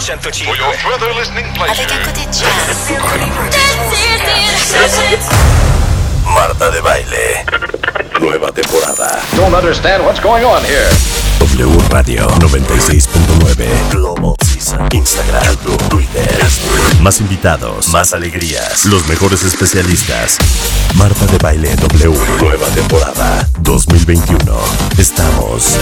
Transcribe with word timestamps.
Avec 0.00 1.92
un 1.92 1.98
côté 2.06 2.22
jazz. 2.32 2.90
Marta 6.24 6.70
de 6.70 6.80
baile. 6.80 7.44
Nueva 8.18 8.50
temporada. 8.50 9.20
Don't 9.36 9.54
understand 9.54 10.02
what's 10.06 10.18
going 10.20 10.42
on 10.42 10.64
here. 10.64 10.88
W 11.40 11.68
Radio 11.90 12.26
96.9. 12.38 13.90
Global 13.90 14.34
Season. 14.42 14.88
Instagram, 14.92 15.44
YouTube, 15.44 15.88
Twitter. 15.90 16.46
Más 17.02 17.20
invitados, 17.20 17.88
más 17.88 18.14
alegrías. 18.14 18.86
Los 18.86 19.06
mejores 19.06 19.42
especialistas. 19.42 20.38
Marta 20.94 21.26
de 21.26 21.36
baile 21.36 21.76
W. 21.76 22.18
Nueva 22.40 22.68
temporada 22.68 23.46
2021. 23.60 24.38
Estamos 24.96 25.78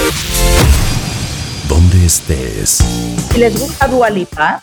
donde 1.69 2.07
estés. 2.07 2.79
Si 3.31 3.39
les 3.39 3.59
gusta 3.59 3.87
Dua 3.87 4.11
Lipa, 4.11 4.63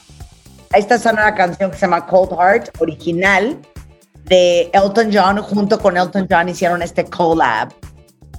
esta 0.73 0.95
es 0.95 1.05
una 1.05 1.33
canción 1.35 1.71
que 1.71 1.77
se 1.77 1.81
llama 1.81 2.05
Cold 2.05 2.31
Heart, 2.31 2.81
original, 2.81 3.57
de 4.25 4.69
Elton 4.73 5.09
John. 5.13 5.37
Junto 5.37 5.79
con 5.79 5.95
Elton 5.95 6.27
John 6.29 6.49
hicieron 6.49 6.81
este 6.81 7.05
collab. 7.05 7.71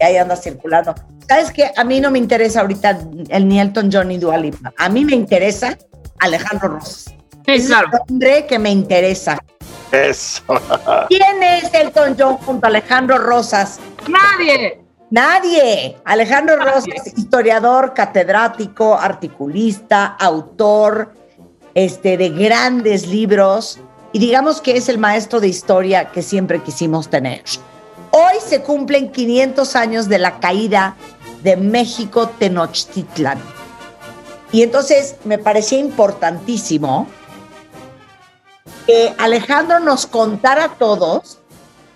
Y 0.00 0.04
ahí 0.04 0.16
anda 0.16 0.36
circulando. 0.36 0.94
¿Sabes 1.28 1.50
qué? 1.50 1.70
A 1.76 1.84
mí 1.84 2.00
no 2.00 2.10
me 2.10 2.18
interesa 2.18 2.60
ahorita 2.60 2.98
el, 3.30 3.48
ni 3.48 3.60
Elton 3.60 3.88
John 3.92 4.08
ni 4.08 4.18
Dua 4.18 4.36
Lipa. 4.36 4.72
A 4.76 4.88
mí 4.88 5.04
me 5.04 5.14
interesa 5.14 5.76
Alejandro. 6.18 6.78
Sí, 6.82 7.14
claro. 7.66 7.88
Es 7.88 7.94
el 7.94 8.00
hombre 8.08 8.46
que 8.46 8.58
me 8.58 8.70
interesa. 8.70 9.38
Eso. 9.92 10.42
¿Quién 11.08 11.42
es 11.42 11.72
Elton 11.72 12.16
John 12.18 12.36
junto 12.38 12.66
a 12.66 12.68
Alejandro 12.68 13.18
Rosas? 13.18 13.78
Nadie. 14.08 14.85
Nadie. 15.10 15.96
Alejandro 16.04 16.56
Rosas, 16.56 17.06
historiador, 17.16 17.94
catedrático, 17.94 18.94
articulista, 18.94 20.06
autor 20.06 21.14
este, 21.74 22.16
de 22.16 22.30
grandes 22.30 23.06
libros 23.06 23.78
y 24.12 24.18
digamos 24.18 24.60
que 24.60 24.76
es 24.76 24.88
el 24.88 24.98
maestro 24.98 25.40
de 25.40 25.48
historia 25.48 26.10
que 26.10 26.22
siempre 26.22 26.62
quisimos 26.62 27.08
tener. 27.08 27.42
Hoy 28.10 28.34
se 28.44 28.62
cumplen 28.62 29.12
500 29.12 29.76
años 29.76 30.08
de 30.08 30.18
la 30.18 30.40
caída 30.40 30.96
de 31.42 31.56
México 31.56 32.28
Tenochtitlan. 32.28 33.38
Y 34.50 34.62
entonces 34.62 35.16
me 35.24 35.38
parecía 35.38 35.78
importantísimo 35.78 37.06
que 38.86 39.14
Alejandro 39.18 39.80
nos 39.80 40.06
contara 40.06 40.64
a 40.64 40.74
todos 40.74 41.38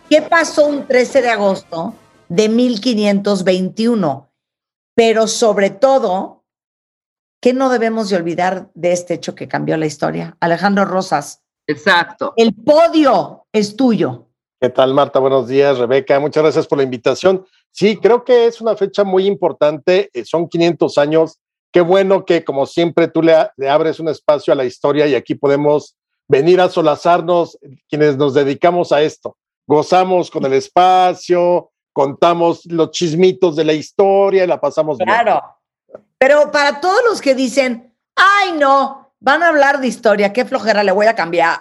qué 0.09 0.23
pasó 0.23 0.67
un 0.67 0.87
13 0.87 1.23
de 1.23 1.31
agosto 1.31 1.95
de 2.31 2.49
1521, 2.49 4.33
pero 4.95 5.27
sobre 5.27 5.71
todo, 5.71 6.45
¿qué 7.43 7.53
no 7.53 7.69
debemos 7.71 8.09
de 8.09 8.17
olvidar 8.17 8.71
de 8.75 8.93
este 8.93 9.15
hecho 9.15 9.35
que 9.35 9.49
cambió 9.49 9.77
la 9.77 9.87
historia? 9.87 10.37
Alejandro 10.41 10.85
Rosas, 10.85 11.43
Exacto. 11.67 12.33
el 12.37 12.55
podio 12.55 13.47
es 13.53 13.77
tuyo. 13.77 14.29
¿Qué 14.61 14.69
tal, 14.69 14.95
Marta? 14.95 15.19
Buenos 15.19 15.49
días, 15.49 15.79
Rebeca. 15.79 16.21
Muchas 16.21 16.43
gracias 16.45 16.67
por 16.67 16.79
la 16.79 16.85
invitación. 16.85 17.45
Sí, 17.73 17.97
creo 17.97 18.25
que 18.25 18.47
es 18.47 18.61
una 18.61 18.77
fecha 18.77 19.05
muy 19.05 19.27
importante. 19.27 20.11
eh, 20.13 20.25
Son 20.25 20.49
500 20.49 20.99
años. 20.99 21.41
Qué 21.73 21.81
bueno 21.81 22.25
que, 22.25 22.45
como 22.45 22.67
siempre, 22.67 23.09
tú 23.09 23.23
le, 23.23 23.35
abres 23.69 23.99
un 23.99 24.09
espacio 24.09 24.53
a 24.53 24.57
la 24.57 24.65
historia 24.65 25.07
y 25.07 25.15
aquí 25.15 25.35
podemos 25.35 25.97
venir 26.29 26.61
a 26.61 26.69
solazarnos 26.69 27.59
quienes 27.89 28.17
nos 28.17 28.35
dedicamos 28.35 28.93
a 28.93 29.03
esto. 29.03 29.37
Gozamos 29.67 30.31
con 30.31 30.45
el 30.45 30.53
espacio, 30.53 31.70
contamos 31.93 32.65
los 32.67 32.91
chismitos 32.91 33.57
de 33.57 33.65
la 33.65 33.73
historia 33.73 34.45
y 34.45 34.47
la 34.47 34.61
pasamos 34.61 34.99
bien. 34.99 35.09
Claro. 35.09 35.43
Pero 36.19 36.51
para 36.51 36.81
todos 36.81 37.01
los 37.09 37.21
que 37.21 37.35
dicen, 37.35 37.95
ay 38.15 38.53
no, 38.59 39.15
van 39.21 39.43
a 39.43 39.49
hablar 39.49 39.81
de 39.81 39.89
historia, 39.89 40.33
qué 40.33 40.45
flojera, 40.45 40.85
le 40.85 40.93
voy 40.93 41.07
a 41.07 41.15
cambiar. 41.15 41.61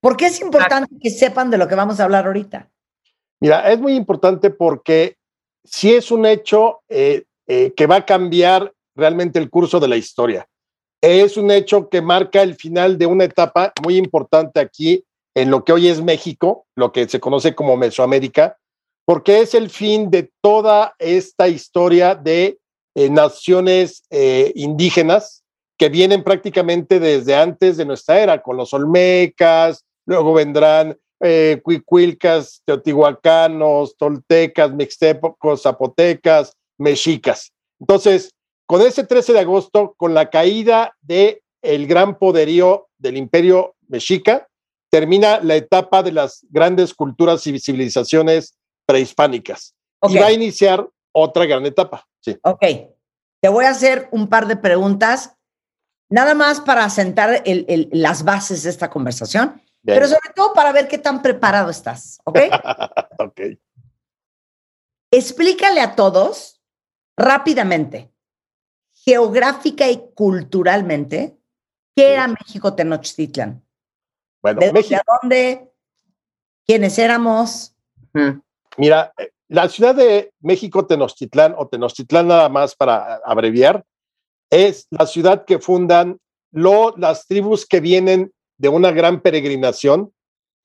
¿Por 0.00 0.16
qué 0.16 0.26
es 0.26 0.40
importante 0.40 0.94
que 1.00 1.10
sepan 1.10 1.50
de 1.50 1.58
lo 1.58 1.68
que 1.68 1.74
vamos 1.74 1.98
a 2.00 2.04
hablar 2.04 2.26
ahorita? 2.26 2.68
Mira, 3.40 3.70
es 3.70 3.78
muy 3.78 3.94
importante 3.94 4.50
porque 4.50 5.16
si 5.64 5.94
es 5.94 6.10
un 6.10 6.26
hecho 6.26 6.80
eh, 6.88 7.24
eh, 7.48 7.72
que 7.76 7.86
va 7.86 7.96
a 7.96 8.06
cambiar 8.06 8.72
realmente 8.96 9.38
el 9.38 9.50
curso 9.50 9.78
de 9.78 9.88
la 9.88 9.96
historia. 9.96 10.48
Es 11.00 11.36
un 11.36 11.50
hecho 11.50 11.88
que 11.88 12.00
marca 12.00 12.42
el 12.42 12.56
final 12.56 12.98
de 12.98 13.06
una 13.06 13.24
etapa 13.24 13.72
muy 13.84 13.96
importante 13.96 14.58
aquí 14.58 15.04
en 15.34 15.50
lo 15.50 15.62
que 15.62 15.72
hoy 15.72 15.88
es 15.88 16.02
México, 16.02 16.66
lo 16.74 16.90
que 16.90 17.08
se 17.08 17.20
conoce 17.20 17.54
como 17.54 17.76
Mesoamérica, 17.76 18.56
porque 19.06 19.40
es 19.40 19.54
el 19.54 19.70
fin 19.70 20.10
de 20.10 20.30
toda 20.42 20.94
esta 20.98 21.48
historia 21.48 22.14
de 22.16 22.58
eh, 22.96 23.08
naciones 23.08 24.02
eh, 24.10 24.52
indígenas 24.56 25.44
que 25.78 25.88
vienen 25.88 26.24
prácticamente 26.24 26.98
desde 26.98 27.36
antes 27.36 27.76
de 27.76 27.84
nuestra 27.84 28.20
era, 28.20 28.42
con 28.42 28.56
los 28.56 28.74
olmecas, 28.74 29.84
luego 30.06 30.34
vendrán 30.34 30.98
eh, 31.20 31.60
cuicuilcas, 31.62 32.62
teotihuacanos, 32.64 33.96
toltecas, 33.96 34.72
mixtepos, 34.74 35.62
zapotecas, 35.62 36.52
mexicas. 36.76 37.52
Entonces, 37.78 38.30
con 38.66 38.82
ese 38.82 39.04
13 39.04 39.34
de 39.34 39.40
agosto, 39.40 39.94
con 39.96 40.14
la 40.14 40.30
caída 40.30 40.96
de 41.00 41.42
el 41.62 41.86
gran 41.86 42.18
poderío 42.18 42.88
del 42.98 43.16
imperio 43.16 43.76
mexica, 43.88 44.48
termina 44.90 45.38
la 45.40 45.54
etapa 45.54 46.02
de 46.02 46.12
las 46.12 46.44
grandes 46.50 46.92
culturas 46.92 47.46
y 47.46 47.58
civilizaciones 47.60 48.55
prehispánicas. 48.86 49.74
Y 50.08 50.18
va 50.18 50.26
a 50.26 50.32
iniciar 50.32 50.88
otra 51.12 51.44
gran 51.46 51.64
etapa. 51.66 52.06
Sí. 52.20 52.38
Ok, 52.42 52.60
te 53.40 53.48
voy 53.48 53.64
a 53.64 53.70
hacer 53.70 54.08
un 54.12 54.28
par 54.28 54.46
de 54.46 54.56
preguntas, 54.56 55.36
nada 56.10 56.34
más 56.34 56.60
para 56.60 56.88
sentar 56.90 57.42
el- 57.44 57.64
el- 57.68 57.88
las 57.92 58.22
bases 58.24 58.62
de 58.62 58.70
esta 58.70 58.88
conversación, 58.90 59.60
Bien. 59.82 59.96
pero 59.98 60.06
sobre 60.08 60.32
todo 60.34 60.52
para 60.52 60.72
ver 60.72 60.86
qué 60.88 60.98
tan 60.98 61.22
preparado 61.22 61.70
estás, 61.70 62.18
¿ok? 62.24 62.38
ok. 63.18 63.40
Explícale 65.10 65.80
a 65.80 65.94
todos 65.96 66.60
rápidamente, 67.16 68.12
geográfica 68.92 69.88
y 69.88 70.10
culturalmente, 70.14 71.38
qué 71.94 72.12
era 72.12 72.26
México 72.28 72.74
Tenochtitlan. 72.74 73.64
Bueno, 74.42 74.60
¿De, 74.60 74.72
México. 74.72 74.96
de 74.96 75.02
dónde? 75.22 75.72
¿Quiénes 76.66 76.98
éramos? 76.98 77.74
Mira, 78.76 79.12
eh, 79.18 79.30
la 79.48 79.68
ciudad 79.68 79.94
de 79.94 80.32
México 80.40 80.86
Tenochtitlán, 80.86 81.54
o 81.56 81.68
Tenochtitlán 81.68 82.28
nada 82.28 82.48
más 82.48 82.74
para 82.74 83.16
abreviar, 83.24 83.84
es 84.50 84.86
la 84.90 85.06
ciudad 85.06 85.44
que 85.44 85.58
fundan 85.58 86.18
lo, 86.52 86.94
las 86.96 87.26
tribus 87.26 87.66
que 87.66 87.80
vienen 87.80 88.32
de 88.58 88.68
una 88.68 88.90
gran 88.90 89.20
peregrinación 89.20 90.12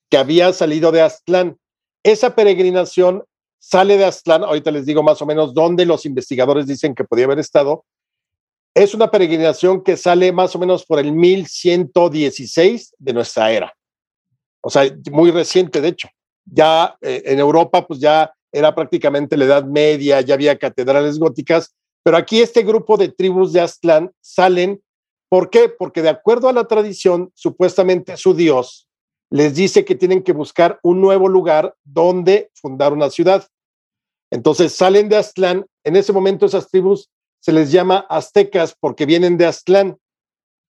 que 0.10 0.18
había 0.18 0.52
salido 0.54 0.92
de 0.92 1.02
Aztlán. 1.02 1.58
Esa 2.04 2.36
peregrinación 2.36 3.24
sale 3.60 3.98
de 3.98 4.06
Aztlán, 4.06 4.44
ahorita 4.44 4.72
les 4.72 4.86
digo 4.86 5.04
más 5.04 5.22
o 5.22 5.26
menos 5.26 5.54
dónde 5.54 5.86
los 5.86 6.06
investigadores 6.06 6.68
dicen 6.68 6.96
que 6.96 7.04
podía 7.04 7.26
haber 7.26 7.40
estado. 7.40 7.86
Es 8.74 8.94
una 8.94 9.12
peregrinación 9.12 9.84
que 9.84 9.98
sale 9.98 10.32
más 10.32 10.56
o 10.56 10.60
menos 10.60 10.86
por 10.86 11.00
el 11.00 11.12
1116 11.12 12.96
de 12.98 13.14
nuestra 13.14 13.52
era. 13.52 13.74
O 14.62 14.70
sea, 14.70 14.84
muy 15.12 15.32
reciente, 15.32 15.82
de 15.82 15.90
hecho 15.90 16.08
ya 16.46 16.98
eh, 17.02 17.24
en 17.26 17.40
Europa, 17.40 17.86
pues 17.88 18.00
ya 18.00 18.34
era 18.52 18.76
prácticamente 18.76 19.38
la 19.38 19.46
Edad 19.46 19.64
Media, 19.66 20.22
ya 20.22 20.34
había 20.34 20.58
catedrales 20.58 21.20
góticas, 21.20 21.74
pero 22.04 22.18
aquí 22.18 22.42
este 22.42 22.64
grupo 22.64 22.98
de 22.98 23.10
tribus 23.10 23.54
de 23.54 23.62
Aztlán 23.62 24.12
salen, 24.22 24.82
¿por 25.30 25.50
qué? 25.50 25.70
Porque 25.70 26.02
de 26.02 26.10
acuerdo 26.10 26.50
a 26.50 26.54
la 26.54 26.66
tradición, 26.66 27.32
supuestamente 27.36 28.18
su 28.18 28.34
dios 28.34 28.88
les 29.32 29.56
dice 29.56 29.86
que 29.86 29.96
tienen 29.96 30.24
que 30.24 30.34
buscar 30.34 30.80
un 30.84 31.00
nuevo 31.00 31.30
lugar 31.30 31.74
donde 31.84 32.52
fundar 32.54 32.92
una 32.92 33.10
ciudad. 33.10 33.48
Entonces 34.30 34.74
salen 34.74 35.08
de 35.08 35.18
Aztlán, 35.18 35.66
en 35.86 35.96
ese 35.96 36.12
momento 36.12 36.46
esas 36.46 36.70
tribus 36.70 37.10
se 37.40 37.54
les 37.54 37.72
llama 37.72 38.06
aztecas 38.10 38.76
porque 38.78 39.06
vienen 39.06 39.38
de 39.38 39.46
Aztlán. 39.46 39.98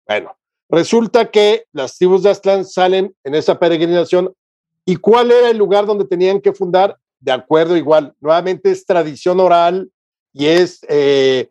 Bueno, 0.08 0.36
resulta 0.70 1.30
que 1.30 1.66
las 1.72 1.98
tribus 1.98 2.24
de 2.24 2.32
Aztlán 2.32 2.66
salen 2.66 3.16
en 3.24 3.36
esa 3.36 3.60
peregrinación 3.60 4.34
¿Y 4.90 4.96
cuál 4.96 5.32
era 5.32 5.50
el 5.50 5.58
lugar 5.58 5.86
donde 5.86 6.06
tenían 6.06 6.40
que 6.40 6.54
fundar? 6.54 6.98
De 7.20 7.34
acuerdo, 7.34 7.76
igual, 7.76 8.14
nuevamente 8.22 8.72
es 8.72 8.86
tradición 8.86 9.40
oral 9.42 9.92
y 10.32 10.46
es, 10.46 10.80
eh, 10.88 11.50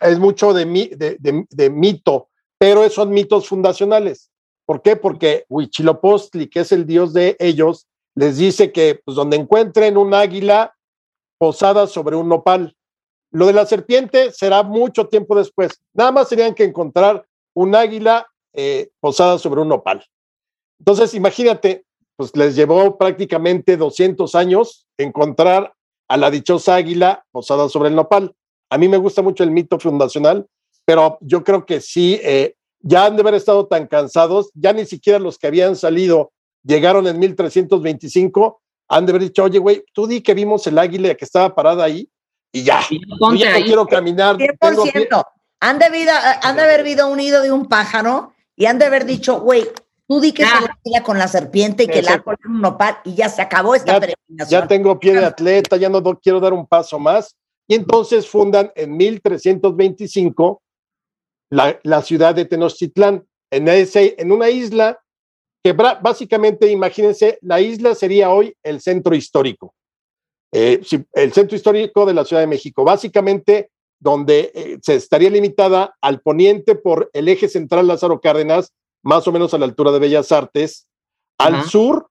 es, 0.00 0.18
mucho 0.18 0.54
de, 0.54 0.64
mi- 0.64 0.88
de, 0.88 1.18
de- 1.50 1.70
mito, 1.70 2.28
pero 2.58 2.88
son 2.88 3.10
mitos 3.10 3.46
fundacionales. 3.46 4.30
¿Por 4.64 4.80
qué? 4.80 4.96
Porque 4.96 5.44
Huitzilopochtli, 5.50 6.48
que 6.48 6.60
es 6.60 6.72
el 6.72 6.86
dios 6.86 7.12
de 7.12 7.36
ellos, 7.40 7.86
les 8.14 8.38
dice 8.38 8.72
que 8.72 9.02
pues, 9.04 9.16
donde 9.16 9.36
encuentren 9.36 9.98
un 9.98 10.14
águila 10.14 10.74
posada 11.38 11.86
sobre 11.86 12.16
un 12.16 12.28
nopal. 12.30 12.74
Lo 13.32 13.46
de 13.48 13.52
la 13.52 13.66
serpiente 13.66 14.32
será 14.32 14.62
mucho 14.62 15.08
tiempo 15.08 15.34
después. 15.36 15.78
Nada 15.92 16.10
más 16.12 16.28
tenían 16.30 16.54
que 16.54 16.64
encontrar 16.64 17.26
un 17.54 17.74
águila 17.74 18.26
eh, 18.54 18.88
posada 18.98 19.38
sobre 19.38 19.60
un 19.60 19.68
nopal. 19.68 20.06
Entonces, 20.78 21.12
imagínate, 21.12 21.84
pues 22.16 22.34
les 22.36 22.54
llevó 22.54 22.98
prácticamente 22.98 23.76
200 23.76 24.34
años 24.34 24.86
encontrar 24.98 25.72
a 26.08 26.16
la 26.16 26.30
dichosa 26.30 26.74
águila 26.74 27.24
posada 27.30 27.68
sobre 27.68 27.88
el 27.88 27.94
nopal. 27.94 28.34
A 28.70 28.78
mí 28.78 28.88
me 28.88 28.96
gusta 28.96 29.22
mucho 29.22 29.44
el 29.44 29.50
mito 29.50 29.78
fundacional, 29.78 30.46
pero 30.84 31.18
yo 31.20 31.42
creo 31.42 31.64
que 31.64 31.80
sí, 31.80 32.20
eh, 32.22 32.54
ya 32.80 33.06
han 33.06 33.16
de 33.16 33.22
haber 33.22 33.34
estado 33.34 33.66
tan 33.66 33.86
cansados, 33.86 34.50
ya 34.54 34.72
ni 34.72 34.84
siquiera 34.84 35.18
los 35.18 35.38
que 35.38 35.46
habían 35.46 35.76
salido 35.76 36.32
llegaron 36.64 37.06
en 37.06 37.18
1325, 37.18 38.60
han 38.88 39.06
de 39.06 39.12
haber 39.12 39.22
dicho, 39.22 39.44
oye, 39.44 39.58
güey, 39.58 39.84
tú 39.92 40.06
di 40.06 40.20
que 40.20 40.34
vimos 40.34 40.66
el 40.66 40.78
águila 40.78 41.14
que 41.14 41.24
estaba 41.24 41.54
parada 41.54 41.84
ahí 41.84 42.08
y 42.52 42.62
ya, 42.62 42.82
yo 42.90 43.34
ya 43.34 43.58
no 43.58 43.64
quiero 43.64 43.86
caminar. 43.86 44.36
100%. 44.36 45.24
Han 45.60 45.78
de, 45.78 45.90
vida, 45.90 46.40
han 46.42 46.56
de 46.56 46.62
haber 46.62 46.80
habido 46.80 47.08
un 47.08 47.18
nido 47.18 47.40
de 47.40 47.52
un 47.52 47.66
pájaro 47.66 48.34
y 48.56 48.66
han 48.66 48.78
de 48.78 48.84
haber 48.84 49.06
dicho, 49.06 49.40
güey, 49.40 49.66
tú 50.08 50.20
di 50.20 50.32
que 50.32 50.44
se 50.44 50.90
la 50.90 51.02
con 51.02 51.18
la 51.18 51.28
serpiente 51.28 51.84
y 51.84 51.86
que 51.86 52.00
árbol 52.00 52.36
es 52.38 52.46
un 52.46 52.60
nopal 52.60 52.98
y 53.04 53.14
ya 53.14 53.28
se 53.28 53.42
acabó 53.42 53.74
esta 53.74 53.94
ya, 53.94 54.00
peregrinación. 54.00 54.60
Ya 54.62 54.66
tengo 54.66 54.98
pie 54.98 55.14
de 55.14 55.24
atleta, 55.24 55.76
ya 55.76 55.88
no 55.88 56.02
quiero 56.20 56.40
dar 56.40 56.52
un 56.52 56.66
paso 56.66 56.98
más. 56.98 57.36
Y 57.68 57.74
entonces 57.74 58.28
fundan 58.28 58.72
en 58.74 58.96
1325 58.96 60.62
la, 61.50 61.78
la 61.82 62.02
ciudad 62.02 62.34
de 62.34 62.44
Tenochtitlán, 62.44 63.24
en, 63.50 63.68
ese, 63.68 64.14
en 64.18 64.32
una 64.32 64.50
isla 64.50 64.98
que 65.62 65.72
básicamente, 65.72 66.70
imagínense, 66.70 67.38
la 67.40 67.60
isla 67.60 67.94
sería 67.94 68.30
hoy 68.30 68.54
el 68.62 68.80
centro 68.80 69.14
histórico. 69.14 69.74
Eh, 70.52 70.82
el 71.14 71.32
centro 71.32 71.56
histórico 71.56 72.04
de 72.04 72.14
la 72.14 72.24
Ciudad 72.24 72.42
de 72.42 72.48
México, 72.48 72.84
básicamente 72.84 73.70
donde 73.98 74.50
eh, 74.54 74.78
se 74.82 74.96
estaría 74.96 75.30
limitada 75.30 75.94
al 76.00 76.20
poniente 76.20 76.74
por 76.74 77.08
el 77.12 77.28
eje 77.28 77.48
central 77.48 77.86
Lázaro 77.86 78.20
Cárdenas, 78.20 78.72
más 79.02 79.26
o 79.26 79.32
menos 79.32 79.52
a 79.54 79.58
la 79.58 79.64
altura 79.64 79.90
de 79.92 79.98
Bellas 79.98 80.32
Artes, 80.32 80.86
al 81.38 81.64
sur 81.64 82.08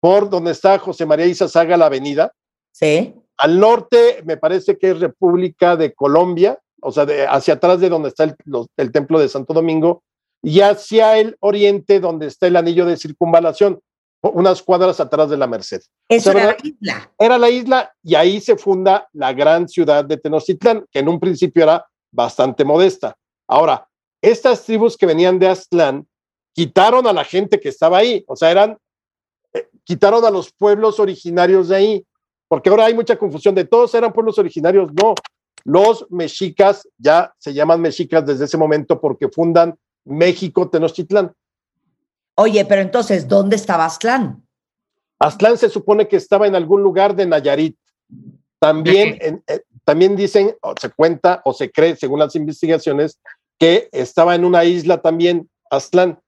por 0.00 0.28
donde 0.28 0.52
está 0.52 0.78
José 0.78 1.06
María 1.06 1.26
Izazaga, 1.26 1.76
la 1.76 1.86
avenida. 1.86 2.32
Sí. 2.72 3.14
Al 3.38 3.58
norte 3.58 4.22
me 4.24 4.36
parece 4.36 4.78
que 4.78 4.90
es 4.90 5.00
República 5.00 5.76
de 5.76 5.94
Colombia, 5.94 6.58
o 6.80 6.92
sea, 6.92 7.06
de, 7.06 7.26
hacia 7.26 7.54
atrás 7.54 7.80
de 7.80 7.88
donde 7.88 8.08
está 8.10 8.24
el, 8.24 8.36
el 8.76 8.92
templo 8.92 9.18
de 9.18 9.28
Santo 9.28 9.54
Domingo, 9.54 10.02
y 10.42 10.60
hacia 10.60 11.18
el 11.18 11.36
oriente 11.40 11.98
donde 12.00 12.26
está 12.26 12.46
el 12.46 12.56
anillo 12.56 12.86
de 12.86 12.96
circunvalación, 12.96 13.80
unas 14.22 14.62
cuadras 14.62 15.00
atrás 15.00 15.30
de 15.30 15.36
la 15.36 15.46
Merced. 15.46 15.80
Eso 16.08 16.30
era 16.30 16.46
la 16.46 16.56
isla. 16.62 17.12
Era 17.18 17.38
la 17.38 17.50
isla 17.50 17.92
y 18.02 18.14
ahí 18.14 18.40
se 18.40 18.56
funda 18.56 19.08
la 19.12 19.32
gran 19.32 19.68
ciudad 19.68 20.04
de 20.04 20.16
Tenochtitlán, 20.16 20.84
que 20.90 21.00
en 21.00 21.08
un 21.08 21.20
principio 21.20 21.62
era 21.62 21.86
bastante 22.12 22.64
modesta. 22.64 23.16
Ahora, 23.48 23.88
estas 24.22 24.64
tribus 24.64 24.96
que 24.96 25.06
venían 25.06 25.38
de 25.38 25.48
Aztlán 25.48 26.06
quitaron 26.56 27.06
a 27.06 27.12
la 27.12 27.22
gente 27.22 27.60
que 27.60 27.68
estaba 27.68 27.98
ahí, 27.98 28.24
o 28.26 28.34
sea, 28.34 28.50
eran, 28.50 28.78
eh, 29.52 29.68
quitaron 29.84 30.24
a 30.24 30.30
los 30.30 30.50
pueblos 30.52 30.98
originarios 30.98 31.68
de 31.68 31.76
ahí, 31.76 32.06
porque 32.48 32.70
ahora 32.70 32.86
hay 32.86 32.94
mucha 32.94 33.16
confusión 33.18 33.54
de 33.54 33.66
todos 33.66 33.94
eran 33.94 34.12
pueblos 34.12 34.38
originarios, 34.38 34.90
no, 34.94 35.14
los 35.64 36.06
mexicas 36.10 36.88
ya 36.96 37.34
se 37.38 37.52
llaman 37.52 37.82
mexicas 37.82 38.24
desde 38.24 38.46
ese 38.46 38.56
momento 38.56 38.98
porque 38.98 39.28
fundan 39.28 39.78
México 40.04 40.70
Tenochtitlán. 40.70 41.32
Oye, 42.36 42.64
pero 42.64 42.80
entonces, 42.80 43.28
¿dónde 43.28 43.56
estaba 43.56 43.84
Aztlán? 43.84 44.42
Aztlán 45.18 45.58
se 45.58 45.68
supone 45.68 46.08
que 46.08 46.16
estaba 46.16 46.46
en 46.46 46.54
algún 46.54 46.82
lugar 46.82 47.14
de 47.16 47.26
Nayarit. 47.26 47.76
También, 48.58 49.42
eh, 49.46 49.60
también 49.84 50.16
dicen, 50.16 50.54
o 50.62 50.74
se 50.80 50.90
cuenta 50.90 51.42
o 51.44 51.52
se 51.52 51.70
cree, 51.70 51.96
según 51.96 52.20
las 52.20 52.34
investigaciones, 52.34 53.18
que 53.58 53.88
estaba 53.92 54.34
en 54.34 54.44
una 54.44 54.64
isla 54.64 55.02
también, 55.02 55.50
Aztlán. 55.70 56.18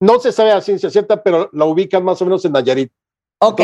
No 0.00 0.18
se 0.20 0.32
sabe 0.32 0.52
a 0.52 0.60
ciencia 0.60 0.90
cierta, 0.90 1.22
pero 1.22 1.48
la 1.52 1.64
ubican 1.64 2.04
más 2.04 2.20
o 2.20 2.24
menos 2.24 2.44
en 2.44 2.52
Nayarit. 2.52 2.92
Ok. 3.38 3.60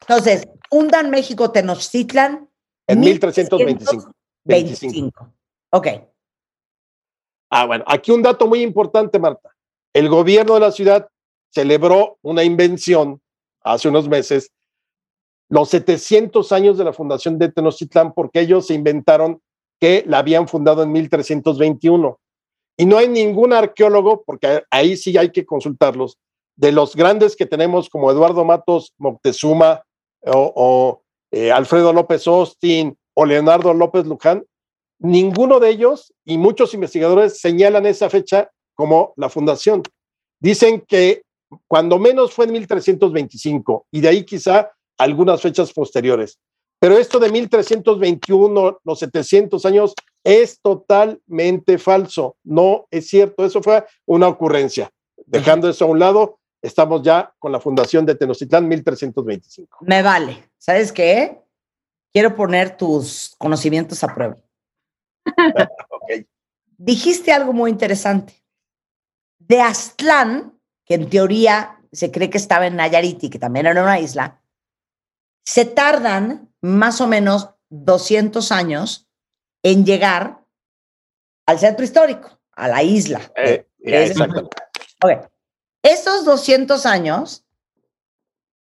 Entonces, 0.00 0.46
fundan 0.70 1.10
México 1.10 1.50
Tenochtitlan 1.50 2.48
en 2.86 3.00
1325. 3.00 4.12
25. 4.44 5.32
Ok. 5.70 5.88
Ah, 7.50 7.66
bueno, 7.66 7.84
aquí 7.86 8.10
un 8.10 8.22
dato 8.22 8.46
muy 8.46 8.62
importante, 8.62 9.18
Marta. 9.18 9.50
El 9.92 10.08
gobierno 10.08 10.54
de 10.54 10.60
la 10.60 10.72
ciudad 10.72 11.08
celebró 11.50 12.18
una 12.22 12.42
invención 12.42 13.20
hace 13.62 13.88
unos 13.88 14.08
meses, 14.08 14.50
los 15.48 15.68
700 15.70 16.50
años 16.52 16.76
de 16.76 16.84
la 16.84 16.92
fundación 16.92 17.38
de 17.38 17.50
Tenochtitlán, 17.50 18.12
porque 18.12 18.40
ellos 18.40 18.66
se 18.66 18.74
inventaron 18.74 19.40
que 19.80 20.04
la 20.06 20.18
habían 20.18 20.48
fundado 20.48 20.82
en 20.82 20.92
1321. 20.92 22.18
Y 22.76 22.86
no 22.86 22.98
hay 22.98 23.08
ningún 23.08 23.52
arqueólogo, 23.52 24.24
porque 24.24 24.62
ahí 24.70 24.96
sí 24.96 25.16
hay 25.16 25.30
que 25.30 25.46
consultarlos, 25.46 26.18
de 26.56 26.72
los 26.72 26.94
grandes 26.94 27.36
que 27.36 27.46
tenemos 27.46 27.88
como 27.88 28.10
Eduardo 28.10 28.44
Matos 28.44 28.94
Moctezuma 28.98 29.82
o, 30.22 31.02
eh, 31.32 31.50
Alfredo 31.50 31.92
López 31.92 32.26
Austin 32.26 32.96
o 33.14 33.24
Leonardo 33.24 33.74
López 33.74 34.06
Luján, 34.06 34.44
ninguno 34.98 35.60
de 35.60 35.70
ellos 35.70 36.12
y 36.24 36.38
muchos 36.38 36.74
investigadores 36.74 37.40
señalan 37.40 37.86
esa 37.86 38.08
fecha 38.08 38.50
como 38.74 39.12
la 39.16 39.28
fundación. 39.28 39.82
Dicen 40.40 40.82
que 40.86 41.22
cuando 41.68 41.98
menos 41.98 42.32
fue 42.32 42.46
en 42.46 42.52
1325 42.52 43.86
y 43.90 44.00
de 44.00 44.08
ahí 44.08 44.24
quizá 44.24 44.70
algunas 44.98 45.40
fechas 45.42 45.72
posteriores. 45.72 46.38
Pero 46.84 46.98
esto 46.98 47.18
de 47.18 47.30
1321, 47.30 48.80
los 48.84 48.98
700 48.98 49.64
años, 49.64 49.94
es 50.22 50.60
totalmente 50.60 51.78
falso. 51.78 52.36
No 52.44 52.86
es 52.90 53.08
cierto. 53.08 53.42
Eso 53.42 53.62
fue 53.62 53.86
una 54.04 54.28
ocurrencia. 54.28 54.90
Dejando 55.24 55.70
eso 55.70 55.86
a 55.86 55.88
un 55.88 55.98
lado, 55.98 56.40
estamos 56.60 57.00
ya 57.00 57.32
con 57.38 57.52
la 57.52 57.58
fundación 57.58 58.04
de 58.04 58.16
Tenochtitlán 58.16 58.68
1325. 58.68 59.78
Me 59.80 60.02
vale. 60.02 60.50
¿Sabes 60.58 60.92
qué? 60.92 61.40
Quiero 62.12 62.36
poner 62.36 62.76
tus 62.76 63.34
conocimientos 63.38 64.04
a 64.04 64.14
prueba. 64.14 64.36
Dijiste 66.76 67.32
algo 67.32 67.54
muy 67.54 67.70
interesante 67.70 68.44
de 69.38 69.62
Aztlán, 69.62 70.60
que 70.84 70.96
en 70.96 71.08
teoría 71.08 71.80
se 71.92 72.10
cree 72.10 72.28
que 72.28 72.36
estaba 72.36 72.66
en 72.66 72.76
Nayarit 72.76 73.24
y 73.24 73.30
que 73.30 73.38
también 73.38 73.64
era 73.64 73.82
una 73.82 74.00
isla, 74.00 74.42
se 75.46 75.64
tardan 75.64 76.53
más 76.64 77.02
o 77.02 77.06
menos 77.06 77.50
200 77.68 78.50
años 78.50 79.06
en 79.62 79.84
llegar 79.84 80.42
al 81.46 81.58
centro 81.58 81.84
histórico, 81.84 82.40
a 82.52 82.68
la 82.68 82.82
isla. 82.82 83.20
Eh, 83.36 83.66
Esos 85.82 86.24
200 86.24 86.86
años, 86.86 87.44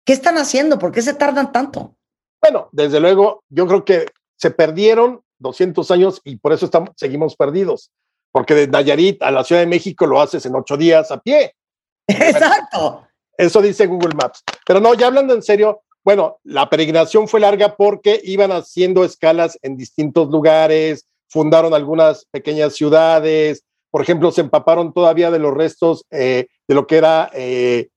¿qué 0.06 0.14
están 0.14 0.38
haciendo? 0.38 0.80
¿Por 0.80 0.94
qué 0.94 1.02
se 1.02 1.14
tardan 1.14 1.52
tanto? 1.52 1.98
Bueno, 2.42 2.70
desde 2.72 3.02
luego, 3.02 3.44
yo 3.50 3.68
creo 3.68 3.84
que 3.84 4.06
se 4.38 4.52
perdieron 4.52 5.22
200 5.40 5.92
años 5.92 6.22
y 6.24 6.38
por 6.38 6.54
eso 6.54 6.66
estamos, 6.66 6.92
seguimos 6.96 7.36
perdidos 7.36 7.92
porque 8.32 8.56
de 8.56 8.68
Nayarit 8.68 9.22
a 9.22 9.32
la 9.32 9.44
Ciudad 9.44 9.62
de 9.62 9.68
México 9.68 10.06
lo 10.06 10.22
haces 10.22 10.46
en 10.46 10.56
ocho 10.56 10.78
días 10.78 11.12
a 11.12 11.20
pie. 11.20 11.54
Exacto. 12.08 13.06
Eso 13.38 13.62
dice 13.62 13.86
Google 13.86 14.16
Maps. 14.16 14.44
Pero 14.66 14.80
no, 14.80 14.94
ya 14.94 15.08
hablando 15.08 15.34
en 15.34 15.42
serio, 15.42 15.84
bueno, 16.04 16.38
la 16.44 16.70
peregrinación 16.70 17.28
fue 17.28 17.40
larga 17.40 17.76
porque 17.76 18.20
iban 18.24 18.52
haciendo 18.52 19.04
escalas 19.04 19.58
en 19.62 19.78
distintos 19.78 20.30
lugares, 20.30 21.08
fundaron 21.30 21.74
algunas 21.74 22.26
pequeñas 22.26 22.76
ciudades, 22.76 23.64
por 23.90 24.02
ejemplo, 24.02 24.32
se 24.32 24.42
empaparon 24.42 24.94
todavía 24.94 25.32
de 25.32 25.40
los 25.40 25.54
restos 25.54 26.06
eh, 26.12 26.48
de 26.68 26.76
lo 26.76 26.88
que 26.88 26.98
era 26.98 27.30
eh, 27.34 27.90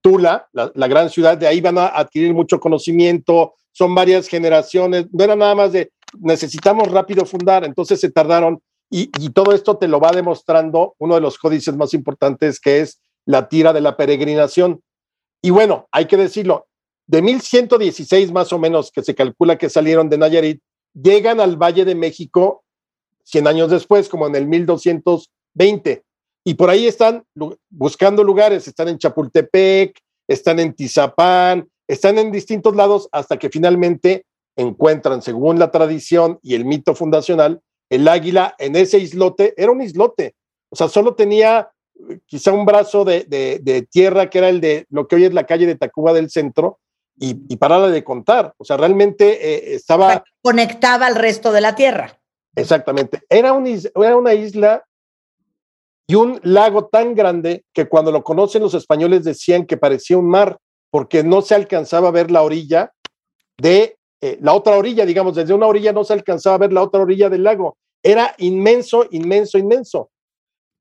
Tula, 0.00 0.48
la, 0.52 0.72
la, 0.74 0.88
gran 0.88 1.10
ciudad, 1.10 1.38
de 1.38 1.46
ahí 1.46 1.60
van 1.60 1.78
a 1.78 1.86
adquirir 1.86 2.34
mucho 2.34 2.58
conocimiento, 2.58 3.54
son 3.70 3.94
varias 3.94 4.26
generaciones, 4.26 5.06
no 5.12 5.22
era 5.22 5.36
nada 5.36 5.54
más 5.54 5.72
de 5.72 5.92
necesitamos 6.18 6.88
rápido 6.88 7.24
fundar, 7.24 7.64
entonces 7.64 8.00
se 8.00 8.10
tardaron 8.10 8.60
y, 8.94 9.06
todo 9.30 9.52
esto 9.52 9.78
te 9.78 9.88
lo 9.88 10.00
va 10.00 10.12
demostrando 10.12 10.94
uno 10.98 11.14
de 11.14 11.22
los 11.22 11.38
códices 11.38 11.74
más 11.74 11.94
importantes 11.94 12.60
que 12.60 12.80
es 12.80 13.00
la 13.24 13.48
tira 13.48 13.72
de 13.72 13.80
la 13.80 13.96
peregrinación. 13.96 14.82
Y 15.40 15.48
bueno, 15.48 15.88
hay 15.90 16.04
que 16.04 16.18
decirlo, 16.18 16.66
de 17.12 17.20
1116 17.20 18.32
más 18.32 18.54
o 18.54 18.58
menos 18.58 18.90
que 18.90 19.02
se 19.02 19.14
calcula 19.14 19.58
que 19.58 19.68
salieron 19.68 20.08
de 20.08 20.16
Nayarit, 20.16 20.62
llegan 20.94 21.40
al 21.40 21.56
Valle 21.56 21.84
de 21.84 21.94
México 21.94 22.64
100 23.24 23.46
años 23.48 23.70
después, 23.70 24.08
como 24.08 24.26
en 24.26 24.34
el 24.34 24.46
1220. 24.46 26.02
Y 26.42 26.54
por 26.54 26.70
ahí 26.70 26.86
están 26.86 27.22
buscando 27.68 28.24
lugares, 28.24 28.66
están 28.66 28.88
en 28.88 28.96
Chapultepec, 28.96 29.94
están 30.26 30.58
en 30.58 30.72
Tizapán, 30.72 31.68
están 31.86 32.16
en 32.16 32.32
distintos 32.32 32.74
lados 32.74 33.10
hasta 33.12 33.38
que 33.38 33.50
finalmente 33.50 34.24
encuentran, 34.56 35.20
según 35.20 35.58
la 35.58 35.70
tradición 35.70 36.38
y 36.42 36.54
el 36.54 36.64
mito 36.64 36.94
fundacional, 36.94 37.60
el 37.90 38.08
águila 38.08 38.54
en 38.58 38.74
ese 38.74 38.98
islote 38.98 39.52
era 39.58 39.70
un 39.70 39.82
islote, 39.82 40.34
o 40.70 40.76
sea, 40.76 40.88
solo 40.88 41.14
tenía 41.14 41.70
eh, 42.08 42.20
quizá 42.24 42.52
un 42.52 42.64
brazo 42.64 43.04
de, 43.04 43.86
tierra 43.90 44.30
que 44.30 44.38
era 44.38 44.48
el 44.48 44.62
de 44.62 44.86
lo 44.88 45.06
que 45.06 45.16
hoy 45.16 45.24
es 45.24 45.34
la 45.34 45.44
calle 45.44 45.66
de 45.66 45.76
Tacuba 45.76 46.14
del 46.14 46.30
centro 46.30 46.78
y, 47.16 47.36
y 47.48 47.56
paraba 47.56 47.88
de 47.88 48.02
contar, 48.04 48.54
o 48.56 48.64
sea, 48.64 48.76
realmente 48.76 49.72
eh, 49.72 49.74
estaba... 49.74 50.24
conectaba 50.40 51.06
al 51.06 51.14
resto 51.14 51.52
de 51.52 51.60
la 51.60 51.74
tierra. 51.74 52.18
Exactamente, 52.54 53.22
era, 53.28 53.52
un, 53.52 53.66
era 53.66 54.16
una 54.16 54.34
isla 54.34 54.84
y 56.06 56.14
un 56.14 56.40
lago 56.42 56.86
tan 56.86 57.14
grande 57.14 57.64
que 57.72 57.88
cuando 57.88 58.12
lo 58.12 58.22
conocen 58.22 58.62
los 58.62 58.74
españoles 58.74 59.24
decían 59.24 59.66
que 59.66 59.76
parecía 59.76 60.18
un 60.18 60.28
mar, 60.28 60.58
porque 60.90 61.22
no 61.22 61.40
se 61.40 61.54
alcanzaba 61.54 62.08
a 62.08 62.12
ver 62.12 62.30
la 62.30 62.42
orilla 62.42 62.92
de 63.56 63.96
eh, 64.20 64.38
la 64.40 64.52
otra 64.52 64.76
orilla, 64.76 65.06
digamos, 65.06 65.34
desde 65.34 65.54
una 65.54 65.66
orilla 65.66 65.92
no 65.92 66.04
se 66.04 66.12
alcanzaba 66.12 66.56
a 66.56 66.58
ver 66.58 66.72
la 66.72 66.82
otra 66.82 67.00
orilla 67.00 67.30
del 67.30 67.42
lago. 67.42 67.76
Era 68.02 68.34
inmenso, 68.38 69.06
inmenso, 69.10 69.58
inmenso. 69.58 70.10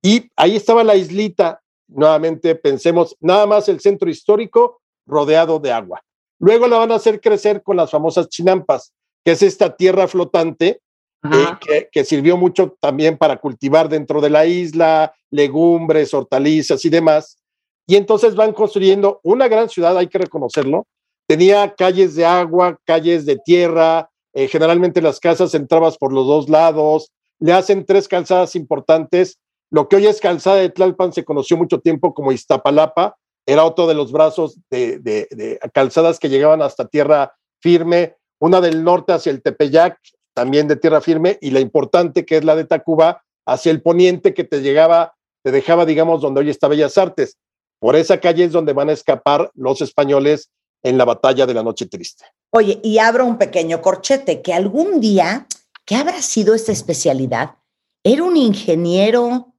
Y 0.01 0.29
ahí 0.35 0.55
estaba 0.55 0.83
la 0.83 0.95
islita, 0.95 1.61
nuevamente 1.87 2.55
pensemos, 2.55 3.15
nada 3.19 3.45
más 3.45 3.69
el 3.69 3.79
centro 3.79 4.09
histórico 4.09 4.81
rodeado 5.05 5.59
de 5.59 5.71
agua. 5.71 6.01
Luego 6.41 6.67
la 6.67 6.79
van 6.79 6.91
a 6.91 6.95
hacer 6.95 7.21
crecer 7.21 7.61
con 7.61 7.77
las 7.77 7.91
famosas 7.91 8.27
chinampas, 8.27 8.93
que 9.23 9.31
es 9.31 9.43
esta 9.43 9.75
tierra 9.75 10.07
flotante 10.07 10.81
eh, 11.23 11.45
que, 11.59 11.89
que, 11.91 12.03
sirvió 12.03 12.35
mucho 12.35 12.75
también 12.79 13.15
para 13.15 13.37
cultivar 13.37 13.87
dentro 13.87 14.21
de 14.21 14.31
la 14.31 14.47
isla, 14.47 15.13
legumbres, 15.29 16.15
hortalizas 16.15 16.83
y 16.83 16.89
demás. 16.89 17.37
Y 17.85 17.95
entonces 17.95 18.33
van 18.33 18.53
construyendo 18.53 19.19
una 19.21 19.47
gran 19.47 19.69
ciudad, 19.69 19.95
hay 19.95 20.07
que 20.07 20.17
reconocerlo. 20.17 20.87
Tenía 21.27 21.75
calles 21.75 22.15
de 22.15 22.25
agua, 22.25 22.79
calles 22.85 23.27
de 23.27 23.37
tierra, 23.37 24.09
eh, 24.33 24.47
generalmente 24.47 24.99
las 24.99 25.19
casas 25.19 25.53
entrabas 25.53 25.95
por 25.97 26.11
los 26.11 26.25
dos 26.25 26.49
lados, 26.49 27.11
le 27.39 27.53
hacen 27.53 27.85
tres 27.85 28.07
calzadas 28.07 28.55
importantes. 28.55 29.37
Lo 29.69 29.87
que 29.87 29.97
hoy 29.97 30.07
es 30.07 30.19
calzada 30.19 30.57
de 30.57 30.69
Tlalpan 30.69 31.13
se 31.13 31.23
conoció 31.23 31.55
mucho 31.55 31.79
tiempo 31.79 32.15
como 32.15 32.31
Iztapalapa, 32.31 33.15
era 33.45 33.65
otro 33.65 33.87
de 33.87 33.93
los 33.93 34.11
brazos 34.11 34.59
de, 34.69 34.99
de, 34.99 35.27
de 35.31 35.59
calzadas 35.73 36.19
que 36.19 36.29
llegaban 36.29 36.61
hasta 36.61 36.87
tierra 36.87 37.35
firme, 37.61 38.15
una 38.39 38.61
del 38.61 38.83
norte 38.83 39.13
hacia 39.13 39.31
el 39.31 39.41
Tepeyac, 39.41 39.99
también 40.33 40.67
de 40.67 40.75
tierra 40.75 41.01
firme, 41.01 41.37
y 41.41 41.51
la 41.51 41.59
importante 41.59 42.25
que 42.25 42.37
es 42.37 42.43
la 42.43 42.55
de 42.55 42.65
Tacuba, 42.65 43.23
hacia 43.45 43.71
el 43.71 43.81
poniente 43.81 44.33
que 44.33 44.43
te 44.43 44.61
llegaba, 44.61 45.15
te 45.43 45.51
dejaba, 45.51 45.85
digamos, 45.85 46.21
donde 46.21 46.41
hoy 46.41 46.49
está 46.49 46.67
Bellas 46.67 46.97
Artes. 46.97 47.37
Por 47.79 47.95
esa 47.95 48.19
calle 48.19 48.43
es 48.45 48.51
donde 48.51 48.73
van 48.73 48.89
a 48.89 48.93
escapar 48.93 49.51
los 49.55 49.81
españoles 49.81 50.49
en 50.83 50.97
la 50.97 51.05
batalla 51.05 51.45
de 51.45 51.53
la 51.53 51.63
Noche 51.63 51.87
Triste. 51.87 52.25
Oye, 52.51 52.79
y 52.83 52.97
abro 52.99 53.25
un 53.25 53.37
pequeño 53.37 53.81
corchete, 53.81 54.41
que 54.41 54.53
algún 54.53 54.99
día, 54.99 55.47
¿qué 55.85 55.95
habrá 55.95 56.21
sido 56.21 56.53
esta 56.53 56.71
especialidad? 56.71 57.55
Era 58.03 58.23
un 58.23 58.37
ingeniero, 58.37 59.53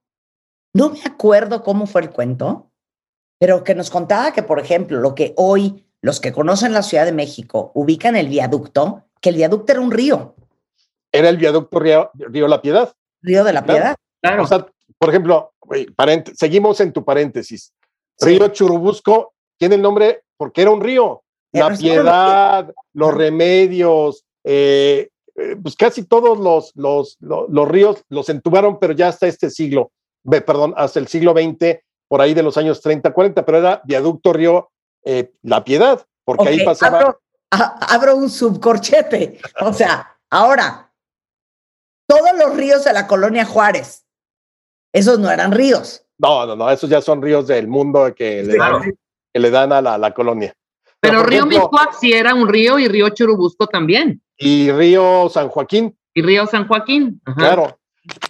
no 0.75 0.91
me 0.91 1.01
acuerdo 1.05 1.63
cómo 1.63 1.87
fue 1.87 2.03
el 2.03 2.11
cuento, 2.11 2.72
pero 3.43 3.65
que 3.65 3.75
nos 3.75 3.91
contaba 3.91 4.33
que, 4.33 4.45
por 4.45 4.61
ejemplo, 4.61 5.01
lo 5.01 5.17
que 5.17 5.35
hoy 5.37 5.85
los 6.01 6.21
que 6.21 6.31
conocen 6.31 6.73
la 6.73 6.85
Ciudad 6.85 7.05
de 7.05 7.11
México 7.11 7.73
ubican 7.75 8.15
el 8.15 8.29
viaducto, 8.29 9.07
que 9.21 9.31
el 9.31 9.35
viaducto 9.35 9.73
era 9.73 9.81
un 9.81 9.91
río. 9.91 10.37
Era 11.11 11.29
el 11.29 11.39
viaducto 11.39 11.81
Río, 11.81 12.13
río 12.15 12.47
La 12.47 12.63
Piedad. 12.63 12.95
Río 13.21 13.43
de 13.43 13.53
la 13.53 13.65
Piedad. 13.65 13.97
Claro. 14.21 14.45
O 14.45 14.47
sea, 14.47 14.65
por 14.97 15.09
ejemplo, 15.09 15.55
seguimos 16.37 16.79
en 16.79 16.93
tu 16.93 17.05
paréntesis. 17.05 17.73
Río 18.21 18.47
Churubusco 18.47 19.35
tiene 19.59 19.75
el 19.75 19.83
nombre 19.83 20.23
porque 20.37 20.63
era 20.63 20.71
un 20.71 20.81
río. 20.81 21.25
La 21.51 21.77
Piedad, 21.77 22.73
los 22.93 23.13
Remedios, 23.13 24.25
eh, 24.45 25.09
eh, 25.35 25.57
pues 25.61 25.75
casi 25.75 26.05
todos 26.05 26.39
los, 26.39 26.71
los, 26.77 27.17
los, 27.19 27.69
ríos 27.69 28.05
los 28.09 28.29
entubaron, 28.29 28.79
pero 28.79 28.93
ya 28.93 29.09
hasta 29.09 29.27
este 29.27 29.51
siglo, 29.51 29.91
perdón, 30.31 30.75
hasta 30.77 31.01
el 31.01 31.09
siglo 31.09 31.33
XX, 31.33 31.81
por 32.13 32.21
ahí 32.21 32.35
de 32.35 32.43
los 32.43 32.59
años 32.59 32.83
30, 32.83 33.11
40, 33.11 33.43
pero 33.43 33.57
era 33.57 33.81
viaducto 33.87 34.35
río 34.35 34.71
eh, 35.03 35.33
La 35.41 35.65
Piedad, 35.65 36.07
porque 36.27 36.47
ahí 36.47 36.63
pasaba. 36.63 36.99
Abro, 36.99 37.21
abro 37.51 38.17
un 38.17 38.29
subcorchete. 38.29 39.41
O 39.63 39.73
sea, 39.73 40.19
ahora, 40.29 40.93
todos 42.07 42.33
los 42.39 42.55
ríos 42.55 42.85
de 42.85 42.93
la 42.93 43.07
colonia 43.07 43.47
Juárez, 43.47 44.05
esos 44.93 45.21
no 45.21 45.31
eran 45.31 45.53
ríos. 45.53 46.05
No, 46.19 46.45
no, 46.45 46.55
no, 46.55 46.71
esos 46.71 46.91
ya 46.91 47.01
son 47.01 47.23
ríos 47.23 47.47
del 47.47 47.67
mundo 47.67 48.15
que, 48.15 48.43
le, 48.43 48.59
dan, 48.59 48.95
que 49.33 49.41
le 49.41 49.51
dan 49.51 49.73
a 49.73 49.81
la, 49.81 49.97
la 49.97 50.13
colonia. 50.13 50.53
Pero, 51.01 51.15
Pero 51.15 51.23
Río 51.23 51.47
Miscuac 51.47 51.95
sí 51.99 52.13
era 52.13 52.35
un 52.35 52.47
río 52.47 52.79
y 52.79 52.89
Río 52.89 53.09
Churubusco 53.09 53.69
también. 53.69 54.23
Y 54.37 54.71
Río 54.71 55.31
San 55.31 55.49
Joaquín. 55.49 55.97
Y 56.13 56.21
Río 56.21 56.47
San 56.47 56.69
Joaquín. 56.69 57.23
Ajá. 57.25 57.37
Claro, 57.39 57.79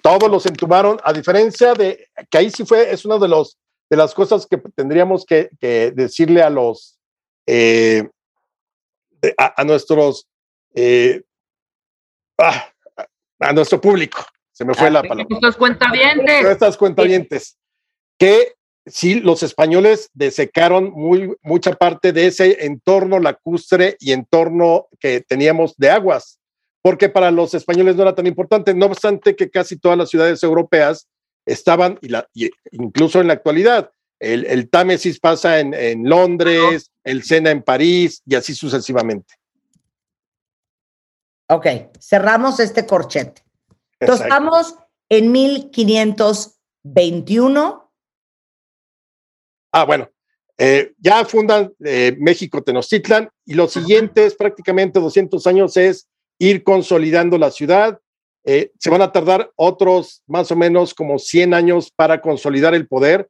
todos 0.02 0.30
los 0.30 0.46
entubaron, 0.46 0.98
a 1.02 1.12
diferencia 1.12 1.74
de 1.74 2.08
que 2.30 2.38
ahí 2.38 2.50
sí 2.50 2.64
fue, 2.64 2.92
es 2.92 3.04
una 3.04 3.18
de, 3.18 3.28
los, 3.28 3.58
de 3.92 3.98
las 3.98 4.14
cosas 4.14 4.46
que 4.46 4.56
tendríamos 4.56 5.26
que, 5.26 5.50
que 5.60 5.92
decirle 5.94 6.40
a 6.40 6.48
los, 6.48 6.98
eh, 7.46 8.08
a, 9.36 9.60
a, 9.60 9.64
nuestros, 9.64 10.26
eh, 10.74 11.20
ah, 12.38 12.72
a 13.38 13.52
nuestro 13.52 13.82
público. 13.82 14.24
Se 14.50 14.64
me 14.64 14.72
fue 14.72 14.90
la 14.90 15.02
palabra. 15.02 15.26
Nuestros 15.28 15.56
cuentavientes. 15.58 16.42
Nuestras 16.42 16.78
cuentavientes. 16.78 17.58
Que 18.18 18.54
sí, 18.86 19.20
los 19.20 19.42
españoles 19.42 20.08
desecaron 20.14 20.90
muy, 20.92 21.36
mucha 21.42 21.72
parte 21.72 22.14
de 22.14 22.28
ese 22.28 22.64
entorno 22.64 23.18
lacustre 23.18 23.98
y 24.00 24.12
entorno 24.12 24.86
que 25.00 25.20
teníamos 25.20 25.76
de 25.76 25.90
aguas, 25.90 26.40
porque 26.80 27.10
para 27.10 27.30
los 27.30 27.52
españoles 27.52 27.96
no 27.96 28.04
era 28.04 28.14
tan 28.14 28.26
importante, 28.26 28.72
no 28.72 28.86
obstante 28.86 29.36
que 29.36 29.50
casi 29.50 29.78
todas 29.78 29.98
las 29.98 30.08
ciudades 30.08 30.42
europeas 30.42 31.10
estaban, 31.46 31.98
y, 32.02 32.08
la, 32.08 32.28
y 32.34 32.50
incluso 32.72 33.20
en 33.20 33.28
la 33.28 33.34
actualidad, 33.34 33.92
el, 34.20 34.44
el 34.46 34.68
Támesis 34.70 35.18
pasa 35.18 35.60
en, 35.60 35.74
en 35.74 36.08
Londres, 36.08 36.92
el 37.04 37.24
Sena 37.24 37.50
en 37.50 37.62
París 37.62 38.22
y 38.24 38.36
así 38.36 38.54
sucesivamente. 38.54 39.34
Ok, 41.48 41.66
cerramos 42.00 42.60
este 42.60 42.86
corchete. 42.86 43.42
Entonces 44.00 44.26
estamos 44.26 44.76
en 45.08 45.32
1521. 45.32 47.92
Ah, 49.72 49.84
bueno, 49.84 50.08
eh, 50.58 50.92
ya 50.98 51.24
fundan 51.24 51.72
eh, 51.84 52.16
México 52.18 52.62
Tenochtitlan 52.62 53.30
y 53.44 53.54
los 53.54 53.72
siguientes 53.72 54.34
prácticamente 54.34 55.00
200 55.00 55.46
años 55.46 55.76
es 55.76 56.08
ir 56.38 56.62
consolidando 56.62 57.38
la 57.38 57.50
ciudad. 57.50 57.98
Eh, 58.44 58.72
se 58.78 58.90
van 58.90 59.02
a 59.02 59.12
tardar 59.12 59.50
otros 59.56 60.22
más 60.26 60.50
o 60.50 60.56
menos 60.56 60.94
como 60.94 61.18
100 61.18 61.54
años 61.54 61.90
para 61.94 62.20
consolidar 62.20 62.74
el 62.74 62.88
poder. 62.88 63.28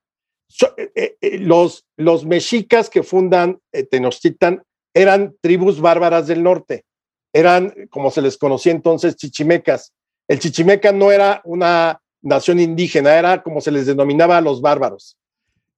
So, 0.48 0.74
eh, 0.76 1.16
los, 1.38 1.86
los 1.96 2.24
mexicas 2.24 2.90
que 2.90 3.02
fundan 3.02 3.58
Tenochtitlan 3.90 4.62
eran 4.94 5.34
tribus 5.40 5.80
bárbaras 5.80 6.26
del 6.26 6.42
norte 6.42 6.84
eran, 7.32 7.72
como 7.90 8.10
se 8.10 8.22
les 8.22 8.36
conocía 8.36 8.72
entonces, 8.72 9.16
chichimecas. 9.16 9.92
El 10.28 10.38
chichimeca 10.38 10.92
no 10.92 11.10
era 11.10 11.40
una 11.44 12.00
nación 12.22 12.60
indígena, 12.60 13.18
era 13.18 13.42
como 13.42 13.60
se 13.60 13.70
les 13.70 13.86
denominaba 13.86 14.36
a 14.36 14.40
los 14.40 14.60
bárbaros. 14.60 15.16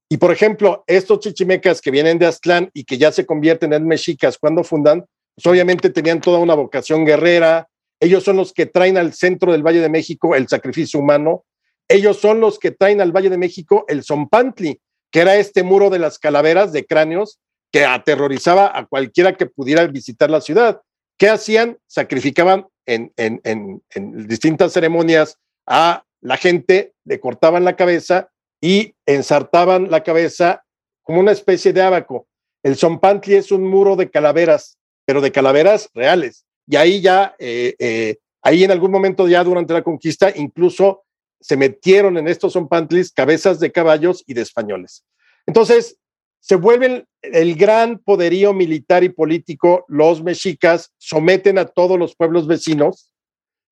Y 0.09 0.17
por 0.17 0.33
ejemplo, 0.33 0.85
estos 0.87 1.21
chichimecas 1.21 1.81
que 1.81 1.91
vienen 1.91 2.19
de 2.19 2.27
Aztlán 2.27 2.71
y 2.75 2.85
que 2.85 2.99
ya 2.99 3.11
se 3.11 3.25
convierten 3.25 3.73
en 3.73 3.87
mexicas 3.87 4.37
cuando 4.37 4.63
fundan, 4.63 5.05
pues 5.35 5.47
obviamente 5.47 5.91
tenían 5.91 6.21
toda 6.21 6.39
una 6.39 6.55
vocación 6.55 7.05
guerrera. 7.05 7.69
Ellos 8.01 8.25
son 8.25 8.37
los 8.37 8.53
que 8.53 8.67
traen 8.67 8.97
al 8.97 9.13
centro 9.13 9.53
del 9.53 9.63
Valle 9.63 9.81
de 9.81 9.89
México 9.89 10.35
el 10.35 10.49
sacrificio 10.49 11.01
humano. 11.01 11.45
Ellos 11.89 12.19
son 12.19 12.41
los 12.41 12.59
que 12.59 12.71
traen 12.71 13.01
al 13.01 13.13
Valle 13.13 13.31
de 13.31 13.39
México 13.39 13.85
el 13.89 14.05
Zompantli, 14.05 14.81
que 15.11 15.21
era 15.21 15.37
este 15.37 15.63
muro 15.63 15.91
de 15.91 15.99
las 15.99 16.19
calaveras 16.19 16.73
de 16.73 16.85
cráneos 16.85 17.39
que 17.71 17.85
aterrorizaba 17.85 18.77
a 18.77 18.87
cualquiera 18.87 19.37
que 19.37 19.47
pudiera 19.47 19.87
visitar 19.87 20.31
la 20.31 20.41
ciudad. 20.41 20.81
¿Qué 21.19 21.29
hacían? 21.29 21.79
Sacrificaban 21.87 22.67
en, 22.87 23.13
en, 23.17 23.83
distintas 24.29 24.73
ceremonias 24.73 25.39
a 25.67 26.05
la 26.21 26.37
gente, 26.37 26.95
le 27.05 27.21
cortaban 27.21 27.65
la 27.65 27.77
cabeza 27.77 28.31
y 28.61 28.95
ensartaban 29.07 29.91
la 29.91 30.03
cabeza 30.03 30.65
como 31.03 31.21
una 31.21 31.33
especie 31.33 31.73
de 31.73 31.83
abaco. 31.83 32.27
El 32.63 32.77
Zompantli 32.77 33.35
es 33.35 33.53
un 33.53 33.65
muro 33.65 33.97
de 33.97 34.11
calaveras, 34.11 34.79
pero 35.05 35.21
de 35.21 35.33
calaveras 35.33 35.91
reales. 35.95 36.47
Y 36.67 36.77
ahí 36.77 37.01
ya, 37.01 37.35
eh, 37.39 37.75
eh, 37.79 38.17
ahí 38.43 38.65
en 38.65 38.71
algún 38.71 38.91
momento 38.91 39.29
ya 39.29 39.45
durante 39.45 39.75
la 39.75 39.83
conquista, 39.83 40.33
incluso 40.35 41.05
se 41.41 41.57
metieron 41.57 42.17
en 42.17 42.29
estos 42.29 42.55
Zompantlis 42.55 43.13
cabezas 43.13 43.61
de 43.61 43.71
caballos 43.71 44.25
y 44.27 44.35
de 44.35 44.43
españoles. 44.43 45.05
Entonces, 45.47 45.99
se 46.41 46.57
vuelven 46.57 47.07
el 47.23 47.55
gran 47.55 47.99
poderío 47.99 48.53
militar 48.53 49.03
y 49.03 49.09
político, 49.09 49.85
los 49.89 50.23
mexicas 50.23 50.93
someten 50.99 51.59
a 51.59 51.67
todos 51.67 51.99
los 51.99 52.15
pueblos 52.17 52.47
vecinos 52.47 53.13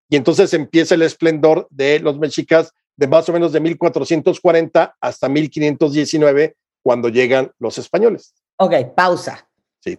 y 0.09 0.17
entonces 0.17 0.53
empieza 0.55 0.95
el 0.95 1.03
esplendor 1.03 1.67
de 1.71 1.99
los 2.01 2.19
mexicas 2.19 2.73
de 2.97 3.07
más 3.07 3.29
o 3.29 3.33
menos 3.33 3.53
de 3.53 3.61
1440 3.61 4.97
hasta 5.01 5.29
1519 5.29 6.57
cuando 6.83 7.09
llegan 7.09 7.53
los 7.59 7.79
españoles. 7.79 8.35
Ok, 8.57 8.75
pausa. 8.95 9.49
Sí. 9.81 9.99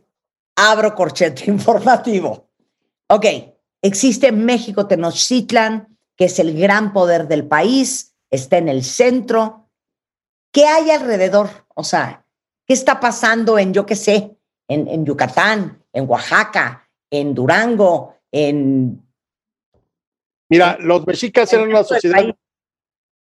Abro 0.55 0.93
corchete 0.93 1.50
informativo. 1.50 2.50
Ok, 3.13 3.25
existe 3.84 4.32
México 4.32 4.88
Tenochtitlan, 4.88 6.00
que 6.17 6.25
es 6.25 6.39
el 6.39 6.60
gran 6.60 6.93
poder 6.93 7.27
del 7.27 7.48
país, 7.48 8.15
está 8.32 8.58
en 8.58 8.70
el 8.70 8.84
centro. 8.84 9.70
¿Qué 10.51 10.65
hay 10.65 10.89
alrededor? 10.89 11.67
O 11.75 11.84
sea, 11.84 12.25
¿Qué 12.65 12.74
está 12.74 13.00
pasando 13.00 13.60
en, 13.60 13.72
yo 13.72 13.86
qué 13.86 13.96
sé, 13.96 14.36
en, 14.67 14.88
en 14.88 15.05
Yucatán, 15.05 15.86
en 15.93 16.10
Oaxaca, 16.10 16.89
en 17.12 17.36
Durango, 17.36 18.15
en... 18.32 19.05
Mira, 20.50 20.77
los 20.79 21.05
mexicas 21.05 21.53
eran 21.53 21.70
una 21.70 21.84
sociedad, 21.84 22.36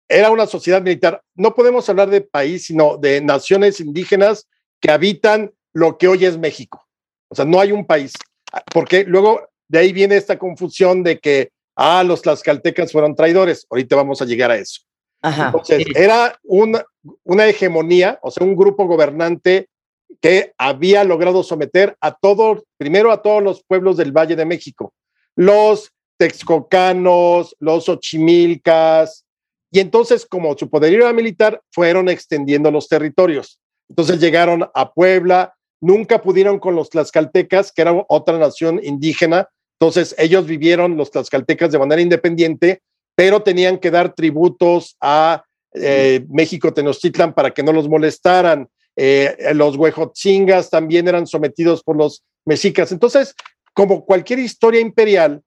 era 0.09 0.31
una 0.31 0.47
sociedad 0.47 0.81
militar. 0.81 1.21
No 1.35 1.53
podemos 1.53 1.87
hablar 1.87 2.09
de 2.09 2.21
país, 2.21 2.65
sino 2.65 2.97
de 2.97 3.21
naciones 3.21 3.79
indígenas 3.79 4.47
que 4.79 4.89
habitan 4.89 5.53
lo 5.71 5.99
que 5.99 6.07
hoy 6.07 6.25
es 6.25 6.35
México. 6.39 6.87
O 7.27 7.35
sea, 7.35 7.45
no 7.45 7.59
hay 7.59 7.71
un 7.71 7.85
país. 7.85 8.13
Porque 8.73 9.03
luego 9.03 9.52
de 9.73 9.79
ahí 9.79 9.91
viene 9.91 10.15
esta 10.15 10.37
confusión 10.37 11.01
de 11.01 11.17
que, 11.17 11.49
ah, 11.75 12.03
los 12.03 12.21
tlaxcaltecas 12.21 12.91
fueron 12.91 13.15
traidores. 13.15 13.65
Ahorita 13.71 13.95
vamos 13.95 14.21
a 14.21 14.25
llegar 14.25 14.51
a 14.51 14.57
eso. 14.57 14.81
Ajá. 15.19 15.47
Entonces, 15.47 15.87
era 15.95 16.37
una, 16.43 16.85
una 17.23 17.47
hegemonía, 17.47 18.19
o 18.21 18.29
sea, 18.29 18.45
un 18.45 18.55
grupo 18.55 18.85
gobernante 18.85 19.69
que 20.21 20.53
había 20.59 21.03
logrado 21.03 21.41
someter 21.41 21.97
a 22.01 22.13
todos, 22.13 22.61
primero 22.77 23.11
a 23.11 23.23
todos 23.23 23.41
los 23.41 23.63
pueblos 23.63 23.97
del 23.97 24.11
Valle 24.11 24.35
de 24.35 24.45
México, 24.45 24.93
los 25.35 25.91
texcocanos, 26.19 27.55
los 27.59 27.89
ochimilcas, 27.89 29.25
y 29.71 29.79
entonces, 29.79 30.27
como 30.27 30.55
su 30.55 30.69
poderío 30.69 30.99
era 30.99 31.13
militar, 31.13 31.59
fueron 31.71 32.09
extendiendo 32.09 32.69
los 32.69 32.87
territorios. 32.87 33.59
Entonces 33.89 34.19
llegaron 34.19 34.69
a 34.71 34.93
Puebla, 34.93 35.55
nunca 35.81 36.21
pudieron 36.21 36.59
con 36.59 36.75
los 36.75 36.91
tlaxcaltecas, 36.91 37.71
que 37.71 37.81
era 37.81 38.05
otra 38.07 38.37
nación 38.37 38.79
indígena, 38.83 39.49
entonces 39.83 40.15
ellos 40.17 40.47
vivieron 40.47 40.95
los 40.95 41.11
tlaxcaltecas 41.11 41.69
de 41.69 41.77
manera 41.77 42.01
independiente, 42.01 42.81
pero 43.15 43.43
tenían 43.43 43.77
que 43.77 43.91
dar 43.91 44.15
tributos 44.15 44.95
a 45.01 45.43
eh, 45.73 46.25
México 46.29 46.73
Tenochtitlan 46.73 47.33
para 47.33 47.51
que 47.51 47.63
no 47.63 47.73
los 47.73 47.89
molestaran. 47.89 48.69
Eh, 48.95 49.35
los 49.53 49.75
huejotzingas 49.75 50.69
también 50.69 51.09
eran 51.09 51.27
sometidos 51.27 51.83
por 51.83 51.97
los 51.97 52.23
mexicas. 52.45 52.93
Entonces, 52.93 53.35
como 53.73 54.05
cualquier 54.05 54.39
historia 54.39 54.79
imperial, 54.79 55.41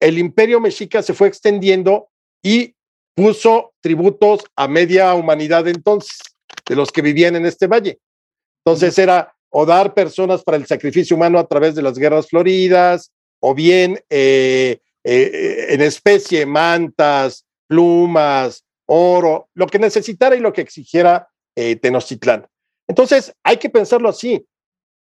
el 0.00 0.18
imperio 0.18 0.58
mexica 0.58 1.00
se 1.00 1.14
fue 1.14 1.28
extendiendo 1.28 2.08
y 2.42 2.74
puso 3.14 3.72
tributos 3.80 4.40
a 4.56 4.66
media 4.66 5.14
humanidad 5.14 5.68
entonces, 5.68 6.18
de 6.68 6.74
los 6.74 6.90
que 6.90 7.02
vivían 7.02 7.36
en 7.36 7.46
este 7.46 7.68
valle. 7.68 8.00
Entonces 8.64 8.98
era 8.98 9.32
o 9.48 9.64
dar 9.64 9.94
personas 9.94 10.42
para 10.42 10.56
el 10.56 10.66
sacrificio 10.66 11.14
humano 11.14 11.38
a 11.38 11.46
través 11.46 11.76
de 11.76 11.82
las 11.82 11.96
guerras 11.96 12.26
floridas, 12.28 13.12
o 13.46 13.54
bien 13.54 14.02
eh, 14.08 14.78
eh, 15.04 15.66
en 15.68 15.82
especie, 15.82 16.46
mantas, 16.46 17.44
plumas, 17.66 18.64
oro, 18.86 19.50
lo 19.52 19.66
que 19.66 19.78
necesitara 19.78 20.34
y 20.34 20.40
lo 20.40 20.50
que 20.50 20.62
exigiera 20.62 21.28
eh, 21.54 21.76
Tenochtitlán. 21.76 22.46
Entonces 22.88 23.34
hay 23.42 23.58
que 23.58 23.68
pensarlo 23.68 24.08
así. 24.08 24.46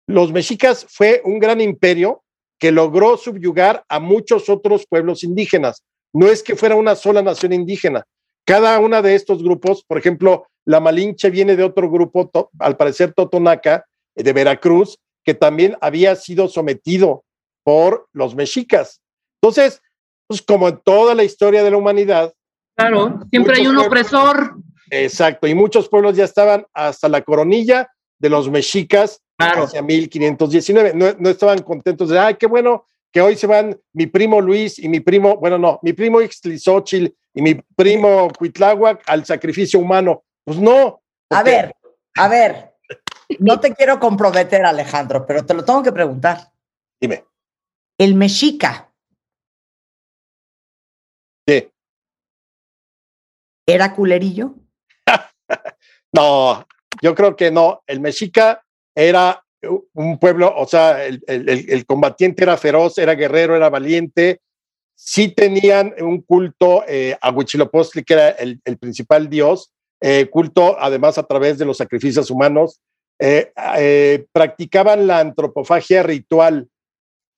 Los 0.08 0.32
mexicas 0.32 0.88
fue 0.90 1.22
un 1.24 1.38
gran 1.38 1.62
imperio 1.62 2.24
que 2.58 2.72
logró 2.72 3.18
subyugar 3.18 3.86
a 3.88 4.00
muchos 4.00 4.50
otros 4.50 4.88
pueblos 4.88 5.24
indígenas. 5.24 5.84
No 6.12 6.28
es 6.28 6.42
que 6.42 6.56
fuera 6.56 6.76
una 6.76 6.96
sola 6.96 7.22
nación 7.22 7.54
indígena. 7.54 8.04
Cada 8.48 8.80
una 8.80 9.04
de 9.04 9.14
estos 9.14 9.44
grupos, 9.44 9.84
por 9.84 10.00
ejemplo, 10.00 10.48
la 10.66 10.80
Malinche 10.80 11.30
viene 11.30 11.56
de 11.56 11.66
otro 11.66 11.88
grupo, 11.92 12.32
al 12.58 12.78
parecer 12.78 13.14
Totonaca, 13.14 13.86
de 14.16 14.34
Veracruz, 14.34 14.98
que 15.24 15.36
también 15.36 15.78
había 15.82 16.16
sido 16.16 16.48
sometido 16.48 17.24
por 17.64 18.08
los 18.14 18.36
mexicas. 18.36 19.02
Entonces, 19.42 19.82
pues 20.28 20.42
como 20.42 20.70
en 20.70 20.78
toda 20.78 21.16
la 21.16 21.24
historia 21.24 21.64
de 21.64 21.72
la 21.72 21.78
humanidad. 21.78 22.34
Claro, 22.76 23.20
siempre 23.30 23.58
hay 23.58 23.68
un 23.68 23.78
opresor. 23.78 24.56
Exacto, 24.90 25.48
y 25.48 25.56
muchos 25.56 25.90
pueblos 25.90 26.16
ya 26.16 26.26
estaban 26.26 26.66
hasta 26.74 27.08
la 27.10 27.22
coronilla 27.22 27.90
de 28.20 28.30
los 28.30 28.50
mexicas 28.50 29.22
Claro. 29.38 29.64
hacia 29.64 29.82
1519. 29.82 30.94
No, 30.94 31.06
no 31.18 31.30
estaban 31.30 31.62
contentos 31.64 32.10
de, 32.10 32.20
ay, 32.20 32.36
qué 32.36 32.48
bueno 32.48 32.86
que 33.12 33.22
hoy 33.22 33.36
se 33.36 33.48
van 33.48 33.80
mi 33.94 34.08
primo 34.08 34.42
Luis 34.42 34.80
y 34.80 34.90
mi 34.90 35.00
primo, 35.00 35.38
bueno, 35.38 35.58
no, 35.58 35.80
mi 35.84 35.94
primo 35.94 36.20
Ixtlizóchil 36.22 37.16
y 37.34 37.42
mi 37.42 37.56
primo 37.76 38.28
Cuitláhuac 38.38 39.04
al 39.06 39.24
sacrificio 39.26 39.80
humano. 39.80 40.24
Pues 40.44 40.58
no. 40.58 41.02
A 41.30 41.44
ver, 41.44 41.76
a 42.16 42.28
ver. 42.28 42.74
No 43.40 43.60
te 43.60 43.74
quiero 43.74 44.00
comprometer, 44.00 44.66
Alejandro, 44.66 45.26
pero 45.26 45.46
te 45.46 45.54
lo 45.54 45.64
tengo 45.64 45.84
que 45.84 45.92
preguntar. 45.92 46.52
Dime. 47.00 47.24
El 48.00 48.16
mexica 48.16 48.90
Sí. 51.48 51.70
era 53.68 53.94
culerillo. 53.96 54.56
No, 56.16 56.68
yo 57.02 57.16
creo 57.16 57.36
que 57.36 57.50
no. 57.50 57.82
El 57.88 58.00
mexica 58.00 58.64
era 58.96 59.44
un 59.94 60.20
pueblo, 60.20 60.54
o 60.56 60.68
sea, 60.68 61.04
el, 61.06 61.24
el- 61.26 61.50
el- 61.50 61.70
el 61.72 61.86
combatiente 61.88 62.44
era 62.44 62.56
feroz, 62.56 63.00
era 63.00 63.16
guerrero, 63.16 63.56
era 63.56 63.70
valiente. 63.72 64.40
Sí 64.96 65.30
tenían 65.30 65.96
un 66.00 66.22
culto 66.22 66.84
eh, 66.88 67.18
a 67.20 67.32
Huitzilopochtli, 67.32 68.04
que 68.04 68.14
era 68.14 68.30
el, 68.30 68.62
el 68.64 68.78
principal 68.78 69.28
dios, 69.28 69.74
eh, 70.02 70.30
culto 70.30 70.78
además 70.80 71.18
a 71.18 71.24
través 71.24 71.58
de 71.58 71.66
los 71.66 71.78
sacrificios 71.78 72.30
humanos. 72.30 72.80
Eh, 73.20 74.26
practicaban 74.32 75.08
la 75.08 75.20
antropofagia 75.20 76.04
ritual, 76.04 76.70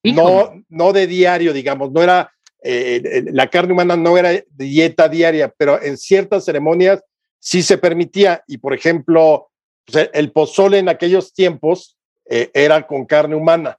Híjole. 0.09 0.15
no, 0.23 0.63
no 0.69 0.93
de 0.93 1.07
diario, 1.07 1.53
digamos, 1.53 1.91
no 1.91 2.01
era, 2.01 2.31
eh, 2.63 3.01
eh, 3.03 3.23
la 3.31 3.49
carne 3.49 3.73
humana 3.73 3.95
no 3.95 4.17
era 4.17 4.31
dieta 4.51 5.07
diaria, 5.09 5.53
pero 5.57 5.81
en 5.81 5.97
ciertas 5.97 6.45
ceremonias 6.45 7.01
sí 7.39 7.61
se 7.61 7.77
permitía. 7.77 8.43
Y 8.47 8.57
por 8.57 8.73
ejemplo, 8.73 9.49
pues, 9.85 10.09
el 10.13 10.31
pozole 10.31 10.79
en 10.79 10.89
aquellos 10.89 11.33
tiempos 11.33 11.97
eh, 12.29 12.49
era 12.53 12.85
con 12.87 13.05
carne 13.05 13.35
humana. 13.35 13.77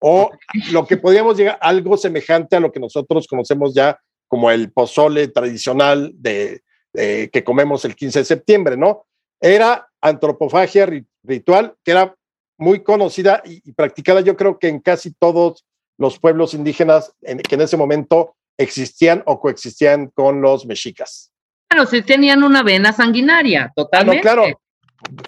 O 0.00 0.30
lo 0.72 0.86
que 0.86 0.96
podríamos 0.96 1.36
llegar, 1.36 1.58
algo 1.60 1.96
semejante 1.96 2.56
a 2.56 2.60
lo 2.60 2.70
que 2.70 2.80
nosotros 2.80 3.26
conocemos 3.26 3.74
ya 3.74 3.98
como 4.28 4.50
el 4.50 4.70
pozole 4.72 5.28
tradicional 5.28 6.12
de, 6.14 6.62
de- 6.92 7.30
que 7.32 7.42
comemos 7.42 7.84
el 7.84 7.96
15 7.96 8.20
de 8.20 8.24
septiembre, 8.24 8.76
¿no? 8.76 9.06
Era 9.40 9.88
antropofagia 10.00 10.86
ri- 10.86 11.06
ritual 11.24 11.74
que 11.82 11.90
era 11.92 12.14
muy 12.58 12.82
conocida 12.82 13.40
y, 13.44 13.62
y 13.68 13.72
practicada 13.72 14.20
yo 14.20 14.36
creo 14.36 14.58
que 14.58 14.68
en 14.68 14.80
casi 14.80 15.12
todos 15.14 15.64
los 15.98 16.18
pueblos 16.18 16.54
indígenas 16.54 17.12
en- 17.22 17.38
que 17.38 17.54
en 17.56 17.60
ese 17.62 17.76
momento 17.76 18.34
existían 18.56 19.22
o 19.26 19.38
coexistían 19.40 20.08
con 20.14 20.40
los 20.40 20.64
mexicas. 20.66 21.32
Bueno, 21.70 21.86
sí 21.86 22.02
tenían 22.02 22.42
una 22.42 22.62
vena 22.62 22.92
sanguinaria, 22.92 23.64
Ah, 23.64 23.72
no, 23.76 23.84
totalmente. 23.84 24.22
claro, 24.22 24.44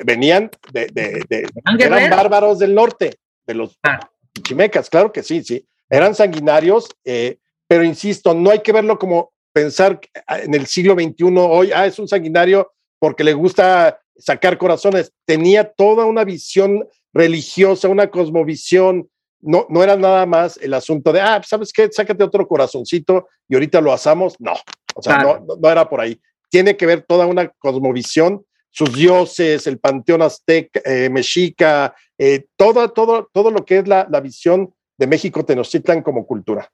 venían 0.05 0.51
de, 0.73 0.87
de- 0.87 1.25
de- 1.29 1.49
Eran 1.85 2.11
bárbaros 2.11 2.59
del 2.59 2.75
norte, 2.75 3.17
de 3.47 3.55
los 3.55 3.77
Claro. 3.83 4.11
chimecas, 4.43 4.89
claro 4.89 5.13
que 5.13 5.23
sí, 5.23 5.43
sí, 5.45 5.65
eran 5.89 6.15
sanguinarios, 6.15 6.89
eh, 7.05 7.39
pero 7.69 7.85
insisto, 7.85 8.33
no 8.35 8.51
hay 8.51 8.61
que 8.61 8.73
verlo 8.73 8.99
como 8.99 9.33
pensar 9.53 10.01
ah, 10.27 10.39
en 10.41 10.55
el 10.55 10.67
siglo 10.67 10.95
XXI 10.95 11.25
hoy, 11.39 11.73
ah, 11.73 11.87
es 11.87 11.99
un 11.99 12.09
sanguinario 12.09 12.73
porque 12.99 13.25
le 13.25 13.33
gusta 13.35 14.01
sacar 14.17 14.57
corazones, 14.59 15.13
tenía 15.25 15.65
toda 15.73 16.05
una 16.05 16.25
visión 16.25 16.87
religiosa, 17.13 17.89
una 17.89 18.09
cosmovisión, 18.09 19.09
no, 19.41 19.67
no 19.69 19.83
era 19.83 19.97
nada 19.97 20.27
más 20.27 20.57
el 20.59 20.75
asunto 20.75 21.13
de, 21.13 21.21
ah, 21.21 21.41
¿sabes 21.47 21.73
qué? 21.73 21.89
Sácate 21.91 22.23
otro 22.25 22.47
corazoncito 22.47 23.29
y 23.49 23.55
ahorita 23.55 23.81
lo 23.81 23.93
asamos, 23.93 24.35
no, 24.39 24.53
o 24.95 25.03
sea, 25.03 25.21
Claro. 25.21 25.45
no, 25.47 25.57
no, 25.57 25.71
era 25.71 25.89
por 25.89 26.01
ahí, 26.01 26.21
tiene 26.51 26.77
que 26.77 26.87
ver 26.87 27.03
toda 27.03 27.27
una 27.27 27.49
cosmovisión, 27.49 28.45
sus 28.71 28.93
dioses, 28.95 29.67
el 29.67 29.79
panteón 29.79 30.23
azteca, 30.23 30.81
eh, 30.85 31.09
mexica, 31.11 31.95
eh, 32.19 32.47
todo, 32.57 32.91
todo, 32.91 33.29
todo 33.33 33.51
lo 33.51 33.65
que 33.65 33.79
es 33.79 33.89
la, 33.89 34.07
la 34.11 34.21
visión 34.21 34.73
de 34.97 35.07
México 35.07 35.45
Tenochtitlan 35.45 36.03
como 36.03 36.27
cultura. 36.27 36.71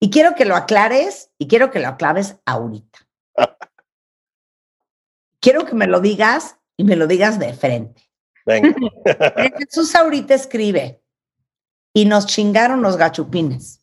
Y 0.00 0.10
quiero 0.10 0.34
que 0.34 0.44
lo 0.44 0.56
aclares 0.56 1.30
y 1.38 1.46
quiero 1.46 1.70
que 1.70 1.78
lo 1.80 1.88
aclares 1.88 2.36
ahorita. 2.44 2.98
quiero 5.40 5.64
que 5.64 5.74
me 5.74 5.86
lo 5.86 6.00
digas 6.00 6.56
y 6.76 6.84
me 6.84 6.96
lo 6.96 7.06
digas 7.06 7.38
de 7.38 7.52
frente. 7.54 8.10
Venga. 8.44 8.74
Jesús 9.58 9.94
ahorita 9.94 10.34
escribe 10.34 11.00
y 11.94 12.04
nos 12.06 12.26
chingaron 12.26 12.82
los 12.82 12.96
gachupines. 12.96 13.80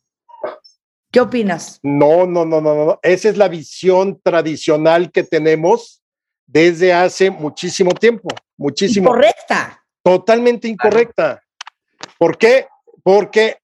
¿Qué 1.12 1.20
opinas? 1.20 1.80
No, 1.82 2.26
no, 2.26 2.44
no, 2.44 2.60
no, 2.60 2.74
no. 2.74 3.00
Esa 3.02 3.30
es 3.30 3.36
la 3.36 3.48
visión 3.48 4.20
tradicional 4.22 5.10
que 5.10 5.24
tenemos 5.24 6.02
desde 6.46 6.92
hace 6.92 7.30
muchísimo 7.30 7.92
tiempo, 7.92 8.28
muchísimo. 8.56 9.08
Correcta. 9.10 9.84
Totalmente 10.04 10.68
incorrecta. 10.68 11.42
¿Por 12.20 12.36
qué? 12.36 12.66
Porque 13.02 13.56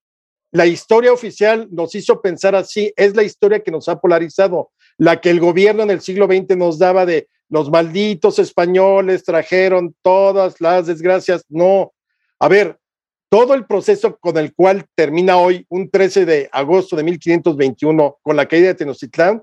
la 0.51 0.65
historia 0.65 1.13
oficial 1.13 1.69
nos 1.71 1.95
hizo 1.95 2.23
pensar 2.23 2.55
así, 2.55 2.91
es 2.97 3.15
la 3.15 3.23
historia 3.23 3.61
que 3.61 3.71
nos 3.71 3.87
ha 3.91 4.01
polarizado, 4.01 4.71
la 4.97 5.21
que 5.21 5.29
el 5.29 5.41
gobierno 5.41 5.83
en 5.83 5.91
el 5.91 6.01
siglo 6.01 6.25
XX 6.25 6.57
nos 6.57 6.79
daba 6.79 7.05
de 7.05 7.29
los 7.51 7.71
malditos 7.71 8.39
españoles 8.39 9.25
trajeron 9.25 9.95
todas 10.01 10.59
las 10.63 10.87
desgracias. 10.87 11.45
No, 11.51 11.93
a 12.39 12.49
ver, 12.49 12.79
todo 13.29 13.53
el 13.53 13.67
proceso 13.67 14.17
con 14.17 14.39
el 14.39 14.55
cual 14.55 14.87
termina 14.95 15.37
hoy, 15.37 15.67
un 15.69 15.91
13 15.91 16.25
de 16.25 16.49
agosto 16.51 16.97
de 16.97 17.03
1521, 17.03 18.19
con 18.23 18.37
la 18.37 18.49
caída 18.49 18.69
de 18.69 18.75
Tenochtitlán, 18.77 19.43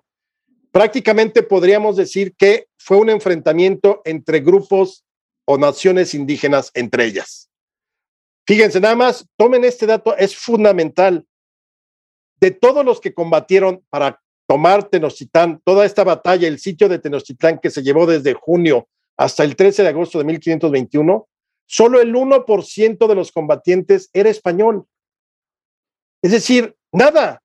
prácticamente 0.71 1.43
podríamos 1.43 1.97
decir 1.97 2.33
que 2.35 2.65
fue 2.79 2.97
un 2.97 3.11
enfrentamiento 3.11 4.01
entre 4.05 4.39
grupos 4.39 5.05
o 5.45 5.59
naciones 5.59 6.15
indígenas 6.15 6.71
entre 6.73 7.05
ellas. 7.05 7.51
Fíjense, 8.45 8.79
nada 8.79 8.95
más, 8.95 9.27
tomen 9.37 9.63
este 9.63 9.85
dato, 9.85 10.15
es 10.17 10.35
fundamental. 10.35 11.25
De 12.39 12.51
todos 12.51 12.83
los 12.83 12.99
que 12.99 13.13
combatieron 13.13 13.85
para 13.89 14.21
tomar 14.47 14.89
Tenochtitlán, 14.89 15.61
toda 15.63 15.85
esta 15.85 16.03
batalla, 16.03 16.47
el 16.47 16.59
sitio 16.59 16.89
de 16.89 16.99
Tenochtitlán 16.99 17.59
que 17.59 17.69
se 17.69 17.81
llevó 17.81 18.05
desde 18.05 18.33
junio 18.33 18.87
hasta 19.17 19.43
el 19.43 19.55
13 19.55 19.83
de 19.83 19.89
agosto 19.89 20.17
de 20.17 20.25
1521, 20.25 21.27
solo 21.65 22.01
el 22.01 22.13
1% 22.13 23.07
de 23.07 23.15
los 23.15 23.31
combatientes 23.31 24.09
era 24.11 24.29
español. 24.29 24.85
Es 26.21 26.31
decir, 26.31 26.75
nada. 26.91 27.41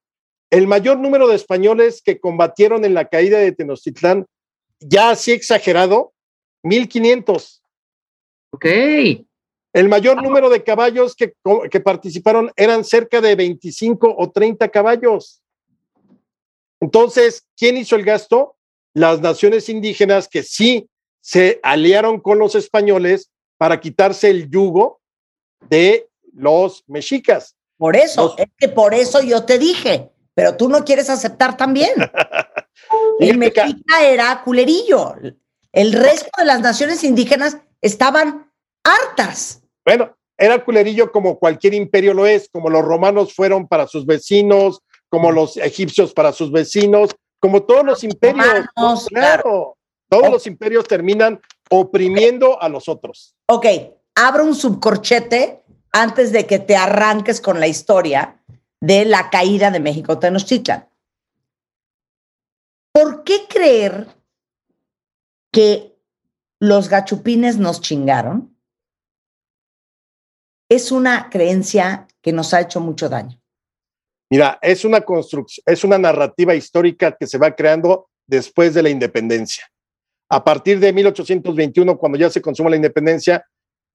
El 0.50 0.66
mayor 0.66 0.98
número 0.98 1.28
de 1.28 1.36
españoles 1.36 2.00
que 2.02 2.18
combatieron 2.18 2.84
en 2.84 2.94
la 2.94 3.08
caída 3.08 3.38
de 3.38 3.52
Tenochtitlán, 3.52 4.26
ya 4.80 5.10
así 5.10 5.32
exagerado, 5.32 6.14
1500. 6.62 7.62
Ok. 8.50 8.66
El 9.72 9.88
mayor 9.88 10.22
número 10.22 10.48
de 10.48 10.64
caballos 10.64 11.14
que, 11.14 11.34
que, 11.70 11.80
participaron 11.80 12.50
eran 12.56 12.84
cerca 12.84 13.20
de 13.20 13.34
25 13.34 14.14
o 14.16 14.30
30 14.30 14.68
caballos. 14.68 15.42
Entonces, 16.80 17.44
¿quién 17.56 17.76
hizo 17.76 17.96
el 17.96 18.04
gasto? 18.04 18.56
Las 18.94 19.20
naciones 19.20 19.68
indígenas 19.68 20.26
que 20.28 20.42
sí 20.42 20.88
se 21.20 21.60
aliaron 21.62 22.20
con 22.20 22.38
los 22.38 22.54
españoles 22.54 23.30
para 23.58 23.80
quitarse 23.80 24.30
el 24.30 24.48
yugo 24.48 25.00
de 25.68 26.08
los 26.32 26.84
mexicas. 26.86 27.54
Por 27.76 27.96
eso, 27.96 28.34
es 28.38 28.46
que 28.56 28.68
por 28.68 28.94
eso 28.94 29.22
yo 29.22 29.44
te 29.44 29.58
dije, 29.58 30.10
pero 30.34 30.56
tú 30.56 30.68
no 30.68 30.84
quieres 30.84 31.10
aceptar 31.10 31.56
también. 31.56 31.90
el 33.20 33.38
mexica 33.38 34.02
era 34.02 34.42
culerillo. 34.42 35.14
El 35.72 35.92
resto 35.92 36.30
de 36.38 36.44
las 36.44 36.60
naciones 36.60 37.04
indígenas 37.04 37.58
estaban 37.82 38.47
hartas. 38.88 39.62
Bueno, 39.84 40.16
era 40.36 40.64
culerillo 40.64 41.10
como 41.10 41.38
cualquier 41.38 41.74
imperio 41.74 42.14
lo 42.14 42.26
es, 42.26 42.48
como 42.50 42.70
los 42.70 42.84
romanos 42.84 43.34
fueron 43.34 43.66
para 43.66 43.86
sus 43.86 44.06
vecinos, 44.06 44.80
como 45.08 45.32
los 45.32 45.56
egipcios 45.56 46.12
para 46.12 46.32
sus 46.32 46.52
vecinos, 46.52 47.10
como 47.40 47.62
todos 47.62 47.84
los 47.84 48.04
imperios. 48.04 48.66
claro, 49.08 49.76
todos 50.08 50.30
los 50.30 50.46
imperios 50.46 50.86
terminan 50.86 51.40
oprimiendo 51.70 52.60
a 52.62 52.68
los 52.68 52.88
otros. 52.88 53.34
Ok, 53.46 53.66
abro 54.14 54.44
un 54.44 54.54
subcorchete 54.54 55.64
antes 55.92 56.32
de 56.32 56.46
que 56.46 56.58
te 56.58 56.76
arranques 56.76 57.40
con 57.40 57.60
la 57.60 57.66
historia 57.66 58.42
de 58.80 59.04
la 59.04 59.30
caída 59.30 59.70
de 59.70 59.80
México 59.80 60.18
Tenochtitlan. 60.18 60.88
¿Por 62.92 63.24
qué 63.24 63.46
creer 63.48 64.06
que 65.52 65.96
los 66.60 66.88
gachupines 66.88 67.58
nos 67.58 67.80
chingaron? 67.80 68.57
Es 70.68 70.92
una 70.92 71.30
creencia 71.30 72.06
que 72.20 72.32
nos 72.32 72.52
ha 72.52 72.60
hecho 72.60 72.80
mucho 72.80 73.08
daño. 73.08 73.40
Mira, 74.30 74.58
es 74.60 74.84
una 74.84 75.00
construcción, 75.00 75.64
es 75.66 75.84
una 75.84 75.96
narrativa 75.96 76.54
histórica 76.54 77.16
que 77.18 77.26
se 77.26 77.38
va 77.38 77.54
creando 77.54 78.10
después 78.26 78.74
de 78.74 78.82
la 78.82 78.90
independencia. 78.90 79.64
A 80.28 80.44
partir 80.44 80.78
de 80.78 80.92
1821, 80.92 81.96
cuando 81.96 82.18
ya 82.18 82.28
se 82.28 82.42
consuma 82.42 82.68
la 82.68 82.76
independencia, 82.76 83.46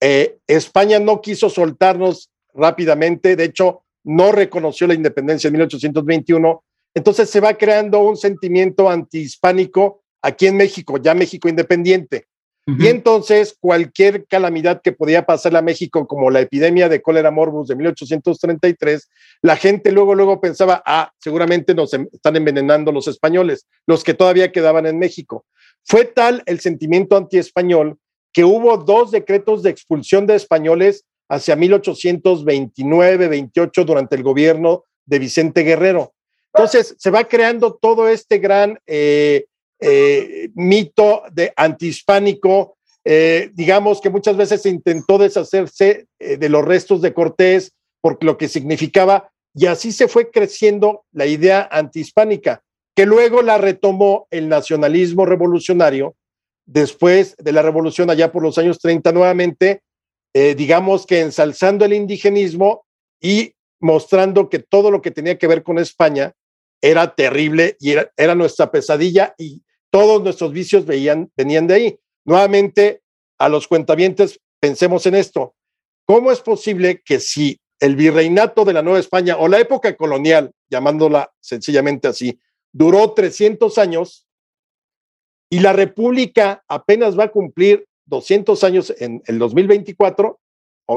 eh, 0.01 0.39
España 0.47 0.99
no 0.99 1.21
quiso 1.21 1.49
soltarnos 1.49 2.31
rápidamente, 2.53 3.35
de 3.35 3.43
hecho, 3.45 3.83
no 4.03 4.31
reconoció 4.31 4.87
la 4.87 4.95
independencia 4.95 5.47
en 5.47 5.53
1821. 5.53 6.63
Entonces 6.95 7.29
se 7.29 7.39
va 7.39 7.53
creando 7.53 7.99
un 7.99 8.17
sentimiento 8.17 8.89
antihispánico 8.89 10.03
aquí 10.21 10.47
en 10.47 10.57
México, 10.57 10.97
ya 10.97 11.13
México 11.13 11.47
independiente. 11.47 12.27
Y 12.65 12.87
entonces 12.87 13.57
cualquier 13.59 14.25
calamidad 14.25 14.81
que 14.81 14.93
podía 14.93 15.25
pasar 15.25 15.53
a 15.57 15.61
México, 15.61 16.07
como 16.07 16.31
la 16.31 16.39
epidemia 16.39 16.87
de 16.87 17.01
cólera 17.01 17.29
morbus 17.29 17.67
de 17.67 17.75
1833, 17.75 19.09
la 19.41 19.57
gente 19.57 19.91
luego, 19.91 20.15
luego 20.15 20.39
pensaba, 20.39 20.81
ah, 20.85 21.11
seguramente 21.19 21.75
nos 21.75 21.93
em, 21.93 22.07
están 22.13 22.37
envenenando 22.37 22.93
los 22.93 23.09
españoles, 23.09 23.67
los 23.85 24.05
que 24.05 24.13
todavía 24.13 24.53
quedaban 24.53 24.85
en 24.85 24.97
México. 24.97 25.45
Fue 25.83 26.05
tal 26.05 26.41
el 26.45 26.61
sentimiento 26.61 27.17
antiespañol 27.17 27.97
que 28.31 28.45
hubo 28.45 28.77
dos 28.77 29.11
decretos 29.11 29.61
de 29.61 29.69
expulsión 29.69 30.25
de 30.25 30.35
españoles 30.35 31.03
hacia 31.27 31.57
1829-28 31.57 33.83
durante 33.83 34.15
el 34.15 34.23
gobierno 34.23 34.85
de 35.05 35.19
Vicente 35.19 35.63
Guerrero. 35.63 36.13
Entonces 36.53 36.95
se 36.97 37.09
va 37.09 37.25
creando 37.25 37.73
todo 37.73 38.07
este 38.07 38.37
gran 38.37 38.79
eh, 38.87 39.47
eh, 39.85 40.49
mito 40.55 41.23
de 41.33 41.51
antihispánico, 41.57 42.77
eh, 43.03 43.51
digamos 43.53 43.99
que 43.99 44.09
muchas 44.09 44.37
veces 44.37 44.65
intentó 44.65 45.17
deshacerse 45.17 46.07
eh, 46.19 46.37
de 46.37 46.47
los 46.47 46.63
restos 46.63 47.01
de 47.01 47.13
Cortés 47.13 47.73
por 47.99 48.23
lo 48.23 48.37
que 48.37 48.47
significaba, 48.47 49.29
y 49.53 49.65
así 49.65 49.91
se 49.91 50.07
fue 50.07 50.31
creciendo 50.31 51.03
la 51.11 51.25
idea 51.25 51.67
antihispánica, 51.69 52.63
que 52.95 53.05
luego 53.05 53.41
la 53.41 53.57
retomó 53.57 54.25
el 54.31 54.47
nacionalismo 54.47 55.25
revolucionario 55.25 56.15
después 56.65 57.35
de 57.37 57.51
la 57.51 57.61
revolución 57.61 58.09
allá 58.09 58.31
por 58.31 58.41
los 58.41 58.57
años 58.57 58.79
30 58.79 59.11
nuevamente, 59.11 59.81
digamos 60.33 61.05
que 61.05 61.19
ensalzando 61.19 61.85
el 61.85 61.93
indigenismo 61.93 62.85
y 63.21 63.53
mostrando 63.81 64.49
que 64.49 64.59
todo 64.59 64.89
lo 64.91 65.01
que 65.01 65.11
tenía 65.11 65.37
que 65.37 65.47
ver 65.47 65.61
con 65.61 65.77
España 65.77 66.33
era 66.81 67.13
terrible 67.13 67.75
y 67.79 67.91
era, 67.91 68.11
era 68.17 68.33
nuestra 68.33 68.71
pesadilla 68.71 69.35
y 69.37 69.61
todos 69.93 70.23
nuestros 70.23 70.51
vicios 70.51 70.87
venían 70.87 71.29
de 71.37 71.73
ahí. 71.73 71.99
Nuevamente, 72.25 73.03
a 73.37 73.47
los 73.47 73.67
cuentavientes, 73.67 74.39
pensemos 74.59 75.05
en 75.05 75.13
esto. 75.13 75.53
¿Cómo 76.05 76.31
es 76.31 76.39
posible 76.39 77.03
que 77.05 77.19
si 77.19 77.59
el 77.79 77.95
virreinato 77.95 78.65
de 78.65 78.73
la 78.73 78.81
Nueva 78.81 78.97
España 78.97 79.37
o 79.37 79.47
la 79.47 79.59
época 79.59 79.95
colonial, 79.95 80.51
llamándola 80.67 81.31
sencillamente 81.39 82.07
así, 82.07 82.39
duró 82.71 83.13
300 83.13 83.77
años 83.77 84.25
y 85.51 85.59
la 85.59 85.73
República 85.73 86.63
apenas 86.67 87.17
va 87.17 87.25
a 87.25 87.31
cumplir 87.31 87.85
200 88.07 88.63
años 88.63 88.91
en 88.97 89.21
el 89.27 89.37
2024 89.37 90.39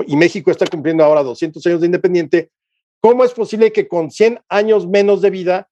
y 0.07 0.17
México 0.17 0.51
está 0.51 0.67
cumpliendo 0.69 1.05
ahora 1.05 1.23
200 1.23 1.65
años 1.67 1.81
de 1.83 1.87
independiente, 1.87 2.51
¿cómo 3.01 3.25
es 3.25 3.35
posible 3.35 3.73
que 3.73 3.89
con 3.89 4.11
100 4.11 4.41
años 4.49 4.87
menos 4.87 5.21
de 5.21 5.29
vida 5.29 5.69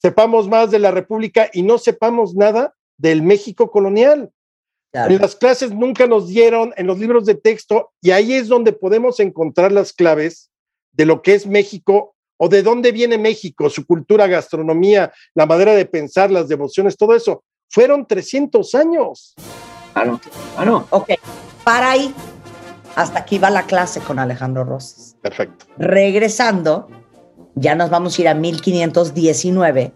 sepamos 0.00 0.48
más 0.48 0.70
de 0.70 0.78
la 0.78 0.90
República 0.90 1.50
y 1.52 1.62
no 1.62 1.78
sepamos 1.78 2.34
nada 2.34 2.74
del 2.96 3.22
México 3.22 3.70
colonial. 3.70 4.30
En 4.92 5.18
las 5.18 5.36
clases 5.36 5.72
nunca 5.72 6.06
nos 6.06 6.28
dieron, 6.28 6.72
en 6.76 6.86
los 6.86 6.98
libros 6.98 7.26
de 7.26 7.34
texto, 7.34 7.92
y 8.00 8.10
ahí 8.10 8.32
es 8.32 8.48
donde 8.48 8.72
podemos 8.72 9.20
encontrar 9.20 9.70
las 9.70 9.92
claves 9.92 10.50
de 10.92 11.04
lo 11.04 11.22
que 11.22 11.34
es 11.34 11.46
México 11.46 12.16
o 12.38 12.48
de 12.48 12.62
dónde 12.62 12.90
viene 12.92 13.18
México, 13.18 13.68
su 13.68 13.86
cultura, 13.86 14.26
gastronomía, 14.26 15.12
la 15.34 15.46
manera 15.46 15.74
de 15.74 15.84
pensar, 15.84 16.30
las 16.30 16.48
devociones, 16.48 16.96
todo 16.96 17.14
eso. 17.14 17.44
Fueron 17.68 18.06
300 18.06 18.74
años. 18.74 19.34
Claro, 19.92 20.20
claro. 20.54 20.86
Ok, 20.90 21.10
para 21.64 21.92
ahí. 21.92 22.14
Hasta 22.96 23.20
aquí 23.20 23.38
va 23.38 23.50
la 23.50 23.64
clase 23.64 24.00
con 24.00 24.18
Alejandro 24.18 24.64
Rosas. 24.64 25.16
Perfecto. 25.20 25.66
Regresando, 25.76 26.88
ya 27.60 27.74
nos 27.74 27.90
vamos 27.90 28.18
a 28.18 28.22
ir 28.22 28.28
a 28.28 28.34
1519, 28.34 29.92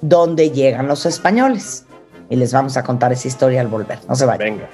donde 0.00 0.50
llegan 0.50 0.88
los 0.88 1.06
españoles. 1.06 1.84
Y 2.28 2.36
les 2.36 2.52
vamos 2.52 2.76
a 2.76 2.82
contar 2.82 3.12
esa 3.12 3.28
historia 3.28 3.60
al 3.60 3.68
volver. 3.68 4.00
No 4.08 4.16
se 4.16 4.26
vayan. 4.26 4.56
Venga. 4.56 4.68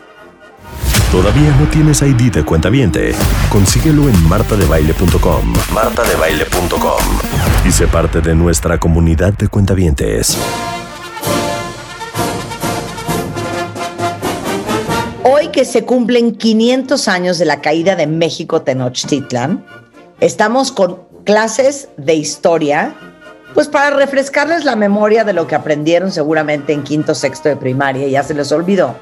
¿Todavía 1.11 1.55
no 1.61 1.66
tienes 1.68 2.00
ID 2.00 2.33
de 2.33 2.42
cuenta 2.42 2.70
viente? 2.70 3.14
Consíguelo 3.50 4.09
en 4.09 4.28
martadebaile.com. 4.28 5.52
Martadebaile.com. 5.74 7.02
Y 7.66 7.70
sé 7.70 7.87
parte 7.87 8.22
de 8.22 8.35
nuestra 8.35 8.81
comunidad 8.81 9.35
de 9.35 9.48
cuentavientes. 9.48 10.38
Hoy 15.24 15.48
que 15.48 15.66
se 15.66 15.85
cumplen 15.85 16.35
500 16.35 17.07
años 17.09 17.38
de 17.38 17.44
la 17.44 17.61
caída 17.61 17.94
de 17.94 18.07
México 18.07 18.62
Tenochtitlan, 18.62 19.66
estamos 20.20 20.72
con 20.72 21.12
clases 21.24 21.88
de 21.96 22.14
historia, 22.14 22.94
pues 23.54 23.68
para 23.68 23.90
refrescarles 23.96 24.64
la 24.64 24.76
memoria 24.76 25.24
de 25.24 25.32
lo 25.32 25.46
que 25.46 25.54
aprendieron 25.54 26.11
seguramente 26.11 26.72
en 26.72 26.82
quinto, 26.82 27.14
sexto 27.14 27.48
de 27.48 27.56
primaria, 27.56 28.08
ya 28.08 28.22
se 28.22 28.35
les 28.35 28.50
olvidó. 28.52 28.96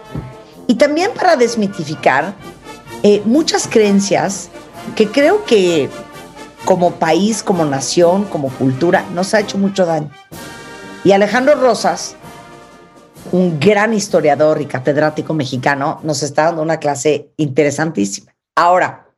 Y 0.67 0.75
también 0.75 1.11
para 1.15 1.37
desmitificar 1.37 2.35
eh, 3.03 3.23
muchas 3.25 3.67
creencias 3.67 4.51
que 4.95 5.09
creo 5.09 5.45
que 5.45 5.89
como 6.65 6.93
país, 6.93 7.43
como 7.43 7.65
nación, 7.65 8.25
como 8.25 8.49
cultura, 8.51 9.05
nos 9.15 9.35
ha 9.35 9.41
hecho 9.41 9.59
mucho 9.59 9.87
daño. 9.87 10.11
Y 11.05 11.13
Alejandro 11.13 11.55
Rosas, 11.55 12.17
un 13.33 13.59
gran 13.59 13.95
historiador 13.95 14.61
y 14.61 14.67
catedrático 14.67 15.33
mexicano, 15.33 16.01
nos 16.03 16.23
está 16.23 16.45
dando 16.45 16.63
una 16.63 16.79
clase 16.79 17.31
interesantísima. 17.37 18.35
Ahora, 18.55 19.10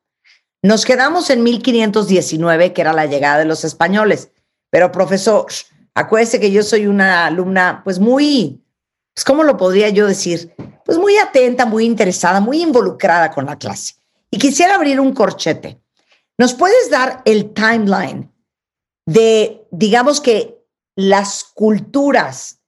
nos 0.62 0.84
quedamos 0.84 1.28
en 1.30 1.42
1519, 1.42 2.72
que 2.72 2.80
era 2.80 2.92
la 2.92 3.06
llegada 3.06 3.38
de 3.38 3.44
los 3.44 3.64
españoles. 3.64 4.30
Pero 4.70 4.92
profesor, 4.92 5.46
acuérdese 5.94 6.38
que 6.38 6.52
yo 6.52 6.62
soy 6.62 6.86
una 6.86 7.26
alumna, 7.26 7.82
pues 7.84 7.98
muy, 7.98 8.64
pues 9.12 9.24
¿cómo 9.24 9.42
lo 9.42 9.56
podría 9.56 9.88
yo 9.88 10.06
decir? 10.06 10.54
Pues 10.84 10.98
muy 10.98 11.18
atenta, 11.18 11.66
muy 11.66 11.84
interesada, 11.84 12.40
muy 12.40 12.62
involucrada 12.62 13.30
con 13.32 13.46
la 13.46 13.58
clase. 13.58 13.94
Y 14.30 14.38
quisiera 14.38 14.76
abrir 14.76 15.00
un 15.00 15.12
corchete. 15.12 15.80
¿Nos 16.38 16.54
puedes 16.54 16.90
dar 16.90 17.22
el 17.24 17.52
timeline 17.52 18.32
de, 19.04 19.66
digamos 19.70 20.20
que, 20.20 20.58
las 20.94 21.44
culturas 21.44 22.60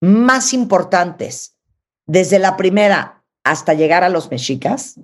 más 0.00 0.52
importantes 0.52 1.56
desde 2.06 2.38
la 2.38 2.56
primera 2.56 3.24
hasta 3.44 3.74
llegar 3.74 4.04
a 4.04 4.08
los 4.08 4.30
mexicas? 4.30 4.96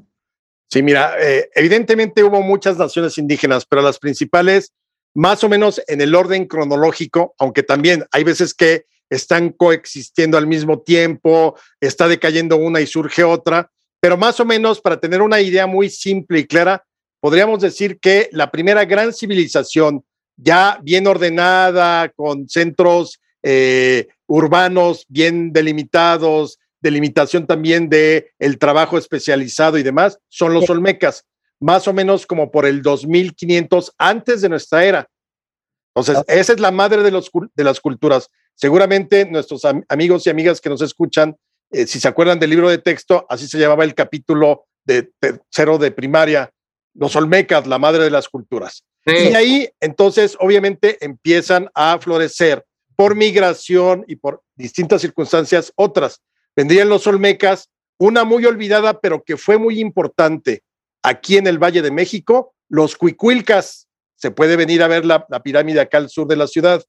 Sí, 0.70 0.82
mira, 0.82 1.14
eh, 1.18 1.48
evidentemente 1.54 2.22
hubo 2.22 2.42
muchas 2.42 2.76
naciones 2.76 3.16
indígenas, 3.16 3.64
pero 3.64 3.80
las 3.80 3.98
principales, 3.98 4.72
más 5.14 5.42
o 5.42 5.48
menos 5.48 5.80
en 5.88 6.00
el 6.02 6.14
orden 6.14 6.46
cronológico, 6.46 7.34
aunque 7.38 7.62
también 7.62 8.04
hay 8.12 8.24
veces 8.24 8.52
que 8.52 8.84
están 9.08 9.50
coexistiendo 9.50 10.36
al 10.36 10.46
mismo 10.46 10.80
tiempo, 10.80 11.58
está 11.80 12.06
decayendo 12.06 12.58
una 12.58 12.82
y 12.82 12.86
surge 12.86 13.24
otra, 13.24 13.70
pero 14.00 14.18
más 14.18 14.38
o 14.40 14.44
menos 14.44 14.80
para 14.80 15.00
tener 15.00 15.22
una 15.22 15.40
idea 15.40 15.66
muy 15.66 15.88
simple 15.88 16.40
y 16.40 16.46
clara, 16.46 16.84
podríamos 17.20 17.62
decir 17.62 17.98
que 17.98 18.28
la 18.32 18.50
primera 18.50 18.84
gran 18.84 19.14
civilización 19.14 20.04
ya 20.36 20.78
bien 20.82 21.06
ordenada, 21.06 22.10
con 22.10 22.48
centros 22.48 23.20
eh, 23.42 24.08
urbanos 24.26 25.04
bien 25.08 25.52
delimitados, 25.52 26.58
delimitación 26.80 27.46
también 27.46 27.88
de 27.88 28.32
el 28.38 28.58
trabajo 28.58 28.98
especializado 28.98 29.78
y 29.78 29.82
demás, 29.82 30.18
son 30.28 30.54
los 30.54 30.68
olmecas, 30.70 31.24
más 31.60 31.88
o 31.88 31.92
menos 31.92 32.26
como 32.26 32.50
por 32.50 32.66
el 32.66 32.82
2500 32.82 33.94
antes 33.98 34.40
de 34.40 34.48
nuestra 34.48 34.84
era. 34.84 35.08
Entonces, 35.94 36.24
esa 36.28 36.52
es 36.52 36.60
la 36.60 36.70
madre 36.70 37.02
de, 37.02 37.10
los, 37.10 37.30
de 37.54 37.64
las 37.64 37.80
culturas. 37.80 38.28
Seguramente 38.54 39.26
nuestros 39.26 39.62
amigos 39.88 40.26
y 40.26 40.30
amigas 40.30 40.60
que 40.60 40.68
nos 40.68 40.82
escuchan, 40.82 41.36
eh, 41.70 41.86
si 41.86 42.00
se 42.00 42.08
acuerdan 42.08 42.38
del 42.38 42.50
libro 42.50 42.68
de 42.68 42.78
texto, 42.78 43.26
así 43.28 43.48
se 43.48 43.58
llamaba 43.58 43.84
el 43.84 43.94
capítulo 43.94 44.66
de 44.84 45.10
tercero 45.20 45.78
de 45.78 45.90
primaria, 45.90 46.50
los 46.94 47.14
olmecas, 47.16 47.66
la 47.66 47.78
madre 47.78 48.04
de 48.04 48.10
las 48.10 48.28
culturas. 48.28 48.84
Y 49.06 49.34
ahí, 49.34 49.68
entonces, 49.80 50.36
obviamente 50.38 50.98
empiezan 51.00 51.70
a 51.74 51.98
florecer 51.98 52.64
por 52.94 53.14
migración 53.14 54.04
y 54.06 54.16
por 54.16 54.42
distintas 54.56 55.00
circunstancias 55.00 55.72
otras 55.76 56.20
vendrían 56.58 56.88
los 56.88 57.06
Olmecas, 57.06 57.70
una 58.00 58.24
muy 58.24 58.44
olvidada, 58.44 58.98
pero 58.98 59.22
que 59.22 59.36
fue 59.36 59.58
muy 59.58 59.78
importante 59.78 60.64
aquí 61.04 61.36
en 61.36 61.46
el 61.46 61.56
Valle 61.56 61.82
de 61.82 61.92
México, 61.92 62.52
los 62.68 62.96
Cuicuilcas. 62.96 63.86
Se 64.16 64.32
puede 64.32 64.56
venir 64.56 64.82
a 64.82 64.88
ver 64.88 65.04
la, 65.04 65.24
pirámide 65.44 65.78
acá 65.78 65.98
al 65.98 66.10
sur 66.10 66.26
de 66.26 66.34
la 66.34 66.48
ciudad. 66.48 66.82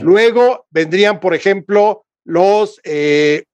Luego 0.00 0.64
vendrían, 0.70 1.20
por 1.20 1.34
ejemplo, 1.34 2.06
los, 2.24 2.80
eh, 2.84 3.44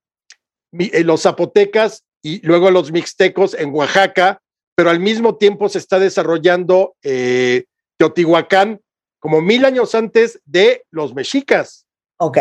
eh, 0.79 1.03
los 1.03 1.23
zapotecas 1.23 2.05
y 2.23 2.41
luego 2.47 2.71
los 2.71 2.93
mixtecos 2.93 3.55
en 3.55 3.75
Oaxaca, 3.75 4.41
pero 4.77 4.91
al 4.91 5.01
mismo 5.01 5.39
tiempo 5.39 5.69
se 5.69 5.79
está 5.79 5.99
desarrollando 5.99 6.95
eh, 7.03 7.65
Teotihuacán 7.97 8.81
como 9.19 9.41
mil 9.41 9.65
años 9.65 9.97
antes 9.97 10.41
de 10.45 10.85
los 10.93 11.17
mexicas. 11.17 11.85
Ok. 12.19 12.39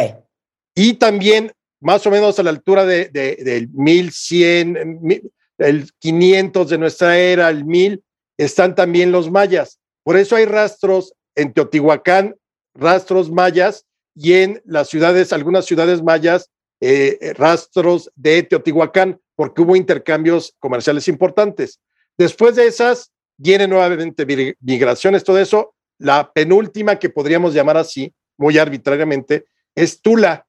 Y 0.76 0.94
también 0.94 1.52
más 1.80 2.06
o 2.08 2.12
menos 2.12 2.40
a 2.40 2.44
la 2.44 2.50
altura 2.50 2.86
de, 2.86 3.10
del 3.10 3.70
1100, 3.74 5.32
el 5.60 5.92
500 6.00 6.70
de 6.70 6.78
nuestra 6.78 7.18
era, 7.18 7.50
el 7.50 7.66
1000, 7.66 8.04
están 8.38 8.76
también 8.76 9.12
los 9.12 9.32
mayas. 9.32 9.80
Por 10.04 10.18
eso 10.18 10.36
hay 10.36 10.46
rastros 10.46 11.14
en 11.36 11.54
Teotihuacán, 11.54 12.36
rastros 12.74 13.32
mayas, 13.32 13.86
y 14.16 14.34
en 14.34 14.62
las 14.66 14.90
ciudades, 14.90 15.32
algunas 15.32 15.66
ciudades 15.66 16.02
mayas, 16.02 16.50
eh, 16.82 17.34
rastros 17.36 18.12
de 18.16 18.42
Teotihuacán, 18.44 19.20
porque 19.36 19.62
hubo 19.62 19.76
intercambios 19.76 20.56
comerciales 20.60 21.08
importantes. 21.08 21.80
Después 22.18 22.56
de 22.56 22.66
esas, 22.66 23.12
vienen 23.38 23.70
nuevamente 23.70 24.26
migraciones, 24.60 25.24
todo 25.24 25.38
eso. 25.38 25.76
La 26.00 26.32
penúltima 26.34 26.98
que 26.98 27.10
podríamos 27.10 27.54
llamar 27.54 27.78
así, 27.78 28.12
muy 28.38 28.58
arbitrariamente, 28.58 29.46
es 29.76 30.02
Tula, 30.02 30.47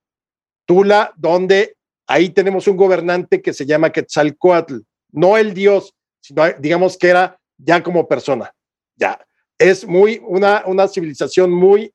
Tula, 0.69 1.15
donde 1.17 1.77
ahí 2.07 2.29
tenemos 2.29 2.69
un 2.69 2.77
gobernante 2.77 3.41
que 3.41 3.55
se 3.55 3.65
llama 3.65 3.91
Quetzalcoatl, 3.91 4.81
no 5.13 5.39
el 5.39 5.55
dios, 5.55 5.95
sino 6.21 6.43
digamos 6.59 6.99
que 6.99 7.09
era 7.09 7.41
ya 7.57 7.83
como 7.83 8.07
persona. 8.07 8.53
Ya, 8.95 9.19
es 9.57 9.87
muy 9.87 10.21
una, 10.23 10.65
una 10.67 10.87
civilización 10.87 11.51
muy 11.51 11.91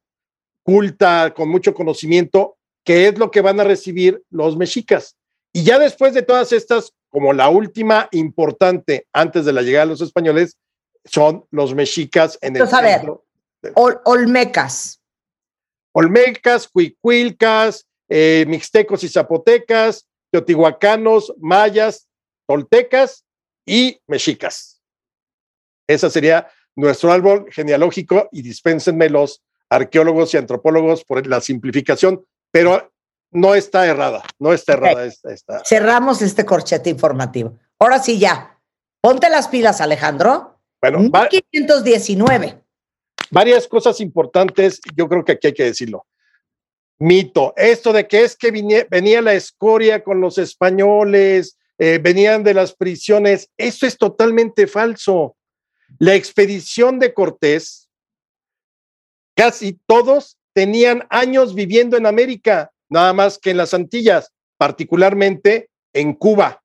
culta, 0.63 1.35
con 1.35 1.49
mucho 1.49 1.75
conocimiento, 1.75 2.57
que 2.83 3.07
es 3.07 3.19
lo 3.19 3.29
que 3.29 3.41
van 3.41 3.59
a 3.59 3.63
recibir 3.63 4.23
los 4.31 4.57
mexicas. 4.57 5.15
Y 5.51 5.63
ya 5.63 5.77
después 5.77 6.15
de 6.15 6.23
todas 6.23 6.51
estas, 6.51 6.93
como 7.09 7.31
la 7.31 7.49
última 7.49 8.07
importante 8.11 9.05
antes 9.13 9.45
de 9.45 9.53
la 9.53 9.61
llegada 9.61 9.85
de 9.85 9.91
los 9.91 10.01
españoles, 10.01 10.57
son 11.05 11.45
los 11.51 11.75
mexicas 11.75 12.39
en 12.41 12.55
el. 12.55 12.63
Entonces, 12.63 13.07
Olmecas. 13.75 14.99
Olmecas, 15.91 16.67
Cuicuilcas, 16.67 17.85
eh, 18.15 18.45
mixtecos 18.47 19.03
y 19.03 19.09
zapotecas, 19.09 20.07
teotihuacanos, 20.31 21.33
mayas, 21.39 22.07
toltecas 22.47 23.25
y 23.65 23.99
mexicas. 24.05 24.83
Ese 25.87 26.11
sería 26.11 26.47
nuestro 26.75 27.11
árbol 27.11 27.47
genealógico 27.49 28.29
y 28.31 28.43
dispénsenme 28.43 29.09
los 29.09 29.41
arqueólogos 29.67 30.31
y 30.31 30.37
antropólogos 30.37 31.03
por 31.03 31.25
la 31.25 31.41
simplificación, 31.41 32.23
pero 32.51 32.93
no 33.31 33.55
está 33.55 33.87
errada, 33.87 34.21
no 34.37 34.53
está 34.53 34.73
errada. 34.73 35.05
Esta, 35.05 35.65
Cerramos 35.65 36.21
este 36.21 36.45
corchete 36.45 36.91
informativo. 36.91 37.57
Ahora 37.79 37.97
sí 37.97 38.19
ya, 38.19 38.59
ponte 39.01 39.27
las 39.31 39.47
pilas, 39.47 39.81
Alejandro. 39.81 40.59
Bueno, 40.79 40.99
1519. 40.99 42.61
Varias 43.31 43.67
cosas 43.67 43.99
importantes, 44.01 44.81
yo 44.95 45.09
creo 45.09 45.25
que 45.25 45.31
aquí 45.31 45.47
hay 45.47 45.53
que 45.53 45.63
decirlo 45.63 46.05
mito. 46.99 47.53
Esto 47.57 47.93
de 47.93 48.07
que 48.07 48.23
es 48.23 48.35
que 48.35 48.51
venía, 48.89 49.21
la 49.21 49.33
escoria 49.33 50.03
con 50.03 50.21
los 50.21 50.37
españoles, 50.37 51.57
eh, 51.77 51.99
venían 52.01 52.43
de 52.43 52.53
las 52.53 52.73
prisiones, 52.73 53.49
eso 53.57 53.85
es 53.85 53.97
totalmente 53.97 54.67
falso. 54.67 55.35
La 55.99 56.15
expedición 56.15 56.99
de 56.99 57.13
Cortés, 57.13 57.89
casi 59.35 59.79
todos 59.85 60.37
tenían 60.53 61.05
años 61.09 61.55
viviendo 61.55 61.97
en 61.97 62.05
América, 62.05 62.71
nada 62.89 63.13
más 63.13 63.37
que 63.37 63.51
en 63.51 63.57
las 63.57 63.73
Antillas, 63.73 64.31
particularmente 64.57 65.69
en 65.93 66.13
Cuba. 66.13 66.63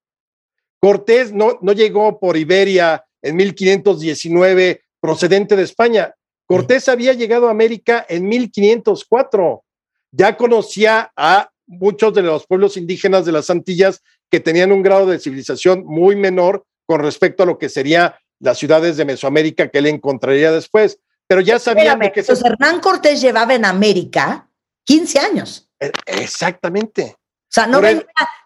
Cortés 0.80 1.32
no, 1.32 1.58
no 1.62 1.72
llegó 1.72 2.20
por 2.20 2.36
Iberia 2.36 3.04
en 3.22 3.36
1519 3.36 4.82
procedente 5.00 5.56
de 5.56 5.62
España. 5.62 6.14
Cortés 6.46 6.88
había 6.88 7.12
llegado 7.12 7.48
a 7.48 7.50
América 7.50 8.06
en 8.08 8.28
1504 8.28 9.64
ya 10.10 10.36
conocía 10.36 11.12
a 11.16 11.50
muchos 11.66 12.14
de 12.14 12.22
los 12.22 12.46
pueblos 12.46 12.76
indígenas 12.76 13.24
de 13.24 13.32
las 13.32 13.50
Antillas 13.50 14.02
que 14.30 14.40
tenían 14.40 14.72
un 14.72 14.82
grado 14.82 15.06
de 15.06 15.18
civilización 15.18 15.84
muy 15.84 16.16
menor 16.16 16.64
con 16.86 17.00
respecto 17.00 17.42
a 17.42 17.46
lo 17.46 17.58
que 17.58 17.68
serían 17.68 18.14
las 18.40 18.58
ciudades 18.58 18.96
de 18.96 19.04
Mesoamérica 19.04 19.68
que 19.68 19.78
él 19.78 19.86
encontraría 19.86 20.50
después. 20.50 20.98
Pero 21.26 21.40
ya 21.42 21.58
sabían 21.58 22.00
que... 22.00 22.20
Entonces, 22.20 22.44
Hernán 22.44 22.80
Cortés 22.80 23.20
llevaba 23.20 23.54
en 23.54 23.64
América 23.64 24.48
15 24.84 25.18
años. 25.18 25.68
E, 25.78 25.92
exactamente. 26.06 27.16
O 27.18 27.50
sea, 27.50 27.66
no, 27.66 27.80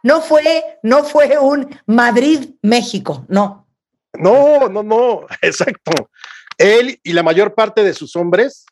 no, 0.02 0.20
fue, 0.20 0.78
no 0.82 1.04
fue 1.04 1.38
un 1.38 1.68
Madrid-México, 1.86 3.24
no. 3.28 3.68
No, 4.14 4.68
no, 4.68 4.82
no, 4.82 5.26
exacto. 5.42 6.10
Él 6.58 7.00
y 7.02 7.12
la 7.12 7.22
mayor 7.22 7.54
parte 7.54 7.82
de 7.82 7.94
sus 7.94 8.14
hombres 8.16 8.64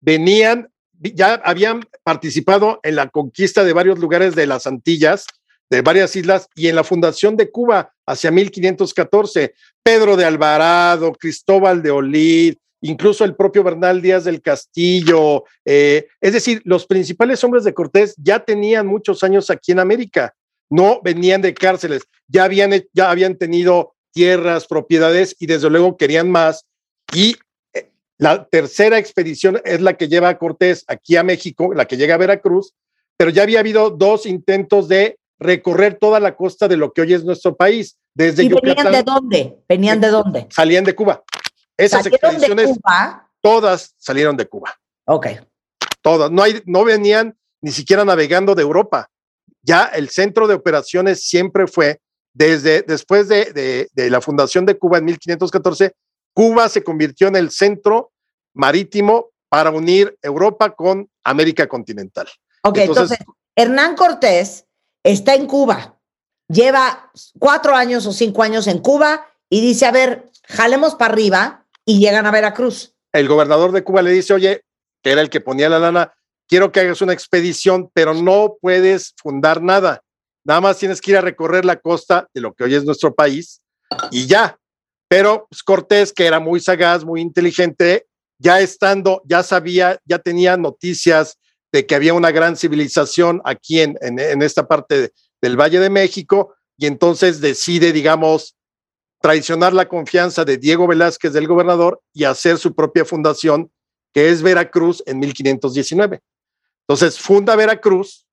venían 0.00 0.71
ya 1.02 1.34
habían 1.44 1.82
participado 2.04 2.80
en 2.82 2.96
la 2.96 3.08
conquista 3.08 3.64
de 3.64 3.72
varios 3.72 3.98
lugares 3.98 4.34
de 4.34 4.46
las 4.46 4.66
Antillas, 4.66 5.26
de 5.70 5.82
varias 5.82 6.14
islas, 6.16 6.48
y 6.54 6.68
en 6.68 6.76
la 6.76 6.84
fundación 6.84 7.36
de 7.36 7.50
Cuba 7.50 7.92
hacia 8.06 8.30
1514. 8.30 9.54
Pedro 9.82 10.16
de 10.16 10.24
Alvarado, 10.24 11.12
Cristóbal 11.12 11.82
de 11.82 11.90
Olid, 11.90 12.54
incluso 12.82 13.24
el 13.24 13.34
propio 13.34 13.64
Bernal 13.64 14.02
Díaz 14.02 14.24
del 14.24 14.42
Castillo. 14.42 15.44
Eh, 15.64 16.06
es 16.20 16.32
decir, 16.32 16.60
los 16.64 16.86
principales 16.86 17.42
hombres 17.42 17.64
de 17.64 17.74
Cortés 17.74 18.14
ya 18.18 18.40
tenían 18.44 18.86
muchos 18.86 19.22
años 19.22 19.50
aquí 19.50 19.72
en 19.72 19.80
América, 19.80 20.34
no 20.70 21.00
venían 21.02 21.42
de 21.42 21.54
cárceles, 21.54 22.02
ya 22.28 22.48
ya 22.92 23.10
habían 23.10 23.36
tenido 23.36 23.94
tierras, 24.12 24.66
propiedades 24.66 25.34
y 25.38 25.46
desde 25.46 25.70
luego 25.70 25.96
querían 25.96 26.30
más. 26.30 26.66
Y 27.14 27.36
la 28.18 28.44
tercera 28.44 28.98
expedición 28.98 29.60
es 29.64 29.80
la 29.80 29.94
que 29.94 30.08
lleva 30.08 30.28
a 30.28 30.38
Cortés 30.38 30.84
aquí 30.86 31.16
a 31.16 31.22
México, 31.22 31.74
la 31.74 31.86
que 31.86 31.96
llega 31.96 32.14
a 32.14 32.18
Veracruz, 32.18 32.74
pero 33.16 33.30
ya 33.30 33.42
había 33.42 33.60
habido 33.60 33.90
dos 33.90 34.26
intentos 34.26 34.88
de 34.88 35.18
recorrer 35.38 35.98
toda 35.98 36.20
la 36.20 36.36
costa 36.36 36.68
de 36.68 36.76
lo 36.76 36.92
que 36.92 37.02
hoy 37.02 37.14
es 37.14 37.24
nuestro 37.24 37.56
país. 37.56 37.98
Desde 38.14 38.44
¿Y 38.44 38.48
venían 38.48 38.92
de 38.92 39.02
dónde? 39.02 39.58
¿Venían 39.68 40.00
de 40.00 40.08
dónde? 40.08 40.46
Salían 40.50 40.84
de 40.84 40.94
Cuba. 40.94 41.22
Esas 41.76 42.06
expediciones, 42.06 42.68
de 42.68 42.74
Cuba? 42.74 43.30
todas 43.40 43.94
salieron 43.98 44.36
de 44.36 44.46
Cuba. 44.46 44.74
Ok. 45.06 45.26
Todas. 46.00 46.30
No, 46.30 46.42
hay, 46.42 46.62
no 46.66 46.84
venían 46.84 47.36
ni 47.60 47.72
siquiera 47.72 48.04
navegando 48.04 48.54
de 48.54 48.62
Europa. 48.62 49.08
Ya 49.62 49.84
el 49.84 50.10
centro 50.10 50.46
de 50.46 50.54
operaciones 50.54 51.24
siempre 51.24 51.66
fue, 51.66 52.00
desde 52.34 52.82
después 52.82 53.28
de, 53.28 53.88
de 53.92 54.10
la 54.10 54.20
fundación 54.20 54.66
de 54.66 54.78
Cuba 54.78 54.98
en 54.98 55.06
1514, 55.06 55.94
Cuba 56.34 56.68
se 56.68 56.82
convirtió 56.82 57.28
en 57.28 57.36
el 57.36 57.50
centro 57.50 58.12
marítimo 58.54 59.30
para 59.48 59.70
unir 59.70 60.16
Europa 60.22 60.70
con 60.70 61.10
América 61.24 61.68
continental. 61.68 62.28
Ok, 62.62 62.78
entonces, 62.78 63.18
Hernán 63.54 63.96
Cortés 63.96 64.66
está 65.02 65.34
en 65.34 65.46
Cuba, 65.46 65.98
lleva 66.48 67.10
cuatro 67.38 67.74
años 67.74 68.06
o 68.06 68.12
cinco 68.12 68.42
años 68.42 68.66
en 68.66 68.78
Cuba 68.78 69.26
y 69.50 69.60
dice, 69.60 69.86
a 69.86 69.92
ver, 69.92 70.30
jalemos 70.48 70.94
para 70.94 71.12
arriba 71.12 71.66
y 71.84 71.98
llegan 71.98 72.26
a 72.26 72.30
Veracruz. 72.30 72.94
El 73.12 73.28
gobernador 73.28 73.72
de 73.72 73.84
Cuba 73.84 74.00
le 74.02 74.10
dice, 74.10 74.32
oye, 74.32 74.62
que 75.02 75.10
era 75.10 75.20
el 75.20 75.28
que 75.28 75.40
ponía 75.40 75.68
la 75.68 75.78
lana, 75.78 76.14
quiero 76.48 76.72
que 76.72 76.80
hagas 76.80 77.02
una 77.02 77.12
expedición, 77.12 77.90
pero 77.92 78.14
no 78.14 78.56
puedes 78.60 79.14
fundar 79.16 79.60
nada. 79.60 80.02
Nada 80.44 80.60
más 80.60 80.78
tienes 80.78 81.00
que 81.00 81.10
ir 81.12 81.16
a 81.16 81.20
recorrer 81.20 81.64
la 81.64 81.80
costa 81.80 82.28
de 82.32 82.40
lo 82.40 82.54
que 82.54 82.64
hoy 82.64 82.74
es 82.74 82.84
nuestro 82.84 83.14
país 83.14 83.60
y 84.10 84.26
ya. 84.26 84.58
Pero 85.12 85.46
pues, 85.50 85.62
Cortés, 85.62 86.10
que 86.10 86.24
era 86.24 86.40
muy 86.40 86.58
sagaz, 86.58 87.04
muy 87.04 87.20
inteligente, 87.20 88.06
ya 88.38 88.60
estando, 88.60 89.20
ya 89.26 89.42
sabía, 89.42 90.00
ya 90.06 90.18
tenía 90.18 90.56
noticias 90.56 91.36
de 91.70 91.84
que 91.84 91.94
había 91.94 92.14
una 92.14 92.30
gran 92.30 92.56
civilización 92.56 93.42
aquí 93.44 93.82
en, 93.82 93.98
en, 94.00 94.40
esta 94.40 94.66
parte 94.66 95.12
del 95.42 95.60
Valle 95.60 95.80
de 95.80 95.90
México 95.90 96.54
y 96.78 96.86
entonces 96.86 97.42
decide, 97.42 97.92
digamos, 97.92 98.56
traicionar 99.20 99.74
la 99.74 99.86
confianza 99.86 100.46
de 100.46 100.56
Diego 100.56 100.86
Velázquez 100.86 101.34
del 101.34 101.46
gobernador 101.46 102.00
y 102.14 102.24
hacer 102.24 102.56
su 102.56 102.74
propia 102.74 103.04
fundación, 103.04 103.70
que 104.14 104.30
es 104.30 104.40
Veracruz 104.40 105.02
en 105.04 105.18
1519. 105.18 106.22
Entonces 106.88 107.20
funda 107.20 107.54
Veracruz 107.54 108.26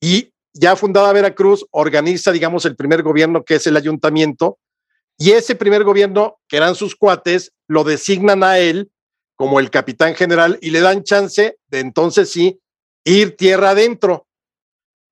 y 0.00 0.32
ya 0.52 0.74
fundada 0.74 1.12
Veracruz 1.12 1.64
organiza, 1.70 2.32
digamos, 2.32 2.64
el 2.64 2.74
primer 2.74 3.04
gobierno 3.04 3.44
que 3.44 3.54
es 3.54 3.68
el 3.68 3.76
ayuntamiento 3.76 4.58
y 5.18 5.32
ese 5.32 5.54
primer 5.54 5.84
gobierno, 5.84 6.38
que 6.48 6.56
eran 6.56 6.74
sus 6.74 6.96
cuates, 6.96 7.52
lo 7.68 7.84
designan 7.84 8.42
a 8.42 8.58
él 8.58 8.90
como 9.36 9.60
el 9.60 9.70
capitán 9.70 10.14
general 10.14 10.58
y 10.60 10.70
le 10.70 10.80
dan 10.80 11.02
chance 11.02 11.58
de 11.66 11.80
entonces 11.80 12.30
sí 12.30 12.60
ir 13.04 13.36
tierra 13.36 13.70
adentro. 13.70 14.26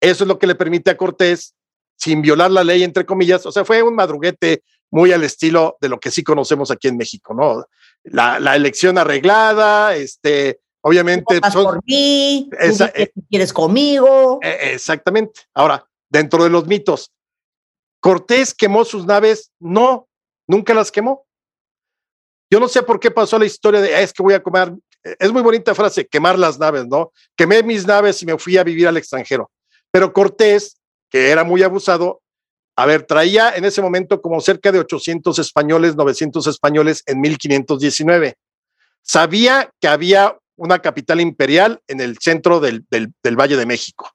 Eso 0.00 0.24
es 0.24 0.28
lo 0.28 0.38
que 0.38 0.46
le 0.46 0.54
permite 0.54 0.90
a 0.90 0.96
Cortés, 0.96 1.54
sin 1.96 2.22
violar 2.22 2.50
la 2.50 2.64
ley, 2.64 2.82
entre 2.82 3.06
comillas, 3.06 3.46
o 3.46 3.52
sea, 3.52 3.64
fue 3.64 3.82
un 3.82 3.94
madruguete 3.94 4.64
muy 4.90 5.12
al 5.12 5.22
estilo 5.22 5.76
de 5.80 5.88
lo 5.88 6.00
que 6.00 6.10
sí 6.10 6.22
conocemos 6.24 6.70
aquí 6.70 6.88
en 6.88 6.96
México, 6.96 7.32
¿no? 7.34 7.64
La, 8.04 8.40
la 8.40 8.56
elección 8.56 8.98
arreglada, 8.98 9.94
este, 9.94 10.60
obviamente. 10.82 11.40
Son, 11.52 11.64
por 11.64 11.80
mí, 11.86 12.50
esa, 12.58 12.92
eh, 12.94 13.12
quieres 13.30 13.52
conmigo. 13.52 14.40
Eh, 14.42 14.72
exactamente. 14.74 15.40
Ahora, 15.54 15.86
dentro 16.10 16.44
de 16.44 16.50
los 16.50 16.66
mitos, 16.66 17.12
Cortés 18.02 18.52
quemó 18.52 18.84
sus 18.84 19.06
naves, 19.06 19.52
no, 19.60 20.08
nunca 20.48 20.74
las 20.74 20.90
quemó. 20.90 21.24
Yo 22.50 22.58
no 22.58 22.66
sé 22.66 22.82
por 22.82 22.98
qué 22.98 23.12
pasó 23.12 23.38
la 23.38 23.46
historia 23.46 23.80
de, 23.80 23.94
ah, 23.94 24.00
es 24.00 24.12
que 24.12 24.24
voy 24.24 24.34
a 24.34 24.42
comer, 24.42 24.74
es 25.04 25.32
muy 25.32 25.40
bonita 25.40 25.72
frase, 25.72 26.06
quemar 26.08 26.36
las 26.36 26.58
naves, 26.58 26.88
¿no? 26.88 27.12
Quemé 27.36 27.62
mis 27.62 27.86
naves 27.86 28.20
y 28.20 28.26
me 28.26 28.36
fui 28.38 28.58
a 28.58 28.64
vivir 28.64 28.88
al 28.88 28.96
extranjero. 28.96 29.52
Pero 29.92 30.12
Cortés, 30.12 30.80
que 31.08 31.30
era 31.30 31.44
muy 31.44 31.62
abusado, 31.62 32.22
a 32.74 32.86
ver, 32.86 33.04
traía 33.04 33.54
en 33.54 33.64
ese 33.64 33.80
momento 33.80 34.20
como 34.20 34.40
cerca 34.40 34.72
de 34.72 34.80
800 34.80 35.38
españoles, 35.38 35.94
900 35.94 36.44
españoles 36.48 37.04
en 37.06 37.20
1519. 37.20 38.34
Sabía 39.02 39.70
que 39.80 39.86
había 39.86 40.36
una 40.56 40.80
capital 40.80 41.20
imperial 41.20 41.80
en 41.86 42.00
el 42.00 42.18
centro 42.18 42.58
del, 42.58 42.84
del, 42.90 43.12
del, 43.22 43.36
Valle 43.36 43.56
de 43.56 43.66
México. 43.66 44.10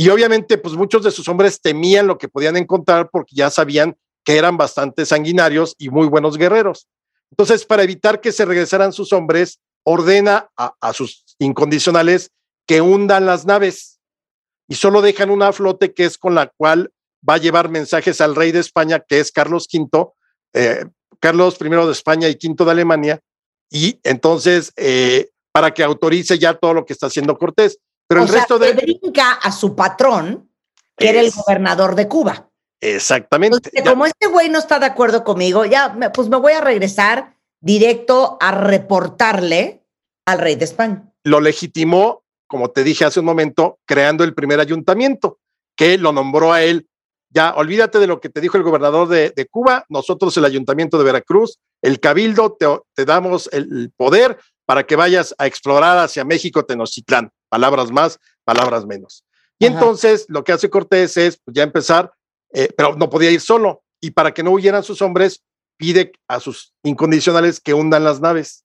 Y 0.00 0.08
obviamente, 0.08 0.56
pues 0.56 0.76
muchos 0.76 1.02
de 1.02 1.10
sus 1.10 1.28
hombres 1.28 1.60
temían 1.60 2.06
lo 2.06 2.16
que 2.16 2.26
podían 2.26 2.56
encontrar 2.56 3.10
porque 3.10 3.36
ya 3.36 3.50
sabían 3.50 3.98
que 4.24 4.38
eran 4.38 4.56
bastante 4.56 5.04
sanguinarios 5.04 5.74
y 5.76 5.90
muy 5.90 6.06
buenos 6.06 6.38
guerreros. 6.38 6.88
Entonces, 7.30 7.66
para 7.66 7.82
evitar 7.82 8.22
que 8.22 8.32
se 8.32 8.46
regresaran 8.46 8.94
sus 8.94 9.12
hombres, 9.12 9.60
ordena 9.84 10.48
a, 10.56 10.92
sus 10.94 11.36
incondicionales 11.38 12.30
que 12.66 12.80
hundan 12.80 13.26
las 13.26 13.44
naves 13.44 13.98
y 14.68 14.76
solo 14.76 15.02
dejan 15.02 15.28
una 15.28 15.52
flote 15.52 15.92
que 15.92 16.06
es 16.06 16.16
con 16.16 16.34
la 16.34 16.46
cual 16.46 16.90
va 17.28 17.34
a 17.34 17.38
llevar 17.38 17.68
mensajes 17.68 18.22
al 18.22 18.34
rey 18.34 18.52
de 18.52 18.60
España, 18.60 19.04
que 19.06 19.20
es 19.20 19.30
Carlos 19.30 19.68
V, 19.70 20.14
eh, 20.54 20.86
Carlos 21.18 21.58
I 21.60 21.68
de 21.68 21.92
España 21.92 22.26
y 22.30 22.38
V 22.42 22.64
de 22.64 22.70
Alemania, 22.70 23.20
y 23.70 24.00
entonces 24.04 24.72
eh, 24.76 25.28
para 25.52 25.74
que 25.74 25.84
autorice 25.84 26.38
ya 26.38 26.54
todo 26.54 26.72
lo 26.72 26.86
que 26.86 26.94
está 26.94 27.08
haciendo 27.08 27.36
Cortés. 27.36 27.78
Pero 28.10 28.24
el 28.24 28.28
resto 28.28 28.58
de. 28.58 28.72
brinca 28.72 29.34
a 29.34 29.52
su 29.52 29.76
patrón, 29.76 30.50
que 30.96 31.10
era 31.10 31.20
el 31.20 31.30
gobernador 31.30 31.94
de 31.94 32.08
Cuba. 32.08 32.50
Exactamente. 32.80 33.70
como 33.84 34.04
este 34.04 34.26
güey 34.26 34.48
no 34.48 34.58
está 34.58 34.80
de 34.80 34.86
acuerdo 34.86 35.22
conmigo, 35.22 35.64
ya, 35.64 35.96
pues 36.12 36.28
me 36.28 36.36
voy 36.36 36.54
a 36.54 36.60
regresar 36.60 37.36
directo 37.60 38.36
a 38.40 38.50
reportarle 38.50 39.84
al 40.26 40.40
rey 40.40 40.56
de 40.56 40.64
España. 40.64 41.04
Lo 41.22 41.40
legitimó, 41.40 42.24
como 42.48 42.70
te 42.70 42.82
dije 42.82 43.04
hace 43.04 43.20
un 43.20 43.26
momento, 43.26 43.78
creando 43.86 44.24
el 44.24 44.34
primer 44.34 44.58
ayuntamiento, 44.58 45.38
que 45.76 45.96
lo 45.96 46.10
nombró 46.10 46.52
a 46.52 46.64
él. 46.64 46.88
Ya, 47.28 47.54
olvídate 47.54 48.00
de 48.00 48.08
lo 48.08 48.20
que 48.20 48.28
te 48.28 48.40
dijo 48.40 48.56
el 48.56 48.64
gobernador 48.64 49.06
de, 49.06 49.46
Cuba, 49.52 49.84
nosotros 49.88 50.36
el 50.36 50.46
ayuntamiento 50.46 50.98
de 50.98 51.04
Veracruz, 51.04 51.60
el 51.80 52.00
cabildo, 52.00 52.56
te, 52.58 53.04
damos 53.04 53.48
el, 53.52 53.92
poder 53.96 54.36
para 54.66 54.84
que 54.84 54.96
vayas 54.96 55.32
a 55.38 55.46
explorar 55.46 55.98
hacia 55.98 56.24
México, 56.24 56.64
Tenochtitlán. 56.64 57.30
Palabras 57.50 57.90
más, 57.90 58.18
palabras 58.44 58.86
menos. 58.86 59.24
Y 59.58 59.66
entonces 59.66 60.24
lo 60.28 60.42
que 60.42 60.52
hace 60.52 60.70
Cortés 60.70 61.18
es 61.18 61.38
pues, 61.44 61.54
ya 61.54 61.62
empezar 61.62 62.10
eh, 62.52 62.68
pero 62.76 62.96
no 62.96 63.10
podía 63.10 63.30
ir 63.30 63.40
solo. 63.40 63.82
Y 64.00 64.10
para 64.10 64.32
que 64.32 64.42
no 64.42 64.50
huyeran 64.50 64.82
sus 64.82 65.02
hombres, 65.02 65.42
pide 65.76 66.12
a 66.28 66.40
sus 66.40 66.74
incondicionales 66.82 67.60
que 67.60 67.74
hundan 67.74 68.04
las 68.04 68.20
naves. 68.20 68.64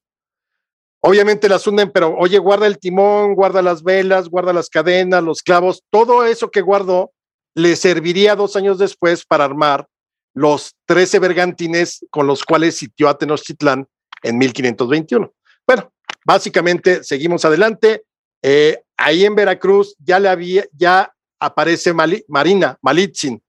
Obviamente 1.01 1.49
las 1.49 1.67
hunden, 1.67 1.91
pero 1.91 2.15
oye, 2.17 2.39
guarda 2.39 2.65
el 2.65 2.79
timón, 2.79 3.35
guarda 3.35 3.61
las 3.61 3.83
velas, 3.83 4.27
guarda 4.27 4.53
las 4.53 4.69
cadenas, 4.69 5.23
los 5.23 5.43
clavos, 5.43 5.83
todo 5.91 6.25
eso 6.25 6.49
que 6.49 6.61
guardó 6.61 7.11
le 7.53 7.75
serviría 7.75 8.35
dos 8.35 8.55
años 8.55 8.79
después 8.79 9.23
para 9.23 9.45
armar 9.45 9.87
los 10.33 10.75
13 10.87 11.19
bergantines 11.19 12.05
con 12.09 12.27
los 12.27 12.43
cuales 12.43 12.75
sitió 12.75 13.07
a 13.07 13.17
Tenochtitlán 13.17 13.87
en 14.23 14.37
1521. 14.37 15.31
Bueno, 15.65 15.93
básicamente 16.25 17.03
seguimos 17.03 17.45
adelante. 17.45 18.03
Eh, 18.47 18.83
ahí 18.95 19.25
en 19.25 19.33
Veracruz 19.33 19.95
ya 19.97 20.19
le 20.19 20.29
había, 20.29 20.65
ya 20.71 21.11
aparece 21.39 21.95
Marina, 22.27 22.77
Malitzin, 22.79 23.41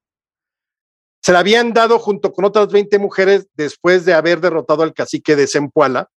se 1.20 1.32
la 1.32 1.40
habían 1.40 1.74
dado 1.74 1.98
junto 1.98 2.32
con 2.32 2.46
otras 2.46 2.68
20 2.68 2.98
mujeres 2.98 3.46
después 3.52 4.06
de 4.06 4.14
haber 4.14 4.40
derrotado 4.40 4.82
al 4.82 4.94
cacique 4.94 5.36
de 5.36 5.46
Zempoala, 5.46 6.08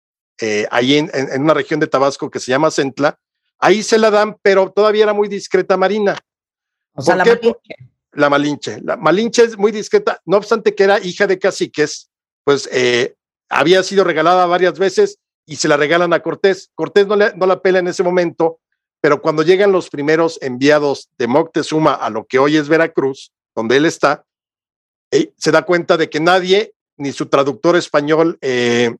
eh, 0.40 0.68
ahí 0.70 0.96
en, 0.96 1.10
una 1.42 1.54
región 1.54 1.80
de 1.80 1.88
Tabasco 1.88 2.30
que 2.30 2.38
se 2.38 2.52
llama 2.52 2.70
Centla. 2.70 3.18
Ahí 3.58 3.82
se 3.82 3.98
la 3.98 4.12
dan, 4.12 4.36
pero 4.42 4.70
todavía 4.70 5.02
era 5.02 5.12
muy 5.12 5.26
discreta 5.26 5.76
Marina. 5.76 6.16
O 6.94 7.02
sea, 7.02 7.16
la 7.16 7.24
Malinche. 7.24 7.74
La 8.12 8.30
Malinche. 8.30 8.80
La 8.82 8.96
Malinche 8.96 9.42
es 9.42 9.58
muy 9.58 9.72
discreta, 9.72 10.20
no 10.24 10.36
obstante 10.36 10.76
que 10.76 10.84
era 10.84 11.00
hija 11.00 11.26
de 11.26 11.40
caciques, 11.40 12.12
pues 12.44 12.68
eh, 12.70 13.16
había 13.48 13.82
sido 13.82 14.04
regalada 14.04 14.46
varias 14.46 14.78
veces 14.78 15.18
y 15.46 15.56
se 15.56 15.66
la 15.66 15.76
regalan 15.76 16.12
a 16.12 16.20
Cortés. 16.20 16.70
Cortés 16.76 17.08
no, 17.08 17.16
no 17.16 17.46
la 17.46 17.60
pela 17.60 17.80
en 17.80 17.88
ese 17.88 18.04
momento, 18.04 18.60
pero 19.00 19.22
cuando 19.22 19.42
llegan 19.42 19.72
los 19.72 19.90
primeros 19.90 20.38
enviados 20.42 21.08
de 21.18 21.26
Moctezuma 21.26 21.94
a 21.94 22.10
lo 22.10 22.26
que 22.26 22.38
hoy 22.38 22.56
es 22.56 22.68
Veracruz, 22.68 23.32
donde 23.54 23.76
él 23.76 23.86
está, 23.86 24.24
se 25.36 25.50
da 25.50 25.62
cuenta 25.62 25.96
de 25.96 26.10
que 26.10 26.20
nadie, 26.20 26.74
ni 26.96 27.12
su 27.12 27.26
traductor 27.26 27.76
español, 27.76 28.38
eh, 28.40 28.94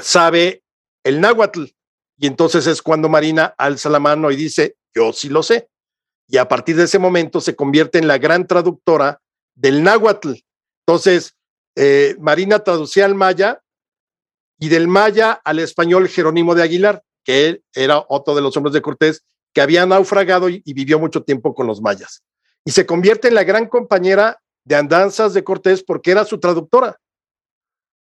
sabe 0.00 0.62
el 1.04 1.20
náhuatl. 1.20 1.64
Y 2.18 2.26
entonces 2.26 2.66
es 2.66 2.82
cuando 2.82 3.08
Marina 3.08 3.54
alza 3.56 3.88
la 3.88 4.00
mano 4.00 4.30
y 4.30 4.36
dice, 4.36 4.76
yo 4.94 5.12
sí 5.12 5.28
lo 5.28 5.42
sé. 5.42 5.68
Y 6.28 6.36
a 6.36 6.48
partir 6.48 6.76
de 6.76 6.84
ese 6.84 6.98
momento 6.98 7.40
se 7.40 7.56
convierte 7.56 7.98
en 7.98 8.06
la 8.06 8.18
gran 8.18 8.46
traductora 8.46 9.20
del 9.54 9.82
náhuatl. 9.82 10.34
Entonces, 10.86 11.34
eh, 11.76 12.16
Marina 12.18 12.60
traducía 12.60 13.04
al 13.04 13.14
maya 13.14 13.62
y 14.58 14.68
del 14.68 14.88
maya 14.88 15.32
al 15.44 15.58
español 15.58 16.08
Jerónimo 16.08 16.54
de 16.54 16.62
Aguilar, 16.62 17.02
que 17.24 17.62
era 17.74 18.04
otro 18.08 18.34
de 18.34 18.42
los 18.42 18.56
hombres 18.56 18.72
de 18.72 18.82
Cortés 18.82 19.22
que 19.52 19.60
había 19.60 19.84
naufragado 19.86 20.48
y 20.48 20.62
vivió 20.72 20.98
mucho 20.98 21.22
tiempo 21.22 21.54
con 21.54 21.66
los 21.66 21.80
mayas. 21.80 22.22
Y 22.64 22.70
se 22.72 22.86
convierte 22.86 23.28
en 23.28 23.34
la 23.34 23.44
gran 23.44 23.66
compañera 23.66 24.40
de 24.64 24.76
andanzas 24.76 25.34
de 25.34 25.44
Cortés 25.44 25.82
porque 25.82 26.10
era 26.10 26.24
su 26.24 26.38
traductora. 26.38 26.98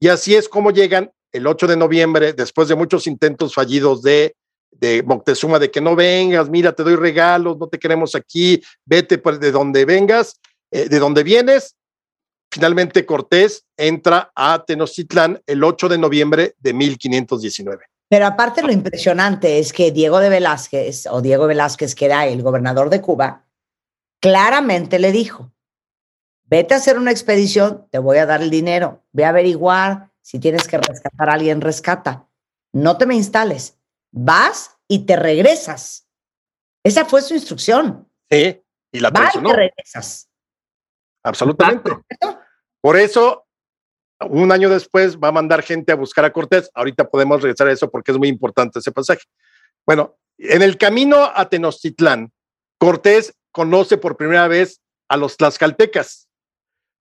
Y 0.00 0.08
así 0.08 0.34
es 0.34 0.48
como 0.48 0.70
llegan 0.70 1.12
el 1.32 1.46
8 1.46 1.66
de 1.66 1.76
noviembre, 1.76 2.32
después 2.32 2.68
de 2.68 2.74
muchos 2.74 3.06
intentos 3.06 3.54
fallidos 3.54 4.02
de, 4.02 4.36
de 4.70 5.02
Moctezuma, 5.02 5.58
de 5.58 5.70
que 5.70 5.80
no 5.80 5.96
vengas, 5.96 6.50
mira, 6.50 6.72
te 6.72 6.82
doy 6.82 6.96
regalos, 6.96 7.56
no 7.58 7.68
te 7.68 7.78
queremos 7.78 8.14
aquí, 8.14 8.62
vete 8.84 9.16
de 9.16 9.52
donde 9.52 9.84
vengas, 9.84 10.38
eh, 10.70 10.88
de 10.88 10.98
donde 10.98 11.22
vienes. 11.22 11.76
Finalmente 12.50 13.06
Cortés 13.06 13.64
entra 13.78 14.30
a 14.34 14.62
Tenochtitlán 14.62 15.40
el 15.46 15.64
8 15.64 15.88
de 15.88 15.98
noviembre 15.98 16.54
de 16.58 16.74
1519. 16.74 17.91
Pero 18.12 18.26
aparte 18.26 18.60
lo 18.60 18.70
impresionante 18.70 19.58
es 19.58 19.72
que 19.72 19.90
Diego 19.90 20.20
de 20.20 20.28
Velázquez, 20.28 21.06
o 21.06 21.22
Diego 21.22 21.46
Velázquez, 21.46 21.94
que 21.94 22.04
era 22.04 22.26
el 22.26 22.42
gobernador 22.42 22.90
de 22.90 23.00
Cuba, 23.00 23.46
claramente 24.20 24.98
le 24.98 25.12
dijo, 25.12 25.50
Vete 26.42 26.74
a 26.74 26.76
hacer 26.76 26.98
una 26.98 27.10
expedición, 27.10 27.88
te 27.90 27.96
voy 27.96 28.18
a 28.18 28.26
dar 28.26 28.42
el 28.42 28.50
dinero. 28.50 29.02
Ve 29.12 29.24
a 29.24 29.30
averiguar 29.30 30.10
si 30.20 30.38
tienes 30.38 30.68
que 30.68 30.76
rescatar 30.76 31.30
a 31.30 31.32
alguien, 31.32 31.62
rescata. 31.62 32.28
No 32.74 32.98
te 32.98 33.06
me 33.06 33.14
instales. 33.14 33.78
Vas 34.10 34.76
y 34.86 35.06
te 35.06 35.16
regresas. 35.16 36.06
Esa 36.84 37.06
fue 37.06 37.22
su 37.22 37.32
instrucción. 37.32 38.06
Sí, 38.30 38.62
y 38.92 39.00
la 39.00 39.08
Vas 39.08 39.36
y 39.36 39.42
te 39.42 39.56
regresas. 39.56 40.28
absolutamente. 41.22 41.92
Por 42.82 42.98
eso, 42.98 43.46
un 44.24 44.52
año 44.52 44.68
después 44.68 45.18
va 45.18 45.28
a 45.28 45.32
mandar 45.32 45.62
gente 45.62 45.92
a 45.92 45.96
buscar 45.96 46.24
a 46.24 46.32
Cortés. 46.32 46.70
Ahorita 46.74 47.08
podemos 47.08 47.42
regresar 47.42 47.68
a 47.68 47.72
eso 47.72 47.90
porque 47.90 48.12
es 48.12 48.18
muy 48.18 48.28
importante 48.28 48.78
ese 48.78 48.92
pasaje. 48.92 49.22
Bueno, 49.86 50.16
en 50.38 50.62
el 50.62 50.76
camino 50.78 51.30
a 51.34 51.48
Tenochtitlán, 51.48 52.32
Cortés 52.78 53.34
conoce 53.52 53.98
por 53.98 54.16
primera 54.16 54.48
vez 54.48 54.80
a 55.08 55.16
los 55.16 55.36
tlaxcaltecas. 55.36 56.28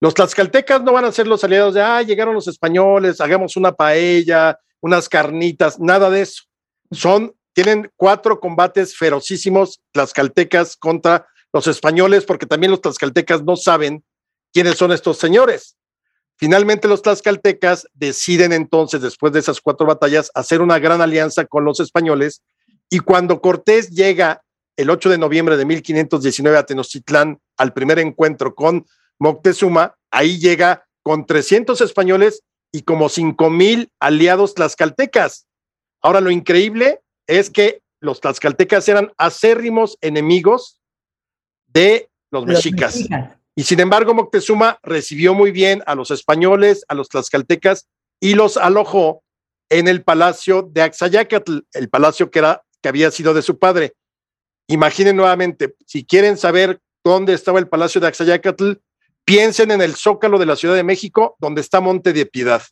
Los 0.00 0.14
tlaxcaltecas 0.14 0.82
no 0.82 0.92
van 0.92 1.04
a 1.04 1.12
ser 1.12 1.26
los 1.26 1.44
aliados 1.44 1.74
de, 1.74 1.82
ah, 1.82 2.02
llegaron 2.02 2.34
los 2.34 2.48
españoles, 2.48 3.20
hagamos 3.20 3.56
una 3.56 3.72
paella, 3.72 4.58
unas 4.80 5.08
carnitas, 5.08 5.78
nada 5.80 6.10
de 6.10 6.22
eso. 6.22 6.42
Son, 6.90 7.34
tienen 7.52 7.90
cuatro 7.96 8.40
combates 8.40 8.96
ferocísimos 8.96 9.80
tlaxcaltecas 9.92 10.76
contra 10.76 11.26
los 11.52 11.66
españoles, 11.66 12.24
porque 12.24 12.46
también 12.46 12.70
los 12.70 12.80
tlaxcaltecas 12.80 13.44
no 13.44 13.56
saben 13.56 14.04
quiénes 14.52 14.76
son 14.76 14.92
estos 14.92 15.18
señores. 15.18 15.76
Finalmente 16.42 16.88
los 16.88 17.02
tlaxcaltecas 17.02 17.86
deciden 17.94 18.52
entonces, 18.52 19.00
después 19.00 19.32
de 19.32 19.38
esas 19.38 19.60
cuatro 19.60 19.86
batallas, 19.86 20.28
hacer 20.34 20.60
una 20.60 20.80
gran 20.80 21.00
alianza 21.00 21.44
con 21.44 21.64
los 21.64 21.78
españoles 21.78 22.42
y 22.90 22.98
cuando 22.98 23.40
Cortés 23.40 23.90
llega 23.90 24.42
el 24.76 24.90
8 24.90 25.10
de 25.10 25.18
noviembre 25.18 25.56
de 25.56 25.64
1519 25.64 26.58
a 26.58 26.66
Tenochtitlán 26.66 27.38
al 27.56 27.72
primer 27.72 28.00
encuentro 28.00 28.56
con 28.56 28.84
Moctezuma, 29.20 29.94
ahí 30.10 30.40
llega 30.40 30.84
con 31.04 31.26
300 31.26 31.80
españoles 31.80 32.42
y 32.72 32.82
como 32.82 33.08
5 33.08 33.48
mil 33.48 33.92
aliados 34.00 34.56
tlaxcaltecas. 34.56 35.46
Ahora 36.00 36.20
lo 36.20 36.32
increíble 36.32 37.02
es 37.28 37.50
que 37.50 37.82
los 38.00 38.20
tlaxcaltecas 38.20 38.88
eran 38.88 39.12
acérrimos 39.16 39.96
enemigos 40.00 40.80
de 41.68 42.10
los 42.32 42.46
mexicas. 42.46 42.98
Y 43.54 43.64
sin 43.64 43.80
embargo, 43.80 44.14
Moctezuma 44.14 44.78
recibió 44.82 45.34
muy 45.34 45.50
bien 45.50 45.82
a 45.86 45.94
los 45.94 46.10
españoles, 46.10 46.84
a 46.88 46.94
los 46.94 47.08
tlaxcaltecas 47.08 47.88
y 48.20 48.34
los 48.34 48.56
alojó 48.56 49.22
en 49.68 49.88
el 49.88 50.02
palacio 50.02 50.62
de 50.62 50.82
Axayacatl, 50.82 51.58
el 51.72 51.88
palacio 51.88 52.30
que 52.30 52.38
era 52.38 52.62
que 52.82 52.88
había 52.88 53.10
sido 53.10 53.32
de 53.32 53.42
su 53.42 53.58
padre. 53.58 53.94
Imaginen 54.68 55.16
nuevamente, 55.16 55.74
si 55.86 56.04
quieren 56.04 56.36
saber 56.36 56.80
dónde 57.04 57.34
estaba 57.34 57.58
el 57.58 57.68
Palacio 57.68 58.00
de 58.00 58.08
Axayacatl, 58.08 58.72
piensen 59.24 59.70
en 59.70 59.80
el 59.80 59.94
Zócalo 59.94 60.38
de 60.38 60.46
la 60.46 60.56
Ciudad 60.56 60.74
de 60.74 60.82
México, 60.82 61.36
donde 61.38 61.60
está 61.60 61.80
Monte 61.80 62.12
de 62.12 62.26
Piedad. 62.26 62.62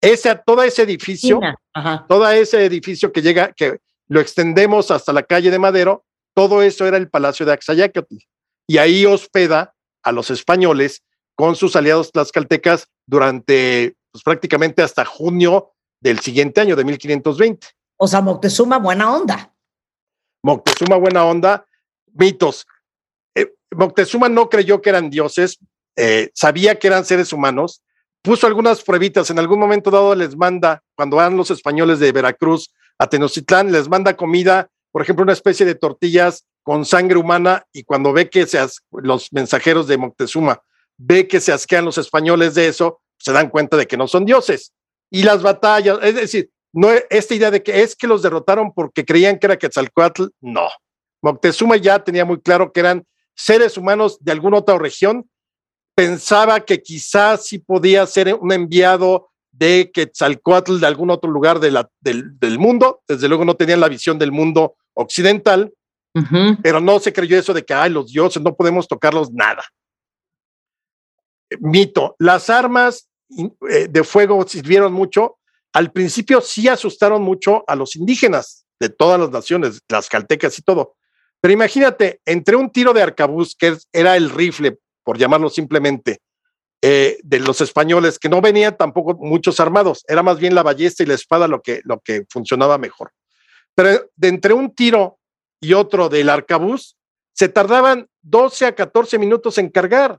Ese, 0.00 0.40
todo 0.44 0.62
ese 0.62 0.82
edificio, 0.82 1.40
todo 2.08 2.28
ese 2.30 2.64
edificio 2.64 3.12
que 3.12 3.22
llega, 3.22 3.52
que 3.52 3.78
lo 4.08 4.20
extendemos 4.20 4.90
hasta 4.90 5.12
la 5.12 5.22
calle 5.22 5.50
de 5.50 5.58
Madero, 5.58 6.04
todo 6.34 6.62
eso 6.62 6.86
era 6.86 6.96
el 6.96 7.08
Palacio 7.08 7.46
de 7.46 7.52
Axayacatl. 7.52 8.16
Y 8.68 8.78
ahí 8.78 9.06
hospeda 9.06 9.74
a 10.06 10.12
los 10.12 10.30
españoles 10.30 11.02
con 11.34 11.56
sus 11.56 11.74
aliados 11.74 12.12
tlaxcaltecas 12.12 12.88
durante 13.06 13.96
pues, 14.12 14.22
prácticamente 14.22 14.82
hasta 14.82 15.04
junio 15.04 15.72
del 16.00 16.20
siguiente 16.20 16.60
año, 16.60 16.76
de 16.76 16.84
1520. 16.84 17.66
O 17.98 18.06
sea, 18.06 18.20
Moctezuma, 18.20 18.78
buena 18.78 19.12
onda. 19.12 19.52
Moctezuma, 20.44 20.96
buena 20.96 21.24
onda. 21.24 21.66
Mitos. 22.14 22.66
Eh, 23.34 23.52
Moctezuma 23.74 24.28
no 24.28 24.48
creyó 24.48 24.80
que 24.80 24.90
eran 24.90 25.10
dioses, 25.10 25.58
eh, 25.96 26.30
sabía 26.34 26.78
que 26.78 26.86
eran 26.86 27.04
seres 27.04 27.32
humanos, 27.32 27.82
puso 28.22 28.46
algunas 28.46 28.82
pruebitas, 28.82 29.28
en 29.30 29.40
algún 29.40 29.58
momento 29.58 29.90
dado 29.90 30.14
les 30.14 30.36
manda, 30.36 30.84
cuando 30.94 31.16
van 31.16 31.36
los 31.36 31.50
españoles 31.50 31.98
de 31.98 32.12
Veracruz 32.12 32.72
a 32.98 33.08
Tenochtitlán, 33.08 33.72
les 33.72 33.88
manda 33.88 34.16
comida, 34.16 34.70
por 34.96 35.02
ejemplo, 35.02 35.24
una 35.24 35.34
especie 35.34 35.66
de 35.66 35.74
tortillas 35.74 36.46
con 36.62 36.86
sangre 36.86 37.18
humana, 37.18 37.66
y 37.70 37.84
cuando 37.84 38.14
ve 38.14 38.30
que 38.30 38.46
se 38.46 38.58
los 38.92 39.30
mensajeros 39.30 39.88
de 39.88 39.98
Moctezuma 39.98 40.62
ve 40.96 41.28
que 41.28 41.38
se 41.38 41.52
asquean 41.52 41.84
los 41.84 41.98
españoles 41.98 42.54
de 42.54 42.68
eso, 42.68 43.02
se 43.18 43.30
dan 43.30 43.50
cuenta 43.50 43.76
de 43.76 43.86
que 43.86 43.98
no 43.98 44.08
son 44.08 44.24
dioses. 44.24 44.72
Y 45.10 45.22
las 45.22 45.42
batallas, 45.42 45.98
es 46.00 46.14
decir, 46.14 46.50
no, 46.72 46.88
esta 47.10 47.34
idea 47.34 47.50
de 47.50 47.62
que 47.62 47.82
es 47.82 47.94
que 47.94 48.06
los 48.06 48.22
derrotaron 48.22 48.72
porque 48.72 49.04
creían 49.04 49.38
que 49.38 49.44
era 49.48 49.58
Quetzalcoatl, 49.58 50.28
no. 50.40 50.66
Moctezuma 51.20 51.76
ya 51.76 52.02
tenía 52.02 52.24
muy 52.24 52.40
claro 52.40 52.72
que 52.72 52.80
eran 52.80 53.04
seres 53.34 53.76
humanos 53.76 54.16
de 54.22 54.32
alguna 54.32 54.56
otra 54.56 54.78
región. 54.78 55.28
Pensaba 55.94 56.60
que 56.60 56.80
quizás 56.80 57.44
sí 57.44 57.58
podía 57.58 58.06
ser 58.06 58.32
un 58.32 58.50
enviado 58.50 59.28
de 59.58 59.90
Quetzalcoatl 59.92 60.78
de 60.78 60.86
algún 60.86 61.10
otro 61.10 61.30
lugar 61.30 61.60
de 61.60 61.70
la, 61.70 61.88
del, 62.00 62.38
del, 62.38 62.58
mundo. 62.58 63.02
Desde 63.08 63.28
luego 63.28 63.44
no 63.44 63.54
tenían 63.54 63.80
la 63.80 63.88
visión 63.88 64.18
del 64.18 64.32
mundo 64.32 64.76
occidental, 64.94 65.72
pero 66.62 66.80
no 66.80 66.98
se 66.98 67.12
creyó 67.12 67.38
eso 67.38 67.52
de 67.52 67.62
que, 67.64 67.74
ay, 67.74 67.90
los 67.90 68.10
dioses, 68.10 68.42
no 68.42 68.56
podemos 68.56 68.88
tocarlos 68.88 69.30
nada. 69.32 69.62
Mito, 71.60 72.16
las 72.18 72.48
armas 72.48 73.08
eh, 73.68 73.88
de 73.88 74.04
fuego 74.04 74.46
sirvieron 74.46 74.92
mucho, 74.92 75.38
al 75.72 75.92
principio 75.92 76.40
sí 76.40 76.68
asustaron 76.68 77.22
mucho 77.22 77.64
a 77.66 77.76
los 77.76 77.96
indígenas 77.96 78.66
de 78.80 78.88
todas 78.88 79.20
las 79.20 79.30
naciones, 79.30 79.80
las 79.88 80.08
caltecas 80.08 80.58
y 80.58 80.62
todo. 80.62 80.96
Pero 81.40 81.52
imagínate, 81.52 82.20
entre 82.24 82.56
un 82.56 82.70
tiro 82.70 82.94
de 82.94 83.02
arcabuz, 83.02 83.54
que 83.54 83.76
era 83.92 84.16
el 84.16 84.30
rifle, 84.30 84.78
por 85.04 85.18
llamarlo 85.18 85.50
simplemente, 85.50 86.20
eh, 86.82 87.18
de 87.22 87.40
los 87.40 87.60
españoles, 87.60 88.18
que 88.18 88.28
no 88.28 88.40
venían 88.40 88.76
tampoco 88.76 89.14
muchos 89.14 89.60
armados, 89.60 90.04
era 90.08 90.22
más 90.22 90.38
bien 90.38 90.54
la 90.54 90.62
ballesta 90.62 91.02
y 91.02 91.06
la 91.06 91.14
espada 91.14 91.48
lo 91.48 91.62
que, 91.62 91.80
lo 91.84 92.00
que 92.00 92.24
funcionaba 92.30 92.78
mejor. 92.78 93.12
Pero 93.74 94.10
de 94.16 94.28
entre 94.28 94.54
un 94.54 94.74
tiro 94.74 95.18
y 95.60 95.72
otro 95.72 96.08
del 96.08 96.28
arcabuz, 96.28 96.96
se 97.34 97.48
tardaban 97.48 98.08
12 98.22 98.66
a 98.66 98.74
14 98.74 99.18
minutos 99.18 99.58
en 99.58 99.68
cargar. 99.68 100.18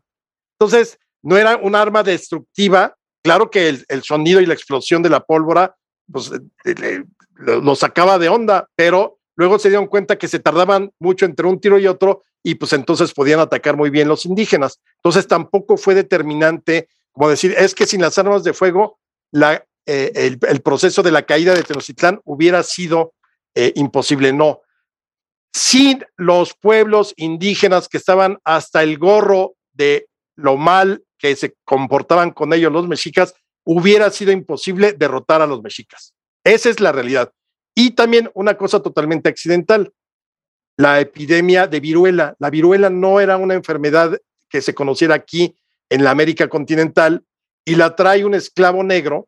Entonces, 0.60 1.00
no 1.24 1.38
era 1.38 1.58
un 1.58 1.76
arma 1.76 2.04
destructiva, 2.04 2.98
Claro 3.28 3.50
que 3.50 3.68
el, 3.68 4.04
sonido 4.04 4.40
y 4.40 4.46
la 4.46 4.54
explosión 4.54 5.04
de 5.04 5.10
la 5.10 5.20
pólvora 5.20 5.76
pues, 6.10 6.32
eh, 6.64 7.04
lo 7.36 7.76
sacaba 7.76 8.18
de 8.18 8.30
onda, 8.30 8.70
pero 8.74 9.20
luego 9.36 9.60
se 9.60 9.68
dieron 9.68 9.88
cuenta 9.88 10.18
que 10.18 10.30
se 10.30 10.40
tardaban 10.40 10.92
mucho 10.98 11.26
entre 11.26 11.46
un 11.46 11.60
tiro 11.60 11.78
y 11.78 11.88
otro 11.88 12.24
y 12.44 12.56
pues 12.56 12.74
entonces 12.74 13.14
podían 13.14 13.40
atacar 13.40 13.76
muy 13.76 13.90
bien 13.90 14.08
los 14.08 14.26
indígenas. 14.26 14.80
Entonces 14.98 15.28
tampoco 15.28 15.78
fue 15.78 15.96
determinante, 15.96 16.90
como 17.12 17.30
decir, 17.30 17.54
es 17.58 17.76
que 17.76 17.86
sin 17.86 18.02
las 18.02 18.18
armas 18.18 18.44
de 18.44 18.54
fuego, 18.54 19.00
la, 19.32 19.66
eh, 19.86 20.38
el, 20.42 20.62
proceso 20.62 21.04
de 21.04 21.12
la 21.12 21.26
caída 21.26 21.54
de 21.54 21.64
Tenochtitlán 21.64 22.22
hubiera 22.24 22.64
sido 22.64 23.14
eh, 23.56 23.74
imposible. 23.76 24.34
No. 24.34 24.62
Sin 25.54 26.06
los 26.16 26.54
pueblos 26.54 27.14
indígenas 27.18 27.88
que 27.88 27.98
estaban 27.98 28.38
hasta 28.44 28.84
el 28.84 28.98
gorro 28.98 29.56
de 29.74 30.08
lo 30.36 30.58
mal 30.58 31.04
que 31.18 31.36
se 31.36 31.56
comportaban 31.66 32.32
con 32.32 32.54
ellos 32.54 32.72
los 32.72 32.88
mexicas, 32.88 33.34
hubiera 33.64 34.10
sido 34.12 34.32
imposible 34.32 34.94
derrotar 34.94 35.42
a 35.42 35.48
los 35.48 35.62
mexicas. 35.62 36.14
Esa 36.44 36.70
es 36.70 36.80
la 36.80 36.92
realidad. 36.92 37.32
Y 37.76 37.92
también 37.92 38.30
una 38.34 38.58
cosa 38.58 38.82
totalmente 38.82 39.30
accidental, 39.30 39.92
la 40.78 41.00
epidemia 41.00 41.68
de 41.68 41.80
viruela. 41.80 42.36
La 42.40 42.50
viruela 42.50 42.90
no 42.90 43.20
era 43.20 43.38
una 43.38 43.56
enfermedad 43.56 44.18
que 44.50 44.62
se 44.62 44.74
conociera 44.74 45.16
aquí 45.16 45.58
en 45.90 46.04
la 46.04 46.12
América 46.12 46.48
continental 46.48 47.26
y 47.66 47.76
la 47.76 47.96
trae 47.96 48.24
un 48.24 48.36
esclavo 48.36 48.84
negro 48.84 49.28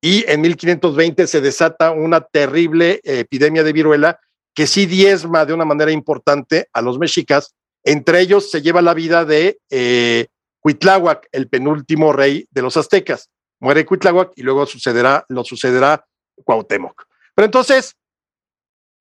y 0.00 0.24
en 0.30 0.40
1520 0.40 1.26
se 1.26 1.40
desata 1.40 1.90
una 1.90 2.20
terrible 2.20 3.00
epidemia 3.02 3.62
de 3.64 3.72
viruela 3.72 4.20
que 4.54 4.66
sí 4.66 4.86
diezma 4.86 5.44
de 5.44 5.52
una 5.52 5.64
manera 5.64 5.90
importante 5.90 6.68
a 6.72 6.80
los 6.80 6.98
mexicas. 6.98 7.54
Entre 7.84 8.20
ellos 8.20 8.50
se 8.50 8.62
lleva 8.62 8.80
la 8.82 8.94
vida 8.94 9.24
de 9.24 9.58
eh, 9.70 10.28
el 11.32 11.48
penúltimo 11.48 12.12
rey 12.12 12.46
de 12.50 12.62
los 12.62 12.76
aztecas. 12.76 13.30
Muere 13.60 13.84
Cuitláhuac 13.84 14.32
y 14.36 14.42
luego 14.42 14.66
sucederá, 14.66 15.24
lo 15.28 15.44
sucederá 15.44 16.04
Cuauhtémoc. 16.44 17.04
Pero 17.34 17.46
entonces, 17.46 17.96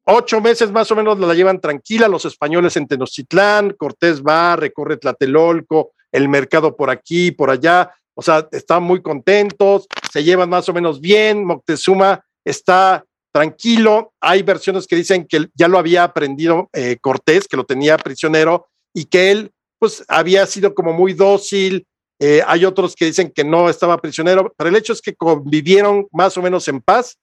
ocho 0.05 0.41
meses 0.41 0.71
más 0.71 0.91
o 0.91 0.95
menos 0.95 1.19
la 1.19 1.33
llevan 1.33 1.59
tranquila 1.59 2.07
los 2.07 2.25
españoles 2.25 2.77
en 2.77 2.87
Tenochtitlán, 2.87 3.73
Cortés 3.77 4.21
va, 4.21 4.55
recorre 4.55 4.97
Tlatelolco, 4.97 5.91
el 6.11 6.29
mercado 6.29 6.75
por 6.75 6.89
aquí, 6.89 7.31
por 7.31 7.49
allá, 7.49 7.91
o 8.13 8.21
sea, 8.21 8.47
están 8.51 8.83
muy 8.83 9.01
contentos, 9.01 9.87
se 10.11 10.23
llevan 10.23 10.49
más 10.49 10.69
o 10.69 10.73
menos 10.73 11.01
bien, 11.01 11.43
Moctezuma 11.43 12.23
está 12.45 13.03
tranquilo, 13.33 14.13
hay 14.21 14.43
versiones 14.43 14.87
que 14.87 14.95
dicen 14.95 15.27
que 15.27 15.47
ya 15.53 15.67
lo 15.67 15.77
había 15.77 16.05
aprendido 16.05 16.69
eh, 16.71 16.97
Cortés, 17.01 17.49
que 17.49 17.57
lo 17.57 17.65
tenía 17.65 17.97
prisionero 17.97 18.67
y 18.93 19.05
que 19.05 19.31
él 19.31 19.51
pues 19.77 20.05
había 20.07 20.45
sido 20.45 20.73
como 20.73 20.93
muy 20.93 21.13
dócil. 21.13 21.85
Eh, 22.17 22.41
hay 22.47 22.63
otros 22.63 22.95
que 22.95 23.05
dicen 23.05 23.29
que 23.35 23.43
no 23.43 23.69
estaba 23.69 23.97
prisionero, 23.97 24.53
pero 24.57 24.69
el 24.69 24.77
hecho 24.77 24.93
es 24.93 25.01
que 25.01 25.15
convivieron 25.15 26.07
más 26.13 26.37
o 26.37 26.41
menos 26.41 26.65
en 26.69 26.79
paz 26.79 27.17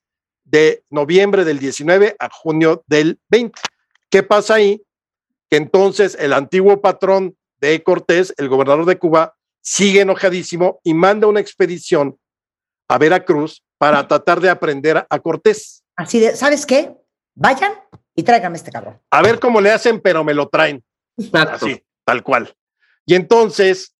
de 0.45 0.84
noviembre 0.90 1.45
del 1.45 1.59
19 1.59 2.16
a 2.18 2.28
junio 2.30 2.84
del 2.86 3.18
20. 3.28 3.61
¿Qué 4.11 4.22
pasa 4.22 4.55
ahí? 4.55 4.82
Que 5.49 5.57
entonces 5.57 6.16
el 6.18 6.32
antiguo 6.32 6.80
patrón 6.80 7.36
de 7.61 7.82
Cortés, 7.82 8.34
el 8.36 8.49
gobernador 8.49 8.84
de 8.84 8.99
Cuba, 8.99 9.36
sigue 9.61 10.01
enojadísimo 10.01 10.80
y 10.82 10.95
manda 10.95 11.26
una 11.26 11.40
expedición 11.40 12.18
a 12.88 12.99
Veracruz 12.99 13.64
para 13.78 14.07
tratar 14.07 14.40
de 14.40 14.51
aprender 14.51 15.07
a 15.09 15.18
Cortés. 15.20 15.84
Así 15.97 16.20
de, 16.20 16.36
¿sabes 16.36 16.66
qué? 16.66 16.95
Vayan 17.34 17.72
y 18.14 18.22
tráigame 18.22 18.57
este 18.57 18.70
cabrón. 18.70 19.01
A 19.11 19.22
ver 19.22 19.38
cómo 19.38 19.61
le 19.61 19.70
hacen, 19.70 20.01
pero 20.01 20.24
me 20.24 20.34
lo 20.34 20.49
traen. 20.49 20.82
Así 21.32 21.82
tal 22.05 22.22
cual. 22.22 22.55
Y 23.07 23.14
entonces 23.14 23.95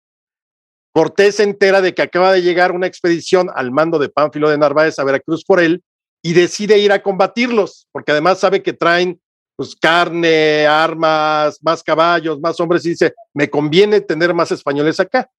Cortés 0.93 1.37
se 1.37 1.43
entera 1.43 1.81
de 1.81 1.95
que 1.95 2.01
acaba 2.01 2.31
de 2.31 2.41
llegar 2.41 2.71
una 2.71 2.87
expedición 2.87 3.49
al 3.55 3.71
mando 3.71 3.97
de 3.97 4.09
Pánfilo 4.09 4.49
de 4.49 4.57
Narváez 4.57 4.99
a 4.99 5.03
Veracruz 5.03 5.43
por 5.43 5.59
él 5.59 5.83
y 6.23 6.33
decide 6.33 6.79
ir 6.79 6.91
a 6.91 7.03
combatirlos, 7.03 7.87
porque 7.91 8.11
además 8.13 8.39
sabe 8.39 8.63
que 8.63 8.73
traen 8.73 9.21
pues, 9.55 9.75
carne, 9.75 10.65
armas, 10.65 11.59
más 11.61 11.83
caballos, 11.83 12.39
más 12.39 12.59
hombres, 12.59 12.85
y 12.85 12.91
dice, 12.91 13.13
me 13.33 13.49
conviene 13.49 14.01
tener 14.01 14.33
más 14.33 14.51
españoles 14.51 14.99
acá. 14.99 15.29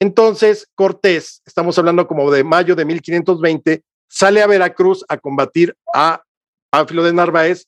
Entonces, 0.00 0.66
Cortés, 0.74 1.42
estamos 1.44 1.78
hablando 1.78 2.08
como 2.08 2.30
de 2.30 2.42
mayo 2.42 2.74
de 2.74 2.84
1520, 2.84 3.84
sale 4.08 4.42
a 4.42 4.46
Veracruz 4.46 5.04
a 5.08 5.18
combatir 5.18 5.76
a 5.94 6.22
Pánfilo 6.70 7.04
de 7.04 7.12
Narváez, 7.12 7.66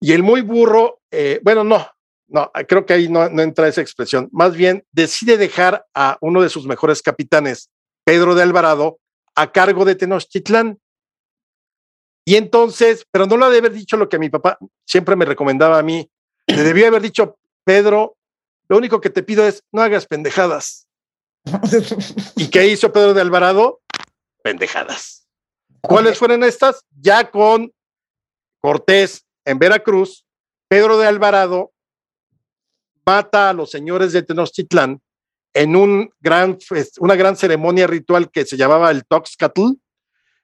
y 0.00 0.12
el 0.12 0.24
muy 0.24 0.40
burro, 0.40 1.00
eh, 1.12 1.40
bueno, 1.44 1.62
no, 1.62 1.86
no, 2.26 2.50
creo 2.66 2.84
que 2.84 2.94
ahí 2.94 3.08
no, 3.08 3.28
no, 3.28 3.40
entra 3.40 3.68
esa 3.68 3.82
expresión. 3.82 4.28
Más 4.32 4.56
bien, 4.56 4.84
decide 4.90 5.36
dejar 5.36 5.86
a 5.94 6.18
uno 6.20 6.42
de 6.42 6.48
sus 6.48 6.66
mejores 6.66 7.02
capitanes, 7.02 7.70
Pedro 8.04 8.34
de 8.34 8.42
Alvarado, 8.42 8.98
a 9.36 9.52
cargo 9.52 9.84
de 9.84 9.94
Tenochtitlán. 9.94 10.80
Y 12.24 12.36
entonces, 12.36 13.04
pero 13.10 13.26
no 13.26 13.36
lo 13.36 13.46
debe 13.50 13.66
haber 13.68 13.78
dicho 13.78 13.96
lo 13.96 14.08
que 14.08 14.18
mi 14.18 14.30
papá 14.30 14.58
siempre 14.86 15.16
me 15.16 15.24
recomendaba 15.24 15.78
a 15.78 15.82
mí. 15.82 16.08
Le 16.46 16.62
debía 16.62 16.88
haber 16.88 17.02
dicho, 17.02 17.36
Pedro, 17.64 18.16
lo 18.68 18.76
único 18.76 19.00
que 19.00 19.10
te 19.10 19.22
pido 19.22 19.46
es 19.46 19.62
no 19.72 19.82
hagas 19.82 20.06
pendejadas. 20.06 20.86
¿Y 22.36 22.48
qué 22.48 22.68
hizo 22.68 22.92
Pedro 22.92 23.14
de 23.14 23.20
Alvarado? 23.20 23.80
Pendejadas. 24.42 25.26
¿Cuáles 25.80 26.16
fueron 26.16 26.44
estas? 26.44 26.84
Ya 27.00 27.30
con 27.30 27.72
Cortés 28.60 29.26
en 29.44 29.58
Veracruz, 29.58 30.24
Pedro 30.68 30.98
de 30.98 31.06
Alvarado 31.06 31.72
mata 33.04 33.50
a 33.50 33.52
los 33.52 33.70
señores 33.70 34.12
de 34.12 34.22
Tenochtitlán 34.22 35.00
en 35.54 35.76
un 35.76 36.10
gran, 36.20 36.56
una 37.00 37.16
gran 37.16 37.36
ceremonia 37.36 37.86
ritual 37.86 38.30
que 38.30 38.46
se 38.46 38.56
llamaba 38.56 38.90
el 38.90 39.04
Toxcatl 39.04 39.72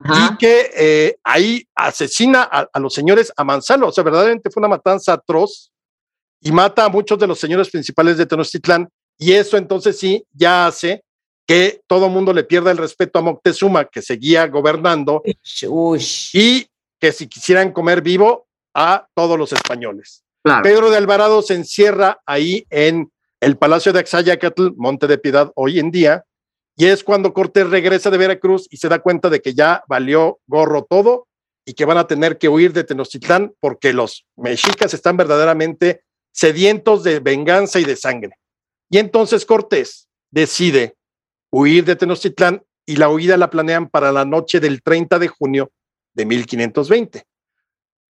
y 0.04 0.36
que 0.36 0.70
eh, 0.76 1.18
ahí 1.24 1.66
asesina 1.74 2.42
a, 2.42 2.68
a, 2.72 2.80
los 2.80 2.94
señores 2.94 3.32
a 3.36 3.44
mansalva. 3.44 3.88
O 3.88 3.92
sea, 3.92 4.04
verdaderamente 4.04 4.50
fue 4.50 4.60
una 4.60 4.68
matanza 4.68 5.14
atroz 5.14 5.72
y 6.40 6.52
mata 6.52 6.84
a 6.84 6.88
muchos 6.88 7.18
de 7.18 7.26
los 7.26 7.38
señores 7.38 7.68
principales 7.70 8.16
de 8.16 8.26
Tenochtitlán. 8.26 8.88
Y 9.18 9.32
eso 9.32 9.56
entonces 9.56 9.98
sí 9.98 10.24
ya 10.32 10.66
hace 10.66 11.02
que 11.46 11.80
todo 11.86 12.06
el 12.06 12.12
mundo 12.12 12.32
le 12.32 12.44
pierda 12.44 12.70
el 12.70 12.76
respeto 12.76 13.18
a 13.18 13.22
Moctezuma, 13.22 13.86
que 13.86 14.02
seguía 14.02 14.46
gobernando, 14.46 15.22
Uy. 15.68 16.06
y 16.34 16.66
que 17.00 17.10
si 17.10 17.26
quisieran 17.26 17.72
comer 17.72 18.02
vivo 18.02 18.46
a 18.74 19.06
todos 19.14 19.38
los 19.38 19.52
españoles. 19.52 20.22
Claro. 20.44 20.62
Pedro 20.62 20.90
de 20.90 20.98
Alvarado 20.98 21.40
se 21.42 21.54
encierra 21.54 22.20
ahí 22.26 22.66
en 22.68 23.10
el 23.40 23.56
Palacio 23.56 23.92
de 23.92 24.00
Axayacatl, 24.00 24.72
Monte 24.76 25.06
de 25.06 25.16
Piedad, 25.16 25.50
hoy 25.54 25.78
en 25.78 25.90
día, 25.90 26.24
y 26.80 26.86
es 26.86 27.02
cuando 27.02 27.34
Cortés 27.34 27.68
regresa 27.68 28.08
de 28.08 28.18
Veracruz 28.18 28.68
y 28.70 28.76
se 28.76 28.88
da 28.88 29.00
cuenta 29.00 29.28
de 29.30 29.42
que 29.42 29.52
ya 29.52 29.82
valió 29.88 30.38
gorro 30.46 30.84
todo 30.88 31.26
y 31.64 31.74
que 31.74 31.84
van 31.84 31.98
a 31.98 32.06
tener 32.06 32.38
que 32.38 32.48
huir 32.48 32.72
de 32.72 32.84
Tenochtitlán 32.84 33.52
porque 33.58 33.92
los 33.92 34.26
mexicas 34.36 34.94
están 34.94 35.16
verdaderamente 35.16 36.04
sedientos 36.30 37.02
de 37.02 37.18
venganza 37.18 37.80
y 37.80 37.84
de 37.84 37.96
sangre. 37.96 38.38
Y 38.88 38.98
entonces 38.98 39.44
Cortés 39.44 40.08
decide 40.30 40.94
huir 41.50 41.84
de 41.84 41.96
Tenochtitlán 41.96 42.62
y 42.86 42.94
la 42.94 43.08
huida 43.08 43.36
la 43.36 43.50
planean 43.50 43.88
para 43.88 44.12
la 44.12 44.24
noche 44.24 44.60
del 44.60 44.80
30 44.80 45.18
de 45.18 45.26
junio 45.26 45.72
de 46.14 46.26
1520. 46.26 47.24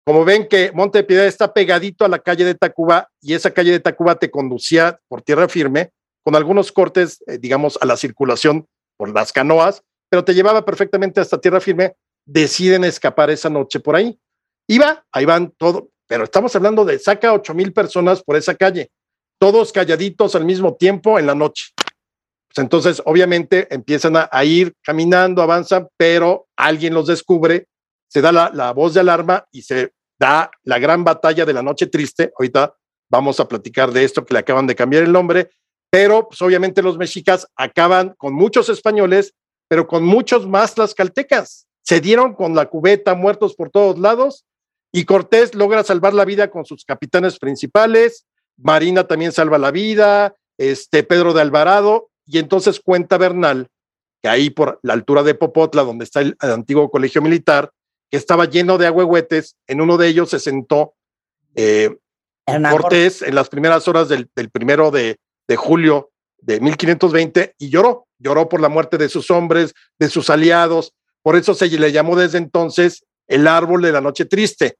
Como 0.04 0.24
ven 0.24 0.46
que 0.46 0.70
Monte 0.70 0.98
de 0.98 1.04
Piedad 1.04 1.26
está 1.26 1.52
pegadito 1.52 2.04
a 2.04 2.08
la 2.08 2.20
calle 2.20 2.44
de 2.44 2.54
Tacuba 2.54 3.08
y 3.20 3.34
esa 3.34 3.50
calle 3.50 3.72
de 3.72 3.80
Tacuba 3.80 4.14
te 4.20 4.30
conducía 4.30 5.00
por 5.08 5.20
tierra 5.20 5.48
firme 5.48 5.90
con 6.24 6.36
algunos 6.36 6.72
cortes, 6.72 7.22
eh, 7.26 7.38
digamos, 7.38 7.78
a 7.80 7.86
la 7.86 7.96
circulación 7.96 8.66
por 8.96 9.12
las 9.12 9.32
canoas, 9.32 9.82
pero 10.08 10.24
te 10.24 10.34
llevaba 10.34 10.64
perfectamente 10.64 11.20
hasta 11.20 11.40
tierra 11.40 11.60
firme. 11.60 11.94
Deciden 12.24 12.84
escapar 12.84 13.30
esa 13.30 13.50
noche 13.50 13.80
por 13.80 13.96
ahí. 13.96 14.18
Iba, 14.68 15.04
ahí 15.12 15.24
van 15.24 15.50
todo, 15.56 15.88
pero 16.06 16.24
estamos 16.24 16.54
hablando 16.54 16.84
de 16.84 16.98
saca 16.98 17.32
ocho 17.32 17.54
mil 17.54 17.72
personas 17.72 18.22
por 18.22 18.36
esa 18.36 18.54
calle, 18.54 18.90
todos 19.40 19.72
calladitos 19.72 20.34
al 20.36 20.44
mismo 20.44 20.76
tiempo 20.76 21.18
en 21.18 21.26
la 21.26 21.34
noche. 21.34 21.72
Pues 21.76 22.62
entonces, 22.62 23.02
obviamente, 23.06 23.66
empiezan 23.74 24.16
a, 24.16 24.28
a, 24.30 24.44
ir 24.44 24.74
caminando, 24.82 25.42
avanzan, 25.42 25.88
pero 25.96 26.46
alguien 26.56 26.94
los 26.94 27.06
descubre, 27.06 27.66
se 28.08 28.20
da 28.20 28.30
la, 28.30 28.50
la 28.52 28.72
voz 28.72 28.94
de 28.94 29.00
alarma 29.00 29.46
y 29.50 29.62
se 29.62 29.92
da 30.20 30.50
la 30.62 30.78
gran 30.78 31.02
batalla 31.02 31.44
de 31.44 31.54
la 31.54 31.62
noche 31.62 31.86
triste. 31.86 32.30
Ahorita 32.38 32.76
vamos 33.10 33.40
a 33.40 33.48
platicar 33.48 33.90
de 33.90 34.04
esto 34.04 34.24
que 34.24 34.34
le 34.34 34.40
acaban 34.40 34.66
de 34.66 34.74
cambiar 34.74 35.02
el 35.02 35.12
nombre, 35.12 35.50
pero 35.92 36.26
pues, 36.26 36.40
obviamente 36.40 36.80
los 36.80 36.96
mexicas 36.96 37.46
acaban 37.54 38.14
con 38.16 38.32
muchos 38.32 38.70
españoles, 38.70 39.34
pero 39.68 39.86
con 39.86 40.04
muchos 40.04 40.48
más 40.48 40.74
tlaxcaltecas. 40.74 41.66
Se 41.82 42.00
dieron 42.00 42.34
con 42.34 42.54
la 42.54 42.66
cubeta, 42.66 43.14
muertos 43.14 43.54
por 43.54 43.68
todos 43.68 43.98
lados, 43.98 44.46
y 44.90 45.04
Cortés 45.04 45.54
logra 45.54 45.84
salvar 45.84 46.14
la 46.14 46.24
vida 46.24 46.50
con 46.50 46.64
sus 46.64 46.86
capitanes 46.86 47.38
principales, 47.38 48.24
Marina 48.56 49.06
también 49.06 49.32
salva 49.32 49.58
la 49.58 49.70
vida, 49.70 50.34
este 50.56 51.02
Pedro 51.02 51.34
de 51.34 51.42
Alvarado, 51.42 52.08
y 52.24 52.38
entonces 52.38 52.80
cuenta 52.80 53.18
Bernal 53.18 53.68
que 54.22 54.28
ahí 54.28 54.48
por 54.48 54.78
la 54.82 54.94
altura 54.94 55.22
de 55.22 55.34
Popotla, 55.34 55.82
donde 55.82 56.04
está 56.04 56.20
el, 56.20 56.36
el 56.40 56.50
antiguo 56.52 56.90
colegio 56.90 57.20
militar, 57.20 57.70
que 58.10 58.16
estaba 58.16 58.46
lleno 58.46 58.78
de 58.78 58.86
agüehuetes, 58.86 59.56
en 59.66 59.80
uno 59.82 59.98
de 59.98 60.08
ellos 60.08 60.30
se 60.30 60.38
sentó 60.38 60.94
eh, 61.54 61.98
Cortés 62.46 63.20
en 63.22 63.34
las 63.34 63.48
primeras 63.48 63.88
horas 63.88 64.08
del, 64.08 64.30
del 64.34 64.50
primero 64.50 64.90
de, 64.90 65.18
de 65.52 65.56
julio 65.56 66.10
de 66.38 66.60
1520 66.60 67.56
y 67.58 67.68
lloró, 67.68 68.06
lloró 68.18 68.48
por 68.48 68.62
la 68.62 68.70
muerte 68.70 68.96
de 68.96 69.10
sus 69.10 69.30
hombres, 69.30 69.74
de 69.98 70.08
sus 70.08 70.30
aliados, 70.30 70.94
por 71.20 71.36
eso 71.36 71.52
se 71.52 71.68
le 71.68 71.92
llamó 71.92 72.16
desde 72.16 72.38
entonces 72.38 73.04
el 73.26 73.46
árbol 73.46 73.82
de 73.82 73.92
la 73.92 74.00
noche 74.00 74.24
triste. 74.24 74.78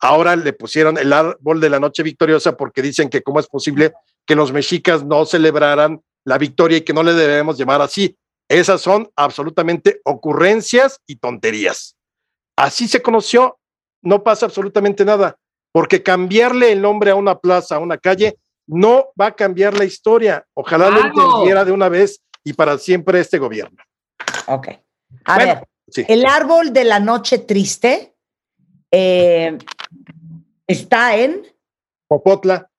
Ahora 0.00 0.34
le 0.34 0.54
pusieron 0.54 0.96
el 0.96 1.12
árbol 1.12 1.60
de 1.60 1.68
la 1.68 1.78
noche 1.78 2.02
victoriosa 2.02 2.56
porque 2.56 2.80
dicen 2.80 3.10
que 3.10 3.22
cómo 3.22 3.38
es 3.38 3.46
posible 3.48 3.92
que 4.26 4.34
los 4.34 4.50
mexicas 4.50 5.04
no 5.04 5.26
celebraran 5.26 6.00
la 6.24 6.38
victoria 6.38 6.78
y 6.78 6.80
que 6.80 6.94
no 6.94 7.02
le 7.02 7.12
debemos 7.12 7.58
llamar 7.58 7.82
así. 7.82 8.16
Esas 8.48 8.80
son 8.80 9.10
absolutamente 9.14 10.00
ocurrencias 10.04 11.00
y 11.06 11.16
tonterías. 11.16 11.96
Así 12.56 12.88
se 12.88 13.02
conoció, 13.02 13.58
no 14.00 14.24
pasa 14.24 14.46
absolutamente 14.46 15.04
nada, 15.04 15.36
porque 15.70 16.02
cambiarle 16.02 16.72
el 16.72 16.80
nombre 16.80 17.10
a 17.10 17.14
una 17.14 17.38
plaza, 17.38 17.76
a 17.76 17.80
una 17.80 17.98
calle, 17.98 18.38
no 18.66 19.08
va 19.20 19.26
a 19.26 19.34
cambiar 19.36 19.74
la 19.74 19.84
historia. 19.84 20.44
Ojalá 20.54 20.88
Claro. 20.88 21.02
lo 21.02 21.06
entendiera 21.08 21.64
de 21.64 21.72
una 21.72 21.88
vez 21.88 22.22
y 22.42 22.52
para 22.52 22.78
siempre 22.78 23.20
este 23.20 23.38
gobierno. 23.38 23.78
Ok. 24.46 24.68
A 25.24 25.34
Bueno, 25.36 25.54
ver, 25.54 25.68
sí. 25.88 26.04
el 26.08 26.26
árbol 26.26 26.72
de 26.72 26.84
la 26.84 27.00
noche 27.00 27.38
triste 27.38 28.14
eh, 28.90 29.58
está 30.66 31.16
en. 31.16 31.42
Popotla. 32.08 32.70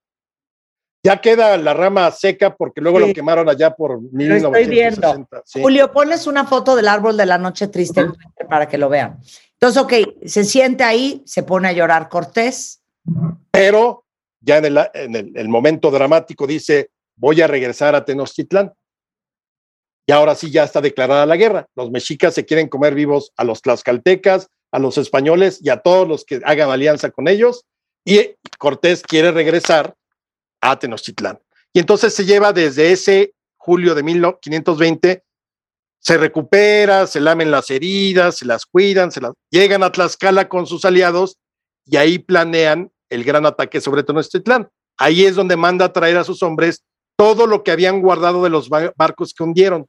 Ya 1.04 1.22
queda 1.22 1.56
la 1.58 1.74
rama 1.74 2.10
seca 2.12 2.56
porque 2.56 2.82
luego 2.82 3.00
Sí. 3.00 3.08
lo 3.08 3.14
quemaron 3.14 3.48
allá 3.48 3.76
por 3.76 4.02
Lo 4.02 4.36
estoy 4.36 4.66
viendo. 4.66 5.02
1960. 5.14 5.42
sí. 5.46 5.62
Julio, 5.62 5.92
ponles 5.92 6.26
una 6.26 6.46
foto 6.46 6.76
del 6.76 6.88
árbol 6.88 7.16
de 7.16 7.26
la 7.28 7.38
noche 7.38 7.68
triste 7.68 8.06
para 8.50 8.68
que 8.68 8.78
lo 8.80 8.90
vean. 8.90 9.20
Entonces, 9.54 9.82
ok, 9.84 9.94
se 10.26 10.44
siente 10.44 10.84
ahí, 10.84 11.22
se 11.26 11.44
pone 11.44 11.68
a 11.68 11.74
llorar 11.74 12.10
Cortés. 12.10 12.82
Pero 13.52 14.05
ya 14.46 14.58
en, 14.58 14.66
el, 14.66 14.78
en 14.94 15.16
el, 15.16 15.32
el 15.36 15.50
momento 15.50 15.92
dramático 15.92 16.46
dice, 16.48 16.90
voy 17.16 17.42
a 17.42 17.48
regresar 17.48 17.96
a 17.96 18.06
Tenochtitlán. 18.06 18.74
Y 20.08 20.12
ahora 20.12 20.36
sí 20.36 20.52
ya 20.52 20.64
está 20.64 20.82
declarada 20.82 21.26
la 21.26 21.36
guerra. 21.36 21.68
Los 21.76 21.90
mexicas 21.90 22.36
se 22.36 22.46
quieren 22.46 22.70
comer 22.70 22.94
vivos 22.94 23.32
a 23.38 23.44
los 23.44 23.62
tlaxcaltecas, 23.62 24.50
a 24.72 24.80
los 24.80 24.98
españoles 24.98 25.60
y 25.62 25.70
a 25.70 25.78
todos 25.78 26.08
los 26.08 26.26
que 26.26 26.42
hagan 26.46 26.70
alianza 26.70 27.10
con 27.10 27.28
ellos. 27.28 27.66
Y 28.06 28.36
Cortés 28.60 29.02
quiere 29.02 29.32
regresar 29.32 29.96
a 30.62 30.78
Tenochtitlán. 30.78 31.40
Y 31.74 31.80
entonces 31.80 32.14
se 32.14 32.26
lleva 32.26 32.54
desde 32.54 32.92
ese 32.92 33.34
julio 33.58 33.96
de 33.96 34.04
1520, 34.04 35.24
se 36.00 36.18
recupera, 36.18 37.08
se 37.08 37.20
lamen 37.20 37.50
las 37.50 37.72
heridas, 37.72 38.38
se 38.38 38.46
las 38.46 38.66
cuidan, 38.66 39.12
se 39.12 39.22
las 39.22 39.34
llegan 39.50 39.82
a 39.82 39.92
Tlaxcala 39.92 40.48
con 40.48 40.68
sus 40.68 40.86
aliados 40.86 41.38
y 41.84 41.98
ahí 41.98 42.20
planean 42.20 42.92
el 43.10 43.24
gran 43.24 43.46
ataque 43.46 43.82
sobre 43.82 44.04
Tenochtitlán. 44.04 44.70
Ahí 44.98 45.26
es 45.26 45.36
donde 45.36 45.58
manda 45.58 45.86
a 45.86 45.94
traer 45.94 46.18
a 46.18 46.24
sus 46.24 46.42
hombres 46.44 46.84
todo 47.18 47.48
lo 47.48 47.64
que 47.64 47.72
habían 47.72 48.02
guardado 48.02 48.44
de 48.44 48.50
los 48.50 48.70
ba- 48.70 48.94
barcos 48.96 49.34
que 49.34 49.44
hundieron 49.44 49.88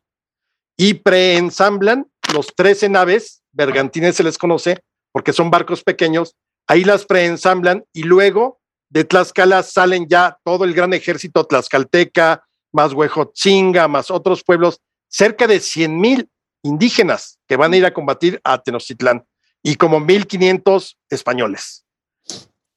y 0.77 0.95
preensamblan 0.95 2.07
los 2.35 2.49
13 2.55 2.89
naves, 2.89 3.43
bergantines 3.53 4.17
se 4.17 4.23
les 4.25 4.37
conoce, 4.37 4.81
porque 5.13 5.33
son 5.33 5.51
barcos 5.51 5.83
pequeños, 5.83 6.35
ahí 6.67 6.85
las 6.85 7.07
preensamblan 7.07 7.85
y 7.93 8.03
luego 8.03 8.61
de 8.91 9.05
Tlaxcala 9.05 9.63
salen 9.63 10.07
ya 10.09 10.39
todo 10.45 10.65
el 10.65 10.75
gran 10.75 10.93
ejército 10.93 11.45
tlaxcalteca, 11.45 12.45
más 12.73 12.93
Huejotzinga, 12.93 13.89
más 13.89 14.11
otros 14.11 14.45
pueblos, 14.45 14.81
cerca 15.09 15.47
de 15.47 15.61
100 15.61 15.99
mil 15.99 16.29
indígenas 16.63 17.39
que 17.49 17.57
van 17.57 17.73
a 17.73 17.77
ir 17.77 17.87
a 17.87 17.95
combatir 17.95 18.41
a 18.45 18.63
Tenochtitlán 18.63 19.25
y 19.63 19.77
como 19.77 19.99
1.500 20.01 20.97
españoles. 21.11 21.86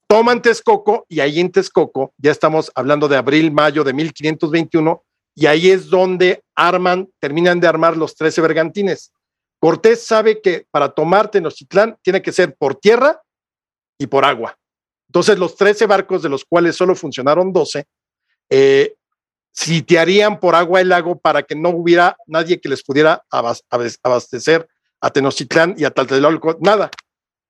Toman 0.09 0.41
Texcoco 0.41 1.05
y 1.07 1.19
ahí 1.19 1.39
en 1.39 1.51
Texcoco, 1.51 2.13
ya 2.17 2.31
estamos 2.31 2.71
hablando 2.73 3.07
de 3.07 3.15
abril, 3.15 3.51
mayo 3.51 3.83
de 3.83 3.93
1521, 3.93 5.03
y 5.35 5.45
ahí 5.45 5.69
es 5.69 5.87
donde 5.89 6.43
arman, 6.55 7.07
terminan 7.19 7.59
de 7.59 7.67
armar 7.67 7.95
los 7.95 8.15
13 8.15 8.41
bergantines. 8.41 9.13
Cortés 9.59 10.05
sabe 10.05 10.41
que 10.41 10.65
para 10.71 10.89
tomar 10.89 11.29
Tenochtitlán 11.29 11.97
tiene 12.01 12.23
que 12.23 12.31
ser 12.31 12.55
por 12.55 12.75
tierra 12.75 13.21
y 13.99 14.07
por 14.07 14.25
agua. 14.25 14.57
Entonces, 15.09 15.37
los 15.37 15.55
13 15.55 15.85
barcos, 15.85 16.23
de 16.23 16.29
los 16.29 16.43
cuales 16.43 16.75
solo 16.75 16.95
funcionaron 16.95 17.53
12, 17.53 17.85
eh, 18.49 18.95
sitiarían 19.51 20.39
por 20.39 20.55
agua 20.55 20.81
el 20.81 20.89
lago 20.89 21.19
para 21.19 21.43
que 21.43 21.55
no 21.55 21.69
hubiera 21.69 22.17
nadie 22.25 22.59
que 22.59 22.69
les 22.69 22.83
pudiera 22.83 23.23
abastecer 23.29 24.67
a 25.01 25.09
Tenochtitlán 25.11 25.75
y 25.77 25.85
a 25.85 25.91
Tlatelolco, 25.91 26.57
nada. 26.61 26.89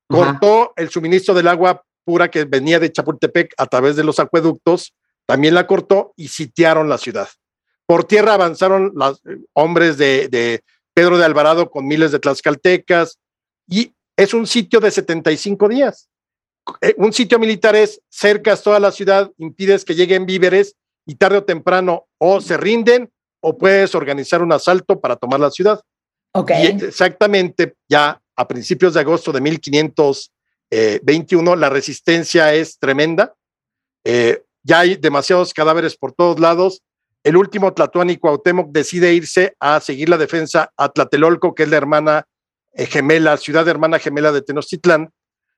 Cortó 0.07 0.73
el 0.75 0.89
suministro 0.89 1.33
del 1.33 1.47
agua 1.47 1.83
pura 2.09 2.31
que 2.31 2.45
venía 2.45 2.79
de 2.79 2.91
Chapultepec 2.91 3.53
a 3.55 3.67
través 3.67 3.95
de 3.95 4.03
los 4.03 4.19
acueductos, 4.19 4.95
también 5.27 5.53
la 5.53 5.67
cortó 5.67 6.11
y 6.15 6.29
sitiaron 6.29 6.89
la 6.89 6.97
ciudad. 6.97 7.29
Por 7.85 8.05
tierra 8.05 8.33
avanzaron 8.33 8.93
los 8.95 9.23
eh, 9.27 9.37
hombres 9.53 9.99
de, 9.99 10.63
Pedro 10.95 11.19
de 11.19 11.25
Alvarado 11.25 11.69
con 11.69 11.85
miles 11.85 12.11
de 12.11 12.17
tlaxcaltecas 12.17 13.19
y 13.67 13.93
es 14.17 14.33
un 14.33 14.47
sitio 14.47 14.79
de 14.79 14.89
75 14.89 15.69
días. 15.69 16.09
Eh, 16.81 16.95
un 16.97 17.13
sitio 17.13 17.37
militar 17.37 17.75
es 17.75 18.01
cercas 18.09 18.63
toda 18.63 18.79
la 18.79 18.91
ciudad, 18.91 19.31
impides 19.37 19.85
que 19.85 19.93
lleguen 19.93 20.25
víveres 20.25 20.77
y 21.05 21.13
tarde 21.13 21.37
o 21.37 21.43
temprano 21.43 22.07
o 22.17 22.41
se 22.41 22.57
rinden 22.57 23.11
o 23.39 23.55
puedes 23.55 23.93
organizar 23.93 24.41
un 24.41 24.51
asalto 24.51 24.99
para 24.99 25.15
tomar 25.15 25.39
la 25.39 25.51
ciudad. 25.51 25.79
Ok. 26.33 26.53
Y 26.59 26.85
exactamente 26.85 27.75
ya 27.87 28.19
a 28.35 28.47
principios 28.47 28.95
de 28.95 29.01
agosto 29.01 29.31
de 29.31 29.41
1521 30.71 31.55
la 31.55 31.69
resistencia 31.69 32.53
es 32.53 32.77
tremenda. 32.77 33.33
Eh, 34.03 34.43
ya 34.63 34.79
hay 34.79 34.95
demasiados 34.95 35.53
cadáveres 35.53 35.95
por 35.97 36.13
todos 36.13 36.39
lados. 36.39 36.81
El 37.23 37.37
último 37.37 37.73
Tlatuani 37.73 38.17
Cuauhtémoc 38.17 38.71
decide 38.71 39.13
irse 39.13 39.55
a 39.59 39.79
seguir 39.79 40.09
la 40.09 40.17
defensa 40.17 40.71
a 40.77 40.89
Tlatelolco, 40.89 41.53
que 41.53 41.63
es 41.63 41.69
la 41.69 41.77
hermana 41.77 42.27
eh, 42.73 42.85
gemela, 42.85 43.37
ciudad 43.37 43.67
hermana 43.67 43.99
gemela 43.99 44.31
de 44.31 44.41
Tenochtitlán. 44.41 45.11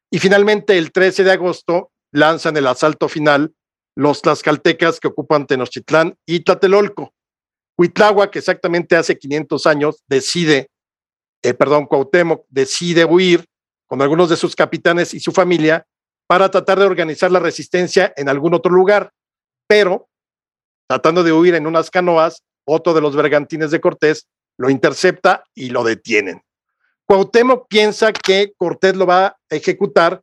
Y 0.10 0.20
finalmente, 0.20 0.78
el 0.78 0.92
13 0.92 1.24
de 1.24 1.32
agosto, 1.32 1.92
lanzan 2.12 2.58
el 2.58 2.68
asalto 2.68 3.08
final 3.08 3.54
los 3.96 4.22
tlaxcaltecas 4.22 5.00
que 5.00 5.08
ocupan 5.08 5.46
Tenochtitlán 5.46 6.16
y 6.26 6.42
Tlatelolco. 6.42 7.14
Que 8.32 8.40
exactamente 8.40 8.96
hace 8.96 9.18
500 9.18 9.66
años, 9.66 10.04
decide, 10.08 10.70
eh, 11.42 11.54
perdón, 11.54 11.88
Cuauhtémoc 11.88 12.46
decide 12.50 13.06
huir 13.06 13.46
con 13.92 14.02
algunos 14.02 14.30
de 14.30 14.38
sus 14.38 14.56
capitanes 14.56 15.14
y 15.14 15.20
su 15.20 15.34
familia 15.34 15.86
para 16.26 16.50
tratar 16.50 16.80
de 16.80 16.86
organizar 16.86 17.30
la 17.30 17.42
resistencia 17.42 18.14
en 18.16 18.30
algún 18.30 18.54
otro 18.54 18.72
lugar, 18.72 19.12
pero 19.68 20.08
tratando 20.88 21.26
de 21.26 21.34
huir 21.34 21.56
en 21.56 21.68
unas 21.68 21.92
canoas, 21.92 22.42
otro 22.64 22.94
de 22.94 23.02
los 23.02 23.18
bergantines 23.18 23.70
de 23.70 23.82
Cortés 23.82 24.30
lo 24.58 24.70
intercepta 24.70 25.44
y 25.54 25.72
lo 25.72 25.84
detienen. 25.84 26.42
Cuauhtémoc 27.06 27.68
piensa 27.68 28.14
que 28.14 28.54
Cortés 28.56 28.96
lo 28.96 29.06
va 29.06 29.26
a 29.26 29.38
ejecutar 29.50 30.22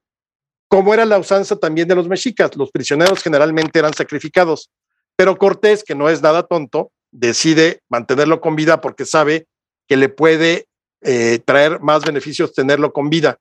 como 0.68 0.94
era 0.94 1.04
la 1.04 1.18
usanza 1.18 1.56
también 1.56 1.88
de 1.88 1.94
los 1.94 2.08
mexicas. 2.08 2.56
Los 2.56 2.70
prisioneros 2.70 3.22
generalmente 3.22 3.78
eran 3.78 3.92
sacrificados, 3.92 4.70
pero 5.14 5.36
Cortés, 5.36 5.84
que 5.84 5.94
no 5.94 6.08
es 6.08 6.22
nada 6.22 6.44
tonto, 6.44 6.90
decide 7.10 7.82
mantenerlo 7.90 8.40
con 8.40 8.56
vida 8.56 8.80
porque 8.80 9.04
sabe 9.04 9.46
que 9.86 9.98
le 9.98 10.08
puede 10.08 10.68
eh, 11.02 11.38
traer 11.44 11.80
más 11.80 12.02
beneficios 12.06 12.54
tenerlo 12.54 12.94
con 12.94 13.10
vida. 13.10 13.38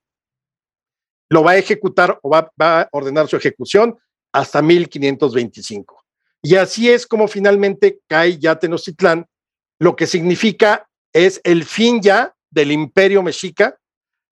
Lo 1.29 1.43
va 1.43 1.51
a 1.51 1.57
ejecutar 1.57 2.19
o 2.21 2.29
va, 2.29 2.51
va 2.59 2.81
a 2.81 2.89
ordenar 2.91 3.27
su 3.27 3.35
ejecución 3.35 3.97
hasta 4.31 4.61
1525. 4.61 6.03
Y 6.41 6.55
así 6.55 6.89
es 6.89 7.05
como 7.05 7.27
finalmente 7.27 7.99
cae 8.07 8.37
ya 8.37 8.57
Tenochtitlán, 8.57 9.25
lo 9.79 9.95
que 9.95 10.07
significa 10.07 10.87
es 11.13 11.41
el 11.43 11.65
fin 11.65 12.01
ya 12.01 12.33
del 12.49 12.71
imperio 12.71 13.23
mexica, 13.23 13.77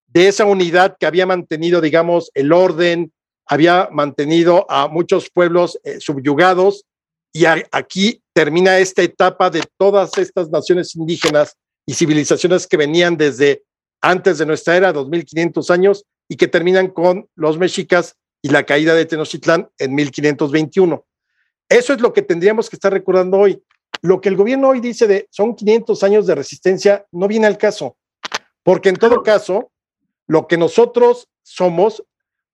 de 0.08 0.28
esa 0.28 0.46
unidad 0.46 0.96
que 0.98 1.06
había 1.06 1.26
mantenido, 1.26 1.82
digamos, 1.82 2.32
el 2.34 2.54
orden, 2.54 3.12
había 3.46 3.90
mantenido 3.92 4.66
a 4.70 4.88
muchos 4.88 5.30
pueblos 5.30 5.80
eh, 5.84 6.00
subyugados 6.00 6.86
y 7.34 7.46
aquí 7.46 8.22
termina 8.34 8.80
esta 8.80 9.02
etapa 9.02 9.50
de 9.50 9.62
todas 9.78 10.18
estas 10.18 10.50
naciones 10.50 10.96
indígenas 10.96 11.58
y 11.86 11.94
civilizaciones 11.94 12.66
que 12.66 12.78
venían 12.78 13.18
desde 13.18 13.64
antes 14.02 14.38
de 14.38 14.46
nuestra 14.46 14.78
era, 14.78 14.94
2500 14.94 15.70
años, 15.70 16.06
y 16.28 16.38
que 16.38 16.48
terminan 16.48 16.88
con 16.88 17.30
los 17.36 17.58
mexicas 17.58 18.16
y 18.42 18.50
la 18.50 18.64
caída 18.64 18.94
de 18.94 19.06
Tenochtitlán 19.06 19.70
en 19.78 19.96
1521. 19.96 21.06
Eso 21.70 21.94
es 21.94 22.02
lo 22.02 22.14
que 22.14 22.22
tendríamos 22.22 22.70
que 22.70 22.76
estar 22.76 22.94
recordando 22.94 23.40
hoy. 23.40 23.64
Lo 24.02 24.22
que 24.22 24.30
el 24.30 24.36
gobierno 24.36 24.70
hoy 24.70 24.80
dice 24.80 25.08
de 25.08 25.28
son 25.32 25.56
500 25.56 26.04
años 26.04 26.28
de 26.28 26.36
resistencia 26.36 27.06
no 27.12 27.28
viene 27.28 27.48
al 27.48 27.58
caso, 27.58 27.98
porque 28.64 28.90
en 28.90 28.98
todo 28.98 29.24
caso, 29.24 29.72
lo 30.28 30.48
que 30.48 30.58
nosotros 30.58 31.28
somos 31.44 32.04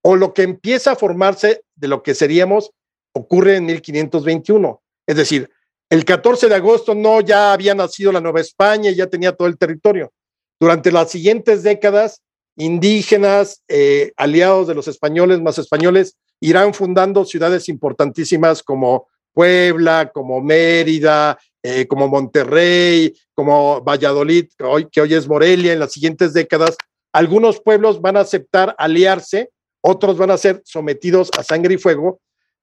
o 0.01 0.15
lo 0.15 0.33
que 0.33 0.43
empieza 0.43 0.91
a 0.91 0.95
formarse 0.95 1.63
de 1.75 1.87
lo 1.87 2.03
que 2.03 2.15
seríamos 2.15 2.71
ocurre 3.13 3.57
en 3.57 3.65
1521. 3.65 4.81
Es 5.07 5.15
decir, 5.15 5.49
el 5.89 6.05
14 6.05 6.47
de 6.47 6.55
agosto 6.55 6.95
no 6.95 7.19
ya 7.19 7.51
había 7.51 7.75
nacido 7.75 8.11
la 8.11 8.21
Nueva 8.21 8.39
España 8.39 8.89
y 8.89 8.95
ya 8.95 9.07
tenía 9.07 9.33
todo 9.33 9.47
el 9.47 9.57
territorio. 9.57 10.13
Durante 10.59 10.91
las 10.91 11.11
siguientes 11.11 11.63
décadas, 11.63 12.21
indígenas, 12.55 13.63
eh, 13.67 14.11
aliados 14.17 14.67
de 14.67 14.75
los 14.75 14.87
españoles 14.87 15.41
más 15.41 15.57
españoles, 15.57 16.17
irán 16.39 16.73
fundando 16.73 17.25
ciudades 17.25 17.69
importantísimas 17.69 18.63
como 18.63 19.07
Puebla, 19.33 20.11
como 20.13 20.41
Mérida, 20.41 21.39
eh, 21.63 21.87
como 21.87 22.07
Monterrey, 22.07 23.13
como 23.33 23.81
Valladolid, 23.81 24.49
hoy, 24.63 24.87
que 24.91 25.01
hoy 25.01 25.13
es 25.13 25.27
Morelia, 25.27 25.73
en 25.73 25.79
las 25.79 25.93
siguientes 25.93 26.33
décadas, 26.33 26.75
algunos 27.13 27.61
pueblos 27.61 28.01
van 28.01 28.17
a 28.17 28.21
aceptar 28.21 28.75
aliarse, 28.77 29.51
otros 29.81 30.17
van 30.17 30.31
a 30.31 30.37
ser 30.37 30.61
sometidos 30.65 31.29
a 31.37 31.43
sangre 31.43 31.75
y 31.75 31.77
fuego, 31.77 32.19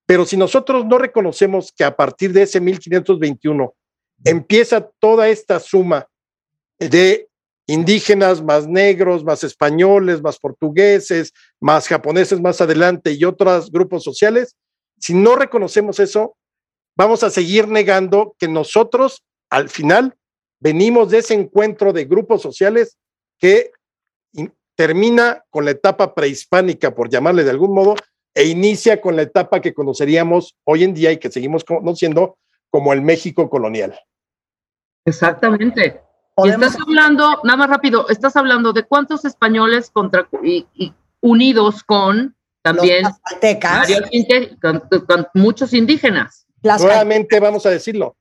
pero 0.06 0.24
si 0.24 0.36
nosotros 0.36 0.86
no 0.86 0.98
reconocemos 0.98 1.72
que 1.76 1.84
a 1.84 1.94
partir 1.94 2.32
de 2.32 2.42
ese 2.42 2.60
1521 2.60 3.74
empieza 4.24 4.88
toda 4.98 5.28
esta 5.28 5.60
suma 5.60 6.08
de 6.78 7.27
indígenas, 7.68 8.42
más 8.42 8.66
negros, 8.66 9.22
más 9.24 9.44
españoles, 9.44 10.22
más 10.22 10.38
portugueses, 10.38 11.32
más 11.60 11.86
japoneses 11.86 12.40
más 12.40 12.60
adelante 12.60 13.12
y 13.12 13.24
otros 13.24 13.70
grupos 13.70 14.02
sociales, 14.02 14.56
si 14.98 15.14
no 15.14 15.36
reconocemos 15.36 16.00
eso, 16.00 16.36
vamos 16.96 17.22
a 17.22 17.30
seguir 17.30 17.68
negando 17.68 18.34
que 18.38 18.48
nosotros 18.48 19.22
al 19.50 19.68
final 19.68 20.16
venimos 20.60 21.10
de 21.10 21.18
ese 21.18 21.34
encuentro 21.34 21.92
de 21.92 22.06
grupos 22.06 22.42
sociales 22.42 22.98
que 23.38 23.70
termina 24.74 25.44
con 25.50 25.64
la 25.64 25.72
etapa 25.72 26.14
prehispánica, 26.14 26.94
por 26.94 27.10
llamarle 27.10 27.44
de 27.44 27.50
algún 27.50 27.74
modo, 27.74 27.96
e 28.34 28.46
inicia 28.46 29.00
con 29.00 29.14
la 29.16 29.22
etapa 29.22 29.60
que 29.60 29.74
conoceríamos 29.74 30.56
hoy 30.64 30.84
en 30.84 30.94
día 30.94 31.12
y 31.12 31.18
que 31.18 31.30
seguimos 31.30 31.64
conociendo 31.64 32.38
como 32.70 32.92
el 32.92 33.02
México 33.02 33.50
colonial. 33.50 33.98
Exactamente. 35.04 36.00
Y 36.44 36.50
estás 36.50 36.76
hablando, 36.80 37.40
nada 37.42 37.56
más 37.56 37.70
rápido, 37.70 38.08
estás 38.08 38.36
hablando 38.36 38.72
de 38.72 38.84
cuántos 38.84 39.24
españoles 39.24 39.90
contra, 39.90 40.28
y, 40.42 40.66
unidos 41.20 41.82
con 41.82 42.36
también 42.62 43.04
con, 44.60 45.26
muchos 45.34 45.72
indígenas. 45.72 46.46
Nuevamente 46.62 47.40
vamos 47.40 47.66
a 47.66 47.70
decirlo, 47.70 48.16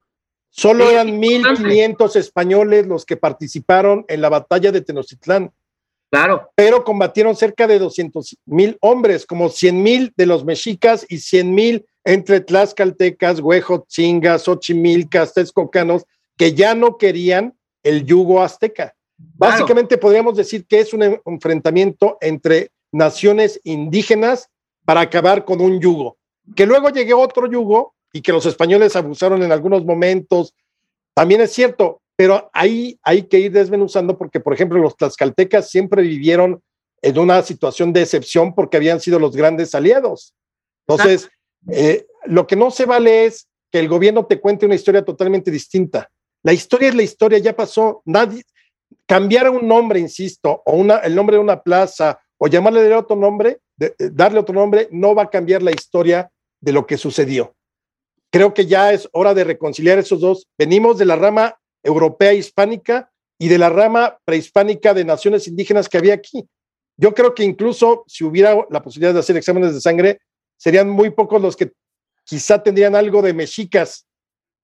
solo 0.50 0.90
eran 0.90 1.22
1.500 1.22 2.16
españoles 2.16 2.88
los 2.88 3.06
que 3.06 3.18
participaron 3.18 4.06
en 4.08 4.22
la 4.22 4.30
batalla 4.30 4.72
de 4.72 4.82
Tenochtitlán. 4.82 5.52
Claro. 6.10 6.52
Pero 6.56 6.86
combatieron 6.86 7.36
cerca 7.36 7.68
de 7.68 7.80
200 7.80 8.38
mil 8.46 8.78
hombres, 8.80 9.26
como 9.26 9.50
100 9.50 9.84
mil 9.84 10.14
de 10.16 10.26
los 10.26 10.46
mexicas 10.46 11.06
y 11.10 11.18
100 11.18 11.54
mil 11.54 11.86
entre 12.06 12.40
tlaxcaltecas, 12.40 13.42
huejotzingas, 13.42 14.48
ochimilcas, 14.48 15.34
texcocanos, 15.34 16.06
que 16.38 16.54
ya 16.54 16.76
no 16.76 16.98
querían 16.98 17.57
el 17.88 18.06
yugo 18.06 18.42
azteca. 18.42 18.94
Básicamente 19.18 19.98
podríamos 19.98 20.36
decir 20.36 20.66
que 20.68 20.80
es 20.80 20.94
un 20.94 21.20
enfrentamiento 21.26 22.18
entre 22.22 22.72
naciones 22.92 23.60
indígenas 23.64 24.50
para 24.86 25.02
acabar 25.02 25.46
con 25.46 25.62
un 25.62 25.80
yugo. 25.80 26.18
Que 26.56 26.66
luego 26.66 26.90
llegue 26.90 27.14
otro 27.14 27.50
yugo 27.50 27.96
y 28.14 28.22
que 28.22 28.32
los 28.32 28.46
españoles 28.46 28.96
abusaron 28.96 29.42
en 29.44 29.52
algunos 29.52 29.86
momentos. 29.86 30.54
También 31.14 31.42
es 31.42 31.52
cierto, 31.52 32.02
pero 32.16 32.50
ahí 32.54 33.00
hay 33.04 33.24
que 33.24 33.40
ir 33.40 33.52
desmenuzando 33.52 34.18
porque, 34.18 34.40
por 34.40 34.54
ejemplo, 34.54 34.80
los 34.80 34.96
tlaxcaltecas 34.96 35.70
siempre 35.70 36.02
vivieron 36.02 36.62
en 37.02 37.20
una 37.20 37.42
situación 37.44 37.94
de 37.94 38.02
excepción 38.04 38.54
porque 38.54 38.78
habían 38.78 39.00
sido 39.00 39.20
los 39.20 39.36
grandes 39.36 39.74
aliados. 39.76 40.34
Entonces, 40.88 41.30
eh, 41.70 42.06
lo 42.26 42.48
que 42.48 42.56
no 42.56 42.72
se 42.72 42.86
vale 42.86 43.26
es 43.26 43.48
que 43.72 43.80
el 43.80 43.88
gobierno 43.88 44.26
te 44.26 44.40
cuente 44.40 44.66
una 44.66 44.76
historia 44.76 45.04
totalmente 45.04 45.52
distinta. 45.52 46.10
La 46.48 46.54
historia 46.54 46.88
es 46.88 46.96
la 46.96 47.04
historia, 47.04 47.40
ya 47.40 47.54
pasó. 47.54 48.02
Nadie, 48.06 48.42
cambiar 49.06 49.50
un 49.50 49.68
nombre, 49.68 50.00
insisto, 50.00 50.62
o 50.66 50.78
una, 50.78 51.00
el 51.00 51.14
nombre 51.14 51.36
de 51.36 51.42
una 51.42 51.62
plaza, 51.62 52.22
o 52.38 52.48
llamarle 52.48 52.84
de 52.84 52.96
otro 52.96 53.18
nombre, 53.18 53.60
darle 54.00 54.40
otro 54.40 54.56
nombre 54.56 54.88
no 54.90 55.14
va 55.14 55.24
a 55.24 55.30
cambiar 55.30 55.62
la 55.62 55.72
historia 55.72 56.32
de 56.62 56.72
lo 56.72 56.88
que 56.88 56.96
sucedió. 56.96 57.54
Creo 58.32 58.54
que 58.54 58.66
ya 58.66 58.94
es 58.94 59.10
hora 59.12 59.34
de 59.34 59.44
reconciliar 59.44 60.00
esos 60.00 60.22
dos. 60.22 60.48
Venimos 60.58 60.98
de 60.98 61.04
la 61.04 61.18
rama 61.18 61.60
europea 61.84 62.32
hispánica 62.32 63.12
y 63.38 63.50
de 63.50 63.58
la 63.58 63.70
rama 63.70 64.18
prehispánica 64.24 64.94
de 64.94 65.04
naciones 65.04 65.50
indígenas 65.50 65.90
que 65.90 65.98
había 65.98 66.14
aquí. 66.14 66.48
Yo 66.96 67.14
creo 67.14 67.36
que 67.36 67.44
incluso 67.44 68.06
si 68.08 68.24
hubiera 68.24 68.56
la 68.70 68.82
posibilidad 68.82 69.14
de 69.14 69.20
hacer 69.20 69.36
exámenes 69.36 69.74
de 69.74 69.82
sangre, 69.82 70.22
serían 70.56 70.90
muy 70.90 71.10
pocos 71.10 71.42
los 71.42 71.58
que 71.58 71.74
quizá 72.24 72.64
tendrían 72.64 72.96
algo 72.96 73.22
de 73.22 73.34
mexicas, 73.34 74.08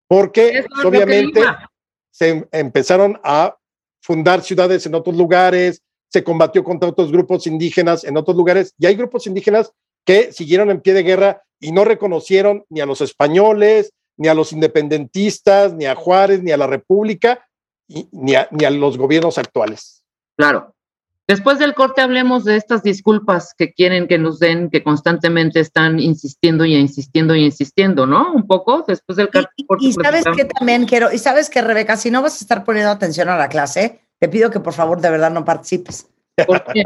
porque 0.07 0.65
obviamente 0.86 1.41
se 2.14 2.47
empezaron 2.51 3.20
a 3.24 3.57
fundar 4.01 4.41
ciudades 4.41 4.86
en 4.86 4.95
otros 4.95 5.18
lugares, 5.18 5.82
se 6.09 6.24
combatió 6.24 6.64
contra 6.64 6.89
otros 6.89 7.11
grupos 7.11 7.47
indígenas 7.47 8.03
en 8.03 8.18
otros 8.18 8.38
lugares, 8.38 8.74
y 8.78 8.86
hay 8.86 8.95
grupos 8.95 9.26
indígenas 9.26 9.72
que 10.05 10.32
siguieron 10.32 10.70
en 10.70 10.82
pie 10.82 10.93
de 10.93 11.03
guerra 11.03 11.43
y 11.59 11.72
no 11.72 11.86
reconocieron 11.86 12.66
ni 12.70 12.82
a 12.82 12.86
los 12.86 13.01
españoles, 13.01 13.93
ni 14.18 14.28
a 14.28 14.34
los 14.34 14.53
independentistas, 14.53 15.74
ni 15.74 15.86
a 15.86 15.95
Juárez, 15.95 16.43
ni 16.43 16.51
a 16.51 16.57
la 16.57 16.68
República, 16.68 17.47
ni, 17.88 18.36
a, 18.36 18.47
ni 18.51 18.66
a 18.66 18.70
los 18.70 18.97
gobiernos 18.97 19.38
actuales. 19.38 20.03
Claro. 20.38 20.76
Después 21.26 21.57
del 21.57 21.74
corte 21.74 22.01
hablemos 22.01 22.43
de 22.43 22.57
estas 22.57 22.84
disculpas 22.84 23.53
que 23.57 23.74
quieren 23.74 24.07
que 24.07 24.17
nos 24.17 24.39
den, 24.39 24.69
que 24.69 24.84
constantemente 24.84 25.61
están 25.61 25.99
insistiendo 25.99 26.65
y 26.65 26.76
insistiendo 26.76 27.34
y 27.34 27.45
insistiendo, 27.45 28.05
¿no? 28.05 28.34
Un 28.34 28.45
poco 28.45 28.84
después 28.86 29.15
del 29.15 29.30
corte. 29.30 29.49
Y, 29.80 29.93
sabes 29.93 30.26
que 30.36 30.45
también 30.45 30.86
quiero, 30.86 31.13
y 31.13 31.17
sabes 31.17 31.49
que 31.49 31.61
Rebeca, 31.61 31.95
si 31.95 32.11
no 32.11 32.21
vas 32.21 32.41
a 32.41 32.43
estar 32.43 32.65
poniendo 32.65 32.91
atención 32.91 33.30
a 33.30 33.38
la 33.38 33.47
clase, 33.47 34.01
te 34.19 34.28
pido 34.28 34.51
que 34.51 34.59
por 34.59 34.74
favor 34.74 34.99
de 34.99 35.09
verdad 35.09 35.32
no 35.32 35.45
participes. 35.45 36.09
¿Por 36.45 36.61
qué? 36.65 36.84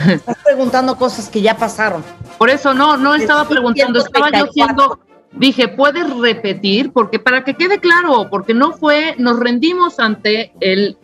Estás 0.06 0.36
preguntando 0.44 0.96
cosas 0.96 1.30
que 1.30 1.40
ya 1.40 1.56
pasaron. 1.56 2.04
Por 2.36 2.50
eso 2.50 2.74
no, 2.74 2.98
no 2.98 3.14
estaba 3.14 3.48
preguntando, 3.48 3.98
estaba 4.00 4.30
yo 4.30 4.46
siendo, 4.52 4.98
dije, 5.32 5.68
¿puedes 5.68 6.14
repetir? 6.18 6.92
Porque 6.92 7.18
para 7.18 7.44
que 7.44 7.54
quede 7.54 7.80
claro, 7.80 8.28
porque 8.30 8.52
no 8.52 8.72
fue, 8.72 9.14
nos 9.18 9.38
rendimos 9.38 9.98
ante 9.98 10.52
el 10.60 10.98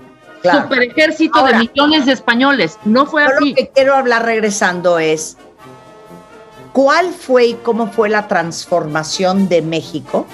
super 0.53 0.82
ejército 0.82 1.44
de 1.44 1.55
millones 1.55 2.07
de 2.07 2.12
españoles. 2.12 2.78
No 2.84 3.07
fue 3.07 3.24
así. 3.24 3.51
Lo 3.51 3.57
que 3.57 3.68
quiero 3.68 3.94
hablar 3.94 4.24
regresando 4.24 4.99
es, 4.99 5.36
¿cuál 6.72 7.12
fue 7.12 7.47
y 7.47 7.55
cómo 7.55 7.90
fue 7.90 8.09
la 8.09 8.28
transformación 8.28 9.49
de 9.49 9.62
México 9.62 10.26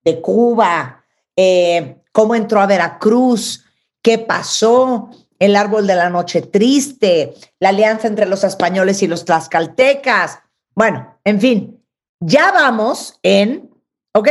de 0.04 0.20
Cuba, 0.20 1.04
eh, 1.36 2.02
cómo 2.12 2.34
entró 2.34 2.60
a 2.60 2.66
Veracruz, 2.66 3.64
qué 4.02 4.18
pasó, 4.18 5.10
el 5.38 5.56
árbol 5.56 5.86
de 5.86 5.94
la 5.94 6.08
noche 6.08 6.42
triste, 6.42 7.34
la 7.58 7.68
alianza 7.70 8.08
entre 8.08 8.26
los 8.26 8.42
españoles 8.44 9.02
y 9.02 9.06
los 9.06 9.24
tlaxcaltecas. 9.24 10.38
Bueno, 10.74 11.18
en 11.24 11.40
fin, 11.40 11.84
ya 12.20 12.52
vamos 12.52 13.18
en, 13.22 13.70
¿ok? 14.14 14.28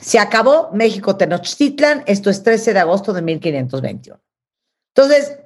Se 0.00 0.18
acabó 0.18 0.70
México 0.72 1.16
Tenochtitlan, 1.16 2.04
esto 2.06 2.28
es 2.28 2.42
13 2.42 2.74
de 2.74 2.80
agosto 2.80 3.12
de 3.12 3.22
1521. 3.22 4.20
Entonces, 4.94 5.38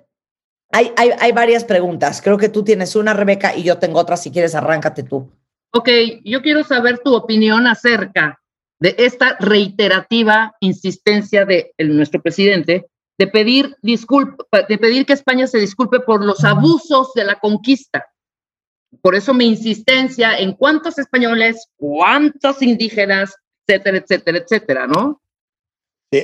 hay, 0.72 0.92
hay, 0.96 1.32
varias 1.32 1.64
preguntas. 1.64 2.20
Creo 2.20 2.38
que 2.38 2.48
tú 2.48 2.64
tienes 2.64 2.96
una, 2.96 3.14
Rebeca, 3.14 3.56
y 3.56 3.62
yo 3.62 3.78
tengo 3.78 4.00
otra. 4.00 4.16
Si 4.16 4.30
quieres, 4.30 4.54
arráncate 4.54 5.02
tú. 5.02 5.30
Ok, 5.72 5.88
yo 6.24 6.42
quiero 6.42 6.64
saber 6.64 6.98
tu 6.98 7.14
opinión 7.14 7.66
acerca 7.66 8.40
de 8.78 8.94
esta 8.98 9.36
reiterativa 9.38 10.54
insistencia 10.60 11.44
de 11.44 11.72
nuestro 11.78 12.20
presidente 12.20 12.86
de 13.18 13.26
pedir 13.26 13.76
disculpa, 13.82 14.44
de 14.68 14.78
pedir 14.78 15.06
que 15.06 15.14
España 15.14 15.46
se 15.46 15.58
disculpe 15.58 16.00
por 16.00 16.24
los 16.24 16.44
abusos 16.44 17.12
de 17.14 17.24
la 17.24 17.38
conquista. 17.38 18.06
Por 19.00 19.14
eso 19.14 19.34
mi 19.34 19.46
insistencia 19.46 20.38
en 20.38 20.52
cuántos 20.52 20.98
españoles, 20.98 21.68
cuántos 21.76 22.62
indígenas, 22.62 23.34
etcétera, 23.66 23.98
etcétera, 23.98 24.38
etcétera, 24.38 24.86
¿no? 24.86 25.22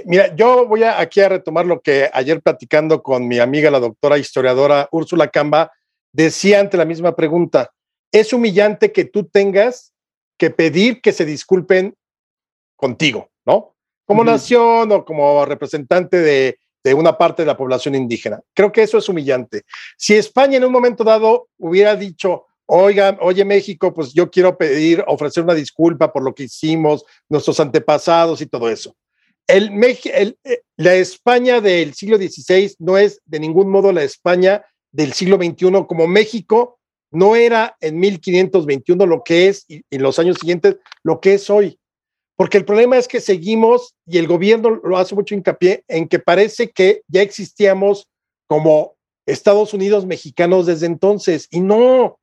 Mira, 0.07 0.35
yo 0.35 0.67
voy 0.67 0.83
a, 0.85 1.01
aquí 1.01 1.21
a 1.21 1.29
retomar 1.29 1.67
lo 1.67 1.81
que 1.81 2.09
ayer 2.13 2.41
platicando 2.41 3.03
con 3.03 3.27
mi 3.27 3.39
amiga, 3.39 3.71
la 3.71 3.81
doctora 3.81 4.19
historiadora 4.19 4.89
Úrsula 4.93 5.29
Camba, 5.29 5.73
decía 6.13 6.61
ante 6.61 6.77
la 6.77 6.85
misma 6.85 7.17
pregunta. 7.17 7.73
Es 8.13 8.33
humillante 8.33 8.93
que 8.93 9.05
tú 9.05 9.25
tengas 9.25 9.93
que 10.39 10.51
pedir 10.51 11.01
que 11.01 11.13
se 11.13 11.25
disculpen 11.25 11.95
contigo, 12.77 13.31
¿no? 13.45 13.75
Como 14.05 14.25
nación 14.25 14.93
o 14.93 15.05
como 15.05 15.45
representante 15.47 16.19
de, 16.19 16.59
de 16.85 16.95
una 16.95 17.17
parte 17.17 17.43
de 17.43 17.47
la 17.47 17.57
población 17.57 17.95
indígena. 17.95 18.41
Creo 18.53 18.71
que 18.71 18.83
eso 18.83 18.99
es 18.99 19.09
humillante. 19.09 19.63
Si 19.97 20.15
España 20.15 20.59
en 20.59 20.65
un 20.65 20.73
momento 20.73 21.05
dado 21.05 21.49
hubiera 21.59 21.97
dicho, 21.97 22.47
oiga, 22.67 23.17
oye 23.21 23.45
México, 23.45 23.95
pues 23.95 24.13
yo 24.13 24.31
quiero 24.31 24.59
pedir, 24.59 25.03
ofrecer 25.07 25.45
una 25.45 25.55
disculpa 25.55 26.13
por 26.13 26.23
lo 26.23 26.35
que 26.35 26.45
hicimos, 26.45 27.05
nuestros 27.29 27.59
antepasados 27.61 28.41
y 28.43 28.47
todo 28.47 28.69
eso 28.69 28.95
el, 29.53 30.35
eh, 30.45 30.63
la 30.77 30.95
España 30.95 31.61
del 31.61 31.95
siglo 31.95 32.17
XVI 32.17 32.75
no 32.79 32.97
es 32.97 33.21
de 33.27 33.41
ningún 33.41 33.71
modo 33.71 33.93
la 33.93 34.03
España 34.03 34.65
del 34.91 35.13
siglo 35.13 35.37
XXI, 35.37 35.87
como 35.87 36.07
México 36.07 36.79
no 37.11 37.37
era 37.37 37.77
en 37.81 37.99
1521 37.99 39.07
lo 39.07 39.23
que 39.23 39.49
es 39.49 39.65
y 39.69 39.83
en 39.91 40.03
los 40.03 40.19
años 40.19 40.39
siguientes 40.39 40.77
lo 41.03 41.21
que 41.21 41.35
es 41.35 41.51
hoy. 41.51 41.79
Porque 42.37 42.57
el 42.59 42.65
problema 42.65 42.97
es 42.97 43.07
que 43.07 43.21
seguimos, 43.21 43.95
y 44.07 44.19
el 44.19 44.27
gobierno 44.27 44.81
lo 44.83 44.97
hace 44.97 45.15
mucho 45.15 45.35
hincapié, 45.35 45.85
en 45.87 46.09
que 46.09 46.19
parece 46.19 46.71
que 46.71 47.03
ya 47.07 47.21
existíamos 47.21 48.09
como 48.47 48.97
Estados 49.27 49.75
Unidos 49.75 50.07
mexicanos 50.07 50.67
desde 50.67 50.87
entonces, 50.87 51.47
y 51.51 51.61
no, 51.61 52.19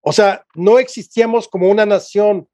o 0.00 0.12
sea, 0.12 0.46
no 0.54 0.78
existíamos 0.78 1.46
como 1.46 1.68
una 1.68 1.84
nación. 1.84 2.48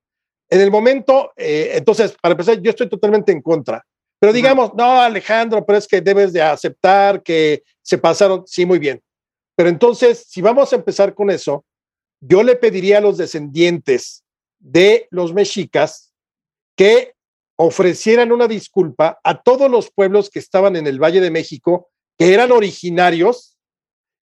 En 0.50 0.60
el 0.60 0.70
momento, 0.70 1.32
eh, 1.36 1.72
entonces, 1.74 2.16
para 2.20 2.32
empezar, 2.32 2.60
yo 2.60 2.70
estoy 2.70 2.88
totalmente 2.88 3.30
en 3.32 3.40
contra. 3.40 3.84
Pero 4.18 4.32
digamos, 4.32 4.72
no, 4.74 5.00
Alejandro, 5.00 5.64
pero 5.64 5.78
es 5.78 5.86
que 5.86 6.00
debes 6.00 6.32
de 6.32 6.42
aceptar 6.42 7.22
que 7.22 7.62
se 7.82 7.98
pasaron, 7.98 8.44
sí, 8.46 8.64
muy 8.64 8.78
bien. 8.78 9.02
Pero 9.56 9.68
entonces, 9.68 10.26
si 10.28 10.40
vamos 10.40 10.72
a 10.72 10.76
empezar 10.76 11.14
con 11.14 11.30
eso, 11.30 11.64
yo 12.20 12.42
le 12.42 12.56
pediría 12.56 12.98
a 12.98 13.02
los 13.02 13.18
descendientes 13.18 14.24
de 14.58 15.06
los 15.10 15.32
mexicas 15.32 16.14
que 16.76 17.14
ofrecieran 17.56 18.32
una 18.32 18.48
disculpa 18.48 19.18
a 19.22 19.42
todos 19.42 19.70
los 19.70 19.90
pueblos 19.90 20.30
que 20.30 20.38
estaban 20.38 20.76
en 20.76 20.86
el 20.86 21.02
Valle 21.02 21.20
de 21.20 21.30
México, 21.30 21.88
que 22.18 22.34
eran 22.34 22.52
originarios 22.52 23.56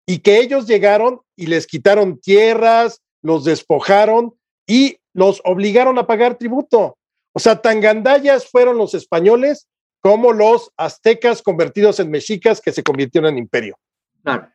y 0.06 0.18
que 0.18 0.38
ellos 0.38 0.66
llegaron 0.66 1.20
y 1.36 1.46
les 1.46 1.66
quitaron 1.66 2.18
tierras, 2.20 3.02
los 3.22 3.44
despojaron 3.44 4.38
y 4.66 4.98
los 5.12 5.42
obligaron 5.44 5.98
a 5.98 6.06
pagar 6.06 6.36
tributo. 6.36 6.96
O 7.34 7.40
sea, 7.40 7.60
tan 7.60 7.80
gandallas 7.80 8.46
fueron 8.46 8.78
los 8.78 8.94
españoles 8.94 9.68
como 10.00 10.32
los 10.32 10.72
aztecas 10.76 11.42
convertidos 11.42 12.00
en 12.00 12.10
mexicas 12.10 12.60
que 12.60 12.72
se 12.72 12.82
convirtieron 12.82 13.32
en 13.32 13.38
imperio. 13.38 13.78
Claro. 14.22 14.48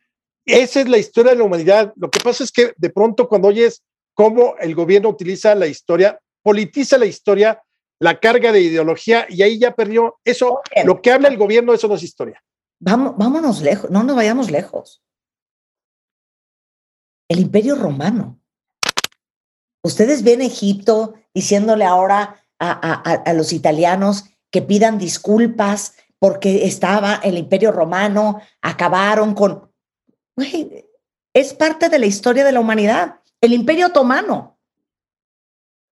Esa 0.46 0.80
es 0.80 0.88
la 0.88 0.98
historia 0.98 1.32
de 1.32 1.38
la 1.38 1.44
humanidad. 1.44 1.92
Lo 1.96 2.10
que 2.10 2.20
pasa 2.20 2.44
es 2.44 2.52
que 2.52 2.74
de 2.76 2.90
pronto 2.90 3.28
cuando 3.28 3.48
oyes 3.48 3.82
cómo 4.14 4.56
el 4.58 4.74
gobierno 4.74 5.08
utiliza 5.08 5.54
la 5.54 5.66
historia, 5.66 6.18
politiza 6.42 6.98
la 6.98 7.06
historia, 7.06 7.62
la 7.98 8.20
carga 8.20 8.52
de 8.52 8.60
ideología 8.60 9.26
y 9.28 9.42
ahí 9.42 9.58
ya 9.58 9.74
perdió 9.74 10.18
eso. 10.24 10.60
Lo 10.84 11.00
que 11.00 11.12
habla 11.12 11.28
el 11.28 11.38
gobierno, 11.38 11.72
eso 11.72 11.88
no 11.88 11.94
es 11.94 12.02
historia. 12.02 12.42
Vamos, 12.80 13.14
vámonos 13.16 13.62
lejos, 13.62 13.90
no 13.90 14.02
nos 14.02 14.16
vayamos 14.16 14.50
lejos. 14.50 15.02
El 17.28 17.40
imperio 17.40 17.76
romano. 17.76 18.38
Ustedes 19.82 20.22
ven 20.22 20.42
Egipto 20.42 21.14
diciéndole 21.32 21.84
ahora 21.84 22.42
a, 22.58 22.70
a, 22.70 23.12
a 23.12 23.32
los 23.32 23.52
italianos 23.52 24.24
que 24.54 24.62
pidan 24.62 24.98
disculpas 24.98 25.96
porque 26.20 26.64
estaba 26.64 27.16
el 27.24 27.36
imperio 27.36 27.72
romano, 27.72 28.40
acabaron 28.62 29.34
con... 29.34 29.68
es 31.34 31.54
parte 31.54 31.88
de 31.88 31.98
la 31.98 32.06
historia 32.06 32.44
de 32.44 32.52
la 32.52 32.60
humanidad, 32.60 33.16
el 33.40 33.52
imperio 33.52 33.88
otomano. 33.88 34.56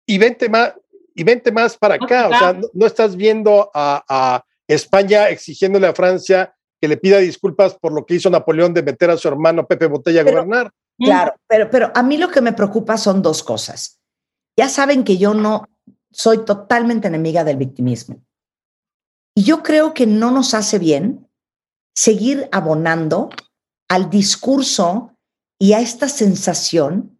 Y 0.05 0.19
vente 0.19 0.47
más, 0.47 0.75
y 1.15 1.23
vente 1.23 1.51
más 1.51 1.75
para 1.75 1.95
acá, 1.95 2.27
o 2.27 2.37
sea, 2.37 2.61
no, 2.71 2.85
estás 2.85 3.15
viendo 3.15 3.71
a, 3.73 4.03
a, 4.07 4.45
España 4.67 5.27
exigiéndole 5.29 5.87
a 5.87 5.95
Francia 5.95 6.53
que 6.79 6.87
le 6.87 6.97
pida 6.97 7.17
disculpas 7.17 7.73
por 7.73 7.91
lo 7.91 8.05
que 8.05 8.13
hizo 8.13 8.29
Napoleón 8.29 8.75
de 8.75 8.83
meter 8.83 9.09
a 9.09 9.17
su 9.17 9.27
hermano 9.27 9.65
Pepe 9.65 9.87
Botella 9.87 10.21
a 10.21 10.23
gobernar. 10.23 10.71
Claro, 10.99 11.33
pero, 11.47 11.67
pero 11.71 11.91
a 11.95 12.03
mí 12.03 12.17
lo 12.17 12.29
que 12.29 12.41
me 12.41 12.53
preocupa 12.53 12.95
son 12.97 13.23
dos 13.23 13.41
cosas. 13.41 13.99
Ya 14.55 14.69
saben 14.69 15.03
que 15.03 15.17
yo 15.17 15.33
no 15.33 15.67
soy 16.11 16.45
totalmente 16.45 17.07
enemiga 17.07 17.43
del 17.43 17.57
victimismo. 17.57 18.21
Y 19.35 19.43
yo 19.43 19.63
creo 19.63 19.93
que 19.93 20.05
no 20.05 20.31
nos 20.31 20.53
hace 20.53 20.79
bien 20.79 21.29
seguir 21.95 22.49
abonando 22.51 23.29
al 23.87 24.09
discurso 24.09 25.17
y 25.59 25.73
a 25.73 25.79
esta 25.79 26.09
sensación 26.09 27.19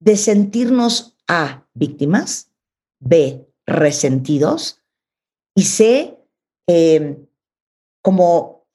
de 0.00 0.16
sentirnos 0.16 1.16
A, 1.28 1.66
víctimas, 1.74 2.50
B, 3.00 3.46
resentidos 3.66 4.82
y 5.54 5.64
C, 5.64 6.18
eh, 6.66 7.16
como, 8.02 8.66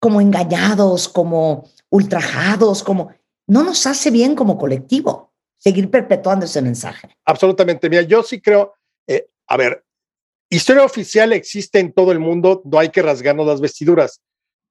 como 0.00 0.20
engañados, 0.20 1.08
como 1.08 1.68
ultrajados, 1.90 2.82
como... 2.82 3.12
No 3.46 3.64
nos 3.64 3.84
hace 3.86 4.12
bien 4.12 4.36
como 4.36 4.56
colectivo 4.56 5.32
seguir 5.58 5.90
perpetuando 5.90 6.46
ese 6.46 6.62
mensaje. 6.62 7.16
Absolutamente. 7.24 7.90
Mira, 7.90 8.02
yo 8.02 8.22
sí 8.22 8.40
creo, 8.40 8.74
eh, 9.08 9.28
a 9.48 9.56
ver, 9.56 9.84
historia 10.50 10.84
oficial 10.84 11.32
existe 11.32 11.78
en 11.78 11.92
todo 11.92 12.12
el 12.12 12.18
mundo, 12.18 12.62
no 12.64 12.78
hay 12.78 12.90
que 12.90 13.02
rasgarnos 13.02 13.46
las 13.46 13.60
vestiduras. 13.60 14.20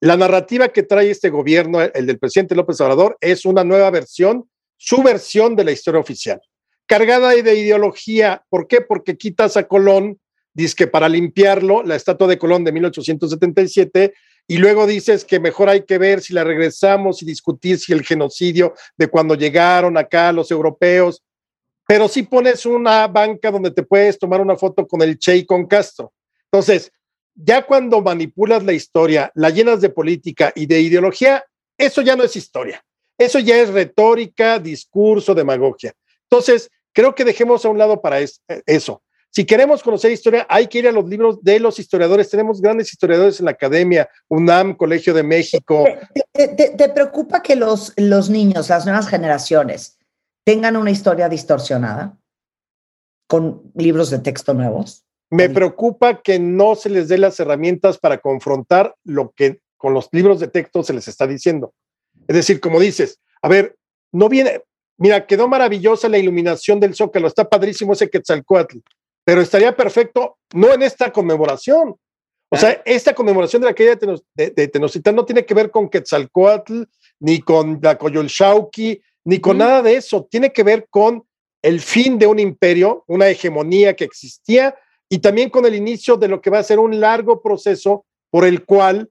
La 0.01 0.17
narrativa 0.17 0.69
que 0.69 0.84
trae 0.84 1.09
este 1.09 1.30
gobierno, 1.30 1.82
el 1.82 2.05
del 2.05 2.19
presidente 2.19 2.55
López 2.55 2.80
Obrador, 2.82 3.17
es 3.21 3.45
una 3.45 3.63
nueva 3.63 3.89
versión, 3.89 4.49
su 4.77 5.01
versión 5.01 5.55
de 5.55 5.63
la 5.63 5.71
historia 5.71 5.99
oficial, 5.99 6.41
cargada 6.86 7.30
de 7.30 7.57
ideología. 7.57 8.43
¿Por 8.49 8.67
qué? 8.67 8.82
Porque 8.82 9.17
quitas 9.17 9.57
a 9.57 9.67
Colón, 9.67 10.19
dice 10.53 10.75
que 10.75 10.88
para 10.88 11.09
limpiarlo, 11.09 11.84
la 11.84 11.95
estatua 11.95 12.27
de 12.27 12.38
Colón 12.38 12.63
de 12.63 12.71
1877, 12.71 14.13
y 14.47 14.57
luego 14.57 14.88
dices 14.88 15.25
que 15.25 15.39
mejor 15.39 15.69
hay 15.69 15.84
que 15.84 15.97
ver 15.97 16.21
si 16.21 16.34
la 16.34 16.43
regresamos 16.43 17.21
y 17.21 17.25
discutir 17.25 17.77
si 17.77 17.93
el 17.93 18.03
genocidio 18.03 18.73
de 18.97 19.07
cuando 19.07 19.36
llegaron 19.36 19.97
acá 19.97 20.32
los 20.32 20.49
europeos 20.49 21.23
pero 21.89 22.07
si 22.07 22.21
pones 22.21 22.67
una 22.67 23.07
banca 23.07 23.49
donde 23.49 23.71
te 23.71 23.81
puedes 23.81 24.19
tomar 24.19 24.41
una 24.41 24.55
foto 24.55 24.87
con 24.87 25.01
el 25.01 25.17
Che 25.17 25.37
y 25.37 25.45
con 25.47 25.65
Castro. 25.65 26.13
Entonces, 26.51 26.91
ya 27.33 27.65
cuando 27.65 27.99
manipulas 27.99 28.63
la 28.63 28.73
historia, 28.73 29.31
la 29.33 29.49
llenas 29.49 29.81
de 29.81 29.89
política 29.89 30.53
y 30.53 30.67
de 30.67 30.81
ideología, 30.81 31.43
eso 31.75 32.03
ya 32.03 32.15
no 32.15 32.23
es 32.23 32.35
historia. 32.35 32.85
Eso 33.17 33.39
ya 33.39 33.57
es 33.57 33.69
retórica, 33.69 34.59
discurso, 34.59 35.33
demagogia. 35.33 35.91
Entonces, 36.29 36.69
creo 36.93 37.15
que 37.15 37.25
dejemos 37.25 37.65
a 37.65 37.69
un 37.69 37.79
lado 37.79 37.99
para 37.99 38.19
eso. 38.19 39.01
Si 39.31 39.43
queremos 39.43 39.81
conocer 39.81 40.11
historia, 40.11 40.45
hay 40.47 40.67
que 40.67 40.77
ir 40.77 40.87
a 40.87 40.91
los 40.91 41.09
libros 41.09 41.41
de 41.41 41.59
los 41.59 41.79
historiadores. 41.79 42.29
Tenemos 42.29 42.61
grandes 42.61 42.93
historiadores 42.93 43.39
en 43.39 43.45
la 43.45 43.51
academia, 43.51 44.07
UNAM, 44.27 44.75
Colegio 44.75 45.15
de 45.15 45.23
México. 45.23 45.85
¿Te, 46.33 46.49
te 46.49 46.89
preocupa 46.89 47.41
que 47.41 47.55
los, 47.55 47.93
los 47.97 48.29
niños, 48.29 48.69
las 48.69 48.85
nuevas 48.85 49.07
generaciones, 49.07 49.98
tengan 50.43 50.77
una 50.77 50.91
historia 50.91 51.29
distorsionada 51.29 52.17
con 53.27 53.71
libros 53.75 54.09
de 54.09 54.19
texto 54.19 54.53
nuevos. 54.53 55.05
Me 55.29 55.49
preocupa 55.49 56.21
que 56.21 56.39
no 56.39 56.75
se 56.75 56.89
les 56.89 57.07
dé 57.07 57.19
las 57.19 57.39
herramientas 57.39 57.99
para 57.99 58.17
confrontar 58.17 58.95
lo 59.03 59.31
que 59.35 59.59
con 59.77 59.93
los 59.93 60.09
libros 60.11 60.39
de 60.39 60.47
texto 60.47 60.83
se 60.83 60.93
les 60.93 61.07
está 61.07 61.27
diciendo. 61.27 61.73
Es 62.27 62.35
decir, 62.35 62.59
como 62.59 62.79
dices, 62.79 63.19
a 63.41 63.47
ver, 63.47 63.77
no 64.11 64.27
viene, 64.27 64.61
mira, 64.97 65.27
quedó 65.27 65.47
maravillosa 65.47 66.09
la 66.09 66.17
iluminación 66.17 66.79
del 66.79 66.95
Zócalo, 66.95 67.27
está 67.27 67.47
padrísimo 67.47 67.93
ese 67.93 68.09
Quetzalcoatl, 68.09 68.79
pero 69.23 69.41
estaría 69.41 69.75
perfecto 69.75 70.37
no 70.53 70.73
en 70.73 70.81
esta 70.81 71.11
conmemoración. 71.11 71.95
O 72.51 72.57
sea, 72.57 72.81
esta 72.83 73.13
conmemoración 73.13 73.61
de 73.61 73.67
la 73.67 73.75
caída 73.75 73.95
de, 73.95 74.49
de, 74.49 74.67
Tenochtitlan 74.67 75.15
no 75.15 75.23
tiene 75.23 75.45
que 75.45 75.53
ver 75.53 75.69
con 75.69 75.87
Quetzalcoatl, 75.87 76.81
ni 77.19 77.41
con 77.41 77.79
la 77.79 77.95
Coyolxauqui, 77.95 78.99
ni 79.26 79.39
con 79.39 79.57
nada 79.57 79.82
de 79.82 79.95
eso. 79.95 80.28
Tiene 80.30 80.51
que 80.51 80.63
ver 80.63 80.88
con 80.89 81.24
el 81.61 81.82
fin 81.82 82.17
de 82.17 82.28
un 82.28 82.39
imperio, 82.39 83.03
una 83.07 83.28
hegemonía 83.28 83.95
que 83.95 84.05
existía 84.05 84.76
y 85.09 85.20
también 85.20 85.49
con 85.49 85.65
el 85.65 85.76
inicio 85.76 86.17
de 86.17 86.28
lo 86.28 86.41
que 86.41 86.49
va 86.49 86.59
a 86.59 86.63
ser 86.63 86.80
un 86.80 86.99
largo 86.99 87.41
proceso 87.41 88.05
por 88.30 88.45
el 88.45 88.65
cual 88.65 89.09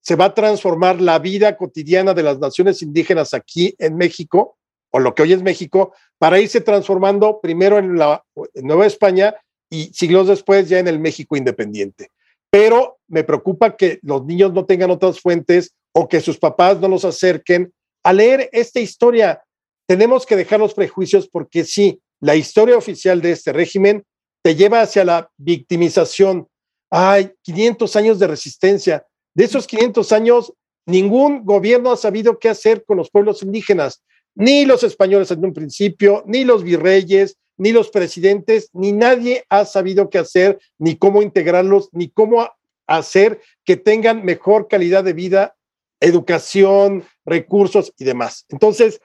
se 0.00 0.14
va 0.14 0.26
a 0.26 0.34
transformar 0.34 1.00
la 1.00 1.18
vida 1.18 1.56
cotidiana 1.56 2.14
de 2.14 2.22
las 2.22 2.38
naciones 2.38 2.80
indígenas 2.80 3.34
aquí 3.34 3.74
en 3.78 3.96
México, 3.96 4.56
o 4.90 5.00
lo 5.00 5.14
que 5.14 5.22
hoy 5.22 5.32
es 5.32 5.42
México, 5.42 5.94
para 6.18 6.38
irse 6.38 6.60
transformando 6.60 7.40
primero 7.40 7.78
en 7.78 7.98
la 7.98 8.24
Nueva 8.54 8.86
España 8.86 9.34
y 9.68 9.86
siglos 9.92 10.28
después 10.28 10.68
ya 10.68 10.78
en 10.78 10.86
el 10.86 11.00
México 11.00 11.36
independiente. 11.36 12.10
Pero 12.50 12.98
me 13.08 13.24
preocupa 13.24 13.76
que 13.76 13.98
los 14.02 14.24
niños 14.24 14.52
no 14.52 14.64
tengan 14.64 14.92
otras 14.92 15.20
fuentes 15.20 15.74
o 15.92 16.06
que 16.06 16.20
sus 16.20 16.38
papás 16.38 16.80
no 16.80 16.86
los 16.86 17.04
acerquen 17.04 17.72
al 18.06 18.18
leer 18.18 18.48
esta 18.52 18.78
historia, 18.78 19.42
tenemos 19.88 20.26
que 20.26 20.36
dejar 20.36 20.60
los 20.60 20.74
prejuicios 20.74 21.28
porque 21.28 21.64
sí, 21.64 22.00
la 22.20 22.36
historia 22.36 22.76
oficial 22.76 23.20
de 23.20 23.32
este 23.32 23.52
régimen 23.52 24.04
te 24.42 24.54
lleva 24.54 24.80
hacia 24.80 25.04
la 25.04 25.28
victimización. 25.36 26.46
Hay 26.88 27.32
500 27.42 27.96
años 27.96 28.20
de 28.20 28.28
resistencia. 28.28 29.04
De 29.34 29.42
esos 29.42 29.66
500 29.66 30.12
años, 30.12 30.52
ningún 30.86 31.44
gobierno 31.44 31.90
ha 31.90 31.96
sabido 31.96 32.38
qué 32.38 32.48
hacer 32.48 32.84
con 32.84 32.96
los 32.96 33.10
pueblos 33.10 33.42
indígenas, 33.42 34.04
ni 34.36 34.66
los 34.66 34.84
españoles 34.84 35.32
en 35.32 35.44
un 35.44 35.52
principio, 35.52 36.22
ni 36.26 36.44
los 36.44 36.62
virreyes, 36.62 37.36
ni 37.56 37.72
los 37.72 37.90
presidentes, 37.90 38.70
ni 38.72 38.92
nadie 38.92 39.44
ha 39.48 39.64
sabido 39.64 40.10
qué 40.10 40.18
hacer, 40.18 40.60
ni 40.78 40.94
cómo 40.94 41.22
integrarlos, 41.22 41.88
ni 41.90 42.08
cómo 42.08 42.48
hacer 42.86 43.40
que 43.64 43.76
tengan 43.76 44.24
mejor 44.24 44.68
calidad 44.68 45.02
de 45.02 45.12
vida 45.12 45.56
educación, 46.00 47.04
recursos 47.26 47.92
y 47.98 48.04
demás. 48.04 48.46
Entonces, 48.48 49.00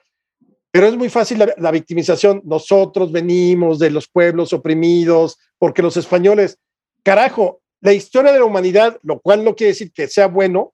pero 0.70 0.86
es 0.86 0.96
muy 0.96 1.10
fácil 1.10 1.44
la, 1.56 1.70
victimización. 1.70 2.40
Nosotros 2.44 3.12
venimos 3.12 3.78
de 3.78 3.90
los 3.90 4.08
pueblos 4.08 4.54
oprimidos, 4.54 5.38
porque 5.58 5.82
los 5.82 5.98
españoles, 5.98 6.58
carajo, 7.02 7.60
la 7.82 7.92
historia 7.92 8.32
de 8.32 8.38
la 8.38 8.46
humanidad, 8.46 8.98
lo 9.02 9.20
cual 9.20 9.44
no 9.44 9.54
quiere 9.54 9.72
decir 9.72 9.92
que 9.92 10.08
sea 10.08 10.28
bueno, 10.28 10.72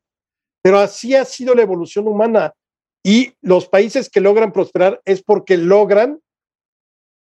pero 0.63 0.79
así 0.79 1.17
ha 1.17 1.25
sido 1.25 1.55
la 1.55 1.63
evolución 1.63 2.07
humana. 2.07 2.55
Y 3.03 3.33
los 3.41 3.67
países 3.67 4.09
que 4.09 4.21
logran 4.21 4.53
prosperar 4.53 5.01
es 5.05 5.23
porque 5.23 5.57
logran 5.57 6.21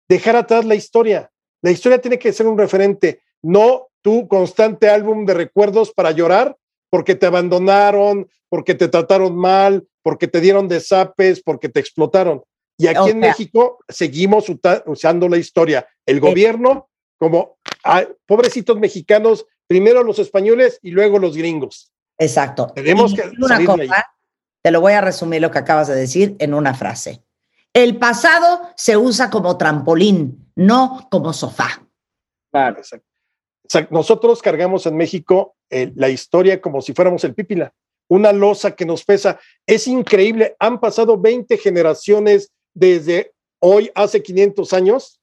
dejar 0.09 0.37
atrás 0.37 0.65
la 0.67 0.75
historia. 0.75 1.31
La 1.63 1.71
historia 1.71 2.01
tiene 2.01 2.19
que 2.19 2.33
ser 2.33 2.47
un 2.47 2.59
referente, 2.59 3.23
no 3.43 3.89
tu 4.03 4.29
constante 4.29 4.91
álbum 4.91 5.25
de 5.25 5.35
recuerdos 5.35 5.93
para 5.93 6.11
llorar 6.11 6.57
porque 6.91 7.15
te 7.15 7.27
abandonaron, 7.27 8.29
porque 8.57 8.75
te 8.75 8.89
trataron 8.89 9.37
mal, 9.37 9.87
porque 10.03 10.29
te 10.29 10.41
dieron 10.41 10.67
desapes, 10.67 11.43
porque 11.43 11.69
te 11.69 11.79
explotaron. 11.79 12.43
Y 12.79 12.87
aquí 12.87 13.11
en 13.11 13.19
México 13.19 13.81
seguimos 13.87 14.47
usando 14.87 15.29
la 15.29 15.37
historia. 15.37 15.87
El 16.07 16.21
gobierno, 16.21 16.89
como 17.19 17.59
pobrecitos 18.25 18.79
mexicanos, 18.79 19.45
primero 19.67 20.03
los 20.03 20.19
españoles 20.19 20.79
y 20.81 20.91
luego 20.91 21.19
los 21.19 21.37
gringos. 21.37 21.93
Exacto. 22.17 22.73
Tenemos 22.75 23.13
que 23.13 23.31
una 23.39 23.63
cosa, 23.63 24.07
Te 24.63 24.71
lo 24.71 24.81
voy 24.81 24.95
a 24.95 25.03
resumir 25.03 25.43
lo 25.43 25.51
que 25.51 25.59
acabas 25.59 25.89
de 25.89 25.95
decir 25.97 26.35
en 26.39 26.55
una 26.55 26.73
frase. 26.73 27.23
El 27.75 27.99
pasado 27.99 28.71
se 28.75 28.97
usa 28.97 29.29
como 29.29 29.59
trampolín, 29.59 30.51
no 30.55 31.09
como 31.11 31.35
sofá. 31.35 31.87
Claro, 32.51 32.79
exacto 32.79 33.07
nosotros 33.91 34.43
cargamos 34.43 34.87
en 34.87 34.97
México 34.97 35.57
eh, 35.71 35.93
la 35.97 36.09
historia 36.09 36.61
como 36.61 36.81
si 36.81 36.93
fuéramos 36.93 37.25
el 37.25 37.35
pípila, 37.35 37.73
una 38.09 38.33
losa 38.33 38.75
que 38.75 38.87
nos 38.87 39.05
pesa. 39.05 39.41
Es 39.67 39.87
increíble, 39.87 40.57
han 40.59 40.81
pasado 40.81 41.19
20 41.19 41.57
generaciones 41.59 42.53
desde 42.75 43.33
hoy, 43.61 43.91
hace 43.95 44.23
500 44.23 44.73
años, 44.73 45.21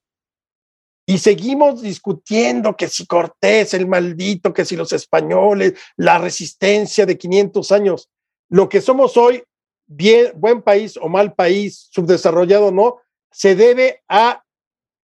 y 1.06 1.18
seguimos 1.18 1.82
discutiendo 1.82 2.76
que 2.76 2.88
si 2.88 3.06
Cortés, 3.06 3.74
el 3.74 3.86
maldito, 3.86 4.54
que 4.54 4.64
si 4.64 4.74
los 4.74 4.92
españoles, 4.92 5.74
la 5.96 6.18
resistencia 6.18 7.04
de 7.04 7.18
500 7.18 7.72
años. 7.72 8.08
Lo 8.48 8.68
que 8.70 8.80
somos 8.80 9.16
hoy, 9.18 9.42
bien, 9.86 10.32
buen 10.34 10.62
país 10.62 10.96
o 10.96 11.08
mal 11.08 11.34
país, 11.34 11.88
subdesarrollado 11.90 12.66
o 12.66 12.70
no, 12.70 13.00
se 13.30 13.54
debe 13.54 14.02
a 14.08 14.44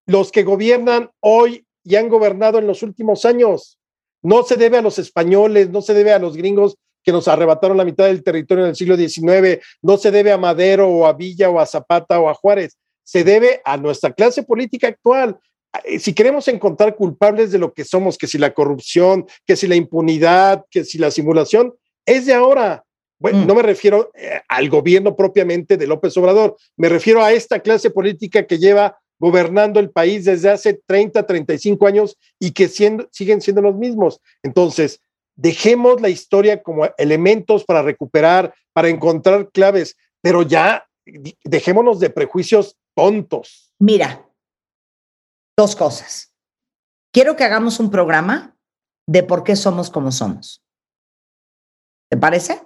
los 0.07 0.33
que 0.33 0.43
gobiernan 0.43 1.11
hoy 1.21 1.67
y 1.85 1.97
han 1.97 2.09
gobernado 2.09 2.59
en 2.59 2.67
los 2.67 2.83
últimos 2.83 3.27
años. 3.27 3.79
No 4.23 4.43
se 4.43 4.57
debe 4.57 4.79
a 4.79 4.83
los 4.83 4.99
españoles, 4.99 5.69
no 5.69 5.83
se 5.83 5.93
debe 5.93 6.13
a 6.13 6.19
los 6.19 6.37
gringos 6.37 6.77
que 7.03 7.13
nos 7.13 7.29
arrebataron 7.29 7.77
la 7.77 7.85
mitad 7.85 8.07
del 8.07 8.23
territorio 8.23 8.65
en 8.65 8.71
el 8.71 8.77
siglo 8.77 8.97
XIX, 8.97 9.65
no 9.83 9.97
se 9.97 10.11
debe 10.11 10.33
a 10.33 10.39
Madero 10.39 10.89
o 10.89 11.07
a 11.07 11.13
Villa 11.13 11.51
o 11.51 11.61
a 11.61 11.67
Zapata 11.67 12.21
o 12.21 12.29
a 12.29 12.35
Juárez, 12.35 12.77
se 13.03 13.25
debe 13.25 13.61
a 13.65 13.77
nuestra 13.77 14.13
clase 14.13 14.43
política 14.43 14.89
actual. 14.89 15.39
Eh, 15.85 15.99
si 15.99 16.13
queremos 16.13 16.47
encontrar 16.49 16.95
culpables 16.97 17.51
de 17.51 17.59
lo 17.59 17.73
que 17.73 17.85
somos, 17.85 18.19
que 18.19 18.27
si 18.27 18.39
la 18.39 18.53
corrupción, 18.53 19.27
que 19.47 19.57
si 19.57 19.67
la 19.67 19.77
impunidad, 19.77 20.65
que 20.71 20.85
si 20.85 20.99
la 20.99 21.11
simulación, 21.11 21.75
es 22.07 22.27
de 22.27 22.35
ahora. 22.35 22.85
Bueno, 23.19 23.41
mm. 23.41 23.47
no 23.47 23.55
me 23.55 23.63
refiero 23.63 24.11
eh, 24.15 24.41
al 24.49 24.69
gobierno 24.69 25.15
propiamente 25.15 25.77
de 25.77 25.87
López 25.87 26.17
Obrador, 26.17 26.57
me 26.77 26.89
refiero 26.89 27.23
a 27.23 27.33
esta 27.33 27.61
clase 27.61 27.91
política 27.91 28.47
que 28.47 28.59
lleva 28.59 28.99
gobernando 29.19 29.79
el 29.79 29.91
país 29.91 30.25
desde 30.25 30.49
hace 30.49 30.81
30, 30.87 31.27
35 31.27 31.87
años 31.87 32.17
y 32.39 32.53
que 32.53 32.69
siguen 32.69 33.41
siendo 33.41 33.61
los 33.61 33.77
mismos. 33.77 34.21
Entonces, 34.43 35.01
dejemos 35.41 36.01
la 36.01 36.11
historia 36.11 36.63
como 36.63 36.87
elementos 36.99 37.65
para 37.65 37.83
recuperar, 37.83 38.55
para 38.73 38.89
encontrar 38.89 39.51
claves, 39.51 39.97
pero 40.21 40.43
ya 40.43 40.87
dejémonos 41.45 41.99
de 41.99 42.11
prejuicios 42.11 42.77
tontos. 42.95 43.73
Mira, 43.79 44.29
dos 45.57 45.75
cosas. 45.75 46.35
Quiero 47.13 47.37
que 47.37 47.45
hagamos 47.45 47.81
un 47.81 47.91
programa 47.91 48.57
de 49.09 49.23
por 49.23 49.43
qué 49.43 49.57
somos 49.57 49.91
como 49.91 50.13
somos. 50.13 50.63
¿Te 52.11 52.19
parece? 52.19 52.63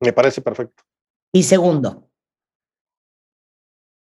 Me 0.00 0.12
parece 0.12 0.40
perfecto. 0.40 0.82
Y 1.32 1.42
segundo, 1.42 2.08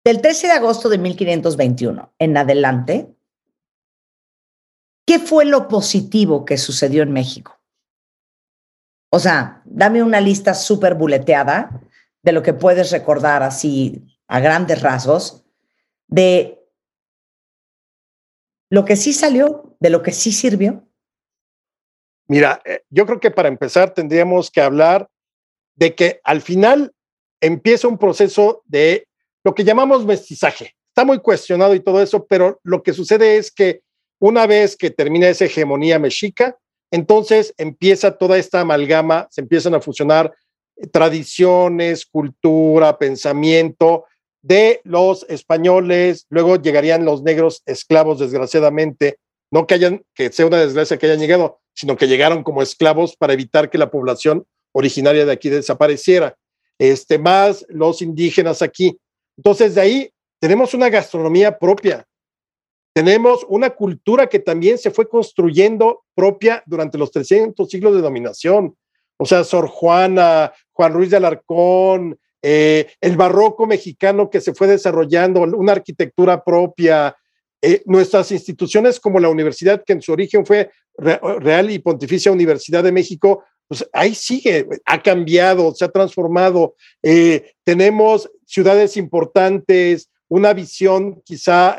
del 0.04 0.20
13 0.20 0.48
de 0.48 0.52
agosto 0.54 0.88
de 0.88 0.98
1521 0.98 2.12
en 2.18 2.36
adelante, 2.36 3.14
¿qué 5.06 5.18
fue 5.18 5.44
lo 5.44 5.68
positivo 5.68 6.44
que 6.44 6.58
sucedió 6.58 7.02
en 7.02 7.12
México? 7.12 7.58
O 9.10 9.18
sea, 9.18 9.62
dame 9.64 10.02
una 10.02 10.20
lista 10.20 10.54
súper 10.54 10.94
buleteada 10.94 11.82
de 12.22 12.32
lo 12.32 12.42
que 12.42 12.54
puedes 12.54 12.90
recordar 12.90 13.42
así 13.42 14.02
a 14.26 14.40
grandes 14.40 14.80
rasgos, 14.80 15.44
de 16.06 16.58
lo 18.70 18.84
que 18.84 18.96
sí 18.96 19.12
salió, 19.12 19.76
de 19.80 19.90
lo 19.90 20.02
que 20.02 20.12
sí 20.12 20.32
sirvió. 20.32 20.88
Mira, 22.26 22.62
eh, 22.64 22.84
yo 22.88 23.04
creo 23.04 23.20
que 23.20 23.30
para 23.30 23.48
empezar 23.48 23.92
tendríamos 23.92 24.50
que 24.50 24.62
hablar 24.62 25.08
de 25.74 25.94
que 25.94 26.20
al 26.24 26.40
final 26.40 26.94
empieza 27.40 27.88
un 27.88 27.98
proceso 27.98 28.62
de 28.64 29.06
lo 29.44 29.54
que 29.54 29.64
llamamos 29.64 30.06
mestizaje. 30.06 30.74
Está 30.88 31.04
muy 31.04 31.18
cuestionado 31.18 31.74
y 31.74 31.80
todo 31.80 32.00
eso, 32.00 32.26
pero 32.26 32.60
lo 32.62 32.82
que 32.82 32.92
sucede 32.92 33.36
es 33.36 33.50
que 33.50 33.82
una 34.22 34.46
vez 34.46 34.76
que 34.76 34.90
termina 34.90 35.28
esa 35.28 35.46
hegemonía 35.46 35.98
mexica, 35.98 36.56
entonces 36.92 37.54
empieza 37.58 38.18
toda 38.18 38.38
esta 38.38 38.60
amalgama, 38.60 39.26
se 39.32 39.40
empiezan 39.40 39.74
a 39.74 39.80
fusionar 39.80 40.32
tradiciones, 40.92 42.06
cultura, 42.06 42.98
pensamiento 42.98 44.04
de 44.40 44.80
los 44.84 45.26
españoles, 45.28 46.26
luego 46.30 46.54
llegarían 46.54 47.04
los 47.04 47.24
negros 47.24 47.62
esclavos, 47.66 48.20
desgraciadamente, 48.20 49.18
no 49.50 49.66
que 49.66 49.74
hayan, 49.74 50.04
sea 50.30 50.46
una 50.46 50.60
desgracia 50.60 50.98
que 50.98 51.06
hayan 51.06 51.18
llegado, 51.18 51.58
sino 51.74 51.96
que 51.96 52.06
llegaron 52.06 52.44
como 52.44 52.62
esclavos 52.62 53.16
para 53.16 53.32
evitar 53.32 53.70
que 53.70 53.78
la 53.78 53.90
población 53.90 54.46
originaria 54.70 55.26
de 55.26 55.32
aquí 55.32 55.48
desapareciera. 55.48 56.36
Este, 56.78 57.18
más 57.18 57.66
los 57.68 58.00
indígenas 58.00 58.62
aquí. 58.62 58.96
Entonces, 59.36 59.74
de 59.74 59.80
ahí 59.80 60.10
tenemos 60.40 60.74
una 60.74 60.90
gastronomía 60.90 61.58
propia. 61.58 62.06
Tenemos 62.94 63.46
una 63.48 63.70
cultura 63.70 64.26
que 64.28 64.38
también 64.38 64.76
se 64.76 64.90
fue 64.90 65.08
construyendo 65.08 66.04
propia 66.14 66.62
durante 66.66 66.98
los 66.98 67.10
300 67.10 67.68
siglos 67.68 67.94
de 67.94 68.02
dominación. 68.02 68.76
O 69.16 69.24
sea, 69.24 69.44
Sor 69.44 69.68
Juana, 69.68 70.52
Juan 70.72 70.92
Ruiz 70.92 71.10
de 71.10 71.16
Alarcón, 71.16 72.18
eh, 72.42 72.88
el 73.00 73.16
barroco 73.16 73.66
mexicano 73.66 74.28
que 74.28 74.40
se 74.40 74.52
fue 74.52 74.66
desarrollando, 74.66 75.40
una 75.42 75.72
arquitectura 75.72 76.44
propia, 76.44 77.16
eh, 77.62 77.82
nuestras 77.86 78.30
instituciones 78.32 79.00
como 79.00 79.20
la 79.20 79.28
universidad, 79.28 79.84
que 79.84 79.94
en 79.94 80.02
su 80.02 80.12
origen 80.12 80.44
fue 80.44 80.70
Real 80.98 81.70
y 81.70 81.78
Pontificia 81.78 82.32
Universidad 82.32 82.82
de 82.82 82.92
México, 82.92 83.44
pues 83.68 83.88
ahí 83.92 84.14
sigue, 84.14 84.66
ha 84.84 85.00
cambiado, 85.00 85.72
se 85.74 85.84
ha 85.86 85.88
transformado. 85.88 86.74
Eh, 87.02 87.52
tenemos 87.64 88.28
ciudades 88.44 88.98
importantes, 88.98 90.10
una 90.28 90.52
visión 90.52 91.22
quizá 91.24 91.78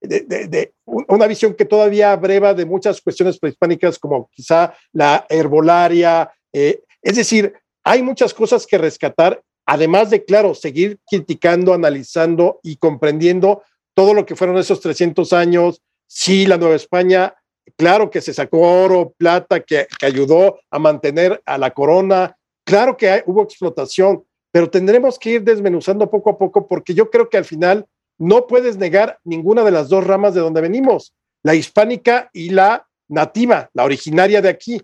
de, 0.00 0.72
una 0.84 1.26
visión 1.26 1.54
que 1.54 1.64
todavía 1.64 2.12
abreva 2.12 2.54
de 2.54 2.64
muchas 2.64 3.00
cuestiones 3.00 3.38
prehispánicas 3.38 3.98
como 3.98 4.28
quizá 4.32 4.74
la 4.92 5.26
herbolaria. 5.28 6.30
es 6.52 7.16
decir, 7.16 7.52
hay 7.84 8.02
muchas 8.02 8.34
cosas 8.34 8.66
que 8.66 8.78
rescatar 8.78 9.42
además 9.70 10.10
de, 10.10 10.24
claro, 10.24 10.52
seguir 10.56 10.98
criticando, 11.08 11.72
analizando 11.72 12.58
y 12.64 12.76
comprendiendo 12.76 13.62
todo 13.94 14.14
lo 14.14 14.26
que 14.26 14.34
fueron 14.34 14.58
esos 14.58 14.80
300 14.80 15.32
años, 15.32 15.80
sí, 16.08 16.44
la 16.44 16.56
Nueva 16.56 16.74
España, 16.74 17.36
claro 17.76 18.10
que 18.10 18.20
se 18.20 18.34
sacó 18.34 18.58
oro, 18.58 19.14
plata, 19.16 19.60
que, 19.60 19.86
ayudó 20.02 20.58
a 20.72 20.80
mantener 20.80 21.40
a 21.46 21.56
la 21.56 21.70
corona, 21.70 22.36
claro 22.64 22.96
que 22.96 23.22
hubo 23.26 23.44
explotación, 23.44 24.24
pero 24.50 24.68
tendremos 24.68 25.20
que 25.20 25.34
ir 25.34 25.44
desmenuzando 25.44 26.10
poco 26.10 26.30
a 26.30 26.38
poco 26.38 26.66
porque 26.66 26.92
yo 26.92 27.08
creo 27.08 27.28
que 27.28 27.36
al 27.36 27.44
final 27.44 27.86
no 28.20 28.46
puedes 28.46 28.76
negar 28.76 29.18
ninguna 29.24 29.64
de 29.64 29.70
las 29.70 29.88
dos 29.88 30.06
ramas 30.06 30.34
de 30.34 30.40
donde 30.40 30.60
venimos, 30.60 31.14
la 31.42 31.54
hispánica 31.54 32.28
y 32.34 32.50
la 32.50 32.86
nativa, 33.08 33.70
la 33.72 33.84
originaria 33.84 34.42
de 34.42 34.50
aquí. 34.50 34.82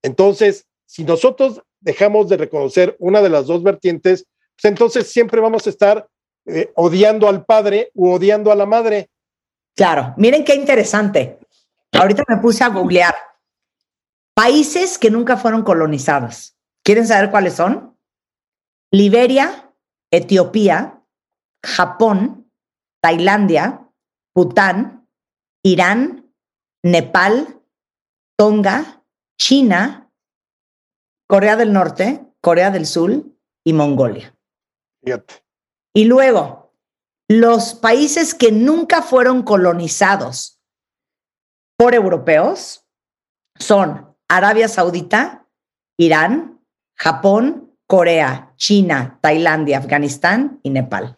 Entonces, 0.00 0.64
si 0.86 1.02
nosotros 1.02 1.60
dejamos 1.80 2.28
de 2.28 2.36
reconocer 2.36 2.94
una 3.00 3.20
de 3.20 3.30
las 3.30 3.46
dos 3.46 3.64
vertientes, 3.64 4.26
pues 4.54 4.70
entonces 4.70 5.10
siempre 5.10 5.40
vamos 5.40 5.66
a 5.66 5.70
estar 5.70 6.08
eh, 6.46 6.70
odiando 6.76 7.28
al 7.28 7.44
padre 7.44 7.90
u 7.94 8.12
odiando 8.12 8.52
a 8.52 8.54
la 8.54 8.64
madre. 8.64 9.10
Claro, 9.74 10.14
miren 10.16 10.44
qué 10.44 10.54
interesante. 10.54 11.38
Ahorita 11.90 12.22
me 12.28 12.36
puse 12.36 12.62
a 12.62 12.68
googlear 12.68 13.14
países 14.34 14.98
que 14.98 15.10
nunca 15.10 15.36
fueron 15.36 15.64
colonizados. 15.64 16.56
¿Quieren 16.84 17.08
saber 17.08 17.32
cuáles 17.32 17.54
son? 17.54 17.96
Liberia, 18.92 19.72
Etiopía, 20.12 21.02
Japón, 21.60 22.37
Tailandia, 23.00 23.88
Bután, 24.34 25.08
Irán, 25.62 26.32
Nepal, 26.82 27.62
Tonga, 28.36 29.04
China, 29.38 30.10
Corea 31.28 31.56
del 31.56 31.72
Norte, 31.72 32.24
Corea 32.40 32.70
del 32.70 32.86
Sur 32.86 33.24
y 33.64 33.72
Mongolia. 33.72 34.34
Y 35.94 36.04
luego, 36.04 36.74
los 37.28 37.74
países 37.74 38.34
que 38.34 38.52
nunca 38.52 39.02
fueron 39.02 39.42
colonizados 39.42 40.60
por 41.76 41.94
europeos 41.94 42.86
son 43.58 44.16
Arabia 44.28 44.68
Saudita, 44.68 45.46
Irán, 45.98 46.64
Japón, 46.96 47.76
Corea, 47.86 48.52
China, 48.56 49.18
Tailandia, 49.22 49.78
Afganistán 49.78 50.60
y 50.62 50.70
Nepal. 50.70 51.16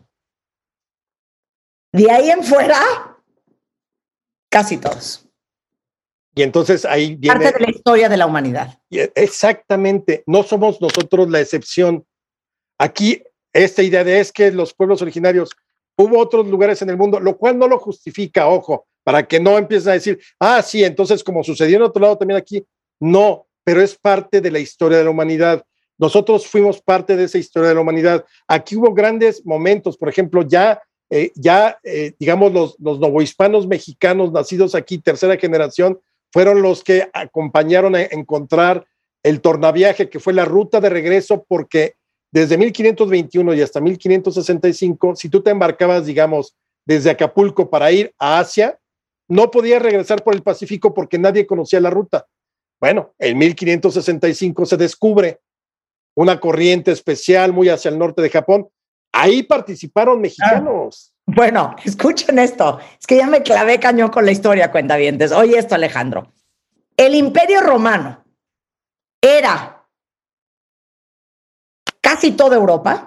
De 1.92 2.10
ahí 2.10 2.30
en 2.30 2.44
fuera, 2.44 2.80
casi 4.48 4.76
todos. 4.76 5.26
Y 6.34 6.42
entonces 6.42 6.84
ahí 6.84 7.16
viene... 7.16 7.40
Parte 7.40 7.58
de 7.58 7.64
la 7.64 7.70
historia 7.70 8.08
de 8.08 8.16
la 8.16 8.26
humanidad. 8.26 8.78
Exactamente, 8.90 10.22
no 10.26 10.42
somos 10.42 10.80
nosotros 10.80 11.28
la 11.28 11.40
excepción. 11.40 12.06
Aquí 12.78 13.22
esta 13.52 13.82
idea 13.82 14.04
de 14.04 14.20
es 14.20 14.32
que 14.32 14.50
los 14.52 14.72
pueblos 14.74 15.02
originarios, 15.02 15.50
hubo 15.96 16.18
otros 16.18 16.46
lugares 16.46 16.80
en 16.82 16.90
el 16.90 16.96
mundo, 16.96 17.20
lo 17.20 17.36
cual 17.36 17.58
no 17.58 17.68
lo 17.68 17.78
justifica, 17.78 18.48
ojo, 18.48 18.86
para 19.02 19.26
que 19.26 19.40
no 19.40 19.58
empiecen 19.58 19.90
a 19.90 19.94
decir, 19.94 20.20
ah, 20.38 20.62
sí, 20.62 20.84
entonces 20.84 21.24
como 21.24 21.42
sucedió 21.42 21.76
en 21.76 21.82
otro 21.82 22.00
lado 22.00 22.18
también 22.18 22.38
aquí, 22.38 22.64
no, 23.00 23.46
pero 23.64 23.82
es 23.82 23.96
parte 23.96 24.40
de 24.40 24.50
la 24.50 24.58
historia 24.58 24.98
de 24.98 25.04
la 25.04 25.10
humanidad. 25.10 25.64
Nosotros 25.98 26.46
fuimos 26.46 26.80
parte 26.80 27.16
de 27.16 27.24
esa 27.24 27.38
historia 27.38 27.70
de 27.70 27.74
la 27.74 27.80
humanidad. 27.80 28.24
Aquí 28.48 28.76
hubo 28.76 28.94
grandes 28.94 29.44
momentos, 29.44 29.98
por 29.98 30.08
ejemplo, 30.08 30.42
ya, 30.42 30.80
eh, 31.10 31.32
ya 31.34 31.78
eh, 31.82 32.14
digamos, 32.18 32.52
los, 32.52 32.76
los 32.78 33.00
novohispanos 33.00 33.66
mexicanos 33.66 34.32
nacidos 34.32 34.74
aquí, 34.74 34.98
tercera 34.98 35.36
generación, 35.36 36.00
fueron 36.32 36.62
los 36.62 36.84
que 36.84 37.08
acompañaron 37.12 37.96
a 37.96 38.02
encontrar 38.02 38.86
el 39.22 39.40
tornaviaje, 39.40 40.08
que 40.08 40.20
fue 40.20 40.32
la 40.32 40.44
ruta 40.44 40.80
de 40.80 40.88
regreso, 40.88 41.44
porque 41.46 41.94
desde 42.32 42.56
1521 42.56 43.54
y 43.54 43.60
hasta 43.60 43.80
1565, 43.80 45.16
si 45.16 45.28
tú 45.28 45.42
te 45.42 45.50
embarcabas, 45.50 46.06
digamos, 46.06 46.54
desde 46.86 47.10
Acapulco 47.10 47.68
para 47.68 47.90
ir 47.90 48.14
a 48.18 48.38
Asia, 48.38 48.78
no 49.28 49.50
podía 49.50 49.78
regresar 49.78 50.22
por 50.22 50.34
el 50.34 50.42
Pacífico 50.42 50.94
porque 50.94 51.18
nadie 51.18 51.46
conocía 51.46 51.80
la 51.80 51.90
ruta. 51.90 52.26
Bueno, 52.80 53.14
en 53.18 53.36
1565 53.38 54.66
se 54.66 54.76
descubre 54.76 55.40
una 56.16 56.40
corriente 56.40 56.90
especial 56.90 57.52
muy 57.52 57.68
hacia 57.68 57.90
el 57.90 57.98
norte 57.98 58.22
de 58.22 58.30
Japón. 58.30 58.68
Ahí 59.12 59.42
participaron 59.42 60.20
mexicanos. 60.20 61.12
Ah, 61.12 61.20
bueno, 61.26 61.76
escuchen 61.84 62.38
esto. 62.38 62.78
Es 62.98 63.06
que 63.06 63.16
ya 63.16 63.26
me 63.26 63.42
clavé 63.42 63.78
cañón 63.78 64.10
con 64.10 64.24
la 64.24 64.32
historia, 64.32 64.70
cuentavientes. 64.70 65.32
Oye 65.32 65.58
esto, 65.58 65.74
Alejandro. 65.74 66.32
El 66.96 67.14
imperio 67.14 67.60
romano 67.60 68.24
era 69.20 69.86
casi 72.00 72.32
toda 72.32 72.56
Europa. 72.56 73.06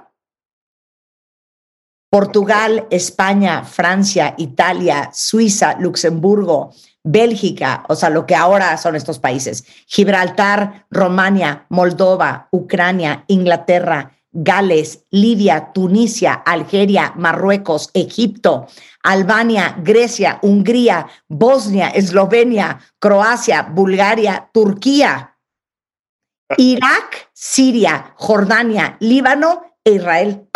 Portugal, 2.10 2.86
España, 2.92 3.64
Francia, 3.64 4.36
Italia, 4.38 5.10
Suiza, 5.12 5.78
Luxemburgo, 5.80 6.72
Bélgica, 7.04 7.84
o 7.90 7.96
sea, 7.96 8.12
lo 8.12 8.28
que 8.28 8.36
ahora 8.36 8.78
son 8.78 8.96
estos 8.96 9.18
países, 9.18 9.66
Gibraltar, 9.88 10.86
Romania, 10.92 11.66
Moldova, 11.70 12.50
Ucrania, 12.52 13.26
Inglaterra, 13.28 14.12
Gales, 14.34 15.06
Libia, 15.12 15.72
Tunisia, 15.74 16.34
Algeria, 16.34 17.14
Marruecos, 17.16 17.90
Egipto, 17.94 18.68
Albania, 19.04 19.78
Grecia, 19.84 20.40
Hungría, 20.42 21.08
Bosnia, 21.28 21.90
Eslovenia, 21.90 22.80
Croacia, 23.00 23.62
Bulgaria, 23.62 24.50
Turquía, 24.52 25.38
Irak, 26.58 27.30
Siria, 27.34 28.14
Jordania, 28.16 28.98
Líbano 29.00 29.64
e 29.84 29.94
Israel. 29.94 30.48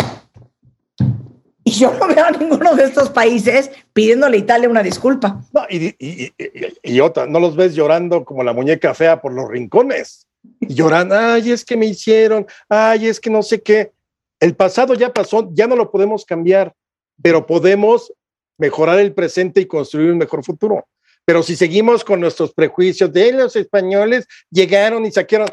Y 1.64 1.72
yo 1.72 1.92
no 1.92 2.08
veo 2.08 2.24
a 2.24 2.30
ninguno 2.30 2.74
de 2.74 2.84
estos 2.84 3.10
países 3.10 3.70
pidiéndole 3.92 4.38
a 4.38 4.40
Italia 4.40 4.70
una 4.70 4.82
disculpa. 4.82 5.42
No, 5.52 5.62
y, 5.68 7.00
otra, 7.00 7.26
no 7.26 7.40
los 7.40 7.56
ves 7.56 7.74
llorando 7.74 8.24
como 8.24 8.42
la 8.42 8.54
muñeca 8.54 8.94
fea 8.94 9.20
por 9.20 9.32
los 9.34 9.50
rincones. 9.50 10.27
Lloran, 10.60 11.12
ay, 11.12 11.52
es 11.52 11.64
que 11.64 11.76
me 11.76 11.86
hicieron, 11.86 12.46
ay, 12.68 13.06
es 13.06 13.20
que 13.20 13.30
no 13.30 13.42
sé 13.42 13.62
qué. 13.62 13.92
El 14.40 14.54
pasado 14.54 14.94
ya 14.94 15.12
pasó, 15.12 15.48
ya 15.52 15.66
no 15.66 15.76
lo 15.76 15.90
podemos 15.90 16.24
cambiar, 16.24 16.74
pero 17.22 17.46
podemos 17.46 18.12
mejorar 18.56 18.98
el 18.98 19.14
presente 19.14 19.60
y 19.60 19.66
construir 19.66 20.10
un 20.10 20.18
mejor 20.18 20.44
futuro. 20.44 20.86
Pero 21.24 21.42
si 21.42 21.56
seguimos 21.56 22.04
con 22.04 22.20
nuestros 22.20 22.52
prejuicios 22.52 23.12
de 23.12 23.32
los 23.32 23.54
españoles 23.56 24.26
llegaron 24.50 25.04
y 25.04 25.12
saquearon, 25.12 25.48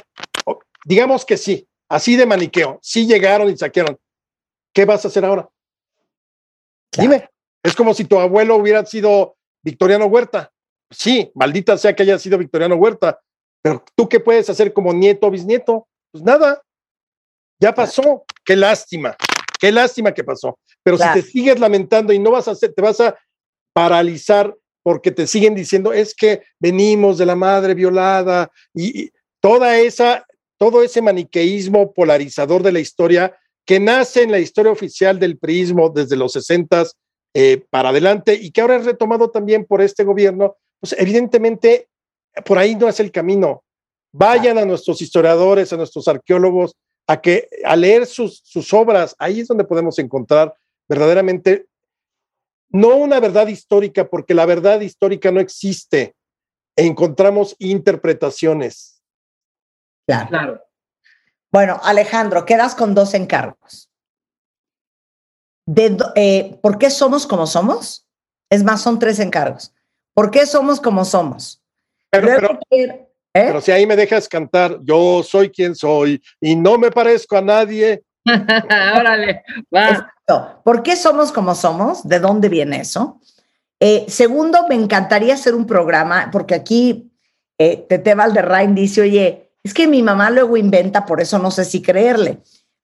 digamos 0.86 1.26
que 1.26 1.38
sí, 1.38 1.68
así 1.90 2.16
de 2.16 2.26
maniqueo, 2.26 2.80
sí 2.82 3.06
llegaron 3.06 3.50
y 3.50 3.58
saquearon. 3.58 3.98
¿Qué 4.74 4.86
vas 4.86 5.06
a 5.06 5.08
hacer 5.08 5.26
ahora? 5.26 5.50
Dime, 6.98 7.30
es 7.64 7.76
como 7.76 7.94
si 7.94 8.06
tu 8.06 8.20
abuelo 8.20 8.56
hubiera 8.56 8.86
sido 8.86 9.36
Victoriano 9.64 10.06
Huerta. 10.06 10.52
Sí, 10.90 11.32
maldita 11.36 11.78
sea 11.78 11.96
que 11.96 12.04
haya 12.04 12.20
sido 12.20 12.38
Victoriano 12.38 12.76
Huerta, 12.76 13.20
pero 13.66 13.84
tú 13.96 14.08
qué 14.08 14.20
puedes 14.20 14.48
hacer 14.48 14.72
como 14.74 14.94
nieto 14.94 15.26
o 15.26 15.32
bisnieto? 15.32 15.88
Pues 16.12 16.24
nada, 16.24 16.62
ya 17.60 17.74
pasó, 17.74 18.24
qué 18.46 18.56
lástima, 18.56 19.16
qué 19.60 19.72
lástima 19.72 20.14
que 20.14 20.24
pasó. 20.24 20.60
Pero 20.84 21.00
si 21.00 21.14
te 21.14 21.24
sigues 21.24 21.60
lamentando 21.60 22.14
y 22.14 22.20
no 22.20 22.30
vas 22.30 22.48
a 22.48 22.52
hacer, 22.52 22.76
te 22.76 22.84
vas 22.84 23.02
a 23.02 23.18
paralizar 23.74 24.56
porque 24.84 25.10
te 25.10 25.26
siguen 25.26 25.56
diciendo 25.56 25.94
es 25.94 26.14
que 26.14 26.44
venimos 26.60 27.18
de 27.18 27.26
la 27.26 27.36
madre 27.36 27.74
violada 27.74 28.52
y, 28.72 29.06
y 29.06 29.12
toda 29.42 29.80
esa, 29.80 30.28
todo 30.60 30.84
ese 30.84 31.02
maniqueísmo 31.02 31.92
polarizador 31.92 32.62
de 32.62 32.72
la 32.72 32.82
historia 32.82 33.36
que 33.66 33.80
nace 33.80 34.22
en 34.22 34.30
la 34.30 34.38
historia 34.38 34.72
oficial 34.72 35.18
del 35.18 35.40
prismo 35.40 35.90
desde 35.90 36.16
los 36.16 36.34
60 36.34 36.86
eh, 37.34 37.66
para 37.72 37.90
adelante 37.90 38.36
y 38.36 38.52
que 38.52 38.62
ahora 38.62 38.76
es 38.76 38.86
retomado 38.86 39.32
también 39.32 39.66
por 39.66 39.82
este 39.82 40.04
gobierno, 40.04 40.56
pues 40.80 40.96
evidentemente 41.00 41.88
por 42.44 42.58
ahí 42.58 42.76
no 42.76 42.88
es 42.88 43.00
el 43.00 43.12
camino. 43.12 43.64
Vayan 44.12 44.58
a 44.58 44.66
nuestros 44.66 45.02
historiadores, 45.02 45.72
a 45.72 45.78
nuestros 45.78 46.08
arqueólogos, 46.08 46.76
a 47.08 47.22
que 47.22 47.48
a 47.64 47.76
leer 47.76 48.06
sus, 48.06 48.42
sus 48.44 48.74
obras, 48.74 49.16
ahí 49.20 49.42
es 49.42 49.48
donde 49.48 49.64
podemos 49.64 50.00
encontrar 50.00 50.56
verdaderamente 50.88 51.68
no 52.70 52.96
una 52.96 53.20
verdad 53.20 53.48
histórica, 53.48 54.10
porque 54.10 54.34
la 54.34 54.46
verdad 54.46 54.82
histórica 54.82 55.32
no 55.32 55.40
existe. 55.40 56.16
Encontramos 56.76 57.56
interpretaciones. 57.60 59.02
claro. 60.06 60.62
Bueno, 61.52 61.80
Alejandro, 61.84 62.46
quedas 62.46 62.76
con 62.76 62.94
dos 62.94 63.14
encargos. 63.14 63.90
De, 65.66 65.98
eh, 66.16 66.60
¿Por 66.62 66.78
qué 66.78 66.90
somos 66.90 67.26
como 67.26 67.48
somos? 67.48 68.06
Es 68.50 68.64
más, 68.64 68.82
son 68.82 69.00
tres 69.00 69.20
encargos. 69.20 69.74
¿Por 70.14 70.32
qué 70.32 70.46
somos 70.46 70.82
como 70.82 71.06
somos? 71.06 71.64
Pero, 72.10 72.60
¿eh? 72.72 73.10
pero, 73.34 73.62
si 73.62 73.72
ahí 73.72 73.86
me 73.86 73.96
dejas 73.96 74.28
cantar, 74.28 74.80
yo 74.84 75.22
soy 75.24 75.50
quien 75.50 75.76
soy 75.76 76.22
y 76.40 76.56
no 76.56 76.78
me 76.78 76.92
parezco 76.92 77.38
a 77.38 77.42
nadie. 77.42 78.04
Órale, 78.26 79.44
va. 79.74 80.12
¿Por 80.64 80.82
qué 80.82 80.96
somos 80.96 81.32
como 81.32 81.54
somos? 81.54 82.08
¿De 82.08 82.20
dónde 82.20 82.50
viene 82.50 82.82
eso? 82.82 83.20
Eh, 83.80 84.06
segundo, 84.08 84.66
me 84.68 84.76
encantaría 84.76 85.34
hacer 85.34 85.54
un 85.54 85.68
programa, 85.68 86.30
porque 86.32 86.56
aquí 86.56 87.12
Tete 87.58 88.16
Valderrain 88.16 88.74
dice, 88.74 89.02
oye, 89.02 89.46
es 89.66 89.74
que 89.74 89.88
mi 89.88 90.04
mamá 90.04 90.30
luego 90.30 90.58
inventa, 90.58 91.08
por 91.08 91.22
eso 91.22 91.40
no 91.40 91.50
sé 91.50 91.66
si 91.66 91.82
creerle, 91.82 92.38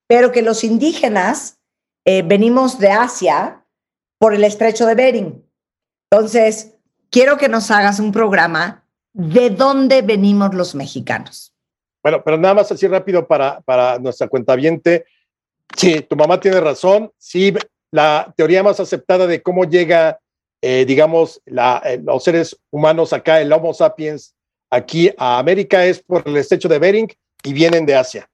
pero 0.08 0.32
que 0.32 0.42
los 0.42 0.64
indígenas 0.64 1.60
eh, 2.06 2.24
venimos 2.24 2.80
de 2.80 2.92
Asia 2.92 3.64
por 4.18 4.34
el 4.34 4.44
estrecho 4.44 4.88
de 4.88 4.96
Bering. 4.96 5.46
Entonces, 6.10 6.74
quiero 7.12 7.38
que 7.38 7.50
nos 7.50 7.70
hagas 7.70 8.00
un 8.00 8.12
programa 8.12 8.81
de 9.14 9.50
dónde 9.50 10.02
venimos 10.02 10.54
los 10.54 10.76
mexicanos. 10.76 11.54
Bueno, 12.04 12.24
pero 12.24 12.38
nada 12.38 12.56
más 12.56 12.72
así 12.72 12.88
rápido 12.88 13.28
para, 13.28 13.62
para 13.62 14.00
nuestra 14.00 14.28
cuenta 14.28 14.56
viente. 14.56 15.06
Sí, 15.76 16.02
tu 16.02 16.16
mamá 16.16 16.40
tiene 16.40 16.60
razón. 16.60 17.12
Sí, 17.18 17.54
la 17.92 18.34
teoría 18.36 18.64
más 18.64 18.80
aceptada 18.80 19.28
de 19.28 19.42
cómo 19.42 19.66
llega, 19.66 20.20
eh, 20.62 20.86
digamos, 20.86 21.42
la, 21.46 21.82
eh, 21.86 22.02
los 22.04 22.24
seres 22.24 22.58
humanos 22.72 23.14
acá, 23.14 23.42
el 23.42 23.52
Homo 23.54 23.74
sapiens, 23.74 24.34
aquí 24.70 25.12
a 25.18 25.38
América 25.38 25.86
es 25.86 26.02
por 26.02 26.24
el 26.26 26.38
estrecho 26.38 26.68
de 26.68 26.80
Bering 26.80 27.14
y 27.44 27.54
vienen 27.54 27.86
de 27.86 27.96
Asia. 27.96 28.30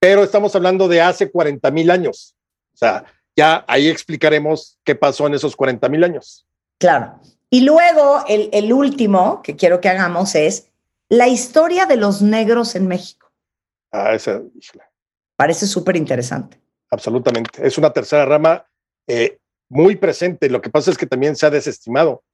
Pero 0.00 0.24
estamos 0.24 0.54
hablando 0.56 0.88
de 0.88 1.00
hace 1.00 1.30
40 1.30 1.70
mil 1.70 1.90
años. 1.90 2.34
O 2.74 2.76
sea, 2.76 3.04
ya 3.36 3.64
ahí 3.68 3.88
explicaremos 3.88 4.78
qué 4.84 4.94
pasó 4.94 5.26
en 5.26 5.34
esos 5.34 5.54
40 5.54 5.88
mil 5.88 6.04
años. 6.04 6.46
Claro. 6.78 7.20
Y 7.54 7.60
luego 7.60 8.24
el, 8.26 8.48
el, 8.52 8.72
último 8.72 9.40
que 9.42 9.54
quiero 9.54 9.80
que 9.80 9.88
hagamos 9.88 10.34
es 10.34 10.70
la 11.08 11.28
historia 11.28 11.86
de 11.86 11.96
los 11.96 12.20
negros 12.20 12.74
en 12.74 12.88
México. 12.88 13.30
Ah, 13.92 14.14
esa, 14.14 14.42
Parece 15.36 15.66
súper 15.66 15.96
interesante. 15.96 16.60
Absolutamente. 16.90 17.64
Es 17.64 17.78
una 17.78 17.92
tercera 17.92 18.24
rama 18.24 18.66
eh, 19.06 19.38
muy 19.68 19.96
presente. 19.96 20.50
Lo 20.50 20.60
que 20.60 20.70
pasa 20.70 20.90
es 20.90 20.98
que 20.98 21.06
también 21.06 21.36
se 21.36 21.46
ha 21.46 21.50
desestimado 21.50 22.24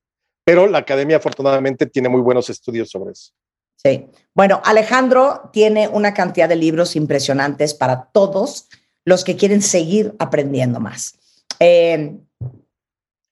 pero 0.45 0.67
la 0.67 0.79
academia 0.79 1.19
afortunadamente 1.19 1.87
tiene 1.87 2.09
muy 2.09 2.21
buenos 2.21 2.51
estudios 2.51 2.91
sobre 2.91 3.13
eso. 3.13 3.33
Sí. 3.77 4.07
Bueno, 4.35 4.61
Alejandro 4.65 5.49
tiene 5.53 5.87
una 5.87 6.13
cantidad 6.13 6.49
de 6.49 6.57
libros 6.57 6.97
impresionantes 6.97 7.73
para 7.73 8.11
todos 8.13 8.69
los 9.05 9.25
que 9.25 9.37
quieren 9.37 9.63
seguir 9.63 10.15
aprendiendo 10.19 10.81
más. 10.81 11.15
Eh, 11.61 12.17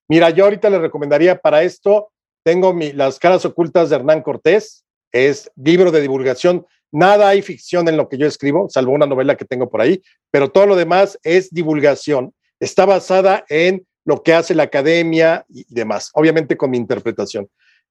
Mira, 0.08 0.30
yo 0.30 0.44
ahorita 0.44 0.70
le 0.70 0.78
recomendaría 0.78 1.38
para 1.38 1.62
esto, 1.62 2.10
tengo 2.44 2.72
mi, 2.72 2.92
Las 2.92 3.18
caras 3.18 3.44
ocultas 3.44 3.90
de 3.90 3.96
Hernán 3.96 4.22
Cortés, 4.22 4.84
es 5.12 5.50
libro 5.56 5.90
de 5.90 6.00
divulgación. 6.00 6.66
Nada 6.90 7.28
hay 7.28 7.42
ficción 7.42 7.88
en 7.88 7.96
lo 7.96 8.08
que 8.08 8.16
yo 8.16 8.26
escribo, 8.26 8.68
salvo 8.70 8.92
una 8.92 9.06
novela 9.06 9.36
que 9.36 9.44
tengo 9.44 9.68
por 9.68 9.80
ahí, 9.80 10.02
pero 10.30 10.50
todo 10.50 10.66
lo 10.66 10.76
demás 10.76 11.18
es 11.22 11.50
divulgación. 11.50 12.32
Está 12.60 12.86
basada 12.86 13.44
en 13.48 13.86
lo 14.04 14.22
que 14.22 14.32
hace 14.32 14.54
la 14.54 14.64
academia 14.64 15.44
y 15.48 15.66
demás, 15.68 16.10
obviamente 16.14 16.56
con 16.56 16.70
mi 16.70 16.78
interpretación. 16.78 17.48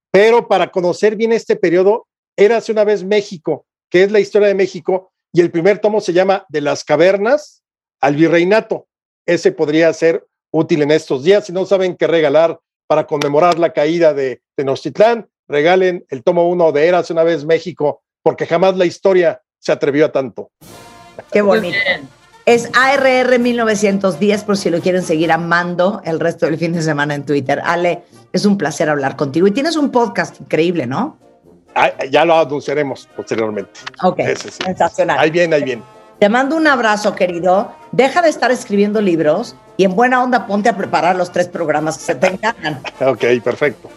Pero 0.10 0.48
para 0.48 0.72
conocer 0.72 1.15
bien 1.15 1.31
este 1.31 1.56
periodo, 1.56 2.07
érase 2.35 2.72
una 2.72 2.84
vez 2.84 3.03
México, 3.03 3.68
que 3.89 4.03
es 4.03 4.11
la 4.11 4.19
historia 4.19 4.48
de 4.48 4.56
México, 4.56 5.11
y 5.31 5.41
el 5.41 5.52
primer 5.52 5.77
tomo 5.77 6.02
se 6.02 6.14
llama 6.14 6.45
De 6.49 6.61
las 6.61 6.84
cavernas 6.84 7.64
al 8.02 8.15
virreinato. 8.15 8.88
Ese 9.27 9.52
podría 9.52 9.94
ser 9.94 10.26
útil 10.51 10.81
en 10.81 10.91
estos 10.91 11.23
días. 11.23 11.45
Si 11.45 11.53
no 11.53 11.65
saben 11.65 11.95
qué 11.95 12.07
regalar 12.07 12.59
para 12.87 13.05
conmemorar 13.05 13.59
la 13.59 13.73
caída 13.73 14.13
de 14.13 14.41
Tenochtitlán, 14.55 15.27
regalen 15.47 16.05
el 16.09 16.23
tomo 16.23 16.47
uno 16.47 16.71
de 16.71 16.87
Eras 16.87 17.09
una 17.09 17.23
vez 17.23 17.45
México, 17.45 18.01
porque 18.23 18.45
jamás 18.45 18.77
la 18.77 18.85
historia 18.85 19.41
se 19.59 19.71
atrevió 19.71 20.05
a 20.05 20.11
tanto. 20.11 20.51
Qué 21.31 21.41
bonito. 21.41 21.77
Es 22.45 22.69
ARR 22.73 23.39
1910 23.39 24.43
por 24.45 24.55
si 24.55 24.69
lo 24.69 24.79
quieren 24.79 25.03
seguir 25.03 25.33
amando 25.33 26.01
el 26.05 26.19
resto 26.19 26.45
del 26.45 26.57
fin 26.57 26.71
de 26.71 26.81
semana 26.81 27.13
en 27.13 27.25
Twitter. 27.25 27.61
Ale, 27.65 28.03
es 28.31 28.45
un 28.45 28.57
placer 28.57 28.89
hablar 28.89 29.17
contigo. 29.17 29.47
Y 29.47 29.51
tienes 29.51 29.75
un 29.75 29.91
podcast 29.91 30.39
increíble, 30.39 30.87
¿no? 30.87 31.17
Ah, 31.75 31.91
ya 32.09 32.23
lo 32.23 32.39
anunciaremos 32.39 33.09
posteriormente. 33.15 33.71
Ok, 34.01 34.21
sensacional. 34.63 35.19
Ahí 35.19 35.29
bien, 35.29 35.53
ahí 35.53 35.63
bien. 35.63 35.83
Te 36.19 36.29
mando 36.29 36.55
un 36.55 36.67
abrazo, 36.67 37.13
querido. 37.13 37.71
Deja 37.91 38.21
de 38.21 38.29
estar 38.29 38.49
escribiendo 38.49 39.01
libros 39.01 39.55
y 39.77 39.85
en 39.85 39.95
buena 39.95 40.21
onda 40.23 40.45
ponte 40.47 40.67
a 40.67 40.75
preparar 40.75 41.15
los 41.15 41.31
tres 41.31 41.47
programas 41.47 41.97
que 41.97 42.03
se 42.03 42.15
te 42.15 42.27
encargan. 42.27 42.81
ok, 42.99 43.23
perfecto. 43.43 43.89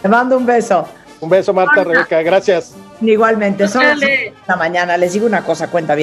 Te 0.00 0.08
mando 0.08 0.36
un 0.36 0.46
beso. 0.46 0.88
Un 1.20 1.28
beso, 1.28 1.52
Marta, 1.52 1.84
Rebeca, 1.84 2.20
gracias. 2.22 2.74
Igualmente, 3.00 3.68
son 3.68 3.84
las 3.84 4.00
de 4.00 4.34
la 4.48 4.56
mañana. 4.56 4.96
Les 4.96 5.12
digo 5.12 5.26
una 5.26 5.44
cosa, 5.44 5.68
cuenta 5.68 5.94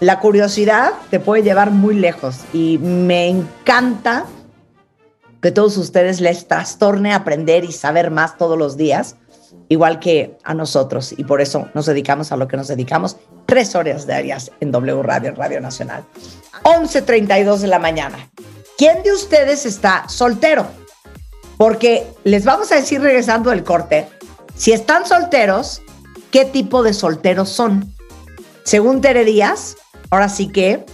La 0.00 0.18
curiosidad 0.18 0.92
te 1.10 1.20
puede 1.20 1.44
llevar 1.44 1.70
muy 1.70 1.94
lejos 1.94 2.40
y 2.52 2.78
me 2.78 3.28
encanta 3.28 4.24
que 5.40 5.52
todos 5.52 5.76
ustedes 5.76 6.20
les 6.20 6.48
trastorne 6.48 7.12
aprender 7.12 7.62
y 7.62 7.70
saber 7.70 8.10
más 8.10 8.36
todos 8.36 8.58
los 8.58 8.76
días, 8.76 9.16
igual 9.68 9.98
que 9.98 10.36
a 10.44 10.54
nosotros. 10.54 11.14
Y 11.16 11.24
por 11.24 11.40
eso 11.40 11.68
nos 11.74 11.86
dedicamos 11.86 12.32
a 12.32 12.36
lo 12.36 12.48
que 12.48 12.56
nos 12.56 12.68
dedicamos, 12.68 13.16
tres 13.46 13.74
horas 13.74 14.06
diarias 14.06 14.50
en 14.60 14.72
W 14.72 15.02
Radio, 15.02 15.34
Radio 15.34 15.60
Nacional. 15.60 16.04
11.32 16.62 17.58
de 17.58 17.66
la 17.68 17.78
mañana. 17.78 18.30
¿Quién 18.78 19.02
de 19.02 19.12
ustedes 19.12 19.66
está 19.66 20.08
soltero? 20.08 20.66
Porque 21.56 22.06
les 22.24 22.44
vamos 22.44 22.70
a 22.72 22.76
decir 22.76 23.00
regresando 23.00 23.50
del 23.50 23.64
corte, 23.64 24.08
si 24.54 24.72
están 24.72 25.06
solteros, 25.06 25.82
¿qué 26.30 26.44
tipo 26.44 26.82
de 26.82 26.92
solteros 26.92 27.48
son? 27.48 27.92
Según 28.64 29.00
Tere 29.00 29.24
Díaz, 29.24 29.76
ahora 30.10 30.28
sí 30.28 30.48
que 30.48 30.84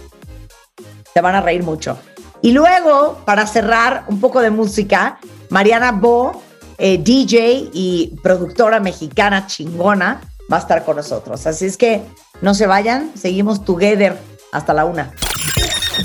te 1.13 1.21
van 1.21 1.35
a 1.35 1.41
reír 1.41 1.63
mucho. 1.63 1.97
Y 2.41 2.51
luego, 2.51 3.19
para 3.25 3.47
cerrar 3.47 4.03
un 4.07 4.19
poco 4.19 4.41
de 4.41 4.49
música, 4.49 5.19
Mariana 5.49 5.91
Bo, 5.91 6.41
eh, 6.77 6.97
DJ 6.97 7.69
y 7.73 8.15
productora 8.21 8.79
mexicana 8.79 9.47
chingona, 9.47 10.21
va 10.51 10.57
a 10.57 10.59
estar 10.59 10.83
con 10.83 10.97
nosotros. 10.97 11.45
Así 11.47 11.65
es 11.65 11.77
que 11.77 12.01
no 12.41 12.53
se 12.53 12.67
vayan, 12.67 13.11
seguimos 13.15 13.63
together 13.63 14.17
hasta 14.51 14.73
la 14.73 14.85
una. 14.85 15.13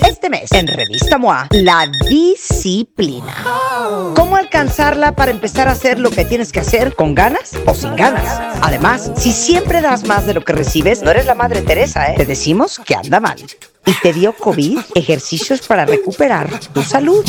Este 0.07 0.29
mes, 0.29 0.53
en 0.53 0.67
Revista 0.67 1.17
MOA, 1.17 1.49
la 1.51 1.87
disciplina. 2.11 3.35
¿Cómo 4.15 4.37
alcanzarla 4.37 5.13
para 5.13 5.31
empezar 5.31 5.67
a 5.69 5.73
hacer 5.73 5.99
lo 5.99 6.11
que 6.11 6.27
tienes 6.27 6.53
que 6.53 6.61
hacer 6.61 6.95
con 6.95 7.15
ganas 7.15 7.53
o 7.65 7.75
sin 7.75 7.97
ganas? 7.97 8.59
Además, 8.61 9.11
si 9.17 9.33
siempre 9.33 9.81
das 9.81 10.05
más 10.05 10.27
de 10.27 10.35
lo 10.35 10.45
que 10.45 10.53
recibes, 10.53 11.03
no 11.03 11.11
eres 11.11 11.25
la 11.25 11.35
madre 11.35 11.63
Teresa, 11.63 12.13
¿eh? 12.13 12.17
Te 12.17 12.27
decimos 12.27 12.79
que 12.85 12.95
anda 12.95 13.19
mal. 13.19 13.39
Y 13.87 13.93
te 14.03 14.13
dio 14.13 14.35
COVID, 14.35 14.79
ejercicios 14.95 15.67
para 15.67 15.87
recuperar 15.87 16.51
tu 16.73 16.83
salud. 16.83 17.25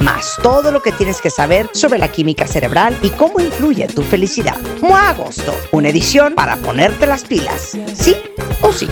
Más 0.00 0.36
todo 0.42 0.72
lo 0.72 0.82
que 0.82 0.92
tienes 0.92 1.20
que 1.20 1.30
saber 1.30 1.70
sobre 1.72 1.98
la 1.98 2.08
química 2.08 2.46
cerebral 2.46 2.98
y 3.02 3.10
cómo 3.10 3.40
influye 3.40 3.86
tu 3.86 4.02
felicidad. 4.02 4.56
MOA 4.80 5.10
Agosto, 5.10 5.54
una 5.72 5.88
edición 5.90 6.34
para 6.34 6.56
ponerte 6.56 7.06
las 7.06 7.24
pilas. 7.24 7.76
¿Sí 7.94 8.16
o 8.62 8.72
sí? 8.72 8.88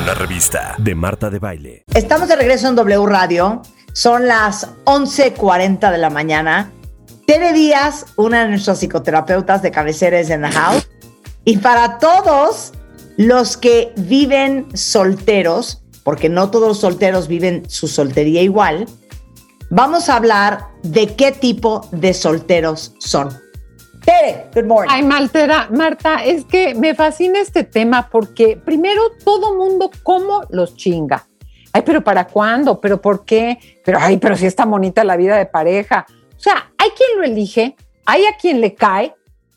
Una 0.00 0.14
revista 0.14 0.74
de 0.78 0.94
Marta 0.94 1.28
de 1.28 1.38
Baile. 1.38 1.84
Estamos 1.94 2.28
de 2.28 2.36
regreso 2.36 2.68
en 2.68 2.76
W 2.76 3.06
Radio. 3.06 3.62
Son 3.92 4.26
las 4.26 4.68
11:40 4.84 5.90
de 5.90 5.98
la 5.98 6.10
mañana. 6.10 6.72
Tere 7.26 7.52
Díaz, 7.52 8.06
una 8.16 8.42
de 8.42 8.50
nuestras 8.50 8.78
psicoterapeutas 8.78 9.62
de 9.62 9.70
cabecera 9.70 10.18
es 10.18 10.30
en 10.30 10.42
the 10.42 10.48
house. 10.48 10.88
Y 11.44 11.58
para 11.58 11.98
todos 11.98 12.72
los 13.16 13.56
que 13.56 13.92
viven 13.96 14.66
solteros, 14.76 15.83
porque 16.04 16.28
no 16.28 16.50
todos 16.50 16.68
los 16.68 16.78
solteros 16.78 17.26
viven 17.26 17.68
su 17.68 17.88
soltería 17.88 18.42
igual, 18.42 18.86
vamos 19.70 20.08
a 20.08 20.16
hablar 20.16 20.68
de 20.82 21.16
qué 21.16 21.32
tipo 21.32 21.88
de 21.90 22.14
solteros 22.14 22.94
son. 22.98 23.30
Tere, 24.04 24.50
good 24.54 24.66
morning. 24.66 24.90
Ay, 24.92 25.02
Maltera, 25.02 25.68
Marta, 25.70 26.22
es 26.22 26.44
que 26.44 26.74
me 26.74 26.94
fascina 26.94 27.40
este 27.40 27.64
tema 27.64 28.10
porque 28.10 28.60
primero 28.62 29.00
todo 29.24 29.56
mundo 29.56 29.90
cómo 30.02 30.42
los 30.50 30.76
chinga. 30.76 31.26
Ay, 31.72 31.82
pero 31.86 32.04
¿para 32.04 32.26
cuándo? 32.26 32.80
¿Pero 32.80 33.00
por 33.00 33.24
qué? 33.24 33.58
Pero, 33.82 33.98
ay, 34.00 34.18
pero 34.18 34.36
si 34.36 34.44
está 34.44 34.66
bonita 34.66 35.02
la 35.04 35.16
vida 35.16 35.36
de 35.38 35.46
pareja. 35.46 36.06
O 36.36 36.40
sea, 36.40 36.70
hay 36.76 36.90
quien 36.90 37.18
lo 37.18 37.24
elige, 37.24 37.76
hay 38.04 38.26
a 38.26 38.36
quien 38.36 38.60
le 38.60 38.74
cae 38.74 39.14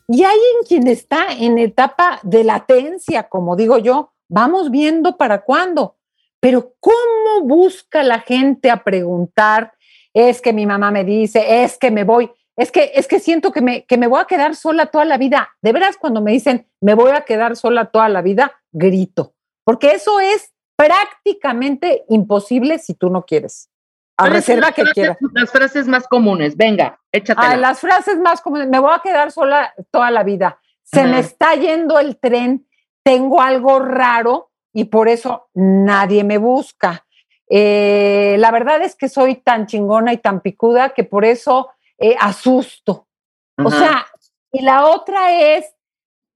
y 0.08 0.24
hay 0.24 0.38
en 0.58 0.66
quien 0.66 0.88
está 0.88 1.26
en 1.38 1.58
etapa 1.58 2.18
de 2.22 2.42
latencia, 2.42 3.24
como 3.24 3.54
digo 3.54 3.76
yo. 3.76 4.12
Vamos 4.30 4.70
viendo 4.70 5.18
para 5.18 5.42
cuándo. 5.42 5.97
Pero 6.40 6.74
¿cómo 6.80 7.42
busca 7.42 8.02
la 8.02 8.20
gente 8.20 8.70
a 8.70 8.84
preguntar? 8.84 9.72
Es 10.14 10.40
que 10.40 10.52
mi 10.52 10.66
mamá 10.66 10.90
me 10.90 11.04
dice, 11.04 11.64
es 11.64 11.78
que 11.78 11.90
me 11.90 12.04
voy. 12.04 12.30
Es 12.56 12.72
que, 12.72 12.92
es 12.94 13.06
que 13.06 13.20
siento 13.20 13.52
que 13.52 13.60
me, 13.60 13.84
que 13.84 13.96
me 13.98 14.08
voy 14.08 14.20
a 14.20 14.24
quedar 14.24 14.56
sola 14.56 14.86
toda 14.86 15.04
la 15.04 15.16
vida. 15.16 15.50
De 15.62 15.72
veras, 15.72 15.96
cuando 15.96 16.20
me 16.20 16.32
dicen, 16.32 16.66
me 16.80 16.94
voy 16.94 17.12
a 17.12 17.20
quedar 17.20 17.56
sola 17.56 17.86
toda 17.86 18.08
la 18.08 18.20
vida, 18.20 18.60
grito. 18.72 19.34
Porque 19.64 19.92
eso 19.92 20.18
es 20.18 20.52
prácticamente 20.76 22.04
imposible 22.08 22.78
si 22.78 22.94
tú 22.94 23.10
no 23.10 23.24
quieres. 23.24 23.70
A 24.16 24.24
¿Cuáles 24.24 24.44
son 24.44 24.56
reserva 24.56 24.66
las 24.68 24.74
que 24.74 24.82
frases- 24.82 24.94
quieras. 24.94 25.18
Las 25.32 25.50
frases 25.50 25.86
más 25.86 26.08
comunes, 26.08 26.56
venga, 26.56 26.98
échatela. 27.12 27.50
Ah, 27.52 27.56
las 27.56 27.80
frases 27.80 28.18
más 28.18 28.40
comunes, 28.40 28.68
me 28.68 28.80
voy 28.80 28.92
a 28.92 29.00
quedar 29.00 29.30
sola 29.30 29.72
toda 29.92 30.10
la 30.10 30.24
vida. 30.24 30.60
Se 30.82 31.04
me 31.04 31.18
está 31.20 31.54
yendo 31.54 31.98
el 31.98 32.18
tren, 32.18 32.66
tengo 33.04 33.40
algo 33.40 33.78
raro 33.78 34.47
y 34.72 34.84
por 34.84 35.08
eso 35.08 35.48
nadie 35.54 36.24
me 36.24 36.38
busca. 36.38 37.06
Eh, 37.48 38.36
la 38.38 38.50
verdad 38.50 38.82
es 38.82 38.94
que 38.94 39.08
soy 39.08 39.36
tan 39.36 39.66
chingona 39.66 40.12
y 40.12 40.18
tan 40.18 40.40
picuda 40.40 40.90
que 40.90 41.04
por 41.04 41.24
eso 41.24 41.70
eh, 41.98 42.16
asusto. 42.18 43.06
O 43.64 43.70
sea, 43.70 44.06
y 44.52 44.62
la 44.62 44.86
otra 44.86 45.56
es 45.56 45.74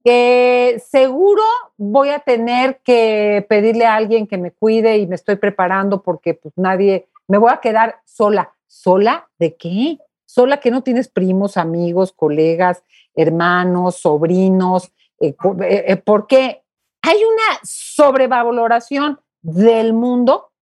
que 0.05 0.83
seguro 0.85 1.43
voy 1.77 2.09
a 2.09 2.19
tener 2.19 2.81
que 2.83 3.47
pedirle 3.49 3.87
a 3.87 3.95
alguien 3.95 4.27
que 4.27 4.39
me 4.39 4.51
cuide 4.51 4.99
y 4.99 5.07
me 5.07 5.15
estoy 5.15 5.37
preparando 5.37 6.03
porque 6.03 6.35
pues 6.35 6.55
nadie, 6.57 7.07
me 7.29 7.39
voy 7.39 7.51
a 7.53 7.61
quedar 7.61 8.01
sola. 8.05 8.53
¿Sola 8.67 9.29
de 9.39 9.55
qué? 9.55 9.99
Sola 10.25 10.59
que 10.59 10.71
no 10.71 10.83
tienes 10.83 11.09
primos, 11.09 11.57
amigos, 11.57 12.13
colegas, 12.13 12.83
hermanos, 13.15 13.97
sobrinos. 13.97 14.91
eh, 15.21 15.37
eh, 15.61 15.97
porque 15.97 16.62
hay 17.03 17.17
una 17.17 17.61
sobrevaloración 17.63 19.21
del 19.43 19.93
mundo 19.93 20.53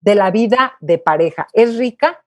de 0.00 0.14
la 0.14 0.30
vida 0.30 0.76
de 0.80 0.98
pareja. 0.98 1.48
Es 1.52 1.76
rica, 1.76 2.24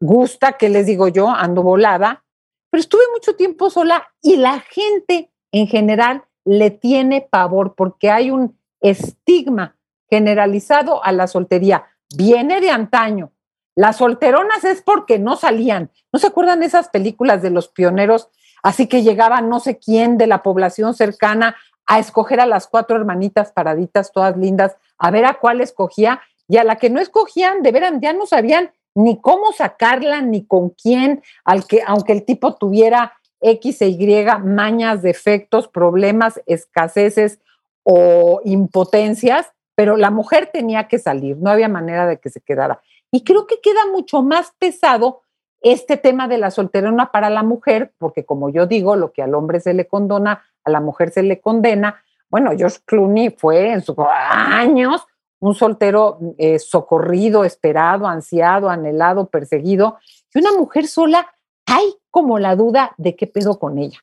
gusta, 0.00 0.52
que 0.52 0.68
les 0.68 0.86
digo 0.86 1.08
yo, 1.08 1.28
ando 1.28 1.62
volada, 1.62 2.24
pero 2.70 2.80
estuve 2.80 3.02
mucho 3.12 3.34
tiempo 3.34 3.70
sola 3.70 4.08
y 4.22 4.36
la 4.36 4.60
gente 4.60 5.32
en 5.52 5.66
general 5.66 6.24
le 6.44 6.70
tiene 6.70 7.22
pavor 7.22 7.74
porque 7.74 8.10
hay 8.10 8.30
un 8.30 8.58
estigma 8.80 9.76
generalizado 10.08 11.04
a 11.04 11.12
la 11.12 11.26
soltería. 11.26 11.86
Viene 12.14 12.60
de 12.60 12.70
antaño. 12.70 13.32
Las 13.74 13.96
solteronas 13.96 14.64
es 14.64 14.82
porque 14.82 15.18
no 15.18 15.36
salían. 15.36 15.90
¿No 16.12 16.18
se 16.18 16.26
acuerdan 16.26 16.62
esas 16.62 16.88
películas 16.88 17.42
de 17.42 17.50
los 17.50 17.68
pioneros? 17.68 18.28
Así 18.62 18.86
que 18.86 19.02
llegaba 19.02 19.40
no 19.40 19.60
sé 19.60 19.78
quién 19.78 20.18
de 20.18 20.26
la 20.26 20.42
población 20.42 20.94
cercana 20.94 21.56
a 21.88 21.98
escoger 21.98 22.38
a 22.38 22.46
las 22.46 22.68
cuatro 22.68 22.96
hermanitas 22.96 23.50
paraditas, 23.50 24.12
todas 24.12 24.36
lindas, 24.36 24.76
a 24.98 25.10
ver 25.10 25.24
a 25.24 25.38
cuál 25.40 25.62
escogía 25.62 26.20
y 26.46 26.58
a 26.58 26.64
la 26.64 26.76
que 26.76 26.90
no 26.90 27.00
escogían, 27.00 27.62
de 27.62 27.72
veras 27.72 27.94
ya 28.00 28.12
no 28.12 28.26
sabían 28.26 28.70
ni 28.94 29.20
cómo 29.20 29.52
sacarla, 29.52 30.20
ni 30.20 30.44
con 30.44 30.70
quién, 30.70 31.22
al 31.44 31.66
que, 31.66 31.82
aunque 31.86 32.12
el 32.12 32.24
tipo 32.24 32.54
tuviera 32.54 33.14
X 33.40 33.80
e 33.82 33.88
Y, 33.88 34.26
mañas, 34.44 35.02
defectos, 35.02 35.66
problemas, 35.68 36.40
escaseces 36.46 37.38
o 37.84 38.42
impotencias, 38.44 39.50
pero 39.74 39.96
la 39.96 40.10
mujer 40.10 40.50
tenía 40.52 40.88
que 40.88 40.98
salir, 40.98 41.38
no 41.38 41.50
había 41.50 41.68
manera 41.68 42.06
de 42.06 42.18
que 42.18 42.28
se 42.28 42.40
quedara. 42.40 42.82
Y 43.10 43.24
creo 43.24 43.46
que 43.46 43.60
queda 43.62 43.86
mucho 43.90 44.22
más 44.22 44.52
pesado 44.58 45.22
este 45.62 45.96
tema 45.96 46.28
de 46.28 46.38
la 46.38 46.50
solterona 46.50 47.10
para 47.12 47.30
la 47.30 47.42
mujer, 47.42 47.92
porque 47.98 48.26
como 48.26 48.50
yo 48.50 48.66
digo, 48.66 48.94
lo 48.96 49.12
que 49.12 49.22
al 49.22 49.34
hombre 49.34 49.60
se 49.60 49.72
le 49.72 49.86
condona, 49.86 50.44
a 50.68 50.70
la 50.70 50.80
mujer 50.80 51.10
se 51.10 51.22
le 51.22 51.40
condena. 51.40 52.02
Bueno, 52.30 52.52
George 52.56 52.78
Clooney 52.84 53.30
fue 53.30 53.72
en 53.72 53.82
sus 53.82 53.96
años 53.98 55.06
un 55.40 55.54
soltero 55.54 56.18
eh, 56.38 56.58
socorrido, 56.58 57.44
esperado, 57.44 58.06
ansiado, 58.06 58.68
anhelado, 58.68 59.28
perseguido, 59.28 59.98
y 60.34 60.40
una 60.40 60.52
mujer 60.52 60.86
sola, 60.86 61.28
hay 61.66 61.94
como 62.10 62.38
la 62.38 62.56
duda 62.56 62.92
de 62.96 63.14
qué 63.16 63.26
pedo 63.26 63.58
con 63.58 63.78
ella. 63.78 63.98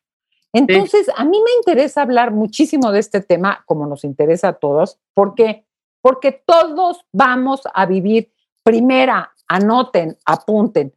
Entonces, 0.54 1.10
a 1.16 1.26
mí 1.26 1.38
me 1.44 1.52
interesa 1.58 2.02
hablar 2.02 2.32
muchísimo 2.32 2.92
de 2.92 3.00
este 3.00 3.20
tema, 3.20 3.64
como 3.66 3.86
nos 3.86 4.06
interesa 4.06 4.50
a 4.50 4.54
todos, 4.54 5.00
porque 5.14 5.66
porque 6.06 6.32
todos 6.32 7.04
vamos 7.12 7.62
a 7.74 7.88
vivir, 7.88 8.32
primera, 8.62 9.34
anoten, 9.48 10.20
apunten, 10.24 10.94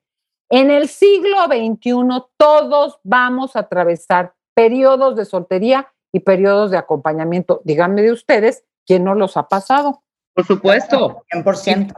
en 0.51 0.71
el 0.71 0.87
siglo 0.87 1.45
XXI 1.47 2.25
todos 2.37 3.01
vamos 3.05 3.57
a 3.57 3.61
atravesar 3.61 4.35
periodos 4.59 5.15
de 5.15 5.25
soltería 5.25 5.87
y 6.13 6.19
periodos 6.19 6.73
de 6.73 6.79
acompañamiento. 6.79 7.61
Díganme 7.65 8.03
de 8.03 8.11
ustedes, 8.11 8.65
¿quién 8.85 9.05
no 9.05 9.15
los 9.15 9.37
ha 9.37 9.47
pasado? 9.47 10.03
Por 10.35 10.45
supuesto. 10.45 11.23
100%. 11.33 11.95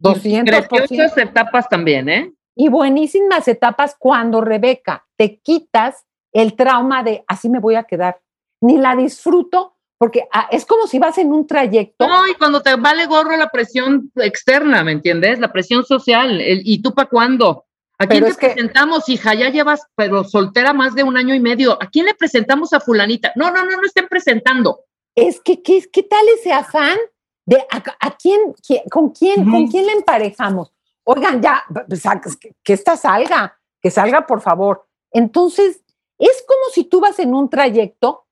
200%. 0.00 0.68
Preciosas 0.68 1.18
etapas 1.18 1.68
también, 1.68 2.08
¿eh? 2.08 2.32
Y 2.54 2.68
buenísimas 2.68 3.48
etapas 3.48 3.96
cuando, 3.98 4.40
Rebeca, 4.40 5.04
te 5.16 5.40
quitas 5.40 6.04
el 6.32 6.54
trauma 6.54 7.02
de 7.02 7.24
así 7.26 7.48
me 7.48 7.58
voy 7.58 7.74
a 7.74 7.82
quedar. 7.82 8.20
Ni 8.60 8.78
la 8.78 8.94
disfruto 8.94 9.74
porque 9.98 10.28
ah, 10.32 10.46
es 10.52 10.64
como 10.66 10.86
si 10.86 11.00
vas 11.00 11.18
en 11.18 11.32
un 11.32 11.48
trayecto. 11.48 12.06
No, 12.06 12.28
y 12.28 12.34
cuando 12.34 12.62
te 12.62 12.76
vale 12.76 13.06
gorro 13.06 13.36
la 13.36 13.48
presión 13.48 14.12
externa, 14.14 14.84
¿me 14.84 14.92
entiendes? 14.92 15.40
La 15.40 15.52
presión 15.52 15.84
social. 15.84 16.40
el, 16.40 16.62
¿Y 16.64 16.80
tú 16.80 16.94
para 16.94 17.08
cuándo? 17.08 17.63
¿A 17.98 18.06
quién 18.06 18.24
Pero 18.24 18.34
te 18.34 18.40
que- 18.40 18.50
presentamos, 18.54 19.08
hija? 19.08 19.34
Ya 19.34 19.50
llevas, 19.50 19.82
pero 19.94 20.24
soltera 20.24 20.72
más 20.72 20.94
de 20.94 21.04
un 21.04 21.16
año 21.16 21.34
y 21.34 21.40
medio. 21.40 21.80
¿A 21.80 21.88
quién 21.88 22.06
le 22.06 22.14
presentamos 22.14 22.72
a 22.72 22.80
fulanita? 22.80 23.32
No, 23.36 23.50
no, 23.50 23.64
no, 23.64 23.70
no 23.76 23.86
estén 23.86 24.08
presentando. 24.08 24.80
Es 25.14 25.40
que, 25.40 25.62
¿qué, 25.62 25.84
qué 25.92 26.02
tal 26.02 26.26
ese 26.38 26.52
afán 26.52 26.98
de 27.46 27.58
a, 27.70 27.82
a 28.00 28.16
quién, 28.16 28.52
quién- 28.66 28.82
con 28.90 29.10
quién, 29.10 29.48
con 29.48 29.68
quién 29.68 29.86
le 29.86 29.92
emparejamos? 29.92 30.72
Oigan, 31.04 31.40
ya, 31.40 31.62
pues, 31.86 32.02
que 32.62 32.72
esta 32.72 32.96
salga, 32.96 33.56
que 33.80 33.90
salga, 33.90 34.26
por 34.26 34.40
favor. 34.40 34.86
Entonces, 35.12 35.82
es 36.18 36.44
como 36.48 36.70
si 36.72 36.84
tú 36.84 37.00
vas 37.00 37.18
en 37.20 37.34
un 37.34 37.48
trayecto, 37.48 38.23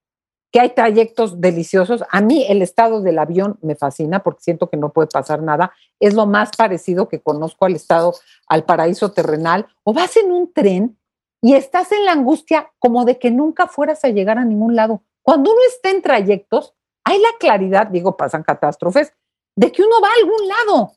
que 0.53 0.61
hay 0.61 0.71
trayectos 0.71 1.41
deliciosos. 1.41 2.05
A 2.11 2.21
mí 2.21 2.45
el 2.49 2.61
estado 2.61 3.01
del 3.01 3.19
avión 3.19 3.59
me 3.63 3.75
fascina 3.75 4.23
porque 4.23 4.43
siento 4.43 4.69
que 4.69 4.77
no 4.77 4.93
puede 4.93 5.09
pasar 5.09 5.43
nada. 5.43 5.73
Es 5.99 6.13
lo 6.15 6.27
más 6.27 6.51
parecido 6.57 7.09
que 7.09 7.21
conozco 7.21 7.65
al 7.65 7.75
estado, 7.75 8.15
al 8.49 8.65
paraíso 8.65 9.13
terrenal. 9.13 9.67
O 9.83 9.95
vas 9.95 10.17
en 10.19 10.31
un 10.31 10.53
tren 10.53 10.99
y 11.41 11.55
estás 11.55 11.91
en 11.93 12.05
la 12.05 12.13
angustia 12.13 12.71
como 12.79 13.05
de 13.07 13.19
que 13.19 13.31
nunca 13.31 13.67
fueras 13.67 14.05
a 14.05 14.09
llegar 14.11 14.39
a 14.39 14.45
ningún 14.45 14.77
lado. 14.77 15.03
Cuando 15.23 15.51
uno 15.51 15.61
está 15.69 15.91
en 15.91 16.03
trayectos, 16.03 16.75
hay 17.05 17.19
la 17.19 17.31
claridad, 17.41 17.87
digo, 17.87 18.17
pasan 18.17 18.43
catástrofes, 18.43 19.13
de 19.57 19.73
que 19.73 19.83
uno 19.83 19.97
va 20.03 20.09
a 20.09 20.21
algún 20.23 20.49
lado, 20.49 20.93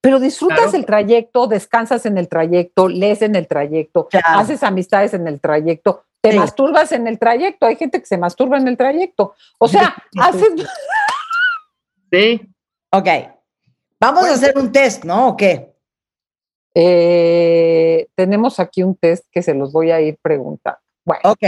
pero 0.00 0.18
disfrutas 0.18 0.58
Claro. 0.58 0.76
el 0.78 0.86
trayecto, 0.86 1.46
descansas 1.46 2.06
en 2.06 2.18
el 2.18 2.28
trayecto, 2.28 2.88
lees 2.88 3.22
en 3.22 3.36
el 3.36 3.46
trayecto, 3.46 4.08
Claro. 4.08 4.40
haces 4.40 4.62
amistades 4.62 5.14
en 5.14 5.26
el 5.28 5.40
trayecto, 5.40 6.04
te 6.24 6.32
Sí. 6.32 6.38
masturbas 6.38 6.90
en 6.92 7.06
el 7.06 7.18
trayecto. 7.18 7.66
Hay 7.66 7.76
gente 7.76 8.00
que 8.00 8.06
se 8.06 8.16
masturba 8.16 8.56
en 8.56 8.66
el 8.66 8.78
trayecto. 8.78 9.34
O 9.58 9.68
sea, 9.68 9.94
haces... 10.18 10.48
Sí. 12.10 12.40
Ok. 12.90 13.08
Vamos 14.00 14.24
a 14.24 14.32
hacer 14.32 14.56
un 14.56 14.72
test, 14.72 15.04
¿no? 15.04 15.28
¿O 15.28 15.36
qué? 15.36 15.74
Eh, 16.74 18.08
tenemos 18.14 18.58
aquí 18.58 18.82
un 18.82 18.96
test 18.96 19.26
que 19.30 19.42
se 19.42 19.52
los 19.52 19.70
voy 19.72 19.90
a 19.90 20.00
ir 20.00 20.16
preguntando. 20.22 20.80
Bueno, 21.04 21.20
Ok. 21.24 21.42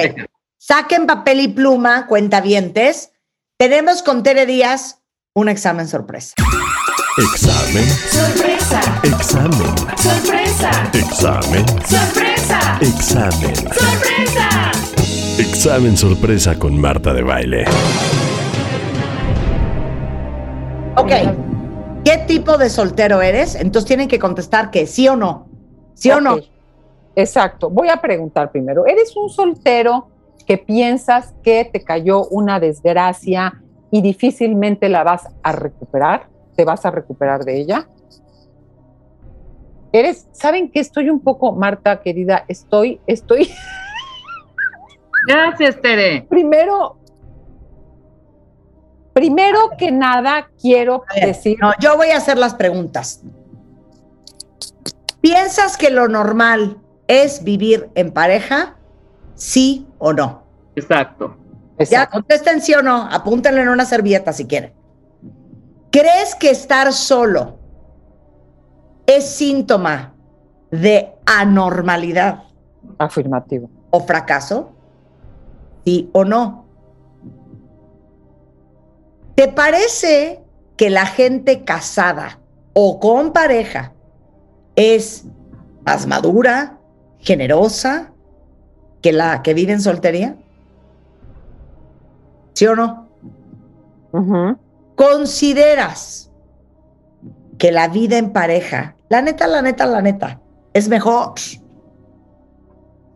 Saquen 0.59 1.07
papel 1.07 1.41
y 1.41 1.49
pluma, 1.49 2.07
cuentavientes. 2.07 3.13
Tenemos 3.59 4.03
con 4.03 4.23
Tere 4.23 4.45
Díaz 4.45 5.03
un 5.35 5.49
examen 5.49 5.89
sorpresa. 5.89 6.35
Examen. 7.19 7.89
Sorpresa, 8.11 8.81
Examen. 9.03 9.77
sorpresa, 9.97 10.71
Examen. 10.93 11.67
sorpresa, 11.87 12.79
Examen. 12.83 13.55
sorpresa. 13.57 14.71
Examen 15.39 15.97
sorpresa 15.97 16.59
con 16.59 16.79
Marta 16.79 17.15
de 17.15 17.23
baile. 17.23 17.65
Ok. 20.97 21.11
¿Qué 22.05 22.19
tipo 22.27 22.59
de 22.59 22.69
soltero 22.69 23.23
eres? 23.23 23.55
Entonces 23.55 23.87
tienen 23.89 24.09
que 24.09 24.19
contestar 24.19 24.71
que 24.71 24.87
sí 24.87 25.09
o 25.09 25.17
no. 25.17 25.47
¿Sí 25.95 26.11
o 26.11 26.21
no? 26.21 26.37
Exacto. 27.15 27.71
Voy 27.71 27.89
a 27.89 27.97
preguntar 27.97 28.51
primero. 28.51 28.85
¿Eres 28.87 29.17
un 29.17 29.31
soltero 29.31 30.11
que 30.47 30.59
piensas 30.59 31.35
que 31.43 31.65
te 31.65 31.83
cayó 31.83 32.27
una 32.27 32.61
desgracia 32.61 33.55
y 33.91 34.03
difícilmente 34.03 34.91
la 34.91 35.03
vas 35.03 35.27
a 35.43 35.53
recuperar? 35.53 36.36
¿Te 36.57 36.65
vas 36.65 36.85
a 36.87 36.91
recuperar 36.91 37.45
de 37.45 37.61
ella? 37.61 37.89
Eres, 39.93 40.27
¿saben 40.33 40.71
que 40.71 40.81
estoy 40.81 41.09
un 41.11 41.21
poco, 41.21 41.53
Marta, 41.53 42.01
querida? 42.01 42.45
Estoy, 42.49 43.01
estoy, 43.07 43.51
Gracias, 45.29 45.81
Tere. 45.81 46.27
primero, 46.29 46.99
primero 49.13 49.71
que 49.79 49.91
nada 49.91 50.49
quiero 50.61 51.05
ver, 51.15 51.27
decir, 51.27 51.59
No, 51.61 51.73
yo 51.81 51.97
voy 51.97 52.09
a 52.11 52.17
hacer 52.19 52.39
las 52.39 52.55
preguntas. 52.55 53.23
¿Piensas 55.21 55.77
que 55.77 55.91
lo 55.91 56.07
normal 56.09 56.79
es 57.09 57.43
vivir 57.43 57.91
en 57.95 58.13
pareja? 58.13 58.77
¿Sí 59.35 59.87
o 59.99 60.13
no? 60.13 60.45
Exacto. 60.77 61.37
Ya, 61.79 61.85
Exacto. 61.85 62.13
contesten 62.13 62.61
sí 62.63 62.75
o 62.75 62.83
no. 62.83 63.09
Apúntenle 63.11 63.63
en 63.63 63.69
una 63.69 63.85
servilleta 63.85 64.33
si 64.33 64.47
quieren. 64.47 64.73
¿Crees 65.99 66.35
que 66.35 66.51
estar 66.51 66.93
solo 66.93 67.57
es 69.07 69.25
síntoma 69.25 70.13
de 70.71 71.15
anormalidad 71.25 72.43
afirmativo. 72.99 73.71
o 73.89 74.01
fracaso? 74.01 74.73
¿Sí 75.87 76.11
o 76.13 76.23
no? 76.27 76.67
¿Te 79.37 79.49
parece 79.49 80.45
que 80.77 80.91
la 80.91 81.07
gente 81.07 81.65
casada 81.65 82.41
o 82.75 83.01
con 83.01 83.33
pareja 83.33 83.95
es 84.75 85.25
más 85.87 86.07
madura, 86.07 86.79
generosa 87.21 88.13
que 89.01 89.13
la 89.15 89.43
que 89.43 89.55
vive 89.55 89.73
en 89.73 89.81
soltería? 89.81 90.37
¿Sí 92.53 92.67
o 92.67 92.77
no? 92.77 93.09
Ujú. 94.13 94.59
¿Consideras 94.97 96.31
que 97.59 97.71
la 97.71 97.89
vida 97.89 98.19
en 98.19 98.33
pareja, 98.33 98.97
la 99.09 99.23
neta, 99.23 99.47
la 99.47 99.63
neta, 99.63 99.87
la 99.87 100.03
neta, 100.03 100.41
es 100.73 100.89
mejor? 100.89 101.35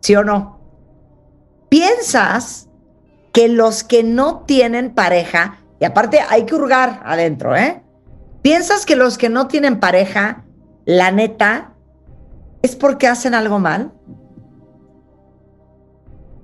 ¿Sí 0.01 0.15
o 0.15 0.23
no? 0.23 0.61
¿Piensas 1.69 2.69
que 3.33 3.49
los 3.49 3.83
que 3.83 4.03
no 4.03 4.41
tienen 4.41 4.95
pareja, 4.95 5.59
y 5.79 5.85
aparte 5.85 6.21
hay 6.29 6.45
que 6.45 6.55
hurgar 6.55 7.01
adentro, 7.05 7.57
¿eh? 7.57 7.83
¿Piensas 8.43 8.87
que 8.87 8.97
los 8.97 9.19
que 9.19 9.29
no 9.29 9.47
tienen 9.47 9.81
pareja, 9.81 10.45
la 10.85 11.11
neta, 11.11 11.75
es 12.63 12.77
porque 12.77 13.07
hacen 13.07 13.35
algo 13.35 13.59
mal? 13.59 13.93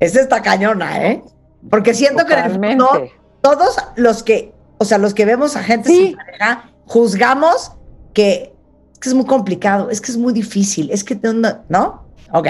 Esa 0.01 0.21
está 0.21 0.43
cañona, 0.43 1.07
¿eh? 1.07 1.23
Porque 1.71 1.95
siento 1.95 2.25
que 2.27 2.35
en 2.35 2.65
el 2.65 3.11
todos 3.41 3.77
los 3.97 4.23
que, 4.23 4.55
o 4.79 4.85
sea, 4.85 4.99
los 4.99 5.15
que 5.15 5.25
vemos 5.25 5.57
a 5.57 5.63
gente 5.63 5.89
Sí. 5.89 6.07
sin 6.09 6.17
pareja, 6.17 6.71
juzgamos 6.87 7.73
que 8.13 8.55
es 8.93 8.99
que 9.01 9.09
es 9.11 9.15
muy 9.15 9.27
complicado, 9.27 9.91
es 9.91 10.01
que 10.01 10.11
es 10.11 10.17
muy 10.17 10.33
difícil, 10.33 10.91
es 10.91 11.05
que 11.05 11.15
no, 11.17 11.65
¿no? 11.69 12.07
Ok. 12.33 12.49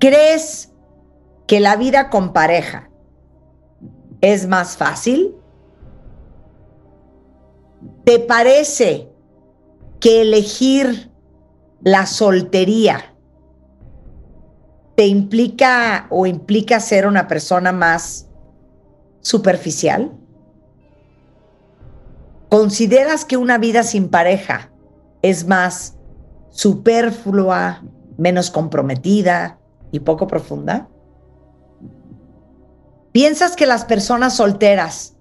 ¿Crees 0.00 0.72
que 1.46 1.60
la 1.60 1.76
vida 1.76 2.10
con 2.10 2.32
pareja 2.32 2.90
es 4.20 4.46
más 4.48 4.76
fácil? 4.76 5.34
¿Te 8.04 8.18
parece 8.18 9.08
que 10.00 10.22
elegir 10.22 11.10
la 11.82 12.06
soltería 12.06 13.14
te 14.96 15.06
implica 15.06 16.06
o 16.10 16.26
implica 16.26 16.80
ser 16.80 17.06
una 17.06 17.28
persona 17.28 17.72
más 17.72 18.26
superficial? 19.20 20.12
¿Consideras 22.54 23.24
que 23.24 23.36
una 23.36 23.58
vida 23.58 23.82
sin 23.82 24.08
pareja 24.08 24.70
es 25.22 25.44
más 25.44 25.96
superflua, 26.50 27.82
menos 28.16 28.52
comprometida 28.52 29.58
y 29.90 29.98
poco 29.98 30.28
profunda? 30.28 30.88
¿Piensas 33.10 33.56
que 33.56 33.66
las 33.66 33.84
personas 33.84 34.36
solteras 34.36 35.16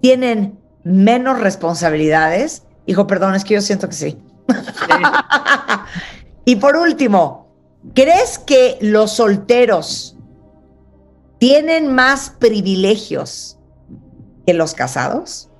tienen 0.00 0.58
menos 0.82 1.40
responsabilidades? 1.40 2.62
Hijo, 2.86 3.06
perdón, 3.06 3.34
es 3.34 3.44
que 3.44 3.52
yo 3.52 3.60
siento 3.60 3.86
que 3.90 3.94
sí. 3.94 4.18
y 6.46 6.56
por 6.56 6.78
último, 6.78 7.54
¿crees 7.92 8.38
que 8.38 8.78
los 8.80 9.12
solteros 9.12 10.16
tienen 11.36 11.94
más 11.94 12.30
privilegios 12.30 13.58
que 14.46 14.54
los 14.54 14.72
casados? 14.72 15.50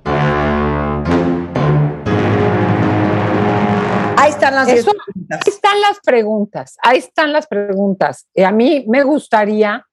Ahí 4.27 4.33
están 4.33 4.55
las 4.55 4.67
diez 4.67 4.79
Eso- 4.79 4.91
preguntas. 4.91 5.39
Ahí 5.39 5.53
están 5.53 5.81
las 5.81 5.99
preguntas, 6.01 6.77
ahí 6.83 6.97
están 6.97 7.33
las 7.33 7.47
preguntas. 7.47 8.27
Y 8.33 8.43
a 8.43 8.51
mí 8.51 8.83
me 8.89 9.03
gustaría 9.03 9.85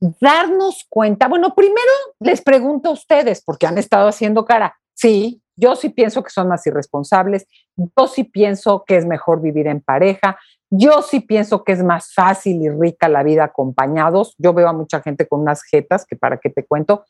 darnos 0.00 0.86
cuenta. 0.88 1.28
Bueno, 1.28 1.54
primero 1.54 1.92
les 2.20 2.40
pregunto 2.40 2.88
a 2.88 2.92
ustedes, 2.92 3.42
porque 3.44 3.66
han 3.66 3.76
estado 3.76 4.08
haciendo 4.08 4.46
cara. 4.46 4.78
Sí, 4.94 5.42
yo 5.56 5.76
sí 5.76 5.90
pienso 5.90 6.22
que 6.22 6.30
son 6.30 6.48
más 6.48 6.66
irresponsables, 6.66 7.46
yo 7.76 8.06
sí 8.06 8.24
pienso 8.24 8.84
que 8.86 8.96
es 8.96 9.04
mejor 9.04 9.42
vivir 9.42 9.66
en 9.66 9.82
pareja, 9.82 10.38
yo 10.70 11.02
sí 11.02 11.20
pienso 11.20 11.64
que 11.64 11.72
es 11.72 11.82
más 11.82 12.14
fácil 12.14 12.62
y 12.62 12.70
rica 12.70 13.10
la 13.10 13.22
vida 13.22 13.44
acompañados. 13.44 14.34
Yo 14.38 14.54
veo 14.54 14.68
a 14.68 14.72
mucha 14.72 15.02
gente 15.02 15.28
con 15.28 15.40
unas 15.40 15.62
jetas, 15.64 16.06
que 16.06 16.16
para 16.16 16.38
qué 16.38 16.48
te 16.48 16.64
cuento. 16.64 17.04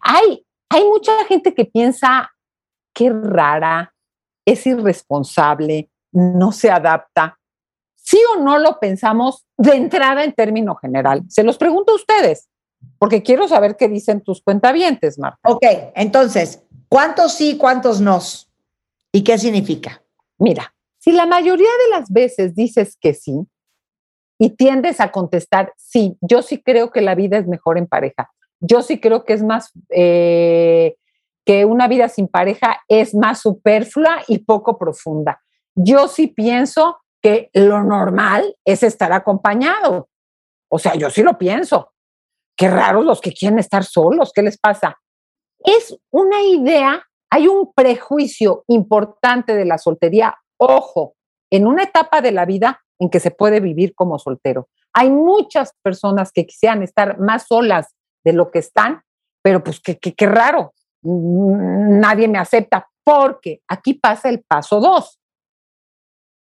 Hay, 0.00 0.46
hay 0.68 0.84
mucha 0.84 1.24
gente 1.24 1.54
que 1.54 1.64
piensa, 1.64 2.30
qué 2.94 3.10
rara, 3.10 3.94
es 4.46 4.66
irresponsable, 4.66 5.90
no 6.12 6.52
se 6.52 6.70
adapta. 6.70 7.38
¿Sí 7.96 8.18
o 8.34 8.40
no 8.40 8.58
lo 8.58 8.78
pensamos 8.78 9.44
de 9.58 9.74
entrada 9.74 10.24
en 10.24 10.32
término 10.32 10.76
general? 10.76 11.24
Se 11.28 11.42
los 11.42 11.58
pregunto 11.58 11.92
a 11.92 11.96
ustedes, 11.96 12.48
porque 12.98 13.22
quiero 13.22 13.48
saber 13.48 13.76
qué 13.76 13.88
dicen 13.88 14.20
tus 14.20 14.40
cuentavientes, 14.40 15.18
Marta. 15.18 15.40
Ok, 15.42 15.64
entonces, 15.94 16.62
¿cuántos 16.88 17.32
sí, 17.32 17.58
cuántos 17.58 18.00
no? 18.00 18.20
¿Y 19.12 19.24
qué 19.24 19.36
significa? 19.38 20.02
Mira, 20.38 20.72
Si 20.98 21.12
la 21.12 21.24
mayoría 21.26 21.70
de 21.84 21.98
las 21.98 22.10
veces 22.10 22.54
dices 22.54 22.96
que 23.00 23.14
sí 23.14 23.46
y 24.38 24.50
tiendes 24.50 25.00
a 25.00 25.12
contestar, 25.12 25.72
sí, 25.76 26.16
yo 26.20 26.42
sí 26.42 26.60
creo 26.60 26.90
que 26.90 27.00
la 27.00 27.14
vida 27.14 27.38
es 27.38 27.46
mejor 27.46 27.78
en 27.78 27.86
pareja. 27.86 28.30
Yo 28.60 28.82
sí 28.82 28.98
creo 28.98 29.24
que 29.24 29.34
es 29.34 29.42
más, 29.42 29.70
eh, 29.90 30.96
que 31.46 31.64
una 31.64 31.86
vida 31.86 32.08
sin 32.08 32.26
pareja 32.26 32.82
es 32.88 33.14
más 33.14 33.40
superflua 33.40 34.22
y 34.26 34.38
poco 34.40 34.76
profunda. 34.76 35.40
Yo 35.76 36.08
sí 36.08 36.26
pienso 36.26 36.98
que 37.22 37.50
lo 37.54 37.84
normal 37.84 38.56
es 38.64 38.82
estar 38.82 39.12
acompañado. 39.12 40.08
O 40.68 40.80
sea, 40.80 40.96
yo 40.96 41.08
sí 41.08 41.22
lo 41.22 41.38
pienso. 41.38 41.92
Qué 42.56 42.68
raros 42.68 43.04
los 43.04 43.20
que 43.20 43.32
quieren 43.32 43.60
estar 43.60 43.84
solos, 43.84 44.32
¿qué 44.34 44.42
les 44.42 44.58
pasa? 44.58 44.98
Es 45.58 45.96
una 46.10 46.42
idea, 46.42 47.06
hay 47.30 47.46
un 47.46 47.72
prejuicio 47.72 48.64
importante 48.66 49.54
de 49.54 49.66
la 49.66 49.78
soltería. 49.78 50.36
Ojo, 50.58 51.14
en 51.50 51.66
una 51.66 51.84
etapa 51.84 52.22
de 52.22 52.32
la 52.32 52.44
vida 52.44 52.82
en 52.98 53.08
que 53.08 53.20
se 53.20 53.30
puede 53.30 53.60
vivir 53.60 53.94
como 53.94 54.18
soltero. 54.18 54.68
Hay 54.92 55.10
muchas 55.10 55.72
personas 55.82 56.32
que 56.32 56.46
quisieran 56.46 56.82
estar 56.82 57.20
más 57.20 57.46
solas 57.46 57.94
de 58.24 58.32
lo 58.32 58.50
que 58.50 58.58
están, 58.58 59.02
pero 59.42 59.62
pues 59.62 59.78
qué, 59.78 59.98
qué, 59.98 60.14
qué 60.14 60.26
raro, 60.26 60.72
nadie 61.06 62.28
me 62.28 62.38
acepta, 62.38 62.88
porque 63.04 63.62
aquí 63.68 63.94
pasa 63.94 64.28
el 64.28 64.42
paso 64.42 64.80
dos. 64.80 65.20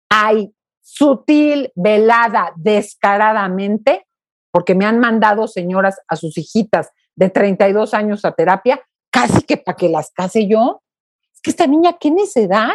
Hay 0.10 0.54
sutil, 0.82 1.72
velada, 1.76 2.52
descaradamente, 2.56 4.08
porque 4.52 4.76
me 4.76 4.86
han 4.86 5.00
mandado 5.00 5.48
señoras 5.48 6.00
a 6.08 6.16
sus 6.16 6.38
hijitas 6.38 6.90
de 7.16 7.30
32 7.30 7.94
años 7.94 8.26
a 8.26 8.32
terapia, 8.32 8.82
casi 9.12 9.42
que 9.44 9.58
para 9.58 9.78
que 9.78 9.90
las 9.90 10.12
case 10.12 10.48
yo. 10.48 10.82
Es 11.34 11.42
que 11.42 11.52
esta 11.52 11.68
niña, 11.68 11.98
qué 12.00 12.12
necedad, 12.12 12.72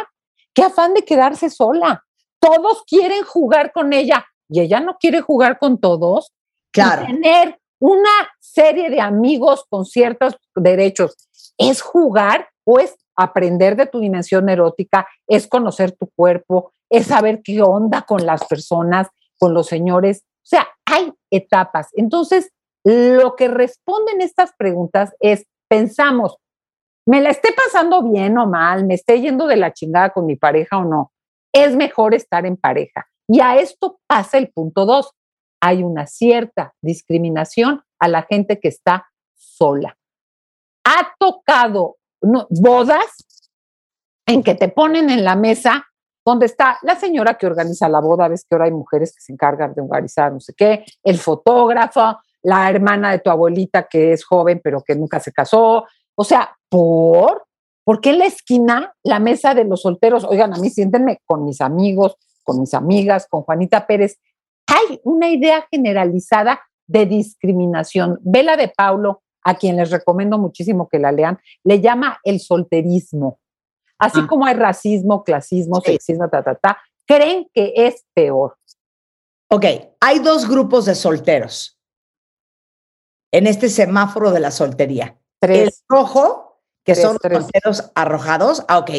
qué 0.53 0.63
afán 0.63 0.93
de 0.93 1.03
quedarse 1.03 1.49
sola. 1.49 2.03
Todos 2.39 2.83
quieren 2.87 3.23
jugar 3.23 3.71
con 3.71 3.91
ella 3.93 4.25
y 4.47 4.61
ella 4.61 4.79
no 4.79 4.97
quiere 4.99 5.21
jugar 5.21 5.59
con 5.59 5.79
todos. 5.79 6.31
Claro. 6.71 7.03
Y 7.03 7.07
tener 7.07 7.59
una 7.79 8.29
serie 8.39 8.89
de 8.89 9.01
amigos 9.01 9.65
con 9.69 9.85
ciertos 9.85 10.37
derechos 10.55 11.15
es 11.57 11.81
jugar 11.81 12.49
o 12.65 12.79
es 12.79 12.95
aprender 13.15 13.75
de 13.75 13.85
tu 13.85 13.99
dimensión 13.99 14.49
erótica, 14.49 15.07
es 15.27 15.47
conocer 15.47 15.93
tu 15.93 16.09
cuerpo, 16.15 16.73
es 16.89 17.07
saber 17.07 17.41
qué 17.43 17.61
onda 17.61 18.01
con 18.03 18.25
las 18.25 18.45
personas, 18.45 19.07
con 19.39 19.53
los 19.53 19.67
señores. 19.67 20.23
O 20.37 20.47
sea, 20.47 20.67
hay 20.85 21.13
etapas. 21.31 21.89
Entonces, 21.93 22.51
lo 22.83 23.35
que 23.35 23.47
responden 23.47 24.21
estas 24.21 24.53
preguntas 24.57 25.15
es, 25.19 25.45
pensamos, 25.67 26.37
¿me 27.07 27.21
la 27.21 27.31
esté 27.31 27.49
pasando 27.53 28.03
bien 28.03 28.37
o 28.37 28.45
mal? 28.45 28.85
¿Me 28.85 28.93
esté 28.93 29.21
yendo 29.21 29.47
de 29.47 29.57
la 29.57 29.73
chingada 29.73 30.11
con 30.11 30.25
mi 30.25 30.35
pareja 30.35 30.77
o 30.77 30.85
no? 30.85 31.11
Es 31.53 31.75
mejor 31.75 32.13
estar 32.13 32.45
en 32.45 32.57
pareja. 32.57 33.07
Y 33.27 33.39
a 33.39 33.57
esto 33.57 33.99
pasa 34.07 34.37
el 34.37 34.51
punto 34.51 34.85
dos. 34.85 35.11
Hay 35.61 35.83
una 35.83 36.05
cierta 36.05 36.75
discriminación 36.81 37.81
a 37.99 38.07
la 38.07 38.23
gente 38.23 38.59
que 38.59 38.67
está 38.67 39.07
sola. 39.33 39.97
Ha 40.97 41.13
tocado 41.19 41.97
bodas 42.21 43.25
en 44.25 44.43
que 44.43 44.55
te 44.55 44.69
ponen 44.69 45.09
en 45.09 45.23
la 45.23 45.35
mesa 45.35 45.85
donde 46.25 46.47
está 46.47 46.79
la 46.81 46.95
señora 46.95 47.35
que 47.35 47.45
organiza 47.45 47.87
la 47.87 48.01
boda, 48.01 48.27
ves 48.27 48.45
que 48.49 48.55
ahora 48.55 48.65
hay 48.65 48.71
mujeres 48.71 49.13
que 49.13 49.21
se 49.21 49.31
encargan 49.31 49.75
de 49.75 49.81
organizar 49.81 50.33
no 50.33 50.39
sé 50.39 50.53
qué, 50.53 50.83
el 51.03 51.19
fotógrafo, 51.19 52.17
la 52.41 52.69
hermana 52.69 53.11
de 53.11 53.19
tu 53.19 53.29
abuelita 53.29 53.87
que 53.87 54.13
es 54.13 54.25
joven 54.25 54.59
pero 54.63 54.81
que 54.81 54.95
nunca 54.95 55.19
se 55.19 55.31
casó. 55.31 55.85
O 56.15 56.23
sea, 56.23 56.57
¿por? 56.69 57.45
¿Por 57.83 58.01
qué 58.01 58.11
en 58.11 58.19
la 58.19 58.25
esquina 58.25 58.95
la 59.03 59.19
mesa 59.19 59.53
de 59.53 59.65
los 59.65 59.83
solteros? 59.83 60.23
Oigan, 60.23 60.53
a 60.53 60.57
mí 60.57 60.69
siéntenme 60.71 61.21
con 61.25 61.45
mis 61.45 61.61
amigos, 61.61 62.17
con 62.43 62.59
mis 62.59 62.73
amigas, 62.73 63.27
con 63.29 63.43
Juanita 63.43 63.85
Pérez. 63.85 64.17
Hay 64.67 64.99
una 65.03 65.29
idea 65.29 65.67
generalizada 65.69 66.61
de 66.87 67.05
discriminación. 67.05 68.19
Vela 68.21 68.57
de 68.57 68.69
Paulo, 68.75 69.21
a 69.45 69.55
quien 69.55 69.77
les 69.77 69.91
recomiendo 69.91 70.37
muchísimo 70.37 70.89
que 70.89 70.99
la 70.99 71.11
lean, 71.13 71.39
le 71.63 71.79
llama 71.79 72.19
el 72.23 72.39
solterismo. 72.41 73.39
Así 73.97 74.19
Ah. 74.21 74.27
como 74.27 74.45
hay 74.45 74.55
racismo, 74.55 75.23
clasismo, 75.23 75.79
Sí. 75.81 75.93
sexismo, 75.93 76.27
ta, 76.29 76.43
ta, 76.43 76.55
ta, 76.55 76.77
creen 77.07 77.49
que 77.53 77.71
es 77.75 78.03
peor. 78.13 78.57
Ok, 79.49 79.65
hay 80.01 80.19
dos 80.19 80.49
grupos 80.49 80.85
de 80.85 80.95
solteros 80.95 81.79
en 83.31 83.47
este 83.47 83.69
semáforo 83.69 84.31
de 84.31 84.39
la 84.39 84.51
soltería. 84.51 85.17
El 85.41 85.49
Tres. 85.49 85.83
rojo, 85.87 86.59
que 86.83 86.93
Tres, 86.93 87.03
son 87.03 87.13
los 87.13 87.21
tres. 87.21 87.39
solteros 87.39 87.91
arrojados. 87.95 88.65
Ah, 88.67 88.79
ok. 88.79 88.89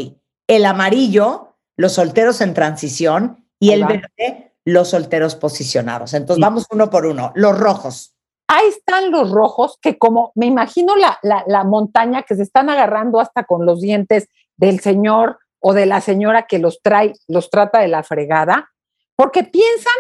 El 0.49 0.65
amarillo, 0.65 1.57
los 1.77 1.93
solteros 1.93 2.41
en 2.41 2.55
transición. 2.55 3.45
Y 3.59 3.71
Ahí 3.71 3.77
el 3.77 3.85
va. 3.85 3.89
verde, 3.89 4.55
los 4.65 4.89
solteros 4.91 5.35
posicionados. 5.35 6.13
Entonces 6.15 6.37
Sí. 6.37 6.43
vamos 6.43 6.67
uno 6.71 6.91
por 6.91 7.07
uno. 7.07 7.33
Los 7.35 7.59
rojos. 7.59 8.16
Ahí 8.49 8.69
están 8.69 9.11
los 9.11 9.31
rojos, 9.31 9.79
que 9.83 9.99
como 9.99 10.33
me 10.35 10.47
imagino 10.47 10.95
la, 10.97 11.19
la, 11.23 11.45
la 11.47 11.65
montaña 11.65 12.23
que 12.23 12.37
se 12.37 12.43
están 12.43 12.71
agarrando 12.71 13.21
hasta 13.21 13.45
con 13.45 13.67
los 13.67 13.81
dientes 13.81 14.29
del 14.57 14.81
señor 14.81 15.39
o 15.61 15.73
de 15.73 15.87
la 15.87 16.01
señora 16.01 16.47
que 16.47 16.59
los 16.59 16.81
trae, 16.81 17.13
los 17.27 17.51
trata 17.51 17.81
de 17.81 17.89
la 17.89 18.03
fregada, 18.03 18.71
porque 19.17 19.43
piensan 19.43 19.95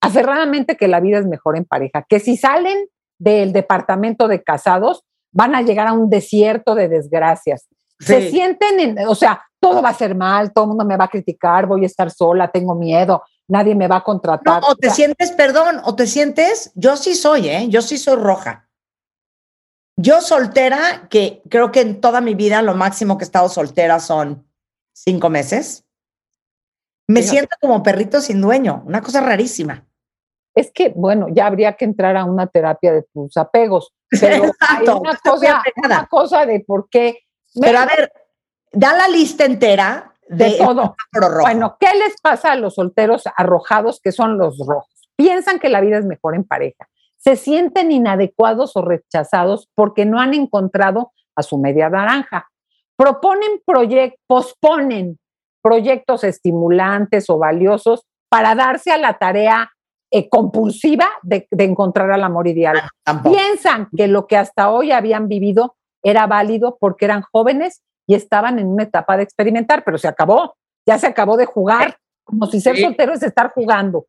aferradamente 0.00 0.76
que 0.76 0.88
la 0.88 1.00
vida 1.00 1.18
es 1.18 1.26
mejor 1.26 1.56
en 1.56 1.64
pareja, 1.64 2.04
que 2.08 2.20
si 2.20 2.36
salen 2.36 2.86
del 3.18 3.52
departamento 3.52 4.28
de 4.28 4.42
casados 4.42 5.04
van 5.32 5.54
a 5.54 5.62
llegar 5.62 5.86
a 5.86 5.92
un 5.92 6.10
desierto 6.10 6.74
de 6.74 6.88
desgracias. 6.88 7.68
Se 7.98 8.30
sienten, 8.30 8.80
en, 8.80 9.06
o 9.06 9.14
sea, 9.14 9.42
todo 9.60 9.82
va 9.82 9.90
a 9.90 9.94
ser 9.94 10.14
mal, 10.14 10.52
todo 10.54 10.64
el 10.64 10.68
mundo 10.68 10.86
me 10.86 10.96
va 10.96 11.04
a 11.04 11.08
criticar, 11.08 11.66
voy 11.66 11.82
a 11.82 11.86
estar 11.86 12.10
sola, 12.10 12.48
tengo 12.48 12.74
miedo, 12.74 13.22
nadie 13.50 13.74
me 13.74 13.88
va 13.88 13.96
a 13.96 13.98
No, 13.98 14.04
contratar. 14.04 14.62
o 14.66 14.74
te 14.76 14.88
sea, 14.88 14.94
sientes, 14.94 15.32
perdón, 15.32 15.80
o 15.84 15.94
te 15.94 16.06
sientes, 16.06 16.72
yo 16.74 16.96
sí 16.96 17.14
soy, 17.14 17.48
¿eh? 17.48 17.66
Yo 17.68 17.82
sí 17.82 17.98
soy 17.98 18.16
roja. 18.16 18.68
Yo 19.96 20.20
soltera, 20.22 21.08
que 21.10 21.42
creo 21.50 21.70
que 21.72 21.80
en 21.82 22.00
toda 22.00 22.20
mi 22.20 22.34
vida 22.34 22.62
lo 22.62 22.74
máximo 22.74 23.18
que 23.18 23.24
he 23.24 23.26
estado 23.26 23.48
soltera 23.48 24.00
son 24.00 24.46
cinco 24.94 25.28
meses. 25.28 25.84
Me 27.06 27.20
Fíjate. 27.20 27.30
siento 27.36 27.56
como 27.60 27.82
perrito 27.82 28.20
sin 28.20 28.40
dueño, 28.40 28.82
una 28.86 29.02
cosa 29.02 29.20
rarísima. 29.20 29.86
es 30.54 30.70
que, 30.72 30.92
bueno, 30.96 31.26
ya 31.30 31.46
habría 31.46 31.74
que 31.76 31.84
entrar 31.84 32.16
a 32.16 32.24
una 32.24 32.46
terapia 32.46 32.92
de 32.92 33.02
tus 33.12 33.36
apegos. 33.36 33.92
Pero 34.08 34.44
hay 34.60 34.84
Exacto, 34.84 35.00
una 35.00 35.12
estoy 35.12 35.32
muy 35.32 35.40
cosa, 35.40 35.62
una 35.84 36.06
cosa 36.06 36.46
de 36.46 36.60
por 36.60 36.88
qué. 36.88 37.20
Pero 37.60 37.78
a 37.78 37.86
ver, 37.86 38.12
da 38.72 38.94
la 38.94 39.08
lista 39.08 39.44
entera 39.44 40.09
de, 40.30 40.50
de 40.50 40.58
todo. 40.58 40.94
Bueno, 41.40 41.76
¿qué 41.80 41.88
les 41.98 42.20
pasa 42.20 42.52
a 42.52 42.56
los 42.56 42.76
solteros 42.76 43.24
arrojados 43.36 44.00
que 44.00 44.12
son 44.12 44.38
los 44.38 44.58
rojos? 44.66 45.08
Piensan 45.16 45.58
que 45.58 45.68
la 45.68 45.80
vida 45.80 45.98
es 45.98 46.06
mejor 46.06 46.34
en 46.34 46.44
pareja. 46.44 46.88
Se 47.16 47.36
sienten 47.36 47.90
inadecuados 47.90 48.76
o 48.76 48.82
rechazados 48.82 49.68
porque 49.74 50.06
no 50.06 50.20
han 50.20 50.32
encontrado 50.32 51.12
a 51.36 51.42
su 51.42 51.58
media 51.58 51.90
naranja. 51.90 52.48
Proponen 52.96 53.60
proyectos, 53.66 54.18
posponen 54.26 55.18
proyectos 55.62 56.24
estimulantes 56.24 57.28
o 57.28 57.38
valiosos 57.38 58.06
para 58.30 58.54
darse 58.54 58.92
a 58.92 58.98
la 58.98 59.18
tarea 59.18 59.70
eh, 60.10 60.28
compulsiva 60.28 61.08
de, 61.22 61.46
de 61.50 61.64
encontrar 61.64 62.10
al 62.12 62.24
amor 62.24 62.48
ideal. 62.48 62.80
Tampoco. 63.04 63.36
Piensan 63.36 63.88
que 63.96 64.06
lo 64.06 64.26
que 64.26 64.36
hasta 64.36 64.70
hoy 64.70 64.92
habían 64.92 65.28
vivido 65.28 65.76
era 66.02 66.26
válido 66.26 66.78
porque 66.80 67.04
eran 67.04 67.22
jóvenes 67.30 67.82
y 68.10 68.14
estaban 68.16 68.58
en 68.58 68.66
una 68.66 68.82
etapa 68.82 69.16
de 69.16 69.22
experimentar, 69.22 69.84
pero 69.84 69.96
se 69.96 70.08
acabó, 70.08 70.56
ya 70.84 70.98
se 70.98 71.06
acabó 71.06 71.36
de 71.36 71.44
jugar, 71.46 71.96
como 72.24 72.46
si 72.46 72.60
ser 72.60 72.74
Sí. 72.74 72.82
soltero 72.82 73.12
es 73.12 73.22
estar 73.22 73.52
jugando. 73.52 74.06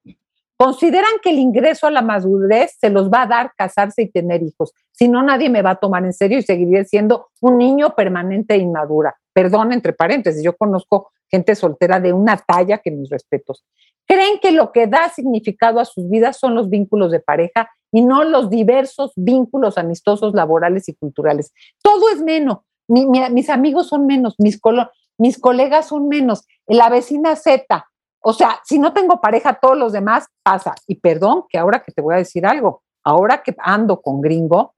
Consideran 0.58 1.12
que 1.22 1.30
el 1.30 1.38
ingreso 1.38 1.86
a 1.86 1.92
la 1.92 2.02
madurez 2.02 2.78
se 2.80 2.90
los 2.90 3.12
va 3.12 3.22
a 3.24 3.28
dar 3.28 3.52
casarse 3.56 4.02
y 4.02 4.10
tener 4.10 4.42
hijos. 4.42 4.74
Si 4.92 5.08
no, 5.08 5.22
nadie 5.22 5.52
me 5.52 5.62
va 5.62 5.72
a 5.72 5.76
tomar 5.76 6.04
en 6.04 6.14
serio 6.14 6.40
y 6.40 6.42
seguiré 6.42 6.84
siendo 6.86 7.28
un 7.42 7.60
niño 7.60 7.94
permanente 7.94 8.56
e 8.56 8.58
inmadura. 8.58 9.16
Perdón, 9.34 9.72
entre 9.72 9.94
paréntesis, 9.94 10.44
yo 10.44 10.58
conozco 10.58 11.12
gente 11.30 11.54
soltera 11.54 12.00
de 12.00 12.12
una 12.12 12.38
talla 12.38 12.80
que 12.80 12.90
mis 12.90 13.08
respetos. 13.08 13.64
Creen 14.08 14.40
que 14.40 14.52
lo 14.52 14.72
que 14.72 14.88
da 14.88 15.10
significado 15.10 15.80
a 15.80 15.86
sus 15.86 16.10
vidas 16.10 16.38
son 16.38 16.56
los 16.56 16.72
vínculos 16.72 17.12
de 17.12 17.20
pareja 17.20 17.70
y 17.92 18.02
no 18.02 18.24
los 18.24 18.50
diversos 18.50 19.12
vínculos 19.16 19.78
amistosos, 19.78 20.34
laborales 20.34 20.90
y 20.90 20.96
culturales. 20.96 21.54
Todo 21.84 22.10
es 22.10 22.20
menos. 22.20 22.62
Mi- 22.92 23.06
mi- 23.06 23.30
mis 23.32 23.50
amigos 23.50 23.88
son 23.88 24.06
menos, 24.06 24.36
mis, 24.38 24.60
colo- 24.62 24.90
mis 25.18 25.40
colegas 25.40 25.88
son 25.88 26.08
menos, 26.08 26.46
la 26.68 26.90
vecina 26.90 27.36
Z. 27.36 27.86
O 28.24 28.34
sea, 28.34 28.60
si 28.66 28.78
no 28.80 28.94
tengo 28.94 29.20
pareja, 29.22 29.58
todos 29.62 29.78
los 29.78 29.94
demás 29.94 30.28
pasa. 30.44 30.76
Y 30.88 30.96
perdón, 30.96 31.46
que 31.50 31.58
ahora 31.58 31.84
que 31.84 31.92
te 31.92 32.02
voy 32.02 32.14
a 32.16 32.18
decir 32.18 32.46
algo, 32.46 32.84
ahora 33.04 33.42
que 33.44 33.56
ando 33.60 34.02
con 34.02 34.22
gringo, 34.22 34.76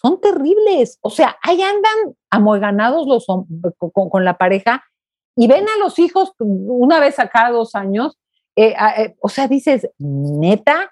son 0.00 0.20
terribles. 0.20 0.98
O 1.00 1.10
sea, 1.10 1.36
ahí 1.42 1.60
andan 1.62 2.14
amoeganados 2.30 3.06
los, 3.06 3.26
con, 3.78 4.08
con 4.10 4.24
la 4.24 4.36
pareja 4.36 4.84
y 5.36 5.46
ven 5.48 5.64
a 5.68 5.78
los 5.78 5.98
hijos 5.98 6.34
una 6.38 7.00
vez 7.00 7.18
a 7.18 7.28
cada 7.28 7.50
dos 7.50 7.74
años. 7.74 8.18
eh, 8.56 8.74
eh, 8.98 9.14
o 9.20 9.28
sea, 9.28 9.48
dices, 9.48 9.88
neta, 9.98 10.90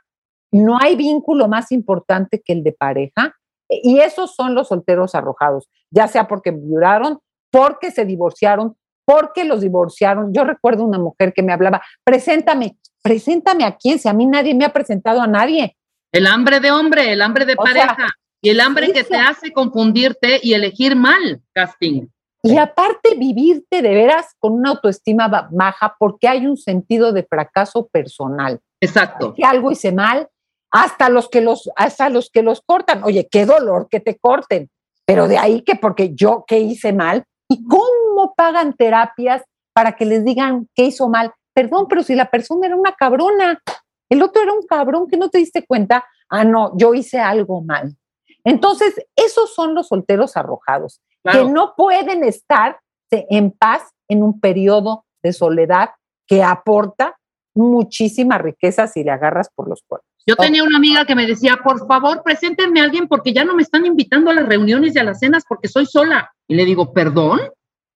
no 0.52 0.78
hay 0.80 0.96
vínculo 0.96 1.46
más 1.46 1.70
importante 1.72 2.40
que 2.44 2.52
el 2.54 2.62
de 2.64 2.72
pareja. 2.72 3.34
Y 3.68 4.00
esos 4.00 4.34
son 4.34 4.54
los 4.56 4.68
solteros 4.68 5.14
arrojados, 5.14 5.68
ya 5.90 6.08
sea 6.08 6.26
porque 6.28 6.50
violaron, 6.50 7.18
porque 7.50 7.90
se 7.90 8.04
divorciaron, 8.04 8.76
porque 9.04 9.44
los 9.44 9.60
divorciaron. 9.60 10.32
Yo 10.32 10.44
recuerdo 10.44 10.84
una 10.84 10.98
mujer 10.98 11.32
que 11.32 11.42
me 11.42 11.52
hablaba, 11.52 11.82
preséntame, 12.04 12.76
preséntame 13.02 13.64
a 13.64 13.76
quién, 13.76 13.98
si 13.98 14.08
a 14.08 14.12
mí 14.12 14.26
nadie 14.26 14.54
me 14.54 14.64
ha 14.64 14.72
presentado 14.72 15.20
a 15.20 15.26
nadie. 15.26 15.76
El 16.12 16.26
hambre 16.26 16.60
de 16.60 16.70
hombre, 16.70 17.12
el 17.12 17.22
hambre 17.22 17.44
de 17.46 17.54
O 17.54 17.62
pareja. 17.62 17.94
sea, 17.96 18.08
y 18.42 18.50
el 18.50 18.60
hambre 18.60 18.92
que 18.92 19.04
te 19.04 19.16
hace 19.16 19.52
confundirte 19.52 20.40
y 20.42 20.54
elegir 20.54 20.96
mal 20.96 21.42
casting. 21.52 22.06
Y 22.42 22.56
aparte 22.56 23.14
vivirte 23.16 23.82
de 23.82 23.90
veras 23.94 24.34
con 24.38 24.54
una 24.54 24.70
autoestima 24.70 25.28
ba- 25.28 25.48
baja 25.52 25.94
porque 25.98 26.26
hay 26.26 26.46
un 26.46 26.56
sentido 26.56 27.12
de 27.12 27.22
fracaso 27.22 27.86
personal. 27.88 28.60
Exacto. 28.80 29.34
Que 29.34 29.44
algo 29.44 29.70
hice 29.70 29.92
mal, 29.92 30.26
hasta 30.70 31.10
los 31.10 31.28
que 31.28 31.42
los, 31.42 31.68
hasta 31.76 32.08
los 32.08 32.30
que 32.30 32.42
los 32.42 32.62
cortan. 32.62 33.04
Oye, 33.04 33.28
qué 33.30 33.44
dolor 33.44 33.88
que 33.90 34.00
te 34.00 34.16
corten. 34.16 34.70
Pero 35.06 35.28
de 35.28 35.38
ahí 35.38 35.62
que 35.62 35.76
porque 35.76 36.14
yo 36.14 36.44
qué 36.46 36.60
hice 36.60 36.92
mal 36.92 37.24
y 37.48 37.64
cómo 37.66 38.34
pagan 38.36 38.74
terapias 38.74 39.42
para 39.72 39.92
que 39.92 40.04
les 40.04 40.24
digan 40.24 40.68
qué 40.74 40.84
hizo 40.84 41.08
mal. 41.08 41.32
Perdón, 41.54 41.86
pero 41.88 42.02
si 42.02 42.14
la 42.14 42.30
persona 42.30 42.66
era 42.66 42.76
una 42.76 42.92
cabrona, 42.92 43.60
el 44.08 44.22
otro 44.22 44.42
era 44.42 44.52
un 44.52 44.66
cabrón 44.66 45.06
que 45.08 45.16
no 45.16 45.30
te 45.30 45.38
diste 45.38 45.64
cuenta, 45.66 46.04
ah, 46.28 46.44
no, 46.44 46.76
yo 46.76 46.94
hice 46.94 47.18
algo 47.18 47.62
mal. 47.62 47.96
Entonces, 48.44 48.94
esos 49.16 49.54
son 49.54 49.74
los 49.74 49.88
solteros 49.88 50.36
arrojados 50.36 51.00
Claro. 51.22 51.46
que 51.46 51.52
no 51.52 51.74
pueden 51.76 52.24
estar 52.24 52.80
en 53.10 53.50
paz 53.50 53.82
en 54.08 54.22
un 54.22 54.40
periodo 54.40 55.04
de 55.22 55.32
soledad 55.32 55.90
que 56.26 56.42
aporta 56.42 57.18
muchísima 57.54 58.38
riqueza 58.38 58.86
si 58.86 59.04
le 59.04 59.10
agarras 59.10 59.50
por 59.54 59.68
los 59.68 59.82
cuernos. 59.86 60.09
Yo 60.26 60.36
tenía 60.36 60.62
una 60.62 60.76
amiga 60.76 61.04
que 61.04 61.14
me 61.14 61.26
decía, 61.26 61.58
por 61.64 61.86
favor, 61.86 62.22
preséntenme 62.22 62.80
a 62.80 62.84
alguien 62.84 63.08
porque 63.08 63.32
ya 63.32 63.44
no 63.44 63.54
me 63.54 63.62
están 63.62 63.86
invitando 63.86 64.30
a 64.30 64.34
las 64.34 64.46
reuniones 64.46 64.94
y 64.94 64.98
a 64.98 65.04
las 65.04 65.18
cenas 65.18 65.44
porque 65.48 65.68
soy 65.68 65.86
sola. 65.86 66.32
Y 66.46 66.54
le 66.54 66.64
digo, 66.64 66.92
perdón, 66.92 67.40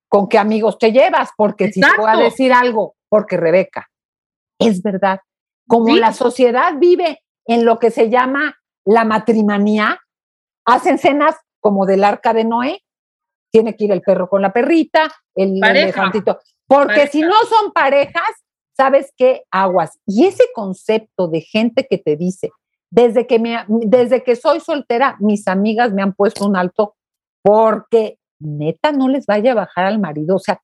¿Con 0.08 0.28
qué 0.28 0.38
amigos 0.38 0.78
te 0.78 0.92
llevas? 0.92 1.30
Porque 1.36 1.72
si 1.72 1.80
te 1.80 1.88
voy 1.98 2.08
a 2.08 2.16
decir 2.16 2.52
algo, 2.52 2.94
porque 3.08 3.36
Rebeca, 3.36 3.90
es 4.60 4.80
verdad, 4.80 5.18
como 5.66 5.86
Sí. 5.88 5.98
la 5.98 6.12
sociedad 6.12 6.74
vive 6.78 7.24
en 7.46 7.64
lo 7.64 7.80
que 7.80 7.90
se 7.90 8.10
llama 8.10 8.56
la 8.84 9.04
matrimonía, 9.04 10.00
hacen 10.64 10.98
cenas 10.98 11.34
como 11.58 11.84
del 11.84 12.04
arca 12.04 12.32
de 12.32 12.44
Noé, 12.44 12.84
tiene 13.50 13.74
que 13.74 13.86
ir 13.86 13.90
el 13.92 14.02
perro 14.02 14.28
con 14.28 14.40
la 14.40 14.52
perrita, 14.52 15.12
el 15.34 15.58
elefantito, 15.64 16.38
porque 16.68 16.92
Pareja. 16.94 17.10
si 17.10 17.20
no 17.22 17.34
son 17.48 17.72
parejas, 17.72 18.43
¿sabes 18.76 19.12
qué? 19.16 19.42
Aguas. 19.50 19.98
Y 20.06 20.26
ese 20.26 20.44
concepto 20.54 21.28
de 21.28 21.40
gente 21.40 21.86
que 21.88 21.98
te 21.98 22.16
dice, 22.16 22.50
desde 22.90 23.26
que, 23.26 23.38
me, 23.38 23.64
desde 23.68 24.22
que 24.22 24.36
soy 24.36 24.60
soltera, 24.60 25.16
mis 25.20 25.48
amigas 25.48 25.92
me 25.92 26.02
han 26.02 26.12
puesto 26.12 26.46
un 26.46 26.56
alto 26.56 26.94
porque 27.42 28.18
neta 28.40 28.92
no 28.92 29.08
les 29.08 29.26
vaya 29.26 29.52
a 29.52 29.54
bajar 29.54 29.86
al 29.86 29.98
marido. 29.98 30.36
O 30.36 30.38
sea, 30.38 30.60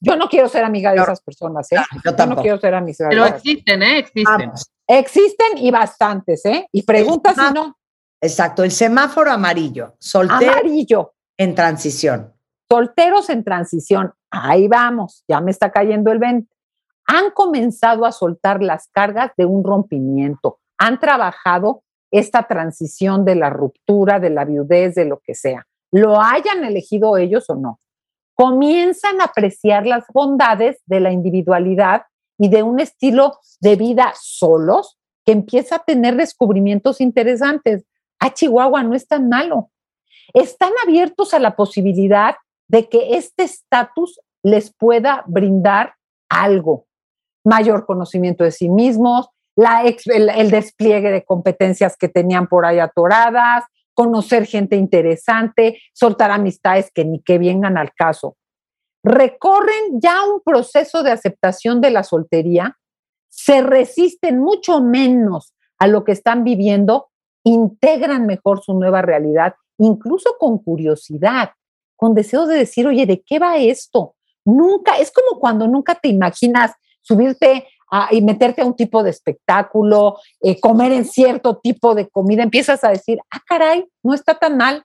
yo 0.00 0.16
no 0.16 0.28
quiero 0.28 0.48
ser 0.48 0.64
amiga 0.64 0.92
de 0.92 0.98
esas 0.98 1.20
personas, 1.20 1.70
¿eh? 1.72 1.76
Claro, 1.76 1.88
yo 2.04 2.16
Yo 2.16 2.26
no 2.34 2.42
quiero 2.42 2.58
ser 2.58 2.74
amiga 2.74 3.08
de 3.08 3.10
pero 3.10 3.26
existen, 3.26 3.82
¿eh? 3.82 3.98
Existen. 3.98 4.38
Vamos. 4.38 4.70
Existen 4.86 5.58
y 5.58 5.70
bastantes, 5.70 6.44
¿eh? 6.44 6.68
Y 6.72 6.82
pregunta 6.82 7.34
si 7.34 7.40
Ah, 7.40 7.50
no. 7.52 7.76
Exacto, 8.20 8.64
el 8.64 8.70
semáforo 8.70 9.30
amarillo, 9.30 9.94
soltero 9.98 10.52
Amarillo, 10.52 11.14
en 11.36 11.54
transición. 11.54 12.32
solteros 12.68 13.28
en 13.30 13.44
transición. 13.44 14.12
Ahí 14.30 14.68
vamos, 14.68 15.24
ya 15.28 15.40
me 15.40 15.50
está 15.50 15.70
cayendo 15.70 16.10
el 16.12 16.18
20. 16.18 16.48
Han 17.06 17.30
comenzado 17.30 18.04
a 18.04 18.12
soltar 18.12 18.62
las 18.62 18.88
cargas 18.88 19.32
de 19.36 19.46
un 19.46 19.64
rompimiento. 19.64 20.58
Han 20.78 20.98
trabajado 20.98 21.82
esta 22.10 22.44
transición 22.44 23.24
de 23.24 23.34
la 23.34 23.50
ruptura, 23.50 24.20
de 24.20 24.30
la 24.30 24.44
viudez, 24.44 24.94
de 24.94 25.04
lo 25.04 25.20
que 25.20 25.34
sea. 25.34 25.66
Lo 25.92 26.20
hayan 26.20 26.64
elegido 26.64 27.16
ellos 27.16 27.48
o 27.48 27.54
no. 27.54 27.80
Comienzan 28.34 29.20
a 29.20 29.24
apreciar 29.24 29.86
las 29.86 30.04
bondades 30.12 30.80
de 30.86 31.00
la 31.00 31.10
individualidad 31.10 32.02
y 32.38 32.48
de 32.48 32.62
un 32.62 32.80
estilo 32.80 33.38
de 33.60 33.76
vida 33.76 34.12
solos 34.20 34.98
que 35.24 35.32
empieza 35.32 35.76
a 35.76 35.84
tener 35.84 36.16
descubrimientos 36.16 37.00
interesantes. 37.00 37.84
Ah, 38.20 38.32
Chihuahua 38.32 38.82
no 38.82 38.94
es 38.94 39.08
tan 39.08 39.28
malo. 39.28 39.70
Están 40.34 40.72
abiertos 40.84 41.34
a 41.34 41.38
la 41.38 41.56
posibilidad 41.56 42.36
de 42.68 42.88
que 42.88 43.16
este 43.16 43.44
estatus 43.44 44.20
les 44.42 44.72
pueda 44.72 45.24
brindar 45.26 45.94
algo, 46.28 46.86
mayor 47.46 47.86
conocimiento 47.86 48.44
de 48.44 48.50
sí 48.50 48.68
mismos, 48.68 49.28
el, 49.56 50.28
el 50.28 50.50
despliegue 50.50 51.10
de 51.10 51.24
competencias 51.24 51.96
que 51.96 52.08
tenían 52.08 52.48
por 52.48 52.66
ahí 52.66 52.78
atoradas, 52.78 53.64
conocer 53.94 54.46
gente 54.46 54.76
interesante, 54.76 55.78
soltar 55.94 56.30
amistades 56.30 56.90
que 56.92 57.04
ni 57.04 57.22
que 57.22 57.38
vengan 57.38 57.78
al 57.78 57.92
caso. 57.94 58.36
Recorren 59.02 60.00
ya 60.00 60.26
un 60.26 60.42
proceso 60.44 61.02
de 61.02 61.12
aceptación 61.12 61.80
de 61.80 61.90
la 61.90 62.02
soltería, 62.02 62.76
se 63.28 63.62
resisten 63.62 64.40
mucho 64.40 64.82
menos 64.82 65.54
a 65.78 65.86
lo 65.86 66.04
que 66.04 66.12
están 66.12 66.42
viviendo, 66.42 67.08
integran 67.44 68.26
mejor 68.26 68.62
su 68.62 68.74
nueva 68.74 69.02
realidad, 69.02 69.54
incluso 69.78 70.36
con 70.38 70.58
curiosidad, 70.58 71.52
con 71.94 72.14
deseo 72.14 72.46
de 72.46 72.58
decir, 72.58 72.86
oye, 72.86 73.06
¿de 73.06 73.22
qué 73.22 73.38
va 73.38 73.56
esto? 73.56 74.16
Nunca, 74.44 74.98
es 74.98 75.12
como 75.12 75.38
cuando 75.38 75.66
nunca 75.68 75.94
te 75.94 76.08
imaginas 76.08 76.72
subirte 77.06 77.66
a- 77.90 78.08
y 78.10 78.20
meterte 78.20 78.62
a 78.62 78.66
un 78.66 78.74
tipo 78.74 79.02
de 79.02 79.10
espectáculo, 79.10 80.18
eh, 80.40 80.58
comer 80.60 80.92
en 80.92 81.04
cierto 81.04 81.58
tipo 81.58 81.94
de 81.94 82.08
comida, 82.08 82.42
empiezas 82.42 82.82
a 82.82 82.88
decir, 82.90 83.20
ah, 83.30 83.40
caray, 83.46 83.86
no 84.02 84.12
está 84.12 84.34
tan 84.38 84.56
mal. 84.56 84.82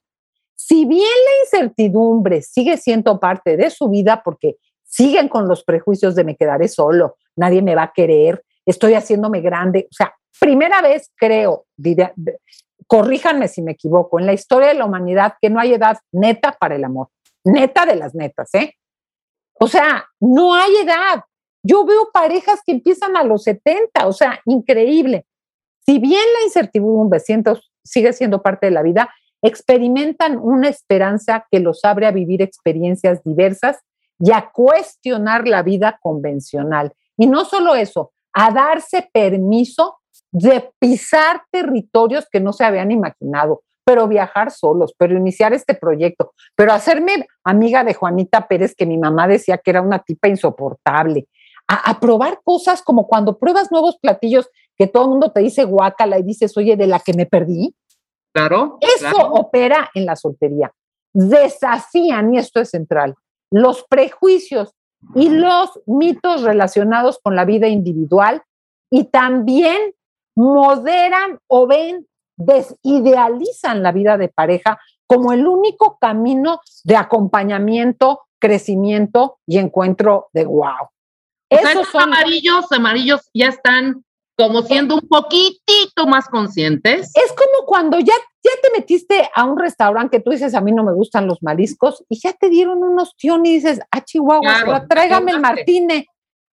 Si 0.56 0.86
bien 0.86 1.02
la 1.02 1.44
incertidumbre 1.60 2.44
sigue 2.44 2.78
siendo 2.78 3.20
parte 3.20 3.58
de 3.58 3.72
su 3.72 3.90
vida, 3.90 4.22
porque 4.24 4.58
siguen 4.84 5.28
con 5.30 5.48
los 5.48 5.64
prejuicios 5.64 6.14
de 6.16 6.24
me 6.24 6.36
quedaré 6.36 6.68
solo, 6.68 7.16
nadie 7.36 7.62
me 7.64 7.74
va 7.76 7.84
a 7.84 7.94
querer, 7.94 8.44
estoy 8.66 8.94
haciéndome 8.94 9.42
grande, 9.42 9.88
o 9.90 9.94
sea, 9.94 10.14
primera 10.40 10.82
vez 10.82 11.10
creo, 11.16 11.66
de- 11.78 12.14
corríjanme 12.86 13.48
si 13.48 13.62
me 13.64 13.72
equivoco, 13.72 14.20
en 14.20 14.26
la 14.28 14.34
historia 14.34 14.68
de 14.68 14.74
la 14.76 14.86
humanidad 14.86 15.34
que 15.42 15.50
no 15.50 15.60
hay 15.60 15.74
edad 15.74 15.98
neta 16.12 16.52
para 16.60 16.76
el 16.76 16.84
amor, 16.84 17.08
neta 17.44 17.86
de 17.86 17.96
las 17.96 18.14
netas, 18.14 18.54
¿eh? 18.54 18.76
O 19.60 19.68
sea, 19.68 20.06
no 20.20 20.54
hay 20.54 20.76
edad. 20.84 21.24
Yo 21.64 21.86
veo 21.86 22.10
parejas 22.12 22.62
que 22.66 22.72
empiezan 22.72 23.16
a 23.16 23.24
los 23.24 23.44
70, 23.44 24.08
o 24.08 24.14
sea, 24.14 24.40
increíble. 24.46 25.26
Si 25.86 26.00
bien 26.00 26.24
la 26.40 26.46
incertidumbre 26.46 27.20
sigue 27.84 28.14
siendo 28.14 28.42
parte 28.42 28.68
de 28.68 28.72
la 28.72 28.82
vida, 28.82 29.10
experimentan 29.42 30.38
una 30.38 30.70
esperanza 30.70 31.48
que 31.52 31.60
los 31.60 31.84
abre 31.84 32.06
a 32.06 32.12
vivir 32.12 32.42
experiencias 32.42 33.24
diversas 33.24 33.80
y 34.20 34.32
a 34.32 34.52
cuestionar 34.52 35.48
la 35.48 35.64
vida 35.64 36.00
convencional. 36.02 36.94
Y 37.18 37.28
no 37.28 37.46
solo 37.46 37.76
eso, 37.76 38.12
a 38.34 38.52
darse 38.52 39.10
permiso 39.12 39.98
de 40.32 40.72
pisar 40.80 41.44
territorios 41.52 42.28
que 42.32 42.40
no 42.40 42.54
se 42.54 42.64
habían 42.64 42.92
imaginado, 42.92 43.64
pero 43.84 44.08
viajar 44.08 44.52
solos, 44.52 44.94
pero 44.98 45.18
iniciar 45.18 45.54
este 45.54 45.74
proyecto, 45.74 46.34
pero 46.56 46.72
hacerme 46.72 47.28
amiga 47.44 47.84
de 47.84 47.94
Juanita 47.94 48.48
Pérez, 48.48 48.76
que 48.76 48.86
mi 48.86 48.98
mamá 48.98 49.28
decía 49.28 49.58
que 49.58 49.72
era 49.72 49.82
una 49.82 50.00
tipa 50.00 50.28
insoportable, 50.28 51.28
a, 51.72 51.90
a 51.90 52.00
probar 52.00 52.42
cosas 52.44 52.82
como 52.82 53.08
cuando 53.08 53.38
pruebas 53.38 53.72
nuevos 53.72 53.98
platillos 53.98 54.50
que 54.78 54.88
todo 54.88 55.04
el 55.04 55.10
mundo 55.10 55.32
te 55.32 55.42
dice 55.42 55.64
guácala 55.64 56.20
y 56.20 56.24
dices, 56.24 56.58
oye, 56.58 56.76
de 56.76 56.88
la 56.88 57.00
que 57.00 57.14
me 57.14 57.26
perdí. 57.26 57.76
Claro. 58.34 58.78
Eso 58.82 59.10
claro. 59.10 59.34
opera 59.34 59.90
en 59.94 60.06
la 60.06 60.16
soltería. 60.16 60.74
Desafían, 61.14 62.34
y 62.34 62.40
esto 62.40 62.60
es 62.60 62.70
central, 62.70 63.16
los 63.52 63.84
prejuicios 63.84 64.74
y 65.16 65.30
los 65.30 65.80
mitos 65.86 66.42
relacionados 66.44 67.20
con 67.22 67.36
la 67.36 67.46
vida 67.46 67.68
individual 67.68 68.44
y 68.90 69.06
también 69.06 69.94
moderan 70.36 71.40
o 71.48 71.68
ven, 71.68 72.08
desidealizan 72.38 73.84
la 73.84 73.92
vida 73.92 74.18
de 74.18 74.30
pareja 74.30 74.80
como 75.06 75.34
el 75.34 75.46
único 75.46 75.98
camino 76.00 76.62
de 76.84 76.96
acompañamiento, 76.96 78.22
crecimiento 78.40 79.38
y 79.46 79.58
encuentro 79.58 80.30
de 80.34 80.46
wow. 80.46 80.90
Esos 81.52 81.88
son 81.90 82.04
amarillos, 82.04 82.72
amarillos 82.72 83.30
ya 83.34 83.50
están 83.50 84.04
como 84.38 84.64
siendo 84.64 84.96
un 84.96 85.08
poquitito 85.08 86.08
más 86.08 86.28
conscientes. 86.28 87.12
es 87.14 87.32
como 87.34 87.68
cuando 87.68 88.00
ya, 88.00 88.14
ya 88.44 88.52
te 88.62 88.70
metiste 88.76 89.30
a 89.36 89.44
un 89.44 89.60
restaurante 89.60 90.18
que 90.18 90.24
tú 90.24 90.32
dices, 90.32 90.56
a 90.56 90.62
mí 90.62 90.72
no 90.72 90.84
me 90.84 90.94
gustan 90.94 91.28
los 91.28 91.44
mariscos, 91.44 92.04
y 92.10 92.20
ya 92.20 92.34
te 92.34 92.50
dieron 92.50 92.82
unos 92.82 93.16
tion 93.18 93.46
y 93.46 93.54
dices, 93.54 93.82
ah, 93.92 94.02
Chihuahua, 94.02 94.64
Claro, 94.64 94.88
tráigame 94.88 95.32
el 95.32 95.42
martine. 95.42 96.08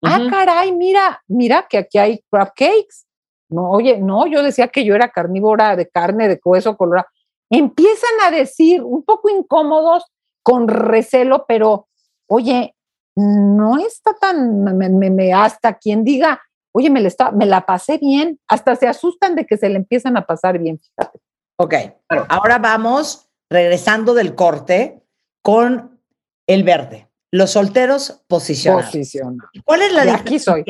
Ah, 0.02 0.20
caray, 0.30 0.72
mira, 0.72 1.22
mira 1.26 1.66
que 1.68 1.78
aquí 1.78 1.98
hay 1.98 2.24
crab 2.30 2.52
cakes. 2.54 3.06
No, 3.48 3.70
oye, 3.70 3.98
no, 3.98 4.26
yo 4.26 4.42
decía 4.42 4.68
que 4.68 4.84
yo 4.84 4.94
era 4.94 5.10
carnívora 5.10 5.76
de 5.76 5.88
carne, 5.88 6.28
de 6.28 6.40
hueso 6.44 6.76
colorado. 6.76 7.06
Empiezan 7.50 8.20
a 8.24 8.30
decir, 8.30 8.82
un 8.82 9.04
poco 9.04 9.28
incómodos, 9.30 10.04
con 10.42 10.68
recelo, 10.68 11.44
pero, 11.46 11.88
oye, 12.28 12.75
no 13.16 13.78
está 13.78 14.14
tan, 14.20 14.62
me- 14.62 14.88
me- 14.90 15.10
me- 15.10 15.32
hasta 15.32 15.74
quien 15.78 16.04
diga, 16.04 16.40
oye, 16.72 16.90
me 16.90 17.00
la, 17.00 17.08
está, 17.08 17.30
me 17.30 17.46
la 17.46 17.64
pasé 17.64 17.98
bien, 17.98 18.38
hasta 18.48 18.76
se 18.76 18.86
asustan 18.86 19.34
de 19.34 19.46
que 19.46 19.56
se 19.56 19.68
le 19.68 19.76
empiezan 19.76 20.16
a 20.16 20.26
pasar 20.26 20.58
bien, 20.58 20.78
fíjate. 20.78 21.18
Ok, 21.58 21.74
Claro. 22.08 22.26
ahora 22.28 22.58
vamos 22.58 23.28
regresando 23.50 24.12
del 24.14 24.34
corte 24.34 25.02
con 25.42 25.98
el 26.46 26.62
verde. 26.64 27.08
los 27.32 27.50
solteros 27.50 28.22
posicionados. 28.28 28.86
Posicionado. 28.86 29.48
¿Cuál 29.64 29.82
es 29.82 29.92
la 29.92 30.04
Y 30.04 30.06
diferencia? 30.12 30.20
aquí 30.22 30.38
soy. 30.38 30.64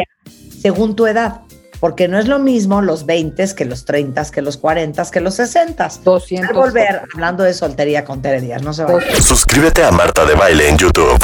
Según 0.60 0.96
tu 0.96 1.06
edad. 1.06 1.42
Porque 1.80 2.08
no 2.08 2.18
es 2.18 2.26
lo 2.26 2.38
mismo 2.38 2.80
los 2.80 3.04
20 3.04 3.54
que 3.54 3.66
los 3.66 3.84
30, 3.84 4.24
que 4.30 4.40
los 4.40 4.56
40, 4.56 5.08
que 5.10 5.20
los 5.20 5.34
60. 5.34 5.88
200. 6.02 6.48
Al 6.50 6.56
volver 6.56 7.02
hablando 7.12 7.44
de 7.44 7.52
soltería 7.52 8.04
con 8.04 8.22
Tere 8.22 8.40
Díaz, 8.40 8.62
no 8.62 8.72
se. 8.72 8.84
Suscríbete 9.20 9.84
a 9.84 9.90
Marta 9.92 10.24
de 10.24 10.34
Baile 10.34 10.70
en 10.70 10.78
YouTube. 10.78 11.18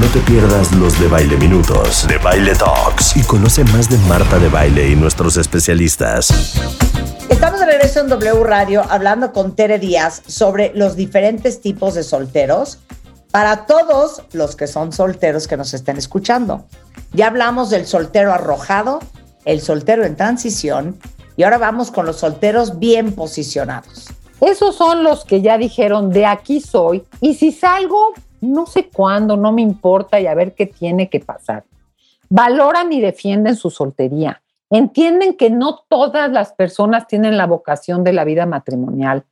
No 0.00 0.06
te 0.08 0.20
pierdas 0.20 0.72
los 0.72 0.98
de 0.98 1.06
Baile 1.06 1.36
Minutos, 1.36 2.06
de 2.08 2.18
Baile 2.18 2.54
Talks 2.54 3.16
y 3.16 3.22
conoce 3.22 3.62
más 3.64 3.88
de 3.88 3.98
Marta 4.08 4.38
de 4.38 4.48
Baile 4.48 4.88
y 4.88 4.96
nuestros 4.96 5.36
especialistas. 5.36 6.54
Estamos 7.28 7.60
de 7.60 7.66
regreso 7.66 8.00
en 8.00 8.08
W 8.08 8.42
Radio 8.42 8.82
hablando 8.88 9.32
con 9.32 9.54
Tere 9.54 9.78
Díaz 9.78 10.22
sobre 10.26 10.72
los 10.74 10.96
diferentes 10.96 11.60
tipos 11.60 11.94
de 11.94 12.02
solteros 12.02 12.78
para 13.30 13.66
todos 13.66 14.22
los 14.32 14.56
que 14.56 14.66
son 14.66 14.92
solteros 14.92 15.46
que 15.46 15.56
nos 15.56 15.74
estén 15.74 15.98
escuchando. 15.98 16.64
Ya 17.12 17.28
hablamos 17.28 17.70
del 17.70 17.86
soltero 17.86 18.32
arrojado, 18.32 19.00
el 19.44 19.60
soltero 19.60 20.04
en 20.04 20.16
transición 20.16 20.98
y 21.36 21.44
ahora 21.44 21.58
vamos 21.58 21.90
con 21.90 22.06
los 22.06 22.16
solteros 22.16 22.78
bien 22.78 23.12
posicionados. 23.12 24.08
Esos 24.40 24.74
son 24.74 25.04
los 25.04 25.24
que 25.24 25.40
ya 25.40 25.58
dijeron 25.58 26.10
de 26.10 26.26
aquí 26.26 26.60
soy 26.60 27.04
y 27.20 27.34
si 27.34 27.52
salgo, 27.52 28.12
no 28.42 28.66
sé 28.66 28.88
cuándo, 28.88 29.36
no 29.36 29.52
me 29.52 29.62
importa 29.62 30.20
y 30.20 30.26
a 30.26 30.34
ver 30.34 30.54
qué 30.54 30.66
tiene 30.66 31.08
que 31.08 31.20
pasar. 31.20 31.64
Valoran 32.28 32.92
y 32.92 33.00
defienden 33.00 33.56
su 33.56 33.70
soltería. 33.70 34.42
Entienden 34.68 35.34
que 35.34 35.48
no 35.48 35.84
todas 35.88 36.30
las 36.30 36.52
personas 36.52 37.06
tienen 37.06 37.36
la 37.36 37.46
vocación 37.46 38.04
de 38.04 38.12
la 38.12 38.24
vida 38.24 38.44
matrimonial. 38.44 39.24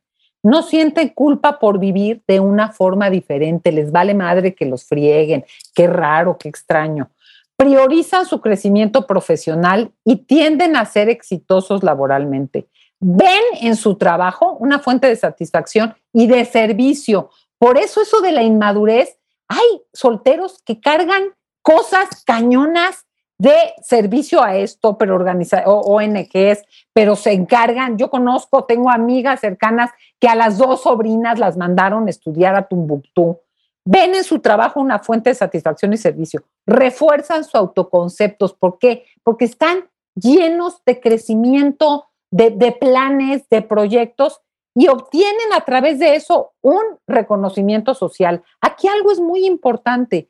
No 0.43 0.63
sienten 0.63 1.09
culpa 1.09 1.59
por 1.59 1.77
vivir 1.77 2.23
de 2.27 2.39
una 2.39 2.71
forma 2.71 3.09
diferente. 3.09 3.71
Les 3.71 3.91
vale 3.91 4.13
madre 4.13 4.55
que 4.55 4.65
los 4.65 4.85
frieguen. 4.85 5.45
Qué 5.75 5.87
raro, 5.87 6.37
qué 6.37 6.47
extraño. 6.47 7.09
Priorizan 7.57 8.25
su 8.25 8.39
crecimiento 8.39 9.05
profesional 9.05 9.91
y 10.05 10.15
tienden 10.17 10.75
a 10.75 10.85
ser 10.85 11.09
exitosos 11.09 11.83
laboralmente 11.83 12.67
ven 13.01 13.41
en 13.59 13.75
su 13.75 13.95
trabajo 13.95 14.55
una 14.59 14.79
fuente 14.79 15.07
de 15.07 15.15
satisfacción 15.15 15.95
y 16.13 16.27
de 16.27 16.45
servicio. 16.45 17.31
Por 17.61 17.77
eso 17.77 18.01
eso 18.01 18.21
de 18.21 18.31
la 18.31 18.41
inmadurez, 18.41 19.19
hay 19.47 19.83
solteros 19.93 20.63
que 20.65 20.81
cargan 20.81 21.25
cosas 21.61 22.23
cañonas 22.25 23.05
de 23.37 23.53
servicio 23.83 24.41
a 24.41 24.55
esto, 24.55 24.97
pero 24.97 25.13
organiza 25.13 25.61
o 25.67 25.81
ONGs, 25.81 26.63
pero 26.91 27.15
se 27.15 27.33
encargan. 27.33 27.99
Yo 27.99 28.09
conozco, 28.09 28.63
tengo 28.63 28.89
amigas 28.89 29.41
cercanas 29.41 29.91
que 30.19 30.27
a 30.27 30.33
las 30.33 30.57
dos 30.57 30.81
sobrinas 30.81 31.37
las 31.37 31.55
mandaron 31.55 32.07
a 32.07 32.09
estudiar 32.09 32.55
a 32.55 32.67
Tumbuctú. 32.67 33.39
Ven 33.85 34.15
en 34.15 34.23
su 34.23 34.39
trabajo 34.39 34.79
una 34.79 34.97
fuente 34.97 35.29
de 35.29 35.35
satisfacción 35.35 35.93
y 35.93 35.97
servicio. 35.97 36.43
Refuerzan 36.65 37.43
su 37.43 37.57
autoconceptos. 37.57 38.55
¿Por 38.55 38.79
qué? 38.79 39.05
Porque 39.21 39.45
están 39.45 39.87
llenos 40.15 40.81
de 40.83 40.99
crecimiento, 40.99 42.07
de, 42.31 42.49
de, 42.49 42.71
planes, 42.71 43.47
de 43.49 43.61
proyectos 43.61 44.41
y 44.73 44.87
obtienen 44.87 45.53
a 45.53 45.61
través 45.61 45.99
de 45.99 46.15
eso 46.15 46.53
un 46.61 46.81
reconocimiento 47.07 47.93
social. 47.93 48.43
Aquí 48.61 48.87
algo 48.87 49.11
es 49.11 49.19
muy 49.19 49.45
importante. 49.45 50.29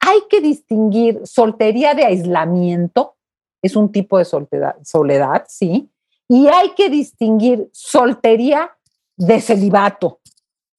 Hay 0.00 0.20
que 0.28 0.40
distinguir 0.40 1.20
soltería 1.24 1.94
de 1.94 2.04
aislamiento, 2.04 3.16
es 3.62 3.76
un 3.76 3.92
tipo 3.92 4.18
de 4.18 4.24
soledad, 4.24 5.44
sí, 5.48 5.90
y 6.28 6.48
hay 6.48 6.70
que 6.70 6.88
distinguir 6.88 7.68
soltería 7.72 8.76
de 9.16 9.40
celibato, 9.40 10.20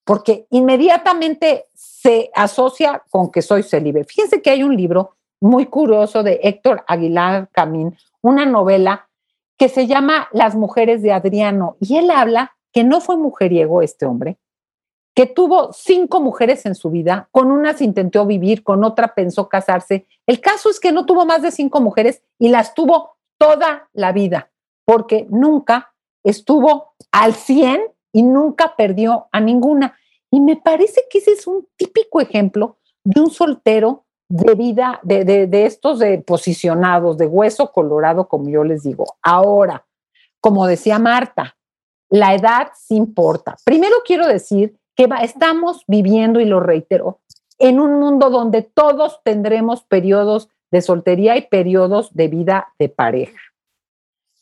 porque 0.06 0.48
inmediatamente 0.50 1.68
se 1.74 2.32
asocia 2.34 3.04
con 3.12 3.30
que 3.30 3.42
soy 3.42 3.62
celibe. 3.62 4.04
Fíjense 4.06 4.42
que 4.42 4.50
hay 4.50 4.64
un 4.64 4.76
libro 4.76 5.18
muy 5.40 5.66
curioso 5.66 6.24
de 6.24 6.40
Héctor 6.42 6.84
Aguilar 6.88 7.50
Camín, 7.52 7.98
una 8.22 8.46
novela 8.46 9.10
que 9.58 9.70
se 9.70 9.86
llama 9.86 10.28
Las 10.32 10.56
mujeres 10.56 11.04
de 11.04 11.12
Adriano. 11.12 11.76
Y 11.80 11.98
él 11.98 12.10
habla 12.10 12.56
que 12.72 12.84
no 12.84 13.02
fue 13.02 13.18
mujeriego 13.18 13.81
este 13.81 14.06
hombre, 14.06 14.38
que 15.14 15.26
tuvo 15.26 15.73
cinco 15.73 16.22
mujeres 16.22 16.65
en 16.65 16.76
su 16.76 16.89
vida, 16.89 17.27
con 17.31 17.52
unas 17.52 17.81
intentó 17.81 18.26
vivir, 18.26 18.64
con 18.64 18.84
otra 18.84 19.14
pensó 19.14 19.49
casarse. 19.49 20.07
El 20.26 20.39
caso 20.39 20.69
es 20.69 20.80
que 20.80 20.91
no 20.91 21.06
tuvo 21.06 21.26
más 21.26 21.41
de 21.41 21.52
cinco 21.52 21.81
mujeres 21.81 22.23
y 22.39 22.49
las 22.49 22.73
tuvo 22.73 23.18
toda 23.38 23.89
la 23.93 24.14
vida, 24.14 24.52
porque 24.85 25.27
nunca 25.30 25.93
estuvo 26.23 26.93
al 27.11 27.34
100 27.34 27.81
y 28.14 28.23
nunca 28.23 28.76
perdió 28.76 29.27
a 29.31 29.41
ninguna. 29.41 29.98
Y 30.31 30.39
me 30.39 30.56
parece 30.56 31.02
que 31.10 31.18
ese 31.18 31.31
es 31.31 31.45
un 31.45 31.68
típico 31.76 32.22
ejemplo 32.22 32.77
de 33.03 33.19
un 33.22 33.31
soltero 33.31 34.06
de 34.30 34.56
vida, 34.56 34.99
de, 35.03 35.26
de, 35.26 35.48
de, 35.48 35.65
estos 35.65 35.99
de 35.99 36.19
posicionados, 36.19 37.18
de 37.18 37.26
hueso 37.26 37.73
colorado, 37.73 38.30
como 38.30 38.48
yo 38.49 38.64
les 38.64 38.84
digo. 38.84 39.03
Ahora, 39.22 39.85
como 40.39 40.68
decía 40.68 40.99
Marta, 40.99 41.57
la 42.12 42.36
edad 42.36 42.68
sí 42.76 42.96
importa. 42.96 43.56
Primero 43.64 43.96
quiero 44.06 44.28
decir 44.28 44.78
que 44.96 45.10
estamos 45.24 45.84
viviendo, 45.88 46.40
y 46.40 46.46
lo 46.46 46.60
reitero, 46.60 47.22
en 47.58 47.80
un 47.80 48.00
mundo 48.00 48.30
donde 48.30 48.62
todos 48.62 49.22
tendremos 49.24 49.84
periodos 49.84 50.50
de 50.70 50.82
soltería 50.82 51.38
y 51.38 51.48
periodos 51.48 52.14
de 52.14 52.28
vida 52.28 52.74
de 52.78 52.90
pareja. 52.90 53.40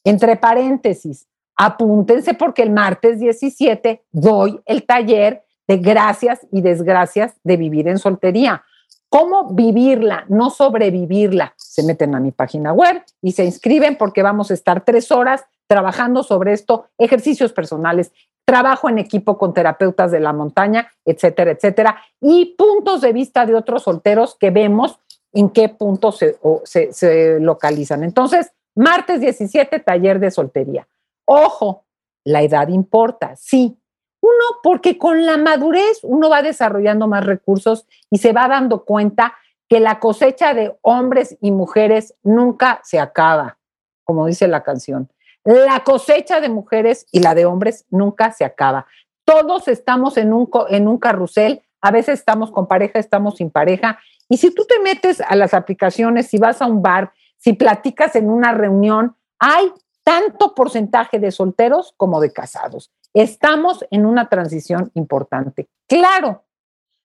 Entre 0.03 0.35
paréntesis, 0.35 1.27
apúntense 1.55 2.33
porque 2.33 2.63
el 2.63 2.71
martes 2.71 3.19
17 3.19 4.03
doy 4.11 4.59
el 4.65 4.85
taller 4.85 5.43
de 5.67 5.77
gracias 5.77 6.45
y 6.51 6.61
desgracias 6.61 7.35
de 7.43 7.57
vivir 7.57 7.87
en 7.87 7.99
soltería 7.99 8.63
cómo 9.09 9.53
vivirla, 9.53 10.25
no 10.29 10.49
sobrevivirla. 10.49 11.53
Se 11.57 11.83
meten 11.83 12.15
a 12.15 12.19
mi 12.19 12.31
página 12.31 12.71
web 12.71 13.03
y 13.21 13.33
se 13.33 13.43
inscriben 13.43 13.97
porque 13.97 14.23
vamos 14.23 14.51
a 14.51 14.53
estar 14.53 14.85
tres 14.85 15.11
horas 15.11 15.43
trabajando 15.69 16.23
sobre 16.23 16.53
esto, 16.53 16.87
ejercicios 16.97 17.53
personales, 17.53 18.11
trabajo 18.43 18.89
en 18.89 18.97
equipo 18.97 19.37
con 19.37 19.53
terapeutas 19.53 20.11
de 20.11 20.19
la 20.19 20.33
montaña, 20.33 20.91
etcétera, 21.05 21.51
etcétera, 21.51 22.01
y 22.19 22.55
puntos 22.57 23.01
de 23.01 23.13
vista 23.13 23.45
de 23.45 23.53
otros 23.53 23.83
solteros 23.83 24.35
que 24.35 24.49
vemos 24.49 24.99
en 25.31 25.51
qué 25.51 25.69
puntos 25.69 26.17
se, 26.17 26.39
se, 26.63 26.91
se 26.91 27.39
localizan. 27.39 28.03
Entonces, 28.03 28.51
martes 28.75 29.21
17, 29.21 29.79
taller 29.81 30.19
de 30.19 30.31
soltería. 30.31 30.87
Ojo, 31.25 31.83
la 32.25 32.41
edad 32.41 32.69
importa, 32.69 33.35
sí, 33.35 33.77
uno, 34.21 34.59
porque 34.63 34.97
con 34.97 35.25
la 35.25 35.37
madurez 35.37 35.99
uno 36.01 36.29
va 36.29 36.41
desarrollando 36.41 37.07
más 37.07 37.23
recursos 37.23 37.85
y 38.09 38.17
se 38.17 38.33
va 38.33 38.47
dando 38.47 38.83
cuenta 38.83 39.35
que 39.69 39.79
la 39.79 39.99
cosecha 39.99 40.55
de 40.55 40.75
hombres 40.81 41.37
y 41.41 41.51
mujeres 41.51 42.15
nunca 42.23 42.81
se 42.83 42.99
acaba, 42.99 43.59
como 44.03 44.25
dice 44.25 44.47
la 44.47 44.63
canción. 44.63 45.09
La 45.43 45.83
cosecha 45.83 46.41
de 46.41 46.49
mujeres 46.49 47.07
y 47.11 47.19
la 47.19 47.35
de 47.35 47.45
hombres 47.45 47.85
nunca 47.89 48.31
se 48.31 48.45
acaba. 48.45 48.85
Todos 49.25 49.67
estamos 49.67 50.17
en 50.17 50.33
un, 50.33 50.49
en 50.69 50.87
un 50.87 50.97
carrusel, 50.97 51.61
a 51.81 51.91
veces 51.91 52.19
estamos 52.19 52.51
con 52.51 52.67
pareja, 52.67 52.99
estamos 52.99 53.37
sin 53.37 53.49
pareja. 53.49 53.99
Y 54.27 54.37
si 54.37 54.53
tú 54.53 54.65
te 54.65 54.79
metes 54.79 55.21
a 55.21 55.35
las 55.35 55.53
aplicaciones, 55.53 56.27
si 56.27 56.37
vas 56.37 56.61
a 56.61 56.65
un 56.65 56.81
bar, 56.81 57.13
si 57.37 57.53
platicas 57.53 58.15
en 58.15 58.29
una 58.29 58.51
reunión, 58.51 59.15
hay 59.39 59.71
tanto 60.03 60.55
porcentaje 60.55 61.19
de 61.19 61.31
solteros 61.31 61.93
como 61.95 62.19
de 62.19 62.33
casados. 62.33 62.91
Estamos 63.13 63.85
en 63.91 64.05
una 64.05 64.29
transición 64.29 64.91
importante. 64.93 65.69
Claro, 65.87 66.43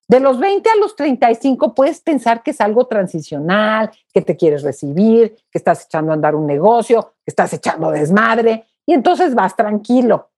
de 0.06 0.20
los 0.20 0.38
20 0.38 0.68
a 0.68 0.76
los 0.76 0.96
35 0.96 1.74
puedes 1.74 2.00
pensar 2.00 2.42
que 2.42 2.50
es 2.50 2.60
algo 2.60 2.86
transicional, 2.86 3.90
que 4.12 4.22
te 4.22 4.36
quieres 4.36 4.62
recibir, 4.62 5.34
que 5.50 5.58
estás 5.58 5.86
echando 5.86 6.12
a 6.12 6.14
andar 6.14 6.34
un 6.34 6.46
negocio, 6.46 7.14
que 7.24 7.30
estás 7.30 7.52
echando 7.52 7.90
desmadre, 7.90 8.64
y 8.86 8.92
entonces 8.92 9.34
vas 9.34 9.56
tranquilo. 9.56 10.30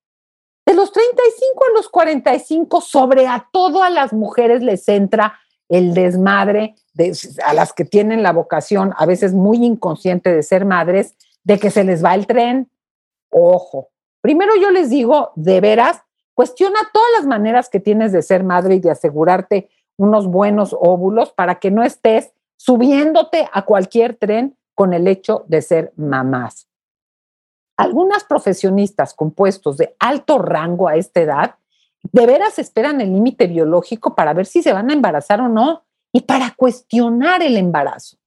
De 0.65 0.75
los 0.75 0.93
35 0.93 1.65
a 1.65 1.75
los 1.77 1.89
45, 1.89 2.81
sobre 2.81 3.27
a 3.27 3.49
todo 3.53 3.83
a 3.83 3.91
las 3.91 4.13
mujeres 4.13 4.63
les 4.63 4.89
entra 4.89 5.39
el 5.69 5.95
desmadre, 5.95 6.77
de, 6.95 7.17
a 7.45 7.53
las 7.53 7.73
que 7.73 7.85
tienen 7.85 8.23
la 8.23 8.33
vocación, 8.33 8.95
a 8.97 9.07
veces 9.07 9.35
muy 9.35 9.65
inconsciente 9.65 10.33
de 10.33 10.43
ser 10.43 10.65
madres, 10.65 11.17
de 11.43 11.59
que 11.59 11.71
se 11.71 11.85
les 11.85 12.05
va 12.05 12.15
el 12.15 12.27
tren. 12.27 12.71
Ojo, 13.31 13.91
Primero 14.27 14.57
yo 14.61 14.73
les 14.73 14.91
digo, 14.91 15.31
de 15.37 15.61
veras, 15.61 16.03
cuestiona 16.37 16.79
todas 16.93 17.09
las 17.17 17.27
maneras 17.27 17.71
que 17.71 17.81
tienes 17.81 18.13
de 18.13 18.21
ser 18.21 18.45
madre 18.45 18.75
y 18.75 18.81
de 18.81 18.91
asegurarte 18.91 19.71
unos 19.97 20.27
buenos 20.27 20.77
óvulos 20.79 21.33
para 21.33 21.55
que 21.55 21.71
no 21.71 21.83
estés 21.83 22.35
subiéndote 22.57 23.49
a 23.51 23.63
cualquier 23.63 24.17
tren 24.17 24.55
con 24.75 24.93
el 24.93 25.09
hecho 25.09 25.47
de 25.49 25.63
ser 25.63 25.95
mamás. 25.97 26.69
Algunas 27.79 28.25
profesionistas 28.25 29.15
con 29.15 29.31
puestos 29.31 29.79
de 29.79 29.97
alto 29.99 30.37
rango 30.37 30.89
a 30.89 30.97
esta 30.97 31.21
edad, 31.21 31.55
de 32.03 32.27
veras 32.27 32.59
esperan 32.59 33.01
el 33.01 33.15
límite 33.15 33.47
biológico 33.47 34.15
para 34.15 34.35
ver 34.35 34.45
si 34.45 34.63
se 34.63 34.75
van 34.75 34.91
a 34.91 34.93
embarazar 34.93 35.41
o 35.41 35.49
no 35.49 35.85
y 36.13 36.21
para 36.21 36.53
cuestionar 36.55 37.43
el 37.43 37.57
embarazo. 37.57 38.19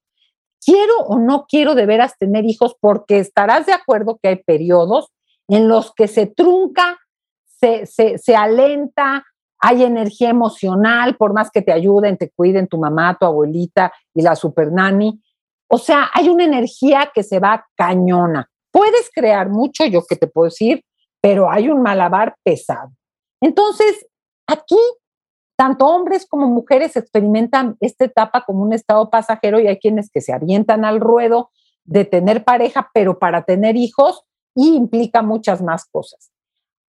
Quiero 0.65 0.97
o 1.01 1.19
no 1.19 1.45
quiero 1.47 1.75
de 1.75 1.85
veras 1.85 2.17
tener 2.17 2.45
hijos 2.45 2.75
porque 2.79 3.19
estarás 3.19 3.67
de 3.67 3.73
acuerdo 3.73 4.17
que 4.21 4.29
hay 4.29 4.35
periodos 4.37 5.11
en 5.47 5.67
los 5.67 5.93
que 5.93 6.07
se 6.07 6.25
trunca, 6.25 6.99
se, 7.59 8.35
alenta 8.35 9.25
hay 9.61 9.83
energía 9.83 10.29
emocional, 10.29 11.17
por 11.17 11.33
más 11.33 11.51
que 11.51 11.61
te 11.61 11.73
ayuden, 11.73 12.17
te 12.17 12.29
cuiden 12.29 12.67
tu 12.67 12.77
mamá, 12.77 13.17
tu 13.19 13.25
abuelita 13.25 13.91
y 14.13 14.21
la 14.21 14.35
super 14.35 14.71
nani. 14.71 15.21
O 15.67 15.77
sea, 15.77 16.09
hay 16.13 16.29
una 16.29 16.45
energía 16.45 17.11
que 17.13 17.23
se 17.23 17.39
va 17.39 17.67
cañona. 17.75 18.49
Puedes 18.71 19.09
crear 19.13 19.49
mucho, 19.49 19.85
yo 19.85 20.03
que 20.07 20.15
te 20.15 20.27
puedo 20.27 20.45
decir, 20.45 20.83
pero 21.21 21.51
hay 21.51 21.69
un 21.69 21.81
malabar 21.81 22.35
pesado. 22.43 22.91
Entonces, 23.41 24.07
aquí, 24.47 24.79
tanto 25.57 25.87
hombres 25.87 26.25
como 26.25 26.47
mujeres 26.47 26.95
experimentan 26.95 27.75
esta 27.81 28.05
etapa 28.05 28.45
como 28.45 28.63
un 28.63 28.71
estado 28.71 29.09
pasajero 29.09 29.59
y 29.59 29.67
hay 29.67 29.77
quienes 29.77 30.09
que 30.09 30.21
se 30.21 30.31
avientan 30.31 30.85
al 30.85 31.01
ruedo 31.01 31.51
de 31.83 32.05
tener 32.05 32.45
pareja, 32.45 32.89
pero 32.93 33.19
para 33.19 33.43
tener 33.43 33.75
hijos 33.75 34.23
y 34.55 34.75
implica 34.75 35.21
muchas 35.21 35.61
más 35.61 35.85
cosas. 35.85 36.31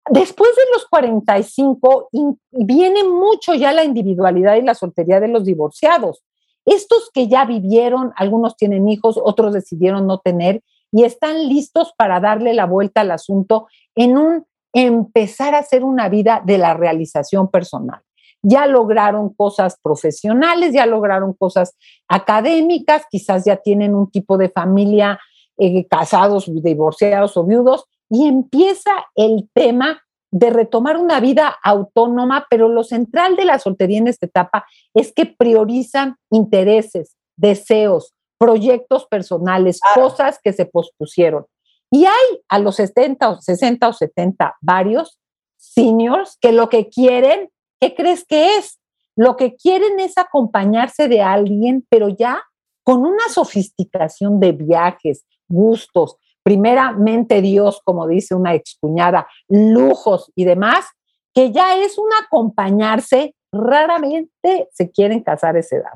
Después 0.08 0.50
de 0.56 0.62
los 0.72 0.86
45 0.86 2.08
viene 2.50 3.04
mucho 3.04 3.54
ya 3.54 3.72
la 3.72 3.84
individualidad 3.84 4.56
y 4.56 4.62
la 4.62 4.74
soltería 4.74 5.20
de 5.20 5.28
los 5.28 5.44
divorciados. 5.44 6.24
Estos 6.64 7.10
que 7.12 7.28
ya 7.28 7.44
vivieron, 7.44 8.12
algunos 8.16 8.56
tienen 8.56 8.88
hijos, 8.88 9.18
otros 9.22 9.54
decidieron 9.54 10.06
no 10.06 10.18
tener 10.18 10.62
y 10.92 11.04
están 11.04 11.48
listos 11.48 11.92
para 11.96 12.20
darle 12.20 12.54
la 12.54 12.66
vuelta 12.66 13.02
al 13.02 13.10
asunto 13.10 13.68
en 13.94 14.16
un 14.18 14.46
empezar 14.72 15.54
a 15.54 15.58
hacer 15.58 15.84
una 15.84 16.08
vida 16.08 16.42
de 16.44 16.58
la 16.58 16.74
realización 16.74 17.48
personal. 17.48 18.00
Ya 18.42 18.66
lograron 18.66 19.34
cosas 19.34 19.78
profesionales, 19.82 20.72
ya 20.72 20.86
lograron 20.86 21.34
cosas 21.34 21.76
académicas, 22.08 23.02
quizás 23.10 23.44
ya 23.44 23.56
tienen 23.56 23.94
un 23.94 24.10
tipo 24.10 24.38
de 24.38 24.48
familia, 24.48 25.18
eh, 25.58 25.86
casados, 25.86 26.50
divorciados 26.62 27.36
o 27.36 27.44
viudos, 27.44 27.84
y 28.10 28.26
empieza 28.26 28.90
el 29.14 29.48
tema 29.54 30.02
de 30.32 30.50
retomar 30.50 30.96
una 30.96 31.20
vida 31.20 31.56
autónoma, 31.62 32.46
pero 32.50 32.68
lo 32.68 32.84
central 32.84 33.36
de 33.36 33.44
la 33.44 33.58
soltería 33.58 33.98
en 33.98 34.08
esta 34.08 34.26
etapa 34.26 34.66
es 34.94 35.12
que 35.12 35.26
priorizan 35.26 36.16
intereses, 36.30 37.16
deseos, 37.36 38.14
proyectos 38.38 39.06
personales, 39.06 39.80
cosas 39.94 40.38
que 40.42 40.52
se 40.52 40.66
pospusieron. 40.66 41.46
Y 41.90 42.04
hay 42.04 42.40
a 42.48 42.58
los 42.58 42.76
70 42.76 43.28
o 43.28 43.40
60 43.40 43.88
o 43.88 43.92
70 43.92 44.56
varios 44.60 45.18
seniors 45.56 46.38
que 46.40 46.52
lo 46.52 46.68
que 46.68 46.88
quieren, 46.88 47.50
¿qué 47.80 47.94
crees 47.94 48.24
que 48.24 48.56
es? 48.56 48.78
Lo 49.16 49.36
que 49.36 49.56
quieren 49.56 49.98
es 49.98 50.16
acompañarse 50.16 51.08
de 51.08 51.20
alguien, 51.20 51.84
pero 51.90 52.08
ya 52.08 52.42
con 52.84 53.04
una 53.04 53.28
sofisticación 53.28 54.40
de 54.40 54.52
viajes, 54.52 55.24
gustos, 55.48 56.16
primeramente 56.42 57.42
Dios, 57.42 57.80
como 57.84 58.06
dice 58.06 58.34
una 58.34 58.54
excuñada, 58.54 59.28
lujos 59.48 60.30
y 60.34 60.44
demás, 60.44 60.86
que 61.34 61.52
ya 61.52 61.76
es 61.76 61.98
un 61.98 62.08
acompañarse, 62.24 63.34
raramente 63.52 64.68
se 64.72 64.90
quieren 64.90 65.22
casar 65.22 65.56
a 65.56 65.60
esa 65.60 65.76
edad. 65.76 65.92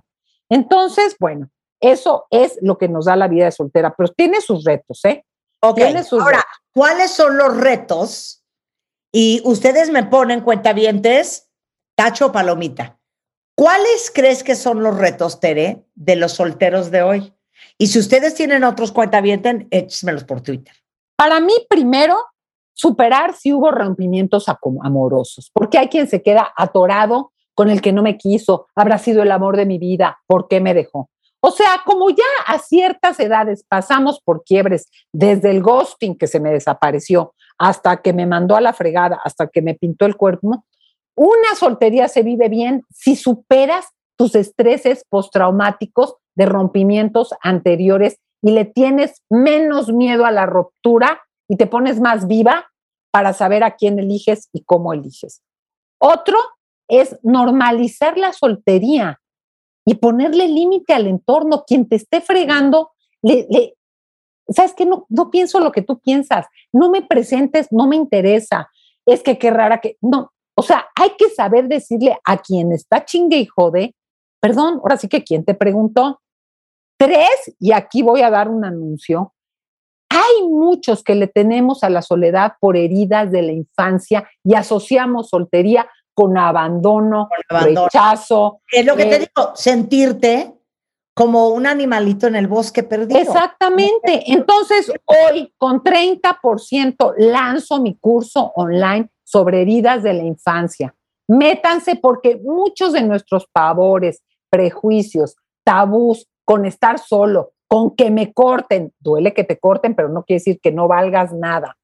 Entonces, 0.48 1.16
bueno, 1.18 1.50
eso 1.80 2.26
es 2.30 2.58
lo 2.62 2.78
que 2.78 2.88
nos 2.88 3.06
da 3.06 3.16
la 3.16 3.28
vida 3.28 3.46
de 3.46 3.52
soltera, 3.52 3.94
pero 3.96 4.10
tiene 4.10 4.40
sus 4.40 4.64
retos, 4.64 5.04
¿eh? 5.04 5.24
Ok, 5.60 5.80
ahora, 6.12 6.44
¿cuáles 6.72 7.10
son 7.10 7.38
los 7.38 7.56
retos? 7.56 8.44
Y 9.12 9.40
ustedes 9.44 9.90
me 9.90 10.04
ponen 10.04 10.42
cuentavientes, 10.42 11.50
tacho 11.96 12.32
palomita. 12.32 12.98
¿Cuáles 13.56 14.10
crees 14.12 14.42
que 14.42 14.56
son 14.56 14.82
los 14.82 14.98
retos, 14.98 15.40
Tere, 15.40 15.86
de 15.94 16.16
los 16.16 16.32
solteros 16.32 16.90
de 16.90 17.02
hoy? 17.02 17.34
Y 17.78 17.88
si 17.88 17.98
ustedes 17.98 18.34
tienen 18.34 18.64
otros 18.64 18.92
cuentavientes, 18.92 19.66
échmelos 19.70 20.24
por 20.24 20.40
Twitter. 20.40 20.74
Para 21.16 21.40
mí, 21.40 21.52
primero, 21.68 22.16
superar 22.72 23.34
si 23.34 23.52
hubo 23.52 23.70
rompimientos 23.70 24.46
amorosos, 24.82 25.50
porque 25.52 25.78
hay 25.78 25.88
quien 25.88 26.08
se 26.08 26.22
queda 26.22 26.52
atorado 26.56 27.32
con 27.54 27.70
el 27.70 27.80
que 27.80 27.92
no 27.92 28.02
me 28.02 28.18
quiso, 28.18 28.66
habrá 28.74 28.98
sido 28.98 29.22
el 29.22 29.30
amor 29.30 29.56
de 29.56 29.64
mi 29.64 29.78
vida, 29.78 30.18
¿por 30.26 30.48
qué 30.48 30.60
me 30.60 30.74
dejó? 30.74 31.08
O 31.40 31.50
sea, 31.50 31.82
como 31.84 32.10
ya 32.10 32.24
a 32.46 32.58
ciertas 32.58 33.20
edades 33.20 33.64
pasamos 33.68 34.20
por 34.20 34.44
quiebres, 34.44 34.88
desde 35.12 35.50
el 35.50 35.62
ghosting 35.62 36.16
que 36.16 36.26
se 36.26 36.40
me 36.40 36.50
desapareció, 36.50 37.34
hasta 37.58 37.98
que 38.02 38.12
me 38.12 38.26
mandó 38.26 38.56
a 38.56 38.60
la 38.60 38.72
fregada, 38.72 39.20
hasta 39.22 39.46
que 39.46 39.62
me 39.62 39.74
pintó 39.74 40.06
el 40.06 40.16
cuerpo, 40.16 40.64
una 41.14 41.54
soltería 41.56 42.08
se 42.08 42.22
vive 42.22 42.48
bien 42.48 42.82
si 42.90 43.14
superas 43.14 43.86
tus 44.16 44.34
estreses 44.34 45.04
postraumáticos 45.08 46.16
de 46.35 46.47
rompimientos 46.47 47.35
anteriores 47.43 48.19
y 48.43 48.51
le 48.52 48.65
tienes 48.65 49.23
menos 49.31 49.93
miedo 49.93 50.27
a 50.27 50.31
la 50.31 50.47
ruptura 50.47 51.23
y 51.48 51.56
te 51.56 51.66
pones 51.66 52.01
más 52.01 52.27
viva 52.27 52.70
para 53.11 53.32
saber 53.32 53.65
a 53.65 53.77
quién 53.77 53.98
eliges 53.98 54.48
y 54.52 54.65
cómo 54.65 54.93
eliges. 54.93 55.43
Otro 55.98 56.36
es 56.89 57.19
normalizar 57.23 58.19
la 58.19 58.32
soltería 58.32 59.20
y 59.86 59.94
ponerle 59.94 60.48
límite 60.48 60.93
al 60.93 61.06
entorno. 61.06 61.65
Quien 61.66 61.89
te 61.89 61.97
esté 61.97 62.20
fregando, 62.20 62.90
le, 63.23 63.77
¿sabes 64.48 64.74
qué? 64.74 64.86
No, 64.86 65.06
no 65.09 65.31
pienso 65.31 65.61
lo 65.61 65.73
que 65.73 65.82
tú 65.82 66.01
piensas. 66.01 66.47
No 66.73 66.90
me 66.90 67.02
presentes, 67.02 67.69
no 67.70 67.86
me 67.86 67.97
interesa. 67.97 68.69
Es 69.06 69.23
que 69.23 69.39
qué 69.39 69.51
rara 69.51 69.81
que... 69.81 69.97
No, 70.01 70.32
o 70.56 70.62
sea, 70.62 70.86
hay 70.94 71.11
que 71.19 71.31
saber 71.31 71.69
decirle 71.69 72.19
a 72.24 72.39
quien 72.39 72.73
está 72.73 73.05
chingue 73.05 73.39
y 73.39 73.47
jode, 73.47 73.94
perdón, 74.40 74.81
ahora 74.82 74.97
sí 74.97 75.09
que 75.09 75.24
quién 75.24 75.44
te 75.44 75.55
preguntó. 75.55 76.20
Tres, 77.05 77.56
y 77.59 77.72
aquí 77.72 78.02
voy 78.02 78.22
a 78.22 78.31
dar 78.31 78.48
un 78.48 78.64
anuncio, 78.64 79.35
hay 80.09 80.48
muchos 80.48 81.02
que 81.02 81.14
le 81.14 81.26
tenemos 81.26 81.82
a 81.82 81.90
la 81.90 82.01
soledad 82.01 82.52
por 82.60 82.76
heridas 82.76 83.32
de 83.32 83.43
la 83.43 83.52
infancia 83.52 84.28
y 84.44 84.55
asociamos 84.55 85.28
soltería 85.28 85.89
con 86.14 86.39
abandono, 86.39 87.28
rechazo. 87.48 88.60
Es 88.70 88.86
lo 88.86 88.97
que 88.97 89.06
te 89.06 89.16
eh, 89.16 89.18
digo, 89.18 89.52
sentirte 89.56 90.55
como 91.14 91.48
un 91.48 91.66
animalito 91.66 92.26
en 92.26 92.36
el 92.36 92.47
bosque 92.47 92.82
perdido. 92.82 93.18
Exactamente. 93.18 94.22
Entonces, 94.26 94.93
hoy 95.05 95.52
con 95.59 95.82
30% 95.82 97.14
lanzo 97.18 97.81
mi 97.81 97.97
curso 97.97 98.52
online 98.56 99.10
sobre 99.24 99.62
heridas 99.62 100.02
de 100.02 100.14
la 100.14 100.22
infancia. 100.22 100.94
Métanse 101.28 101.97
porque 101.97 102.40
muchos 102.43 102.93
de 102.93 103.02
nuestros 103.02 103.47
pavores, 103.52 104.22
prejuicios, 104.51 105.36
tabús, 105.64 106.28
con 106.44 106.66
estar 106.66 106.98
solo, 106.98 107.52
con 107.68 107.94
que 107.96 108.10
me 108.10 108.32
corten, 108.32 108.92
duele 109.00 109.32
que 109.32 109.44
te 109.44 109.58
corten, 109.58 109.94
pero 109.94 110.08
no 110.08 110.24
quiere 110.24 110.40
decir 110.40 110.60
que 110.60 110.72
no 110.72 110.88
valgas 110.88 111.32
nada. 111.32 111.76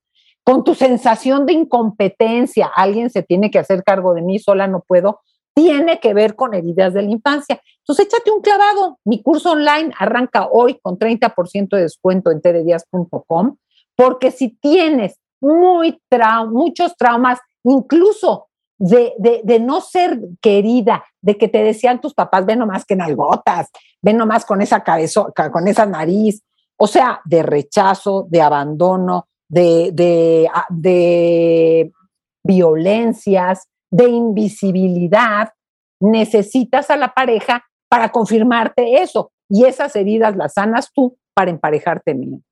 Con 0.45 0.65
tu 0.65 0.75
sensación 0.75 1.47
de 1.47 1.53
incompetencia, 1.53 2.71
alguien 2.75 3.11
se 3.11 3.23
tiene 3.23 3.51
que 3.51 3.59
hacer 3.59 3.83
cargo 3.85 4.15
de 4.15 4.23
mí, 4.23 4.39
sola 4.39 4.67
no 4.67 4.81
puedo, 4.81 5.21
tiene 5.55 6.01
que 6.01 6.15
ver 6.15 6.37
con 6.37 6.55
heridas 6.55 6.95
de 6.95 7.03
la 7.03 7.11
infancia. 7.11 7.61
Entonces, 7.79 8.07
échate 8.07 8.31
un 8.31 8.41
clavado. 8.41 8.99
Mi 9.05 9.23
curso 9.23 9.53
online 9.53 9.93
arranca 9.99 10.49
hoy 10.51 10.79
con 10.81 10.99
30% 10.99 11.69
de 11.71 11.83
descuento 11.83 12.31
en 12.31 12.41
tddias.com, 12.41 13.57
porque 13.97 14.31
si 14.31 14.57
tienes 14.57 15.19
muy 15.41 16.01
muchos 16.51 16.97
traumas, 16.97 17.41
incluso 17.65 18.50
de, 18.81 19.61
no 19.61 19.81
ser 19.81 20.19
querida, 20.41 21.05
de 21.21 21.37
que 21.37 21.49
te 21.49 21.63
decían 21.63 22.01
tus 22.01 22.15
papás, 22.15 22.47
ven 22.47 22.59
nomás 22.59 22.85
que 22.85 22.97
nalgotas, 22.97 23.69
ven 24.01 24.17
nomás 24.17 24.45
con 24.45 24.63
esa 24.63 24.83
cabeza, 24.83 25.27
con 25.53 25.69
esa 25.69 25.87
nariz, 25.87 26.43
o 26.77 26.87
sea, 26.87 27.21
de 27.27 27.43
rechazo, 27.43 28.27
de 28.31 28.41
abandono, 28.41 29.29
de, 29.49 29.91
de, 29.93 30.49
ah, 30.53 30.67
de 30.71 31.93
violencias, 32.43 33.69
de 33.91 34.09
invisibilidad, 34.09 35.53
necesitas 36.01 36.91
a 36.91 36.97
la 36.97 37.13
pareja 37.13 37.65
para 37.89 38.11
confirmarte 38.11 39.03
eso. 39.03 39.31
Y 39.51 39.65
esas 39.65 39.95
heridas 39.95 40.37
las 40.37 40.55
sanas 40.55 40.91
tú 40.95 41.19
para 41.35 41.51
emparejarte 41.51 42.15
bien. 42.15 42.43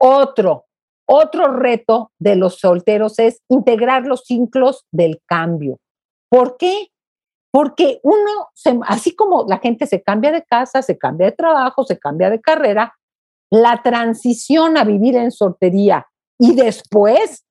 Otro, 0.00 0.67
otro 1.08 1.52
reto 1.54 2.12
de 2.18 2.36
los 2.36 2.58
solteros 2.58 3.18
es 3.18 3.40
integrar 3.48 4.04
los 4.04 4.24
ciclos 4.24 4.84
del 4.92 5.20
cambio. 5.26 5.78
¿Por 6.30 6.56
qué? 6.58 6.88
Porque 7.50 8.00
uno, 8.02 8.48
así 8.86 9.16
como 9.16 9.46
la 9.48 9.58
gente 9.58 9.86
se 9.86 10.02
cambia 10.02 10.30
de 10.30 10.44
casa, 10.44 10.82
se 10.82 10.98
cambia 10.98 11.28
de 11.28 11.32
trabajo, 11.32 11.84
se 11.84 11.98
cambia 11.98 12.28
de 12.28 12.40
carrera, 12.40 12.94
la 13.50 13.82
transición 13.82 14.76
a 14.76 14.84
vivir 14.84 15.16
en 15.16 15.30
soltería 15.30 16.06
y 16.38 16.54
después, 16.54 17.46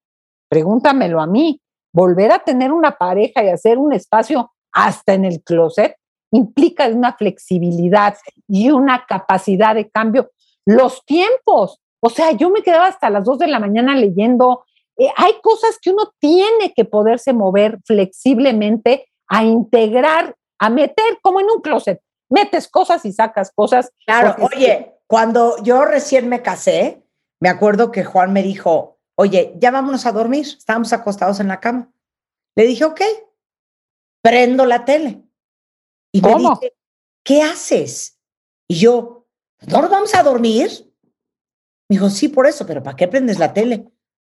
pregúntamelo 0.49 1.19
a 1.19 1.25
mí, 1.25 1.59
volver 1.91 2.31
a 2.31 2.39
tener 2.39 2.71
una 2.71 2.97
pareja 2.97 3.43
y 3.43 3.49
hacer 3.49 3.79
un 3.79 3.91
espacio 3.91 4.51
hasta 4.71 5.15
en 5.15 5.25
el 5.25 5.41
closet 5.41 5.95
implica 6.31 6.87
una 6.89 7.13
flexibilidad 7.13 8.15
y 8.47 8.69
una 8.69 9.05
capacidad 9.07 9.73
de 9.73 9.89
cambio. 9.89 10.29
Los 10.65 11.03
tiempos, 11.05 11.81
o 11.99 12.09
sea, 12.09 12.31
yo 12.31 12.49
me 12.49 12.61
quedaba 12.61 12.87
hasta 12.87 13.09
las 13.09 13.23
2 13.23 13.39
de 13.39 13.47
la 13.47 13.59
mañana 13.59 13.95
leyendo. 13.95 14.65
Eh, 14.97 15.09
hay 15.15 15.33
cosas 15.41 15.77
que 15.81 15.91
uno 15.91 16.13
tiene 16.19 16.73
que 16.75 16.85
poderse 16.85 17.33
mover 17.33 17.79
flexiblemente 17.85 19.07
a 19.27 19.43
integrar, 19.43 20.35
a 20.59 20.69
meter 20.69 21.19
como 21.21 21.39
en 21.39 21.47
un 21.49 21.61
closet. 21.61 22.01
Metes 22.29 22.67
cosas 22.67 23.05
y 23.05 23.13
sacas 23.13 23.51
cosas. 23.53 23.91
Claro, 24.05 24.35
oye, 24.43 24.95
cuando 25.07 25.61
yo 25.63 25.85
recién 25.85 26.27
me 26.29 26.41
casé, 26.41 27.03
me 27.39 27.49
acuerdo 27.49 27.91
que 27.91 28.03
Juan 28.03 28.33
me 28.33 28.43
dijo, 28.43 28.99
oye, 29.15 29.53
ya 29.57 29.71
vámonos 29.71 30.05
a 30.05 30.11
dormir, 30.11 30.45
estábamos 30.45 30.91
acostados 30.93 31.39
en 31.39 31.47
la 31.47 31.59
cama. 31.59 31.91
Le 32.55 32.65
dije, 32.65 32.85
ok. 32.85 33.01
prendo 34.21 34.65
la 34.65 34.83
tele. 34.83 35.23
Y 36.11 36.21
me 36.21 36.31
¿Cómo? 36.31 36.55
dice, 36.55 36.75
¿qué 37.23 37.41
haces? 37.41 38.19
Y 38.67 38.79
yo, 38.79 39.25
¿no 39.67 39.81
nos 39.81 39.89
vamos 39.89 40.13
a 40.15 40.23
dormir? 40.23 40.86
Me 41.89 41.95
dijo, 41.95 42.09
sí, 42.09 42.27
por 42.27 42.47
eso, 42.47 42.65
pero 42.65 42.83
¿para 42.83 42.95
qué 42.95 43.07
prendes 43.07 43.39
la 43.39 43.53
tele? 43.53 43.85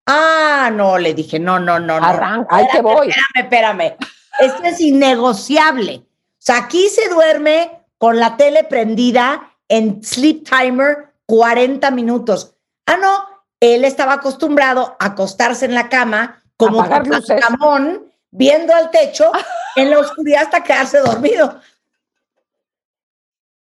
Ah, 0.05 0.71
no, 0.73 0.97
le 0.97 1.13
dije, 1.13 1.39
no, 1.39 1.59
no, 1.59 1.79
no, 1.79 1.99
no. 1.99 2.05
Arranca, 2.05 2.55
ahí 2.55 2.65
te 2.71 2.81
voy. 2.81 3.09
Espérame, 3.09 3.43
espérame. 3.43 3.97
Esto 4.39 4.63
es 4.63 4.79
innegociable. 4.79 5.95
O 5.95 6.05
sea, 6.37 6.57
aquí 6.59 6.87
se 6.89 7.09
duerme 7.09 7.83
con 7.97 8.19
la 8.19 8.37
tele 8.37 8.63
prendida 8.63 9.53
en 9.67 10.03
sleep 10.03 10.47
timer 10.47 11.13
40 11.25 11.91
minutos. 11.91 12.55
Ah, 12.85 12.97
no, 12.97 13.25
él 13.59 13.83
estaba 13.83 14.13
acostumbrado 14.13 14.95
a 14.99 15.07
acostarse 15.07 15.65
en 15.65 15.73
la 15.73 15.89
cama 15.89 16.43
como 16.55 16.83
luces. 16.83 17.41
camón, 17.41 18.11
viendo 18.31 18.73
al 18.73 18.91
techo 18.91 19.31
en 19.75 19.89
la 19.89 19.99
oscuridad 19.99 20.43
hasta 20.43 20.63
quedarse 20.63 20.99
dormido. 20.99 21.59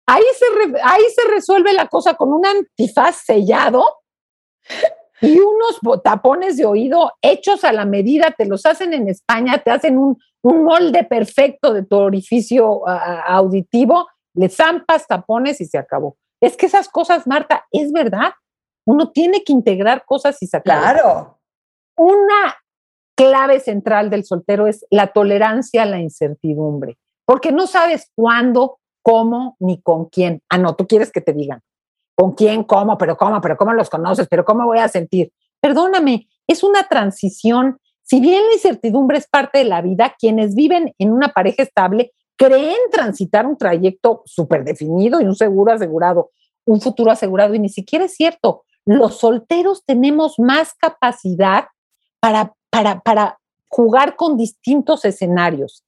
Ahí 0.09 0.23
se, 0.39 0.45
re- 0.55 0.81
ahí 0.83 1.03
se 1.15 1.29
resuelve 1.29 1.73
la 1.73 1.89
cosa 1.89 2.15
con 2.15 2.33
un 2.33 2.47
antifaz 2.47 3.17
sellado 3.25 3.85
y 5.21 5.39
unos 5.39 5.81
tapones 6.05 6.57
de 6.57 6.67
oído 6.67 7.13
hechos 7.23 7.65
a 7.65 7.73
la 7.73 7.85
medida, 7.85 8.35
te 8.37 8.47
los 8.47 8.67
hacen 8.67 8.93
en 8.93 9.09
España, 9.09 9.59
te 9.59 9.71
hacen 9.71 9.99
un, 9.99 10.19
un 10.43 10.65
molde 10.65 11.05
perfecto 11.05 11.73
de 11.73 11.85
tu 11.85 11.97
orificio 11.97 12.87
auditivo, 12.87 14.07
le 14.35 14.49
zampas 14.49 15.07
tapones 15.07 15.61
y 15.61 15.65
se 15.65 15.79
acabó. 15.79 16.17
Es 16.41 16.57
que 16.57 16.67
esas 16.67 16.89
cosas, 16.89 17.27
Marta, 17.27 17.65
es 17.73 17.91
verdad. 17.93 18.33
Uno 18.87 19.11
tiene 19.11 19.43
que 19.43 19.53
integrar 19.53 20.05
cosas 20.05 20.41
y 20.43 20.47
sacar. 20.47 20.79
Claro. 20.79 21.41
Una 21.97 22.55
clave 23.17 23.59
central 23.59 24.11
del 24.11 24.25
soltero 24.25 24.67
es 24.67 24.87
la 24.91 25.09
tolerancia 25.09 25.83
a 25.83 25.87
la 25.87 25.99
incertidumbre, 25.99 26.99
porque 27.25 27.51
no 27.51 27.67
sabes 27.67 28.13
cuándo, 28.15 28.79
cómo 29.07 29.57
ni 29.61 29.81
con 29.81 30.07
quién. 30.07 30.43
Ah, 30.49 30.59
no, 30.59 30.75
tú 30.75 30.85
quieres 30.89 31.13
que 31.13 31.21
te 31.21 31.33
digan 31.33 31.63
con 32.17 32.33
quién, 32.33 32.65
cómo, 32.65 32.99
pero 32.99 33.17
cómo, 33.17 33.41
pero 33.41 33.57
cómo 33.57 33.73
los 33.73 33.89
conoces, 33.89 34.27
pero 34.27 34.45
cómo 34.45 34.65
voy 34.65 34.79
a 34.79 34.89
sentir. 34.89 35.33
Perdóname, 35.61 36.29
es 36.49 36.65
una 36.65 36.89
transición. 36.89 37.79
Si 38.03 38.21
bien 38.21 38.45
la 38.49 38.55
incertidumbre 38.55 39.19
es 39.19 39.29
parte 39.29 39.59
de 39.59 39.65
la 39.65 39.81
vida, 39.81 40.17
quienes 40.19 40.57
viven 40.57 40.93
en 40.99 41.13
una 41.13 41.29
pareja 41.29 41.63
estable 41.63 42.15
creen 42.37 42.79
transitar 42.91 43.47
un 43.47 43.57
trayecto 43.57 44.23
súper 44.25 44.65
definido 44.65 45.21
y 45.21 45.25
un 45.25 45.37
seguro 45.37 45.73
asegurado, 45.73 46.31
un 46.65 46.81
futuro 46.81 47.13
asegurado, 47.13 47.55
y 47.55 47.61
ni 47.61 47.69
siquiera 47.69 48.07
es 48.07 48.15
cierto. 48.15 48.65
Los 48.85 49.21
solteros 49.21 49.85
tenemos 49.85 50.41
más 50.41 50.75
capacidad 50.75 51.67
para, 52.19 52.55
para, 52.71 53.01
para 53.03 53.39
jugar 53.69 54.17
con 54.17 54.37
distintos 54.37 55.05
escenarios. 55.05 55.86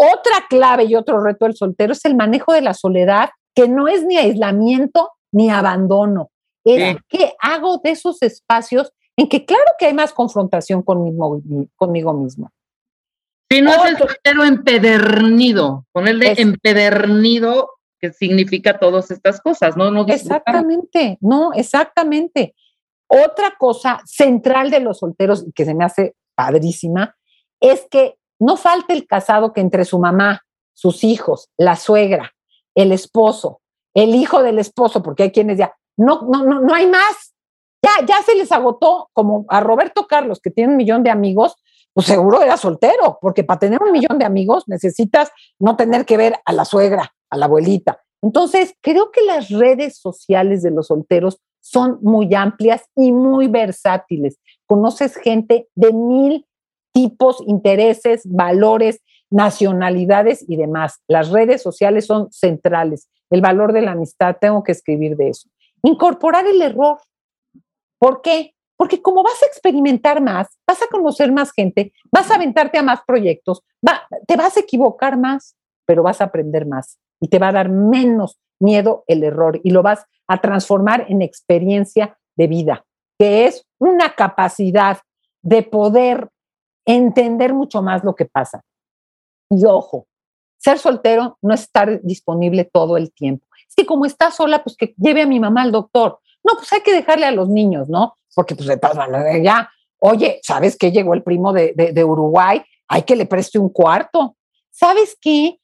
Otra 0.00 0.46
clave 0.48 0.84
y 0.84 0.94
otro 0.94 1.20
reto 1.22 1.44
del 1.44 1.56
soltero 1.56 1.92
es 1.92 2.04
el 2.04 2.14
manejo 2.14 2.52
de 2.52 2.60
la 2.60 2.72
soledad, 2.72 3.30
que 3.54 3.66
no 3.68 3.88
es 3.88 4.04
ni 4.04 4.16
aislamiento 4.16 5.10
ni 5.32 5.50
abandono. 5.50 6.30
Es 6.64 6.96
Sí. 6.96 6.98
que 7.08 7.32
hago 7.40 7.78
de 7.82 7.90
esos 7.90 8.22
espacios 8.22 8.92
en 9.16 9.28
que 9.28 9.44
claro 9.44 9.64
que 9.78 9.86
hay 9.86 9.94
más 9.94 10.12
confrontación 10.12 10.82
conmigo, 10.82 11.40
conmigo 11.76 12.12
mismo. 12.14 12.50
Si 13.50 13.60
no 13.60 13.72
es 13.72 13.84
el 13.90 13.96
soltero 13.96 14.44
empedernido, 14.44 15.84
ponerle 15.92 16.32
Es- 16.32 16.38
empedernido, 16.38 17.70
que 18.00 18.12
significa 18.12 18.78
todas 18.78 19.10
estas 19.10 19.40
cosas, 19.40 19.76
¿no? 19.76 19.90
no. 19.90 20.06
Exactamente, 20.06 21.18
no, 21.20 21.52
exactamente. 21.54 22.54
Otra 23.08 23.54
cosa 23.58 24.00
central 24.04 24.70
de 24.70 24.80
los 24.80 24.98
solteros 24.98 25.44
que 25.54 25.64
se 25.64 25.74
me 25.74 25.84
hace 25.84 26.14
padrísima 26.36 27.16
es 27.60 27.86
que 27.90 28.17
no 28.38 28.56
falta 28.56 28.92
el 28.92 29.06
casado 29.06 29.52
que 29.52 29.60
entre 29.60 29.84
su 29.84 29.98
mamá, 29.98 30.42
sus 30.74 31.04
hijos, 31.04 31.50
la 31.56 31.76
suegra, 31.76 32.34
el 32.74 32.92
esposo, 32.92 33.60
el 33.94 34.14
hijo 34.14 34.42
del 34.42 34.58
esposo, 34.58 35.02
porque 35.02 35.24
hay 35.24 35.32
quienes 35.32 35.58
ya, 35.58 35.74
no, 35.96 36.22
no, 36.22 36.44
no, 36.44 36.60
no 36.60 36.74
hay 36.74 36.86
más. 36.86 37.34
Ya, 37.82 38.06
ya 38.06 38.22
se 38.22 38.34
les 38.34 38.50
agotó, 38.52 39.10
como 39.12 39.44
a 39.48 39.60
Roberto 39.60 40.06
Carlos, 40.06 40.40
que 40.40 40.50
tiene 40.50 40.72
un 40.72 40.76
millón 40.76 41.02
de 41.02 41.10
amigos, 41.10 41.56
pues 41.92 42.06
seguro 42.06 42.42
era 42.42 42.56
soltero, 42.56 43.18
porque 43.20 43.44
para 43.44 43.58
tener 43.58 43.82
un 43.82 43.92
millón 43.92 44.18
de 44.18 44.24
amigos 44.24 44.64
necesitas 44.66 45.30
no 45.58 45.76
tener 45.76 46.04
que 46.04 46.16
ver 46.16 46.36
a 46.44 46.52
la 46.52 46.64
suegra, 46.64 47.12
a 47.30 47.36
la 47.36 47.46
abuelita. 47.46 48.02
Entonces, 48.22 48.74
creo 48.80 49.10
que 49.10 49.22
las 49.22 49.48
redes 49.48 49.98
sociales 49.98 50.62
de 50.62 50.70
los 50.70 50.88
solteros 50.88 51.40
son 51.60 51.98
muy 52.02 52.34
amplias 52.34 52.84
y 52.94 53.12
muy 53.12 53.48
versátiles. 53.48 54.38
Conoces 54.66 55.16
gente 55.16 55.68
de 55.74 55.92
mil 55.92 56.46
tipos, 56.98 57.40
intereses, 57.46 58.22
valores, 58.24 59.00
nacionalidades 59.30 60.44
y 60.48 60.56
demás. 60.56 61.00
Las 61.06 61.30
redes 61.30 61.62
sociales 61.62 62.06
son 62.06 62.28
centrales. 62.32 63.08
El 63.30 63.40
valor 63.40 63.72
de 63.72 63.82
la 63.82 63.92
amistad, 63.92 64.36
tengo 64.40 64.64
que 64.64 64.72
escribir 64.72 65.16
de 65.16 65.28
eso. 65.28 65.48
Incorporar 65.82 66.44
el 66.46 66.60
error. 66.60 66.98
¿Por 68.00 68.20
qué? 68.20 68.54
Porque 68.76 69.00
como 69.00 69.22
vas 69.22 69.40
a 69.42 69.46
experimentar 69.46 70.20
más, 70.20 70.48
vas 70.66 70.82
a 70.82 70.86
conocer 70.90 71.30
más 71.30 71.52
gente, 71.52 71.92
vas 72.10 72.30
a 72.30 72.34
aventarte 72.36 72.78
a 72.78 72.82
más 72.82 73.00
proyectos, 73.06 73.62
va- 73.86 74.06
te 74.26 74.36
vas 74.36 74.56
a 74.56 74.60
equivocar 74.60 75.18
más, 75.18 75.56
pero 75.86 76.02
vas 76.02 76.20
a 76.20 76.24
aprender 76.24 76.66
más 76.66 76.98
y 77.20 77.28
te 77.28 77.38
va 77.38 77.48
a 77.48 77.52
dar 77.52 77.68
menos 77.70 78.38
miedo 78.60 79.04
el 79.06 79.22
error 79.24 79.60
y 79.62 79.70
lo 79.70 79.82
vas 79.82 80.04
a 80.28 80.40
transformar 80.40 81.06
en 81.08 81.22
experiencia 81.22 82.18
de 82.36 82.46
vida, 82.46 82.84
que 83.18 83.46
es 83.46 83.64
una 83.78 84.14
capacidad 84.14 84.98
de 85.42 85.62
poder 85.62 86.28
entender 86.88 87.52
mucho 87.52 87.82
más 87.82 88.02
lo 88.02 88.14
que 88.14 88.24
pasa. 88.24 88.62
Y 89.50 89.64
ojo, 89.66 90.06
ser 90.56 90.78
soltero 90.78 91.38
no 91.42 91.54
es 91.54 91.62
estar 91.62 92.00
disponible 92.02 92.64
todo 92.64 92.96
el 92.96 93.12
tiempo. 93.12 93.46
Es 93.68 93.74
que 93.76 93.86
como 93.86 94.06
está 94.06 94.30
sola, 94.30 94.62
pues 94.64 94.76
que 94.76 94.94
lleve 94.96 95.22
a 95.22 95.26
mi 95.26 95.38
mamá 95.38 95.62
al 95.62 95.72
doctor. 95.72 96.18
No, 96.42 96.54
pues 96.56 96.72
hay 96.72 96.80
que 96.80 96.94
dejarle 96.94 97.26
a 97.26 97.30
los 97.30 97.48
niños, 97.48 97.88
¿no? 97.88 98.14
Porque 98.34 98.54
pues 98.56 98.66
de 98.68 98.78
todas 98.78 98.96
maneras 98.96 99.36
ya, 99.42 99.70
oye, 100.00 100.40
¿sabes 100.42 100.76
qué? 100.76 100.90
Llegó 100.90 101.12
el 101.12 101.22
primo 101.22 101.52
de, 101.52 101.74
de- 101.76 102.04
Uruguay, 102.04 102.62
hay 102.88 103.02
que 103.02 103.16
le 103.16 103.26
preste 103.26 103.58
un 103.58 103.68
cuarto. 103.68 104.36
¿Sabes 104.70 105.16
qué? 105.20 105.60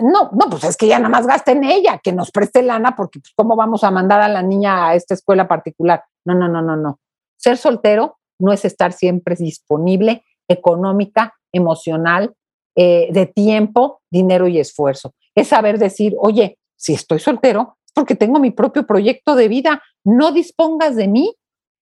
No, 0.00 0.30
no, 0.32 0.48
pues 0.48 0.64
es 0.64 0.76
que 0.76 0.86
ya 0.86 0.98
nada 0.98 1.10
más 1.10 1.26
gasta 1.26 1.50
en 1.52 1.64
ella, 1.64 2.00
que 2.02 2.12
nos 2.12 2.30
preste 2.30 2.62
lana, 2.62 2.94
porque 2.96 3.18
pues, 3.18 3.32
¿cómo 3.36 3.56
vamos 3.56 3.82
a 3.84 3.90
mandar 3.90 4.22
a 4.22 4.28
la 4.28 4.40
niña 4.40 4.88
a 4.88 4.94
esta 4.94 5.12
escuela 5.14 5.48
particular? 5.48 6.04
No, 6.24 6.34
no, 6.34 6.48
no, 6.48 6.62
no, 6.62 6.76
no. 6.76 7.00
Ser 7.36 7.58
soltero 7.58 8.18
no 8.38 8.52
es 8.52 8.64
estar 8.64 8.92
siempre 8.92 9.34
disponible 9.34 10.24
económica, 10.48 11.34
emocional, 11.52 12.34
eh, 12.76 13.08
de 13.12 13.26
tiempo, 13.26 14.00
dinero 14.10 14.48
y 14.48 14.58
esfuerzo. 14.58 15.12
Es 15.34 15.48
saber 15.48 15.78
decir, 15.78 16.14
oye, 16.18 16.58
si 16.76 16.94
estoy 16.94 17.18
soltero, 17.18 17.76
es 17.86 17.92
porque 17.94 18.14
tengo 18.14 18.38
mi 18.38 18.50
propio 18.50 18.86
proyecto 18.86 19.34
de 19.34 19.48
vida. 19.48 19.82
No 20.04 20.32
dispongas 20.32 20.96
de 20.96 21.08
mí, 21.08 21.34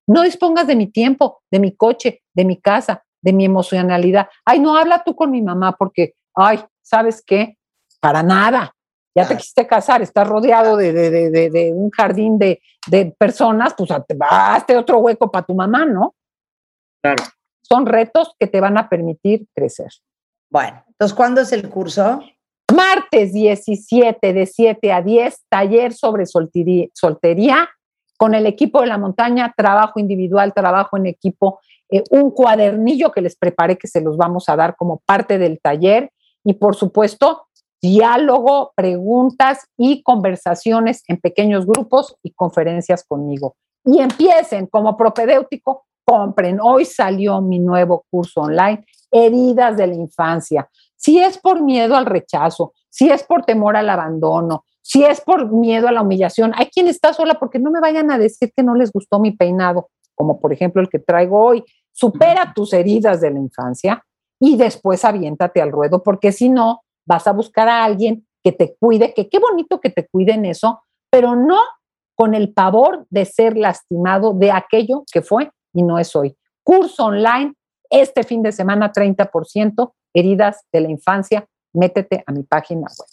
no 0.08 0.22
dispongas 0.22 0.66
de 0.66 0.76
mi 0.76 0.86
tiempo, 0.88 1.42
de 1.50 1.60
mi 1.60 1.74
coche, 1.76 2.22
de 2.34 2.44
mi 2.44 2.60
casa, 2.60 3.04
de 3.22 3.32
mi 3.32 3.44
emocionalidad. 3.44 4.28
Ay, 4.44 4.58
no 4.58 4.76
habla 4.76 5.02
tú 5.04 5.14
con 5.14 5.30
mi 5.30 5.42
mamá 5.42 5.76
porque, 5.76 6.14
ay, 6.34 6.60
¿sabes 6.82 7.22
qué? 7.24 7.56
Para 8.00 8.22
nada. 8.22 8.74
Ya 9.16 9.26
te 9.26 9.36
quisiste 9.36 9.66
casar, 9.66 10.02
estás 10.02 10.26
rodeado 10.26 10.76
de, 10.76 10.92
de- 10.92 11.30
de- 11.30 11.50
de- 11.50 11.72
un 11.72 11.90
jardín 11.90 12.38
de, 12.38 12.60
de 12.86 13.06
personas, 13.18 13.74
pues 13.76 13.90
hazte- 13.90 14.16
hazte 14.20 14.76
otro 14.76 14.98
hueco 14.98 15.30
para 15.30 15.44
tu 15.44 15.54
mamá, 15.54 15.84
¿no? 15.84 16.14
Claro. 17.02 17.24
Son 17.70 17.86
retos 17.86 18.34
que 18.38 18.46
te 18.46 18.60
van 18.60 18.78
a 18.78 18.88
permitir 18.88 19.46
crecer. 19.54 19.90
Bueno, 20.50 20.82
entonces, 20.88 21.14
¿cuándo 21.14 21.40
es 21.40 21.52
el 21.52 21.68
curso? 21.68 22.20
Martes 22.74 23.32
17 23.32 24.32
de 24.32 24.46
7 24.46 24.92
a 24.92 25.02
10, 25.02 25.44
taller 25.48 25.92
sobre 25.92 26.24
soltería, 26.26 27.68
con 28.16 28.34
el 28.34 28.46
equipo 28.46 28.80
de 28.80 28.86
la 28.88 28.98
montaña, 28.98 29.54
trabajo 29.56 30.00
individual, 30.00 30.52
trabajo 30.52 30.96
en 30.96 31.06
equipo, 31.06 31.60
eh, 31.90 32.04
un 32.10 32.30
cuadernillo 32.30 33.12
que 33.12 33.22
les 33.22 33.36
preparé 33.36 33.78
que 33.78 33.88
se 33.88 34.00
los 34.00 34.16
vamos 34.16 34.48
a 34.48 34.56
dar 34.56 34.76
como 34.76 35.00
parte 35.06 35.38
del 35.38 35.60
taller 35.60 36.10
y 36.44 36.54
por 36.54 36.76
supuesto 36.76 37.46
diálogo, 37.82 38.72
preguntas 38.76 39.66
y 39.76 40.02
conversaciones 40.02 41.02
en 41.08 41.18
pequeños 41.18 41.66
grupos 41.66 42.16
y 42.22 42.32
conferencias 42.32 43.04
conmigo. 43.04 43.56
Y 43.84 44.00
empiecen 44.00 44.66
como 44.66 44.96
propedéutico, 44.96 45.86
compren. 46.10 46.58
Hoy 46.60 46.84
salió 46.84 47.40
mi 47.40 47.58
nuevo 47.58 48.04
curso 48.10 48.42
online, 48.42 48.84
Heridas 49.12 49.76
de 49.76 49.86
la 49.86 49.94
Infancia 49.94 50.68
si 51.00 51.18
es 51.18 51.38
por 51.38 51.62
miedo 51.62 51.96
al 51.96 52.04
rechazo, 52.04 52.74
si 52.90 53.10
es 53.10 53.22
por 53.22 53.44
temor 53.44 53.74
al 53.74 53.88
abandono, 53.88 54.64
si 54.82 55.02
es 55.02 55.22
por 55.22 55.50
miedo 55.50 55.88
a 55.88 55.92
la 55.92 56.02
humillación, 56.02 56.52
hay 56.54 56.66
quien 56.66 56.88
está 56.88 57.14
sola 57.14 57.38
porque 57.38 57.58
no 57.58 57.70
me 57.70 57.80
vayan 57.80 58.10
a 58.10 58.18
decir 58.18 58.52
que 58.54 58.62
no 58.62 58.74
les 58.74 58.92
gustó 58.92 59.18
mi 59.18 59.30
peinado, 59.30 59.88
como 60.14 60.38
por 60.40 60.52
ejemplo 60.52 60.82
el 60.82 60.90
que 60.90 60.98
traigo 60.98 61.42
hoy. 61.42 61.64
Supera 61.92 62.52
tus 62.54 62.74
heridas 62.74 63.22
de 63.22 63.30
la 63.30 63.38
infancia 63.38 64.04
y 64.38 64.56
después 64.56 65.04
aviéntate 65.06 65.62
al 65.62 65.72
ruedo, 65.72 66.02
porque 66.02 66.32
si 66.32 66.50
no, 66.50 66.82
vas 67.06 67.26
a 67.26 67.32
buscar 67.32 67.68
a 67.68 67.82
alguien 67.82 68.26
que 68.44 68.52
te 68.52 68.76
cuide, 68.78 69.14
que 69.14 69.30
qué 69.30 69.38
bonito 69.38 69.80
que 69.80 69.90
te 69.90 70.06
cuiden 70.06 70.44
eso, 70.44 70.82
pero 71.10 71.34
no 71.34 71.58
con 72.14 72.34
el 72.34 72.52
pavor 72.52 73.06
de 73.08 73.24
ser 73.24 73.56
lastimado 73.56 74.34
de 74.34 74.52
aquello 74.52 75.04
que 75.10 75.22
fue 75.22 75.50
y 75.72 75.82
no 75.82 75.98
es 75.98 76.14
hoy. 76.16 76.36
Curso 76.62 77.06
online, 77.06 77.54
este 77.88 78.22
fin 78.22 78.42
de 78.42 78.52
semana 78.52 78.92
30%, 78.92 79.92
heridas 80.14 80.64
de 80.72 80.80
la 80.80 80.90
infancia, 80.90 81.46
métete 81.72 82.22
a 82.26 82.32
mi 82.32 82.42
página 82.42 82.82
web. 82.82 83.08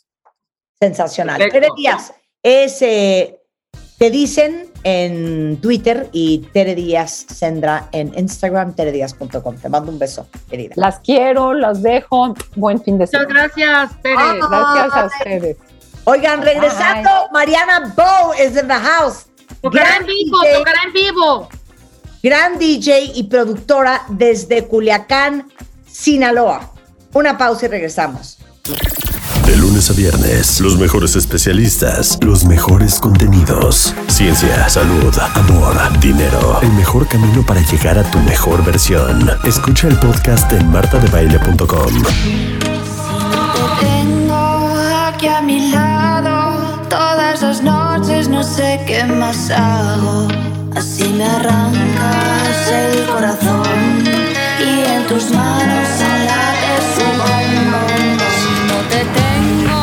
Sensacional. 0.79 1.37
Perfecto. 1.37 1.59
Tere 1.59 1.73
Díaz 1.75 2.13
es, 2.43 2.81
eh, 2.81 3.41
te 3.97 4.11
dicen 4.11 4.71
en 4.83 5.59
Twitter 5.59 6.07
y 6.11 6.39
Tere 6.53 6.75
Díaz 6.75 7.25
Sendra 7.29 7.89
en 7.91 8.17
Instagram, 8.17 8.75
teredíaz.com. 8.75 9.55
Te 9.57 9.69
mando 9.69 9.91
un 9.91 9.99
beso, 9.99 10.27
querida. 10.49 10.75
Las 10.77 10.99
quiero, 10.99 11.53
las 11.53 11.81
dejo. 11.81 12.35
Buen 12.55 12.81
fin 12.81 12.97
de 12.97 13.05
Muchas 13.05 13.21
semana. 13.21 13.51
gracias, 13.55 14.01
Tere. 14.01 14.15
Gracias 14.15 14.93
a 14.93 15.05
ustedes. 15.05 15.57
Oigan, 16.05 16.41
regresando, 16.41 17.09
Mariana 17.33 17.93
Bow 17.95 18.33
is 18.33 18.55
in 18.55 18.67
the 18.67 18.73
house. 18.73 19.25
Tocará 19.61 19.89
Gran 19.89 20.01
en 20.03 20.07
vivo, 20.07 20.39
DJ, 20.41 20.57
tocará 20.59 20.79
en 20.85 20.93
vivo. 20.93 21.49
Gran 22.27 22.59
DJ 22.59 23.13
y 23.15 23.23
productora 23.23 24.03
desde 24.09 24.65
Culiacán, 24.65 25.47
Sinaloa. 25.89 26.73
Una 27.13 27.37
pausa 27.37 27.67
y 27.67 27.69
regresamos. 27.69 28.37
De 29.45 29.55
lunes 29.55 29.89
a 29.89 29.93
viernes, 29.93 30.59
los 30.59 30.77
mejores 30.77 31.15
especialistas, 31.15 32.17
los 32.21 32.43
mejores 32.43 32.99
contenidos. 32.99 33.95
Ciencia, 34.09 34.67
salud, 34.67 35.17
amor, 35.35 35.99
dinero. 36.01 36.59
El 36.61 36.73
mejor 36.73 37.07
camino 37.07 37.45
para 37.45 37.61
llegar 37.61 37.97
a 37.97 38.03
tu 38.11 38.19
mejor 38.19 38.61
versión. 38.65 39.31
Escucha 39.45 39.87
el 39.87 39.97
podcast 39.97 40.51
en 40.51 40.69
martadebaile.com. 40.69 42.03
Aquí 45.07 45.27
a 45.27 45.41
mi 45.41 45.71
lado. 45.71 46.81
Todas 46.89 47.41
las 47.41 47.63
noches 47.63 48.27
no 48.27 48.43
sé 48.43 48.81
qué 48.85 49.05
más 49.05 49.49
hago. 49.49 50.27
Así 50.77 51.09
me 51.09 51.25
arrancas 51.25 52.71
el 52.71 53.07
corazón. 53.07 54.03
Y 54.59 54.85
en 54.85 55.07
tus 55.07 55.31
manos 55.31 55.87
late 56.27 56.73
su 56.93 57.03
bombón. 57.17 58.19
Si 58.37 58.51
no 58.67 58.79
te 58.87 58.99
tengo 59.17 59.79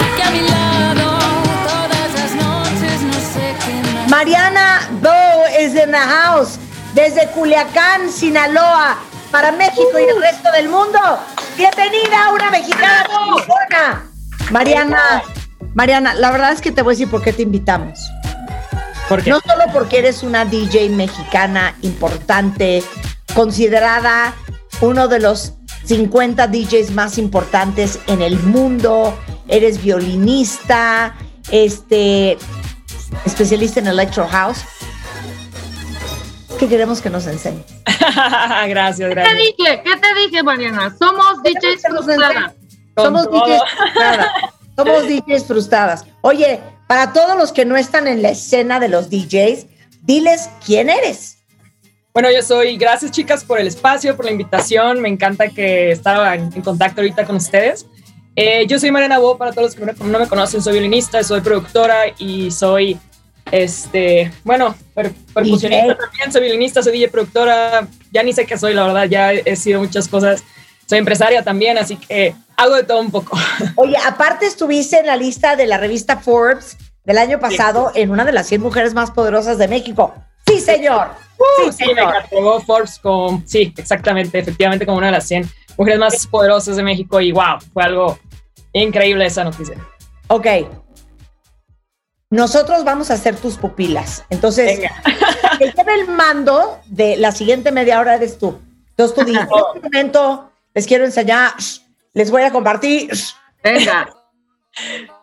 aquí 0.00 0.22
a 0.22 0.30
mi 0.30 0.48
lado. 0.48 1.18
Todas 1.68 2.14
las 2.14 2.34
noches 2.34 3.02
no 3.02 3.12
sé 3.12 3.54
qué 3.66 3.92
más 3.92 4.08
Mariana 4.08 4.88
Bow 5.02 5.44
is 5.60 5.74
in 5.74 5.90
the 5.90 5.98
house 5.98 6.58
desde 6.94 7.28
Culiacán, 7.32 8.10
Sinaloa, 8.10 8.96
para 9.30 9.52
México 9.52 9.98
y 9.98 10.08
el 10.08 10.22
resto 10.22 10.50
del 10.52 10.70
mundo. 10.70 10.98
Bienvenida, 11.58 12.32
una 12.32 12.50
mexicana. 12.50 14.02
Mariana, 14.50 15.22
Mariana, 15.74 16.14
la 16.14 16.30
verdad 16.30 16.52
es 16.52 16.62
que 16.62 16.72
te 16.72 16.80
voy 16.80 16.92
a 16.92 16.94
decir 16.94 17.10
por 17.10 17.22
qué 17.22 17.34
te 17.34 17.42
invitamos. 17.42 18.10
No 19.08 19.40
solo 19.40 19.64
porque 19.72 19.98
eres 19.98 20.22
una 20.22 20.44
DJ 20.44 20.88
mexicana 20.90 21.76
importante, 21.82 22.82
considerada 23.34 24.34
uno 24.80 25.06
de 25.08 25.20
los 25.20 25.54
50 25.84 26.48
DJs 26.48 26.90
más 26.90 27.16
importantes 27.18 28.00
en 28.08 28.20
el 28.20 28.38
mundo, 28.40 29.16
eres 29.46 29.80
violinista, 29.82 31.14
este, 31.52 32.36
especialista 33.24 33.78
en 33.80 33.86
Electro 33.86 34.26
House. 34.26 34.58
que 36.58 36.68
queremos 36.68 37.00
que 37.00 37.10
nos 37.10 37.26
enseñe. 37.26 37.62
gracias, 38.68 39.08
¿Qué 39.08 39.14
te 39.14 39.20
gracias. 39.20 39.36
dije? 39.36 39.82
¿Qué 39.84 39.96
te 39.96 40.14
dije, 40.20 40.42
Mariana? 40.42 40.94
Somos 40.98 41.42
DJs 41.44 41.82
que 41.82 41.92
nos 41.92 42.04
frustradas. 42.06 42.52
Somos. 42.96 43.26
DJs 43.30 43.62
frustradas. 43.76 44.26
Somos 44.76 45.02
DJs 45.06 45.44
frustradas. 45.44 46.04
Oye, 46.22 46.60
para 46.86 47.12
todos 47.12 47.36
los 47.36 47.52
que 47.52 47.64
no 47.64 47.76
están 47.76 48.06
en 48.06 48.22
la 48.22 48.30
escena 48.30 48.80
de 48.80 48.88
los 48.88 49.10
DJs, 49.10 49.66
diles 50.02 50.48
quién 50.64 50.88
eres. 50.90 51.38
Bueno, 52.12 52.30
yo 52.30 52.42
soy, 52.42 52.76
gracias 52.78 53.10
chicas 53.10 53.44
por 53.44 53.60
el 53.60 53.66
espacio, 53.66 54.16
por 54.16 54.24
la 54.24 54.30
invitación. 54.30 55.00
Me 55.02 55.08
encanta 55.08 55.48
que 55.48 55.90
estaba 55.90 56.34
en, 56.34 56.50
en 56.54 56.62
contacto 56.62 57.00
ahorita 57.02 57.24
con 57.26 57.36
ustedes. 57.36 57.86
Eh, 58.36 58.66
yo 58.66 58.78
soy 58.78 58.90
Mariana 58.90 59.18
Bo, 59.18 59.36
para 59.36 59.52
todos 59.52 59.76
los 59.76 59.94
que 59.94 60.04
no, 60.04 60.06
no 60.10 60.18
me 60.18 60.28
conocen, 60.28 60.62
soy 60.62 60.74
violinista, 60.74 61.22
soy 61.22 61.40
productora 61.40 62.04
y 62.18 62.50
soy, 62.50 62.98
este, 63.50 64.30
bueno, 64.44 64.74
per- 64.94 65.12
percusionista 65.34 65.86
DJ. 65.86 65.96
también, 65.96 66.32
soy 66.32 66.42
violinista, 66.42 66.82
soy 66.82 66.92
DJ 66.92 67.08
productora, 67.08 67.86
ya 68.12 68.22
ni 68.22 68.32
sé 68.32 68.44
qué 68.46 68.58
soy, 68.58 68.74
la 68.74 68.84
verdad, 68.86 69.04
ya 69.08 69.32
he, 69.32 69.42
he 69.44 69.56
sido 69.56 69.80
muchas 69.80 70.08
cosas. 70.08 70.42
Soy 70.86 70.98
empresaria 70.98 71.42
también, 71.42 71.78
así 71.78 71.96
que 71.96 72.34
hago 72.56 72.74
de 72.76 72.84
todo 72.84 73.00
un 73.00 73.10
poco. 73.10 73.36
Oye, 73.76 73.96
aparte 74.06 74.46
estuviste 74.46 74.98
en 75.00 75.06
la 75.06 75.16
lista 75.16 75.56
de 75.56 75.66
la 75.66 75.78
revista 75.78 76.18
Forbes 76.18 76.76
del 77.04 77.18
año 77.18 77.38
pasado 77.38 77.92
en 77.94 78.10
una 78.10 78.24
de 78.24 78.32
las 78.32 78.46
100 78.46 78.60
mujeres 78.62 78.94
más 78.94 79.10
poderosas 79.10 79.58
de 79.58 79.68
México. 79.68 80.14
Sí, 80.46 80.60
señor. 80.60 81.08
Sí, 81.36 81.72
Sí, 81.72 81.84
me 81.88 81.94
señor. 81.94 82.12
catalogó 82.12 82.60
Forbes 82.60 82.98
con, 82.98 83.46
sí, 83.46 83.72
exactamente, 83.76 84.38
efectivamente 84.38 84.86
como 84.86 84.98
una 84.98 85.08
de 85.08 85.12
las 85.12 85.26
100 85.26 85.48
mujeres 85.76 85.98
más 86.00 86.26
poderosas 86.26 86.76
de 86.76 86.82
México 86.82 87.20
y 87.20 87.32
wow, 87.32 87.58
fue 87.72 87.82
algo 87.82 88.18
increíble 88.72 89.26
esa 89.26 89.44
noticia. 89.44 89.76
Ok. 90.28 90.46
Nosotros 92.30 92.84
vamos 92.84 93.10
a 93.10 93.16
ser 93.16 93.36
tus 93.36 93.56
pupilas. 93.56 94.24
Entonces, 94.30 94.78
Venga. 94.78 95.02
el 95.60 95.72
que 95.74 95.80
el 95.80 96.08
mando 96.08 96.80
de 96.86 97.16
la 97.16 97.30
siguiente 97.32 97.70
media 97.70 98.00
hora 98.00 98.16
eres 98.16 98.38
tú. 98.38 98.58
Entonces 98.90 99.14
tú 99.16 99.24
dices, 99.24 99.42
en 99.74 99.76
este 99.76 99.88
momento 99.88 100.50
les 100.76 100.86
quiero 100.86 101.06
enseñar, 101.06 101.54
les 102.12 102.30
voy 102.30 102.42
a 102.42 102.52
compartir. 102.52 103.10
Venga. 103.64 104.14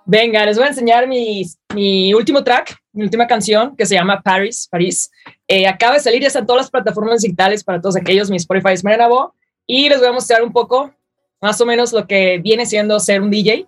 Venga, 0.04 0.44
les 0.48 0.58
voy 0.58 0.66
a 0.66 0.70
enseñar 0.70 1.08
mi, 1.08 1.44
mi 1.76 2.12
último 2.12 2.44
track, 2.44 2.76
mi 2.92 3.04
última 3.04 3.28
canción 3.28 3.76
que 3.76 3.86
se 3.86 3.94
llama 3.94 4.20
Paris, 4.20 4.68
París. 4.70 5.12
Eh, 5.48 5.68
acaba 5.68 5.94
de 5.94 6.00
salir, 6.00 6.22
ya 6.22 6.28
está 6.28 6.40
en 6.40 6.48
todas 6.48 6.64
las 6.64 6.72
plataformas 6.72 7.22
digitales 7.22 7.64
para 7.64 7.80
todos 7.80 7.96
aquellos, 7.96 8.32
mi 8.32 8.38
Spotify 8.38 8.72
es 8.72 8.84
Mariana 8.84 9.08
Bo, 9.08 9.36
y 9.68 9.90
les 9.90 10.00
voy 10.00 10.08
a 10.08 10.14
mostrar 10.14 10.42
un 10.42 10.52
poco, 10.52 10.92
más 11.40 11.62
o 11.62 11.68
menos, 11.68 11.94
lo 11.94 12.08
que 12.08 12.40
viene 12.40 12.66
siendo 12.66 13.00
ser 13.00 13.22
un 13.22 13.30
DJ, 13.30 13.68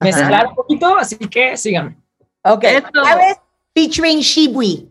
mezclar 0.00 0.48
un 0.48 0.56
poquito, 0.56 0.98
así 0.98 1.16
que 1.16 1.56
síganme. 1.56 1.96
Ok. 2.42 2.64
¿Sabes? 2.92 3.36
Featuring 3.72 4.18
Shibui. 4.18 4.90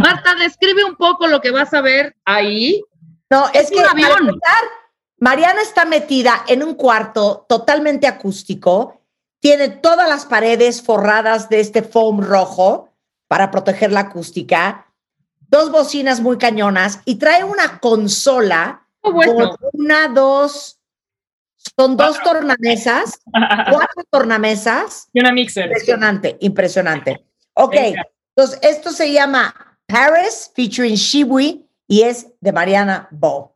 Marta, 0.00 0.34
describe 0.36 0.82
un 0.82 0.96
poco 0.96 1.26
lo 1.26 1.42
que 1.42 1.50
vas 1.50 1.74
a 1.74 1.82
ver 1.82 2.16
ahí. 2.24 2.82
No, 3.28 3.48
es, 3.48 3.64
Es 3.64 3.70
que 3.70 3.76
un 3.76 3.82
para 3.82 3.92
avión. 3.92 4.28
empezar, 4.30 4.62
Mariana 5.18 5.62
está 5.62 5.84
metida 5.84 6.44
en 6.48 6.62
un 6.62 6.74
cuarto 6.74 7.46
totalmente 7.48 8.06
acústico, 8.06 9.00
tiene 9.40 9.68
todas 9.68 10.08
las 10.08 10.26
paredes 10.26 10.82
forradas 10.82 11.48
de 11.48 11.60
este 11.60 11.82
foam 11.82 12.20
rojo 12.20 12.90
para 13.28 13.50
proteger 13.50 13.92
la 13.92 14.00
acústica, 14.00 14.92
dos 15.48 15.70
bocinas 15.70 16.20
muy 16.20 16.38
cañonas 16.38 17.00
y 17.04 17.16
trae 17.16 17.44
una 17.44 17.78
consola 17.80 18.82
Oh, 19.08 19.12
bueno. 19.12 19.56
con 19.56 19.70
una, 19.72 20.08
dos, 20.08 20.80
son 21.78 21.96
dos 21.96 22.20
tornamesas, 22.24 23.20
cuatro 23.70 24.02
tornamesas. 24.10 25.08
Y 25.12 25.20
una 25.20 25.30
mixer. 25.32 25.66
Impresionante, 25.66 26.36
impresionante. 26.40 27.24
Ok, 27.54 27.72
Venga. 27.72 28.02
entonces 28.34 28.58
esto 28.62 28.90
se 28.90 29.12
llama 29.12 29.78
Paris 29.86 30.50
featuring 30.56 30.96
Shibui 30.96 31.64
y 31.86 32.02
es 32.02 32.26
de 32.40 32.52
Mariana 32.52 33.06
Bo. 33.12 33.55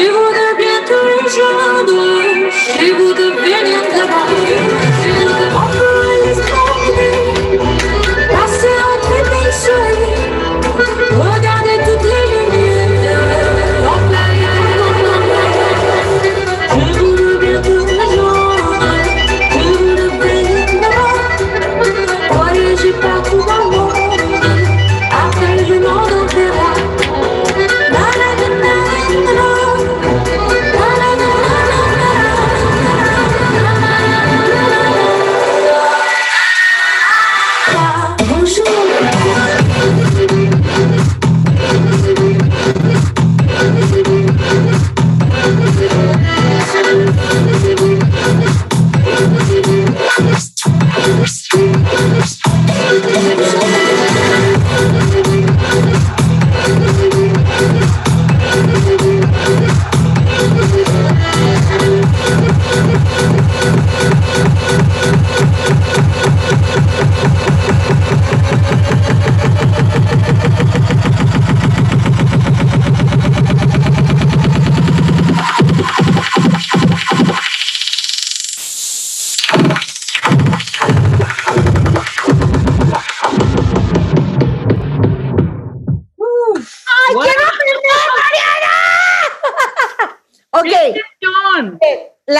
She 0.00 0.08
would 0.08 0.34
have 0.34 0.56
been 0.56 0.82
to 0.88 0.98
your 1.12 1.28
trouble. 1.28 2.50
She 2.50 2.90
would 2.90 3.18
have 3.18 3.36
been 3.44 3.79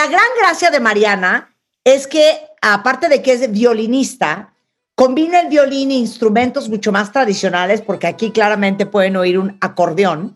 la 0.01 0.07
gran 0.07 0.25
gracia 0.39 0.71
de 0.71 0.79
Mariana 0.79 1.55
es 1.83 2.07
que, 2.07 2.39
aparte 2.59 3.07
de 3.07 3.21
que 3.21 3.33
es 3.33 3.51
violinista, 3.51 4.51
combina 4.95 5.41
el 5.41 5.47
violín 5.47 5.91
e 5.91 5.95
instrumentos 5.95 6.69
mucho 6.69 6.91
más 6.91 7.11
tradicionales, 7.11 7.81
porque 7.81 8.07
aquí 8.07 8.31
claramente 8.31 8.87
pueden 8.87 9.15
oír 9.15 9.37
un 9.37 9.59
acordeón, 9.61 10.35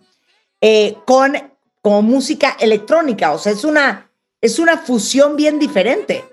eh, 0.61 0.95
con 1.05 2.05
música 2.05 2.55
electrónica. 2.59 3.31
O 3.31 3.39
sea, 3.39 3.53
es 3.53 3.63
una, 3.63 4.07
es 4.39 4.59
una 4.59 4.77
fusión 4.77 5.35
bien 5.35 5.57
diferente. 5.57 6.23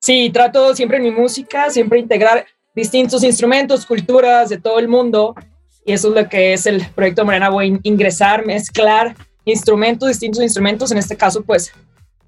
Sí, 0.00 0.30
trato 0.32 0.76
siempre 0.76 0.98
en 0.98 1.04
mi 1.04 1.10
música, 1.10 1.70
siempre 1.70 1.98
integrar 1.98 2.46
distintos 2.72 3.24
instrumentos, 3.24 3.84
culturas 3.84 4.48
de 4.48 4.58
todo 4.58 4.78
el 4.78 4.86
mundo. 4.86 5.34
Y 5.84 5.92
eso 5.92 6.10
es 6.10 6.22
lo 6.22 6.28
que 6.28 6.52
es 6.52 6.66
el 6.66 6.86
proyecto 6.90 7.24
Morena. 7.24 7.50
Voy 7.50 7.72
a 7.72 7.80
ingresar, 7.82 8.46
mezclar 8.46 9.16
instrumentos, 9.44 10.08
distintos 10.08 10.42
instrumentos. 10.42 10.92
En 10.92 10.98
este 10.98 11.16
caso, 11.16 11.42
pues 11.42 11.72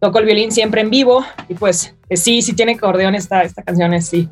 toco 0.00 0.18
el 0.18 0.24
violín 0.24 0.50
siempre 0.50 0.80
en 0.80 0.90
vivo. 0.90 1.24
Y 1.48 1.54
pues 1.54 1.94
eh, 2.08 2.16
sí, 2.16 2.42
sí 2.42 2.52
tiene 2.54 2.72
acordeón 2.72 3.14
esta, 3.14 3.42
esta 3.42 3.62
canción, 3.62 3.92
es, 3.94 4.06
sí. 4.08 4.28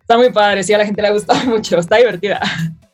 Está 0.00 0.16
muy 0.16 0.30
padre, 0.30 0.62
sí, 0.62 0.72
a 0.72 0.78
la 0.78 0.84
gente 0.86 1.02
le 1.02 1.08
ha 1.08 1.12
gustado 1.12 1.44
mucho, 1.46 1.78
está 1.78 1.96
divertida. 1.96 2.40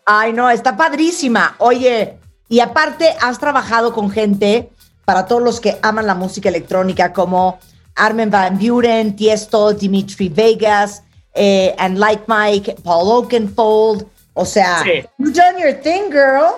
Ay, 0.07 0.33
no, 0.33 0.49
está 0.51 0.77
padrísima. 0.77 1.55
Oye, 1.59 2.15
y 2.49 2.61
aparte 2.61 3.15
has 3.21 3.39
trabajado 3.39 3.93
con 3.93 4.11
gente 4.11 4.71
para 5.05 5.27
todos 5.27 5.43
los 5.43 5.61
que 5.61 5.79
aman 5.83 6.07
la 6.07 6.15
música 6.15 6.49
electrónica 6.49 7.13
como 7.13 7.59
Armin 7.97 8.31
Van 8.31 8.59
Buren, 8.59 9.15
Tiesto, 9.17 9.73
Dimitri 9.75 10.29
Vegas, 10.29 11.03
eh, 11.35 11.75
and 11.79 11.99
Like 11.99 12.25
Mike, 12.27 12.77
Paul 12.83 13.09
Oakenfold. 13.25 14.07
O 14.35 14.45
sea, 14.47 14.83
Sí. 14.83 15.05
you've 15.19 15.35
done 15.35 15.61
your 15.61 15.75
thing, 15.75 16.11
girl. 16.11 16.55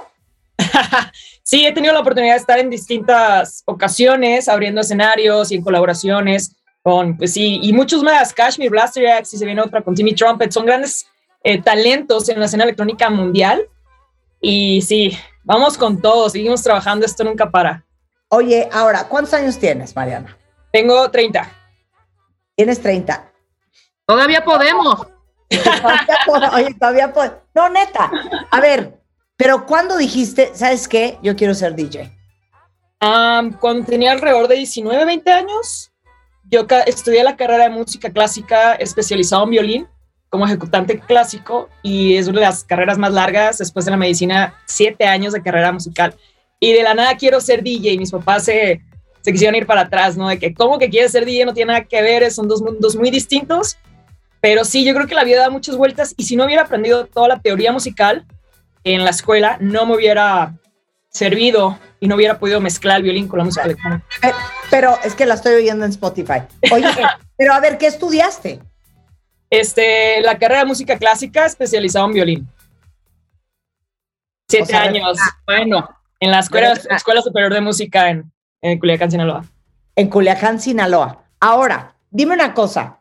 Sí, 1.46 1.66
he 1.66 1.72
tenido 1.72 1.92
la 1.92 2.00
oportunidad 2.00 2.32
de 2.32 2.40
estar 2.40 2.58
en 2.58 2.70
distintas 2.70 3.62
ocasiones, 3.66 4.48
abriendo 4.48 4.80
escenarios 4.80 5.52
y 5.52 5.56
en 5.56 5.62
colaboraciones 5.62 6.56
con, 6.82 7.18
pues 7.18 7.34
sí, 7.34 7.60
y 7.62 7.72
muchos 7.74 8.02
más. 8.02 8.32
Kashmir, 8.32 8.70
Blaster 8.70 9.04
X, 9.04 9.34
y 9.34 9.38
se 9.38 9.44
viene 9.44 9.60
otra 9.60 9.82
con 9.82 9.94
Timmy 9.94 10.14
Trumpet. 10.14 10.50
Son 10.50 10.64
grandes 10.64 11.06
eh, 11.42 11.60
talentos 11.60 12.30
en 12.30 12.40
la 12.40 12.46
escena 12.46 12.64
electrónica 12.64 13.10
mundial. 13.10 13.68
Y 14.40 14.80
sí, 14.82 15.18
vamos 15.42 15.76
con 15.76 16.00
todo, 16.00 16.30
seguimos 16.30 16.62
trabajando, 16.62 17.04
esto 17.04 17.24
nunca 17.24 17.50
para. 17.50 17.84
Oye, 18.28 18.68
ahora, 18.72 19.06
¿cuántos 19.08 19.34
años 19.34 19.58
tienes, 19.58 19.94
Mariana? 19.94 20.38
Tengo 20.72 21.10
30. 21.10 21.46
Tienes 22.56 22.80
30. 22.80 23.32
Todavía 24.06 24.42
podemos. 24.42 25.08
Todavía 26.26 26.52
Oye, 26.54 26.74
todavía 26.74 27.12
puedo. 27.12 27.42
No, 27.54 27.68
neta. 27.68 28.10
A 28.50 28.60
ver, 28.60 28.98
pero 29.36 29.66
¿cuándo 29.66 29.96
dijiste, 29.96 30.50
sabes 30.54 30.86
qué? 30.88 31.18
Yo 31.22 31.34
quiero 31.36 31.54
ser 31.54 31.74
DJ. 31.74 32.12
Am, 33.00 33.52
cuando 33.58 33.84
tenía 33.84 34.12
alrededor 34.12 34.48
de 34.48 34.56
19, 34.56 35.04
20 35.04 35.30
años, 35.30 35.92
yo 36.50 36.66
estudié 36.86 37.24
la 37.24 37.36
carrera 37.36 37.64
de 37.64 37.70
música 37.70 38.10
clásica 38.10 38.74
especializado 38.74 39.44
en 39.44 39.50
violín 39.50 39.88
como 40.28 40.46
ejecutante 40.46 40.98
clásico 40.98 41.68
y 41.82 42.16
es 42.16 42.26
una 42.26 42.40
de 42.40 42.46
las 42.46 42.64
carreras 42.64 42.98
más 42.98 43.12
largas 43.12 43.58
después 43.58 43.84
de 43.84 43.92
la 43.92 43.96
medicina, 43.96 44.54
siete 44.66 45.04
años 45.04 45.32
de 45.32 45.42
carrera 45.42 45.70
musical. 45.70 46.14
Y 46.58 46.72
de 46.72 46.82
la 46.82 46.94
nada 46.94 47.16
quiero 47.16 47.40
ser 47.40 47.62
DJ. 47.62 47.98
Mis 47.98 48.10
papás 48.10 48.44
se, 48.44 48.80
se 49.20 49.32
quisieron 49.32 49.54
ir 49.54 49.66
para 49.66 49.82
atrás, 49.82 50.16
¿no? 50.16 50.28
De 50.28 50.38
que, 50.38 50.52
¿cómo 50.54 50.78
que 50.78 50.90
quieres 50.90 51.12
ser 51.12 51.24
DJ? 51.24 51.44
No 51.44 51.54
tiene 51.54 51.72
nada 51.72 51.84
que 51.84 52.02
ver, 52.02 52.30
son 52.30 52.48
dos 52.48 52.62
mundos 52.62 52.96
muy 52.96 53.10
distintos. 53.10 53.76
Pero 54.40 54.64
sí, 54.64 54.84
yo 54.84 54.94
creo 54.94 55.06
que 55.06 55.14
la 55.14 55.24
vida 55.24 55.40
da 55.40 55.50
muchas 55.50 55.76
vueltas 55.76 56.14
y 56.16 56.24
si 56.24 56.36
no 56.36 56.44
hubiera 56.44 56.62
aprendido 56.62 57.06
toda 57.06 57.28
la 57.28 57.40
teoría 57.40 57.72
musical 57.72 58.26
en 58.84 59.04
la 59.04 59.10
escuela, 59.10 59.56
no 59.60 59.86
me 59.86 59.96
hubiera 59.96 60.54
servido 61.08 61.78
y 62.00 62.08
no 62.08 62.16
hubiera 62.16 62.38
podido 62.38 62.60
mezclar 62.60 62.98
el 62.98 63.04
violín 63.04 63.28
con 63.28 63.38
la 63.38 63.44
música 63.44 63.64
electrónica. 63.64 64.04
Eh, 64.22 64.32
Pero 64.70 64.98
es 65.04 65.14
que 65.14 65.26
la 65.26 65.34
estoy 65.34 65.54
oyendo 65.54 65.84
en 65.84 65.90
Spotify. 65.90 66.42
Oye, 66.72 66.86
pero 67.36 67.54
a 67.54 67.60
ver, 67.60 67.78
¿qué 67.78 67.86
estudiaste? 67.86 68.60
Este, 69.48 70.20
la 70.20 70.38
carrera 70.38 70.60
de 70.60 70.66
música 70.66 70.98
clásica 70.98 71.46
especializado 71.46 72.06
en 72.06 72.12
violín. 72.12 72.48
Siete 74.48 74.64
O 74.64 74.66
sea, 74.66 74.82
años. 74.82 75.18
Bueno, 75.46 75.88
En 76.20 76.30
la 76.30 76.40
escuela, 76.40 76.72
escuela 76.72 77.22
Superior 77.22 77.52
de 77.54 77.60
Música 77.60 78.10
en, 78.10 78.30
en 78.60 78.78
Culiacán, 78.78 79.10
Sinaloa. 79.10 79.44
En 79.96 80.08
Culiacán, 80.08 80.60
Sinaloa. 80.60 81.24
Ahora, 81.40 81.94
dime 82.10 82.34
una 82.34 82.52
cosa. 82.52 83.00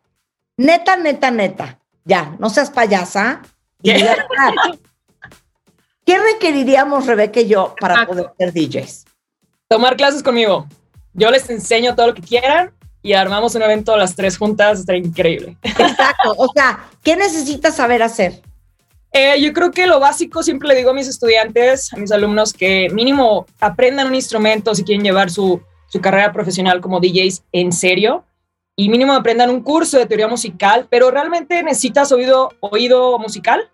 Neta, 0.58 0.96
neta, 0.96 1.32
neta. 1.32 1.80
Ya, 2.06 2.36
no 2.40 2.50
seas 2.50 2.70
payasa. 2.70 3.42
y 3.82 3.92
¿Qué? 6.06 6.14
di 6.14 6.18
la 6.18 6.24
verdad. 6.24 6.28
¿Qué 6.28 6.34
requeriríamos, 6.34 7.06
Rebeca 7.06 7.40
y 7.42 7.48
yo, 7.48 7.76
para 7.80 7.94
Exacto. 7.96 8.14
poder 8.14 8.32
ser 8.38 8.54
DJs? 8.54 9.06
Tomar 9.68 9.96
clases 9.96 10.24
conmigo. 10.24 10.68
Yo 11.14 11.30
les 11.32 11.50
enseño 11.50 11.96
todo 11.96 12.08
lo 12.08 12.14
que 12.14 12.22
quieran 12.22 12.72
y 13.02 13.14
armamos 13.14 13.56
un 13.56 13.62
evento 13.62 13.96
las 13.98 14.16
tres 14.16 14.38
juntas. 14.38 14.80
Está 14.82 14.96
increíble. 14.96 15.58
Exacto. 15.64 16.34
O 16.38 16.52
sea, 16.54 16.90
¿qué 17.04 17.16
necesitas 17.16 17.76
saber 17.76 18.02
hacer? 18.04 18.42
Eh, 19.12 19.40
yo 19.42 19.54
creo 19.54 19.70
que 19.72 19.86
lo 19.86 20.00
básico 20.00 20.42
siempre 20.42 20.68
le 20.70 20.76
digo 20.76 20.90
a 20.90 20.94
mis 20.94 21.08
estudiantes, 21.08 21.94
a 21.94 21.98
mis 21.98 22.12
alumnos, 22.12 22.52
que 22.52 22.90
mínimo 22.92 23.46
aprendan 23.60 24.08
un 24.08 24.16
instrumento 24.16 24.74
si 24.74 24.84
quieren 24.84 25.04
llevar 25.04 25.30
su, 25.30 25.62
su 25.88 26.02
carrera 26.02 26.32
profesional 26.34 26.82
como 26.82 27.00
DJs 27.00 27.44
en 27.52 27.72
serio 27.72 28.26
y 28.76 28.90
mínimo 28.90 29.14
aprendan 29.14 29.52
un 29.52 29.62
curso 29.62 30.00
de 30.00 30.08
teoría 30.08 30.28
musical, 30.28 30.88
pero 30.90 31.12
realmente 31.12 31.62
necesitas 31.62 32.12
oído, 32.12 32.50
oído 32.60 33.20
musical, 33.20 33.70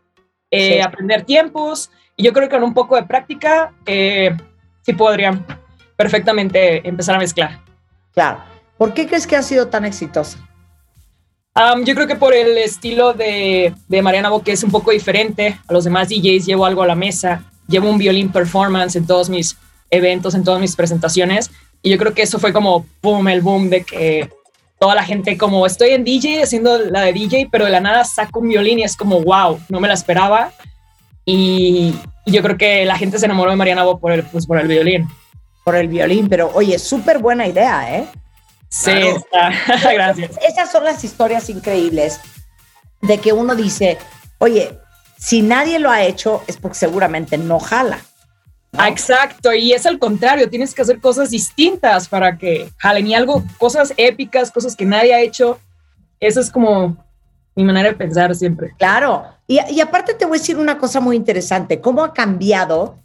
eh, 0.52 0.74
Sí. 0.74 0.82
aprender 0.82 1.24
tiempos 1.24 1.90
y 2.20 2.24
yo 2.24 2.34
creo 2.34 2.50
que 2.50 2.56
con 2.56 2.66
un 2.66 2.74
poco 2.74 2.98
de 2.98 3.04
práctica 3.04 3.72
eh, 3.86 4.36
sí 4.82 4.92
podrían 4.92 5.46
perfectamente 5.96 6.86
empezar 6.86 7.16
a 7.16 7.20
mezclar. 7.20 7.62
Claro. 8.14 8.44
¿Por 8.78 8.94
qué 8.94 9.08
crees 9.08 9.26
que 9.26 9.38
ha 9.38 9.42
sido 9.42 9.70
tan 9.70 9.86
exitosa? 9.86 10.38
Um, 11.56 11.86
yo 11.86 11.96
creo 11.96 12.08
que 12.08 12.18
por 12.18 12.34
el 12.34 12.58
estilo 12.58 13.14
de, 13.14 13.74
de 13.88 14.02
Mariana 14.02 14.32
Bo, 14.32 14.44
que 14.44 14.52
es 14.52 14.62
un 14.66 14.70
poco 14.70 14.92
diferente 14.92 15.58
a 15.66 15.72
los 15.72 15.86
demás 15.86 16.10
DJs, 16.10 16.46
llevo 16.46 16.66
algo 16.66 16.84
a 16.84 16.88
la 16.88 16.96
mesa, 16.96 17.42
llevo 17.70 17.90
un 17.90 17.98
violín 17.98 18.34
performance 18.34 18.98
en 18.98 19.08
todos 19.08 19.30
mis 19.30 19.58
eventos, 19.90 20.36
en 20.36 20.44
todas 20.44 20.60
mis 20.60 20.76
presentaciones, 20.76 21.50
y 21.82 21.90
yo 21.90 21.98
creo 21.98 22.14
que 22.14 22.24
eso 22.24 22.38
fue 22.38 22.52
como, 22.52 22.86
boom, 23.02 23.30
el 23.30 23.40
boom 23.40 23.70
de 23.70 23.86
que 23.86 24.30
toda 24.78 24.94
la 24.94 25.04
gente 25.04 25.38
como, 25.38 25.66
estoy 25.66 25.92
en 25.92 26.04
DJ, 26.04 26.44
haciendo 26.44 26.80
la 26.80 27.04
de 27.04 27.14
DJ, 27.14 27.48
pero 27.50 27.64
de 27.64 27.72
la 27.72 27.80
nada 27.80 28.04
saco 28.04 28.42
un 28.42 28.50
violín 28.50 28.80
y 28.80 28.84
es 28.84 28.98
como, 28.98 29.22
wow, 29.22 29.58
no 29.70 29.80
me 29.80 29.88
la 29.88 29.94
esperaba, 29.94 30.52
y, 31.32 31.96
y 32.26 32.32
yo 32.32 32.42
creo 32.42 32.58
que 32.58 32.86
la 32.86 32.98
gente 32.98 33.20
se 33.20 33.26
enamoró 33.26 33.52
de 33.52 33.58
Mariana 33.58 33.84
Bo 33.84 34.00
por 34.00 34.12
el, 34.12 34.24
pues, 34.24 34.48
por 34.48 34.60
el 34.60 34.68
violín. 34.68 35.08
Por 35.64 35.76
el 35.76 35.88
violín, 35.88 36.28
pero 36.28 36.50
oye, 36.54 36.80
súper 36.80 37.20
buena 37.20 37.46
idea, 37.46 37.98
¿eh? 37.98 38.08
Sí, 38.70 38.92
Claro. 38.92 39.18
está. 39.18 39.92
gracias. 39.94 40.32
Esas 40.48 40.72
son 40.72 40.84
las 40.84 41.04
historias 41.04 41.50
increíbles 41.50 42.20
de 43.02 43.18
que 43.20 43.34
uno 43.34 43.56
dice, 43.56 43.98
oye, 44.40 44.78
si 45.18 45.42
nadie 45.42 45.80
lo 45.80 45.92
ha 45.92 46.04
hecho 46.04 46.44
es 46.48 46.58
porque 46.58 46.78
seguramente 46.78 47.38
no 47.38 47.60
jala. 47.60 48.00
¿no? 48.72 48.86
Exacto, 48.86 49.54
y 49.54 49.74
es 49.74 49.86
al 49.86 50.00
contrario, 50.00 50.50
tienes 50.50 50.74
que 50.74 50.82
hacer 50.82 51.00
cosas 51.00 51.32
distintas 51.32 52.08
para 52.08 52.38
que 52.38 52.70
jalen 52.78 53.08
y 53.08 53.16
algo, 53.16 53.44
cosas 53.58 53.94
épicas, 53.98 54.52
cosas 54.52 54.76
que 54.76 54.86
nadie 54.86 55.14
ha 55.14 55.22
hecho. 55.22 55.60
Eso 56.20 56.40
es 56.40 56.50
como 56.52 56.98
mi 57.56 57.64
manera 57.64 57.90
de 57.90 57.96
pensar 57.96 58.34
siempre. 58.36 58.74
Claro. 58.78 59.26
Y, 59.50 59.60
y 59.74 59.82
aparte 59.82 60.14
te 60.14 60.26
voy 60.26 60.38
a 60.38 60.40
decir 60.40 60.58
una 60.58 60.78
cosa 60.78 61.00
muy 61.00 61.16
interesante, 61.16 61.82
cómo 61.82 62.04
ha 62.04 62.14
cambiado 62.14 62.98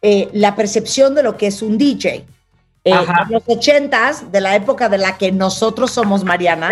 eh, 0.00 0.28
la 0.32 0.54
percepción 0.54 1.14
de 1.16 1.24
lo 1.24 1.36
que 1.36 1.48
es 1.48 1.60
un 1.60 1.76
DJ. 1.76 2.24
Eh, 2.84 2.92
en 2.92 3.32
los 3.32 3.42
ochentas, 3.46 4.30
de 4.30 4.40
la 4.40 4.54
época 4.54 4.88
de 4.88 4.96
la 4.96 5.18
que 5.18 5.32
nosotros 5.32 5.90
somos 5.90 6.22
Mariana, 6.22 6.70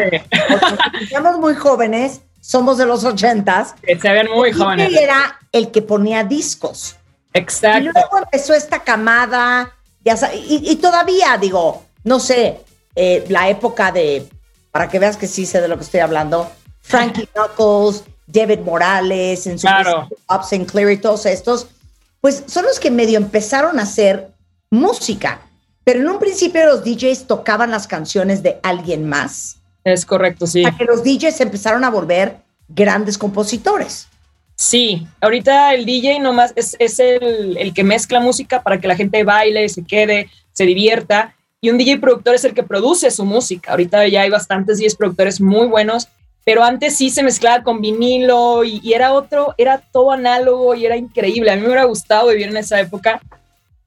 porque 0.49 0.71
nos 1.01 1.09
somos 1.11 1.39
muy 1.41 1.55
jóvenes, 1.57 2.21
somos 2.41 2.79
de 2.79 2.87
los 2.87 3.03
ochentas, 3.05 3.75
se 3.85 4.13
ven 4.13 4.29
muy 4.33 4.51
el 4.51 4.55
DJ 4.55 4.65
jóvenes. 4.65 4.93
era 4.97 5.39
el 5.51 5.73
que 5.73 5.83
ponía 5.83 6.23
discos. 6.23 6.95
Y 7.35 7.39
Exacto. 7.39 7.91
luego 7.93 8.19
empezó 8.19 8.55
esta 8.55 8.79
camada, 8.85 9.73
ya 10.05 10.17
sa- 10.17 10.33
y, 10.33 10.63
y 10.71 10.77
todavía 10.77 11.37
digo, 11.37 11.83
no 12.05 12.21
sé, 12.21 12.61
eh, 12.95 13.25
la 13.29 13.49
época 13.49 13.91
de, 13.91 14.27
para 14.71 14.89
que 14.89 15.01
veas 15.01 15.17
que 15.17 15.27
sí 15.27 15.45
sé 15.45 15.61
de 15.61 15.67
lo 15.67 15.77
que 15.77 15.83
estoy 15.83 16.01
hablando, 16.01 16.49
Frankie 16.81 17.27
Knuckles, 17.35 18.05
David 18.27 18.61
Morales, 18.61 19.47
en 19.47 19.59
su 19.59 19.67
Claro. 19.67 20.09
Sinclair 20.49 20.91
y 20.91 20.99
todos 20.99 21.27
estos, 21.27 21.69
pues 22.21 22.45
son 22.47 22.65
los 22.65 22.81
que 22.81 22.91
medio 22.91 23.19
empezaron 23.19 23.79
a 23.79 23.83
hacer 23.83 24.29
música. 24.71 25.41
Pero 25.85 26.01
en 26.01 26.09
un 26.09 26.19
principio 26.19 26.67
los 26.67 26.83
DJs 26.85 27.27
tocaban 27.27 27.71
las 27.71 27.87
canciones 27.87 28.43
de 28.43 28.59
alguien 28.63 29.09
más, 29.09 29.59
Es 29.85 30.05
correcto, 30.05 30.47
sí. 30.47 30.65
hasta 30.65 30.77
que 30.77 30.85
los 30.85 31.05
DJs 31.05 31.41
empezaron 31.41 31.85
a 31.85 31.91
volver 31.91 32.39
grandes 32.69 33.17
compositores. 33.17 34.09
Sí, 34.57 35.07
ahorita 35.21 35.75
el 35.75 35.85
DJ 35.85 36.19
nomás 36.19 36.53
es, 36.57 36.75
es 36.81 36.99
el, 36.99 37.57
el 37.59 37.73
que 37.75 37.85
mezcla 37.85 38.19
música 38.21 38.63
para 38.63 38.81
que 38.81 38.89
la 38.89 38.97
gente 38.97 39.23
baile, 39.23 39.69
se 39.69 39.85
quede, 39.85 40.31
se 40.53 40.65
divierta. 40.65 41.35
Y 41.61 41.71
un 41.71 41.79
DJ 41.79 41.99
productor 41.99 42.35
es 42.35 42.45
el 42.45 42.55
que 42.55 42.63
produce 42.63 43.11
su 43.11 43.25
música. 43.25 43.71
Ahorita 43.73 44.07
ya 44.09 44.23
hay 44.23 44.31
bastantes 44.31 44.79
DJs 44.79 44.97
productores 44.97 45.41
muy 45.41 45.67
buenos, 45.69 46.09
pero 46.47 46.63
antes 46.63 46.97
sí 46.97 47.11
se 47.11 47.25
mezclaba 47.25 47.65
con 47.65 47.81
vinilo 47.81 48.63
y, 48.63 48.81
y 48.83 48.93
era 48.93 49.13
otro, 49.13 49.53
era 49.59 49.79
todo 49.79 50.13
análogo 50.13 50.77
y 50.77 50.87
era 50.87 50.97
increíble. 50.97 51.51
A 51.51 51.57
mí 51.57 51.61
me 51.63 51.67
hubiera 51.67 51.85
gustado 51.85 52.29
vivir 52.29 52.47
en 52.47 52.57
esa 52.57 52.79
época 52.81 53.21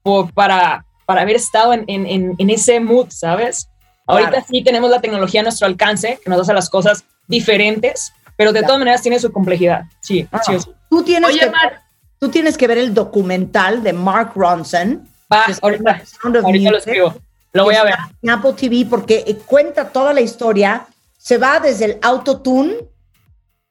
por- 0.02 0.30
para, 0.34 0.84
para 1.06 1.22
haber 1.22 1.36
estado 1.36 1.72
en, 1.72 1.84
en- 1.88 2.06
en- 2.06 2.34
en 2.36 2.50
ese 2.50 2.78
mood, 2.78 3.06
¿sabes? 3.08 3.66
Ahorita 4.06 4.30
Claro. 4.30 4.46
sí 4.50 4.62
tenemos 4.62 4.90
la 4.90 5.00
tecnología 5.00 5.40
a 5.40 5.44
nuestro 5.44 5.66
alcance, 5.66 6.20
que 6.22 6.28
nos 6.28 6.38
hace 6.40 6.52
las 6.52 6.68
cosas 6.68 7.02
diferentes, 7.28 8.12
pero 8.36 8.52
de 8.52 8.58
Claro. 8.58 8.66
todas 8.68 8.78
maneras 8.80 9.00
tiene 9.02 9.18
su 9.18 9.32
complejidad. 9.32 9.84
Sí, 10.00 10.28
Ah. 10.30 10.40
sí, 10.44 10.60
sí. 10.60 10.70
Tú 10.90 11.02
tienes, 11.02 11.30
Oye, 11.30 11.40
que, 11.40 11.50
Mar, 11.50 11.80
tú 12.18 12.28
tienes 12.28 12.58
que 12.58 12.66
ver 12.66 12.76
el 12.78 12.92
documental 12.92 13.82
de 13.82 13.92
Mark 13.94 14.32
Ronson. 14.34 15.08
Va, 15.32 15.46
ahorita, 15.62 16.02
ahorita 16.44 16.70
lo 16.72 16.76
escribo. 16.78 17.14
Lo 17.54 17.64
voy 17.64 17.76
a 17.76 17.84
ver. 17.84 17.94
En 18.22 18.30
Apple 18.30 18.52
TV 18.52 18.86
porque 18.90 19.24
eh, 19.26 19.36
cuenta 19.46 19.88
toda 19.88 20.12
la 20.12 20.20
historia. 20.20 20.86
Se 21.20 21.36
va 21.36 21.60
desde 21.60 21.84
el 21.84 21.98
autotune 22.00 22.88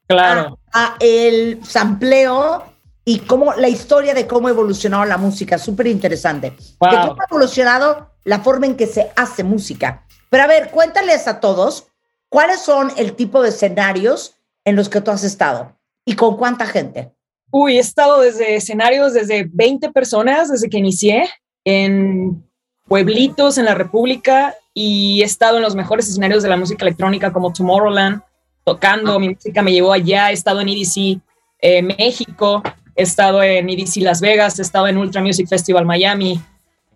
Claro. 0.08 0.60
a 0.72 0.96
el 1.00 1.60
sampleo 1.66 2.64
y 3.06 3.20
cómo 3.20 3.54
la 3.54 3.70
historia 3.70 4.14
de 4.14 4.28
cómo 4.28 4.48
ha 4.48 4.52
evolucionado 4.52 5.04
la 5.06 5.18
música. 5.18 5.58
Súper 5.58 5.88
interesante. 5.88 6.54
Wow. 6.80 6.92
De 6.92 6.98
cómo 6.98 7.22
ha 7.22 7.26
evolucionado 7.30 8.12
la 8.24 8.40
forma 8.40 8.68
en 8.68 8.76
que 8.76 8.86
se 8.86 9.12
hace 9.16 9.44
música. 9.44 10.06
Pero 10.30 10.44
a 10.44 10.48
ver, 10.48 10.70
cuéntales 10.70 11.28
a 11.28 11.40
todos 11.40 11.88
cuáles 12.30 12.62
son 12.62 12.92
el 12.98 13.14
tipo 13.14 13.42
de 13.42 13.50
escenarios 13.50 14.36
en 14.64 14.76
los 14.76 14.90
que 14.90 15.02
tú 15.02 15.10
has 15.10 15.24
estado 15.24 15.76
y 16.06 16.16
con 16.16 16.38
cuánta 16.38 16.68
gente. 16.68 17.12
Uy, 17.52 17.78
he 17.78 17.80
estado 17.80 18.22
desde 18.22 18.56
escenarios, 18.56 19.14
desde 19.14 19.50
20 19.52 19.92
personas 19.92 20.52
desde 20.52 20.70
que 20.70 20.78
inicié 20.78 21.28
en 21.66 22.48
pueblitos 22.88 23.58
en 23.58 23.66
la 23.66 23.74
República 23.74 24.56
y 24.74 25.22
he 25.22 25.26
estado 25.26 25.58
en 25.58 25.64
los 25.64 25.76
mejores 25.76 26.08
escenarios 26.08 26.44
de 26.44 26.50
la 26.50 26.58
música 26.58 26.86
electrónica 26.86 27.34
como 27.34 27.52
Tomorrowland, 27.52 28.22
tocando, 28.64 29.20
mi 29.20 29.30
música 29.30 29.62
me 29.62 29.72
llevó 29.72 29.94
allá, 29.94 30.30
he 30.30 30.34
estado 30.34 30.62
en 30.62 30.70
EDC 30.70 31.20
eh, 31.62 31.82
México, 31.82 32.62
he 32.96 33.04
estado 33.04 33.42
en 33.42 33.70
EDC 33.70 33.98
Las 33.98 34.22
Vegas, 34.22 34.60
he 34.60 34.62
estado 34.62 34.88
en 34.88 34.98
Ultra 34.98 35.22
Music 35.22 35.48
Festival 35.48 35.86
Miami, 35.86 36.40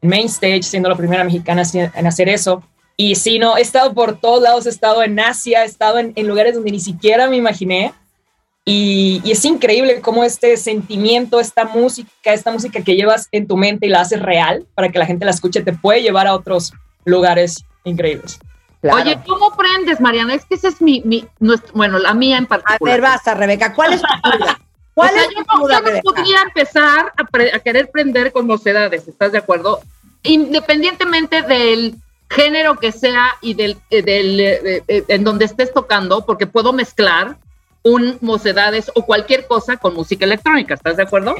en 0.01 0.09
Main 0.09 0.27
Stage, 0.27 0.63
siendo 0.63 0.89
la 0.89 0.95
primera 0.95 1.23
mexicana 1.23 1.63
en 1.73 2.07
hacer 2.07 2.29
eso. 2.29 2.63
Y 2.95 3.15
sí, 3.15 3.39
no, 3.39 3.57
he 3.57 3.61
estado 3.61 3.93
por 3.93 4.19
todos 4.19 4.41
lados, 4.41 4.65
he 4.65 4.69
estado 4.69 5.01
en 5.01 5.19
Asia, 5.19 5.63
he 5.63 5.65
estado 5.65 5.97
en, 5.97 6.13
en 6.15 6.27
lugares 6.27 6.53
donde 6.53 6.71
ni 6.71 6.79
siquiera 6.79 7.27
me 7.27 7.37
imaginé. 7.37 7.93
Y, 8.65 9.21
y 9.25 9.31
es 9.31 9.43
increíble 9.43 9.99
cómo 9.99 10.23
este 10.23 10.55
sentimiento, 10.57 11.39
esta 11.39 11.65
música, 11.65 12.33
esta 12.33 12.51
música 12.51 12.81
que 12.81 12.95
llevas 12.95 13.27
en 13.31 13.47
tu 13.47 13.57
mente 13.57 13.87
y 13.87 13.89
la 13.89 14.01
haces 14.01 14.21
real 14.21 14.65
para 14.75 14.89
que 14.89 14.99
la 14.99 15.05
gente 15.05 15.25
la 15.25 15.31
escuche, 15.31 15.61
te 15.61 15.73
puede 15.73 16.01
llevar 16.01 16.27
a 16.27 16.35
otros 16.35 16.71
lugares 17.05 17.63
increíbles. 17.83 18.39
Claro. 18.81 19.01
Oye, 19.01 19.17
¿cómo 19.25 19.55
prendes, 19.55 20.01
Mariana? 20.01 20.33
Es 20.33 20.43
que 20.45 20.55
esa 20.55 20.67
es 20.67 20.81
mi, 20.81 21.01
mi 21.05 21.25
nuestro- 21.39 21.71
bueno, 21.73 21.99
la 21.99 22.13
mía 22.13 22.37
en 22.37 22.45
a 22.45 22.47
particular. 22.47 22.93
ver, 22.95 23.01
basta, 23.01 23.33
Rebeca. 23.33 23.73
¿Cuál 23.73 23.93
es 23.93 24.01
tu 24.01 24.07
duda? 24.37 24.59
O 24.59 24.93
¿Cuál 24.95 25.09
sea, 25.11 25.21
es 25.23 25.29
yo 25.29 25.43
tu 25.45 25.55
no, 25.57 25.61
duda, 25.63 25.75
yo 25.75 25.81
no 25.81 25.87
Rebeca? 25.87 26.01
podría 26.03 26.41
empezar 26.41 27.13
a, 27.17 27.23
pre- 27.25 27.53
a 27.53 27.59
querer 27.59 27.89
prender 27.91 28.31
con 28.33 28.45
mocedades, 28.45 29.07
¿estás 29.07 29.31
de 29.31 29.37
acuerdo? 29.37 29.79
Independientemente 30.23 31.41
del 31.43 31.95
género 32.29 32.75
que 32.77 32.91
sea 32.91 33.35
y 33.41 33.53
del, 33.53 33.77
eh, 33.89 34.01
del 34.01 34.39
eh, 34.39 34.83
eh, 34.87 35.03
en 35.07 35.23
donde 35.23 35.45
estés 35.45 35.73
tocando, 35.73 36.25
porque 36.25 36.47
puedo 36.47 36.73
mezclar 36.73 37.37
un 37.83 38.17
mocedades 38.21 38.91
o 38.95 39.05
cualquier 39.05 39.45
cosa 39.47 39.77
con 39.77 39.93
música 39.93 40.25
electrónica, 40.25 40.73
¿estás 40.73 40.97
de 40.97 41.03
acuerdo? 41.03 41.35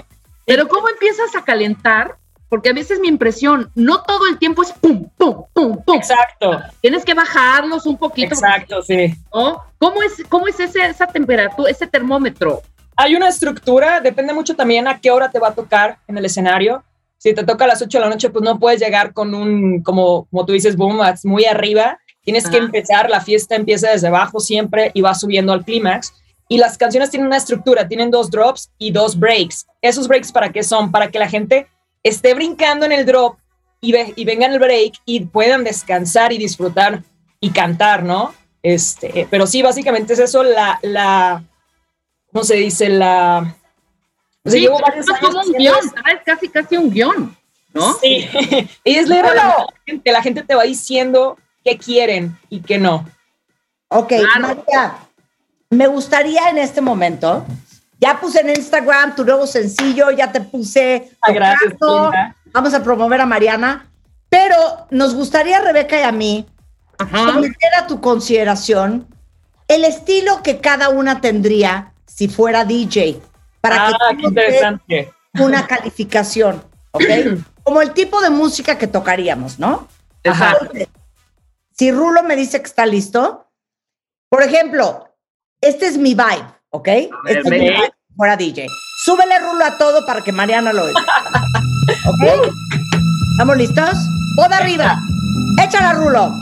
Pero 0.46 0.68
¿cómo 0.68 0.88
empiezas 0.90 1.36
a 1.36 1.44
calentar? 1.44 2.16
Porque 2.54 2.70
a 2.70 2.74
veces 2.74 3.00
mi 3.00 3.08
impresión, 3.08 3.72
no 3.74 4.04
todo 4.04 4.28
el 4.28 4.38
tiempo 4.38 4.62
es 4.62 4.72
pum, 4.74 5.10
pum, 5.18 5.44
pum, 5.54 5.76
pum. 5.84 5.96
Exacto, 5.98 6.62
Tienes 6.82 7.04
que 7.04 7.16
bajarlos 7.16 7.88
un 7.88 7.98
poquito. 7.98 8.36
exacto, 8.36 8.84
sí. 8.84 9.12
¿no? 9.34 9.64
¿Cómo 9.80 10.04
es, 10.04 10.24
cómo 10.30 10.48
es 10.48 10.60
ese, 10.60 10.86
esa 10.86 11.08
temperatura, 11.08 11.72
ese 11.72 11.88
termómetro? 11.88 12.62
Hay 12.96 13.16
una 13.16 13.30
estructura, 13.30 14.02
depende 14.02 14.36
mucho 14.36 14.56
también 14.56 14.88
a 14.88 15.00
qué 15.00 15.10
hora 15.10 15.32
te 15.32 15.40
va 15.40 15.48
a 15.48 15.56
tocar 15.56 15.98
en 16.08 16.16
el 16.16 16.26
escenario. 16.26 16.84
Si 17.18 17.34
te 17.34 17.44
toca 17.44 17.66
a 17.66 17.70
las 17.70 17.82
8 17.82 17.98
de 17.98 18.04
la 18.04 18.10
noche, 18.12 18.30
pues 18.30 18.46
no 18.46 18.60
puedes 18.60 18.80
llegar 18.80 19.14
con 19.14 19.34
un, 19.34 19.82
como, 19.82 20.26
como 20.26 20.46
tú 20.46 20.54
dices, 20.54 20.76
boom, 20.76 21.02
muy 21.24 21.46
arriba. 21.46 21.98
Tienes 22.22 22.48
que 22.48 22.58
empezar, 22.58 23.10
la 23.10 23.22
fiesta 23.22 23.56
empieza 23.56 23.90
desde 23.90 24.10
abajo 24.10 24.40
siempre 24.40 24.92
y 24.94 25.02
va 25.02 25.16
subiendo 25.16 25.54
al 25.54 25.66
clímax. 25.66 26.14
Y 26.50 26.58
las 26.58 26.78
canciones 26.78 27.10
tienen 27.10 27.26
una 27.26 27.38
estructura, 27.38 27.88
tienen 27.88 28.12
dos 28.12 28.30
drops 28.30 28.70
y 28.78 28.92
dos 28.92 29.18
breaks. 29.18 29.66
¿Esos 29.82 30.08
breaks 30.08 30.32
para 30.32 30.52
qué 30.52 30.62
son? 30.62 30.92
Para 30.92 31.10
que 31.10 31.18
la 31.18 31.28
gente 31.28 31.68
esté 32.04 32.34
brincando 32.34 32.86
en 32.86 32.92
el 32.92 33.06
drop 33.06 33.38
y, 33.82 33.92
ve- 33.92 34.14
y 34.16 34.26
venga 34.26 34.46
en 34.46 34.54
el 34.54 34.60
break 34.60 34.94
y 35.06 35.22
puedan 35.22 35.64
descansar 35.64 36.32
y 36.34 36.38
disfrutar 36.38 37.02
y 37.40 37.50
cantar, 37.52 38.04
¿no? 38.04 38.34
Este, 38.62 39.28
pero 39.30 39.46
sí, 39.48 39.62
básicamente 39.62 40.14
es 40.14 40.20
eso, 40.20 40.44
la, 40.44 40.80
la, 40.84 41.44
¿cómo 42.32 42.44
se 42.46 42.56
dice? 42.56 42.88
La... 42.90 43.40
o 44.46 44.50
sea, 44.50 44.52
Sí, 44.54 44.60
llevo 44.62 44.80
varios 44.80 45.08
años 45.10 45.20
como 45.22 45.42
un 45.42 45.52
guion. 45.54 45.76
¿sabes? 45.94 46.22
Casi, 46.26 46.48
casi 46.50 46.78
un 46.78 46.90
guion, 46.90 47.38
¿no? 47.74 47.94
Sí, 47.96 48.28
y 48.86 48.96
es 48.96 49.08
leer 49.10 49.26
a 49.26 49.34
la 49.34 49.66
gente, 49.86 50.12
la 50.12 50.22
gente 50.22 50.44
te 50.44 50.56
va 50.56 50.64
diciendo 50.64 51.38
qué 51.66 51.78
quieren 51.78 52.38
y 52.50 52.62
qué 52.62 52.78
no. 52.78 53.06
Ok, 53.90 54.08
Claro. 54.10 54.40
María, 54.40 54.96
me 55.70 55.88
gustaría 55.88 56.50
en 56.50 56.58
este 56.60 56.80
momento, 56.82 57.46
ya 58.04 58.20
puse 58.20 58.42
en 58.42 58.50
Instagram 58.50 59.16
tu 59.16 59.24
nuevo 59.24 59.48
sencillo, 59.48 60.12
ya 60.12 60.30
te 60.30 60.42
puse 60.42 61.12
Ah, 61.22 61.32
gracias, 61.32 61.74
vamos 62.52 62.74
a 62.74 62.84
promover 62.84 63.22
a 63.22 63.26
Mariana, 63.26 63.90
pero 64.28 64.58
nos 64.92 65.16
gustaría, 65.16 65.62
Rebeca 65.62 65.98
y 65.98 66.04
a 66.04 66.12
mí, 66.12 66.46
someter 67.10 67.74
a 67.78 67.88
tu 67.88 68.02
consideración 68.02 69.08
el 69.70 69.86
estilo 69.86 70.44
que 70.44 70.60
cada 70.60 70.90
una 70.90 71.22
tendría 71.22 71.94
si 72.06 72.28
fuera 72.28 72.66
DJ, 72.66 73.22
para 73.62 73.88
Ah, 73.88 73.92
que 74.12 74.18
qué 74.18 74.24
interesante. 74.28 75.14
una 75.40 75.66
calificación, 75.66 76.62
¿ok? 76.92 77.04
Como 77.64 77.82
el 77.82 77.94
tipo 77.94 78.20
de 78.20 78.30
música 78.30 78.78
que 78.78 78.88
tocaríamos, 78.88 79.60
¿no? 79.60 79.88
Ajá. 80.26 80.58
Entonces, 80.60 80.90
si 81.72 81.90
Rulo 81.94 82.22
me 82.24 82.36
dice 82.36 82.60
que 82.60 82.68
está 82.68 82.86
listo, 82.86 83.48
por 84.28 84.44
ejemplo, 84.44 85.08
este 85.62 85.86
es 85.88 85.98
mi 85.98 86.14
vibe, 86.16 86.46
¿ok? 86.74 86.88
Este 87.28 87.78
fuera 88.16 88.36
DJ. 88.36 88.68
Súbele 89.06 89.40
Rulo 89.40 89.64
a 89.64 89.78
todo 89.78 90.06
para 90.06 90.22
que 90.22 90.32
Mariana 90.32 90.74
lo 90.74 90.84
oiga. 90.84 91.00
¿Ok? 92.08 92.52
¿Estamos 93.32 93.58
listos? 93.58 93.96
Poda 94.36 94.58
arriba. 94.58 94.98
Échala, 95.64 95.94
Rulo. 95.94 96.34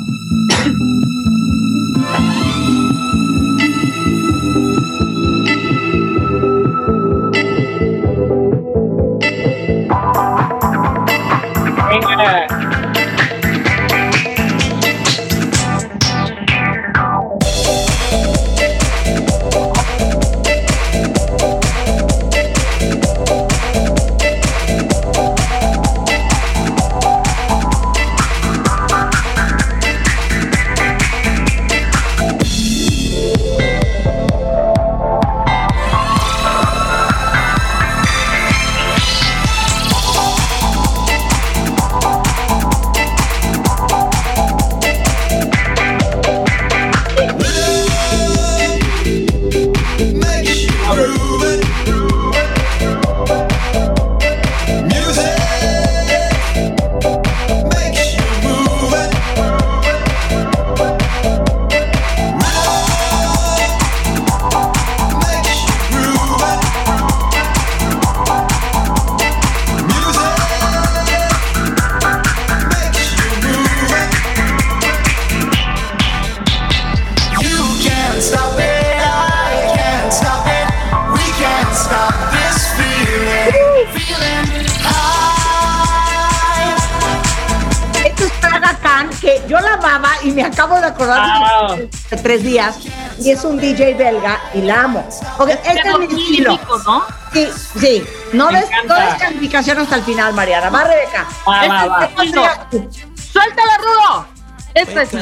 Y 93.24 93.30
es 93.30 93.44
un 93.44 93.60
DJ 93.60 93.94
belga 93.94 94.42
y 94.54 94.62
la 94.62 94.82
amo. 94.84 95.08
Ok, 95.38 95.50
este 95.50 95.88
es 95.88 96.00
mi 96.00 96.06
estilo. 96.06 96.60
¿no? 96.86 97.04
Sí, 97.32 97.48
sí. 97.80 98.04
No 98.34 98.52
Me 98.52 98.60
des, 98.60 98.70
no 98.88 98.96
des 98.96 99.14
calificación 99.16 99.78
hasta 99.78 99.98
el 99.98 100.04
final, 100.04 100.34
Mariana. 100.34 100.72
Va, 100.72 100.84
Rebeca. 100.86 101.28
Va, 101.48 101.68
va, 101.68 101.86
va. 101.86 102.04
Este, 102.06 102.16
¿cuál 102.16 102.28
sería 102.28 102.68
tú? 102.72 102.90
¡Suéltala, 103.32 103.78
Rulo! 103.78 104.26
Esta 104.74 105.04
es 105.04 105.14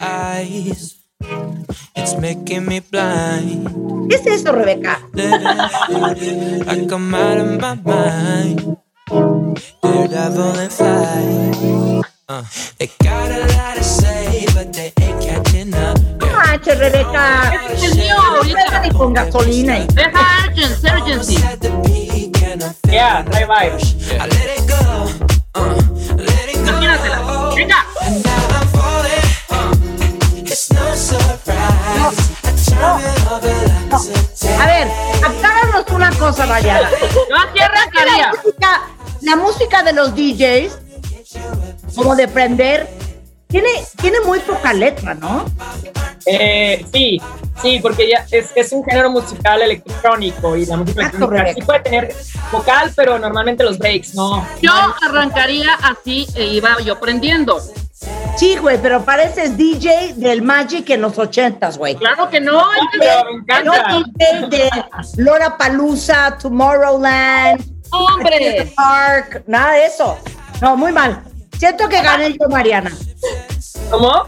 eyes. 0.00 0.96
It's 1.96 2.18
making 2.18 2.66
me 2.66 2.80
blind. 2.80 4.10
¿Qué 4.10 4.16
es 4.16 4.26
eso, 4.26 4.52
Rebeca? 4.52 5.00
I 5.16 6.86
come 6.86 7.14
out 7.14 7.38
of 7.38 7.58
my 7.58 7.74
mind. 7.82 8.76
Daredevil 9.82 10.58
and 10.58 10.72
fly. 10.72 12.02
Uh, 12.28 12.44
they 12.78 12.90
got 13.02 13.30
a 13.30 13.40
lot 13.56 13.76
to 13.76 14.13
No 16.64 16.70
manches, 16.70 16.78
Rebeca. 16.78 17.52
Este 17.72 17.74
es 17.74 17.82
el 17.92 17.98
mío, 17.98 18.14
ahorita. 18.18 18.58
Rebeca, 18.58 18.80
ni 18.80 18.90
con 18.90 19.12
gasolina. 19.12 19.78
y- 19.78 19.86
Deja 19.88 20.20
urgency, 20.48 20.86
urgency. 20.88 21.36
Yeah, 22.90 23.22
bye 23.22 23.44
bye. 23.44 23.70
I 23.70 23.72
let 24.28 24.56
it 24.56 24.66
go. 24.68 24.74
Let 26.16 26.48
it 26.48 26.56
go. 26.64 26.70
Imagínatela. 26.70 27.18
Venga. 27.54 27.84
No 30.44 30.90
it's 30.90 31.22
a 34.44 34.66
ver, 34.66 34.88
acláranos 35.24 35.84
una 35.90 36.10
cosa, 36.12 36.46
Mariana. 36.46 36.88
Yo 37.28 37.36
aquí 37.36 37.60
arrancaría. 37.60 38.30
La 38.30 38.32
música, 38.42 38.80
la 39.22 39.36
música 39.36 39.82
de 39.82 39.92
los 39.92 40.14
DJs, 40.14 40.78
como 41.94 42.14
de 42.16 42.28
prender, 42.28 42.88
tiene, 43.54 43.68
tiene 44.00 44.20
muy 44.26 44.40
poca 44.40 44.72
letra, 44.72 45.14
¿no? 45.14 45.44
Eh, 46.26 46.84
sí, 46.92 47.20
sí, 47.62 47.78
porque 47.80 48.08
ya 48.08 48.26
es, 48.32 48.50
es 48.56 48.72
un 48.72 48.82
género 48.84 49.10
musical 49.10 49.62
electrónico 49.62 50.56
y 50.56 50.66
la 50.66 50.76
música 50.78 51.02
Exacto, 51.02 51.26
electrónica 51.32 51.42
Rebeca. 51.44 51.60
sí 51.60 51.66
puede 51.66 51.80
tener 51.80 52.14
vocal, 52.50 52.92
pero 52.96 53.16
normalmente 53.20 53.62
los 53.62 53.78
breaks 53.78 54.16
no. 54.16 54.44
Yo 54.60 54.72
arrancaría 55.08 55.72
así 55.74 56.26
e 56.34 56.46
iba 56.46 56.76
yo 56.84 56.98
prendiendo. 56.98 57.60
Sí, 58.36 58.56
güey, 58.56 58.76
pero 58.82 59.04
pareces 59.04 59.56
DJ 59.56 60.14
del 60.16 60.42
Magic 60.42 60.90
en 60.90 61.00
los 61.02 61.16
ochentas, 61.16 61.78
güey. 61.78 61.94
Claro 61.94 62.28
que 62.28 62.40
no. 62.40 62.60
Pero 62.98 63.24
me 63.24 63.62
No 63.64 63.72
encanta. 63.74 64.02
DJ 64.18 64.48
de 64.48 64.70
Lora 65.18 65.56
Palusa, 65.56 66.36
Tomorrowland, 66.38 67.64
Hombre. 67.90 68.72
Park, 68.74 69.44
nada 69.46 69.74
de 69.74 69.86
eso. 69.86 70.18
No, 70.60 70.76
muy 70.76 70.90
mal. 70.90 71.22
Siento 71.58 71.88
que 71.88 72.02
gané 72.02 72.32
yo, 72.38 72.48
Mariana. 72.48 72.92
¿Cómo? 73.90 74.24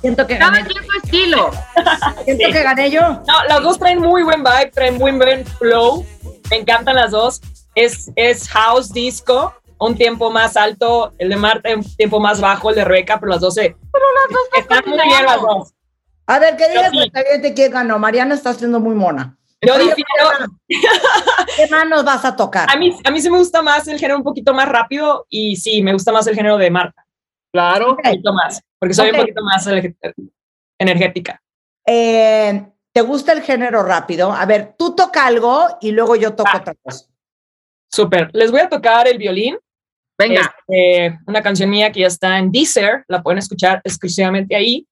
Siento 0.00 0.26
que 0.26 0.38
Cada 0.38 0.52
gané. 0.58 0.68
quien 0.68 0.84
su 0.84 0.98
estilo. 1.04 1.50
Siento 2.24 2.44
que 2.52 2.62
gané 2.62 2.90
yo. 2.90 3.00
No, 3.00 3.44
las 3.48 3.62
dos 3.62 3.78
traen 3.78 4.00
muy 4.00 4.22
buen 4.22 4.42
vibe, 4.42 4.70
traen 4.72 4.98
muy 4.98 5.12
buen 5.12 5.46
flow. 5.46 6.04
Me 6.50 6.56
encantan 6.56 6.96
las 6.96 7.10
dos. 7.12 7.40
Es, 7.74 8.10
es 8.16 8.48
house 8.48 8.92
disco, 8.92 9.54
un 9.78 9.96
tiempo 9.96 10.30
más 10.30 10.56
alto, 10.56 11.12
el 11.18 11.30
de 11.30 11.36
Marta 11.36 11.70
un 11.74 11.82
tiempo 11.96 12.20
más 12.20 12.40
bajo, 12.40 12.70
el 12.70 12.76
de 12.76 12.84
Rebeca, 12.84 13.18
pero 13.18 13.30
las 13.32 13.40
dos 13.40 13.54
se. 13.54 13.62
Pero 13.92 14.04
las 14.14 14.30
dos 14.30 14.58
están 14.58 14.82
muy 14.86 14.98
bien 15.02 15.24
las 15.24 15.40
dos. 15.40 15.72
A 16.26 16.38
ver, 16.38 16.56
que 16.56 16.68
diga 16.68 16.90
Yo 16.92 17.00
sí. 17.42 17.52
quién 17.54 17.72
ganó. 17.72 17.98
Mariana 17.98 18.34
está 18.34 18.52
siendo 18.54 18.78
muy 18.80 18.94
mona. 18.94 19.36
Yo 19.64 19.78
difiero. 19.78 20.50
¿Qué 21.56 21.66
manos 21.70 22.04
vas 22.04 22.24
a 22.24 22.34
tocar? 22.34 22.68
A 22.70 22.76
mí, 22.76 22.96
a 23.04 23.10
mí 23.10 23.20
sí 23.20 23.30
me 23.30 23.38
gusta 23.38 23.62
más 23.62 23.86
el 23.88 23.98
género 23.98 24.18
un 24.18 24.24
poquito 24.24 24.52
más 24.52 24.68
rápido 24.68 25.26
y 25.28 25.56
sí, 25.56 25.82
me 25.82 25.92
gusta 25.92 26.10
más 26.12 26.26
el 26.26 26.34
género 26.34 26.56
de 26.58 26.70
Marta. 26.70 27.06
Claro. 27.52 27.90
Un 27.90 27.96
poquito 27.96 28.32
más, 28.32 28.60
porque 28.78 28.94
soy 28.94 29.08
Ok. 29.10 29.14
un 29.14 29.20
poquito 29.20 29.42
más 29.44 29.66
ener- 29.66 29.94
energética. 30.78 31.40
Eh, 31.86 32.66
¿Te 32.94 33.00
gusta 33.02 33.32
el 33.32 33.42
género 33.42 33.82
rápido? 33.82 34.32
A 34.32 34.44
ver, 34.46 34.74
tú 34.76 34.94
toca 34.94 35.26
algo 35.26 35.66
y 35.80 35.92
luego 35.92 36.16
yo 36.16 36.34
toco 36.34 36.50
Ah. 36.52 36.58
otra 36.58 36.74
cosa. 36.82 37.06
Súper. 37.90 38.30
Les 38.34 38.50
voy 38.50 38.60
a 38.60 38.68
tocar 38.68 39.06
el 39.06 39.18
violín. 39.18 39.58
Venga. 40.18 40.54
Este, 40.68 41.18
una 41.26 41.42
canción 41.42 41.70
mía 41.70 41.90
que 41.92 42.00
ya 42.00 42.06
está 42.06 42.38
en 42.38 42.50
Deezer, 42.52 43.04
la 43.08 43.22
pueden 43.22 43.38
escuchar 43.38 43.80
exclusivamente 43.84 44.54
ahí. 44.56 44.86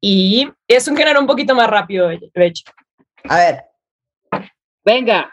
Y 0.00 0.48
es 0.68 0.88
un 0.88 0.96
género 0.96 1.20
un 1.20 1.26
poquito 1.26 1.54
más 1.54 1.68
rápido, 1.70 2.08
de 2.08 2.46
hecho. 2.46 2.64
A 3.28 3.36
ver. 3.36 3.64
Venga. 4.84 5.30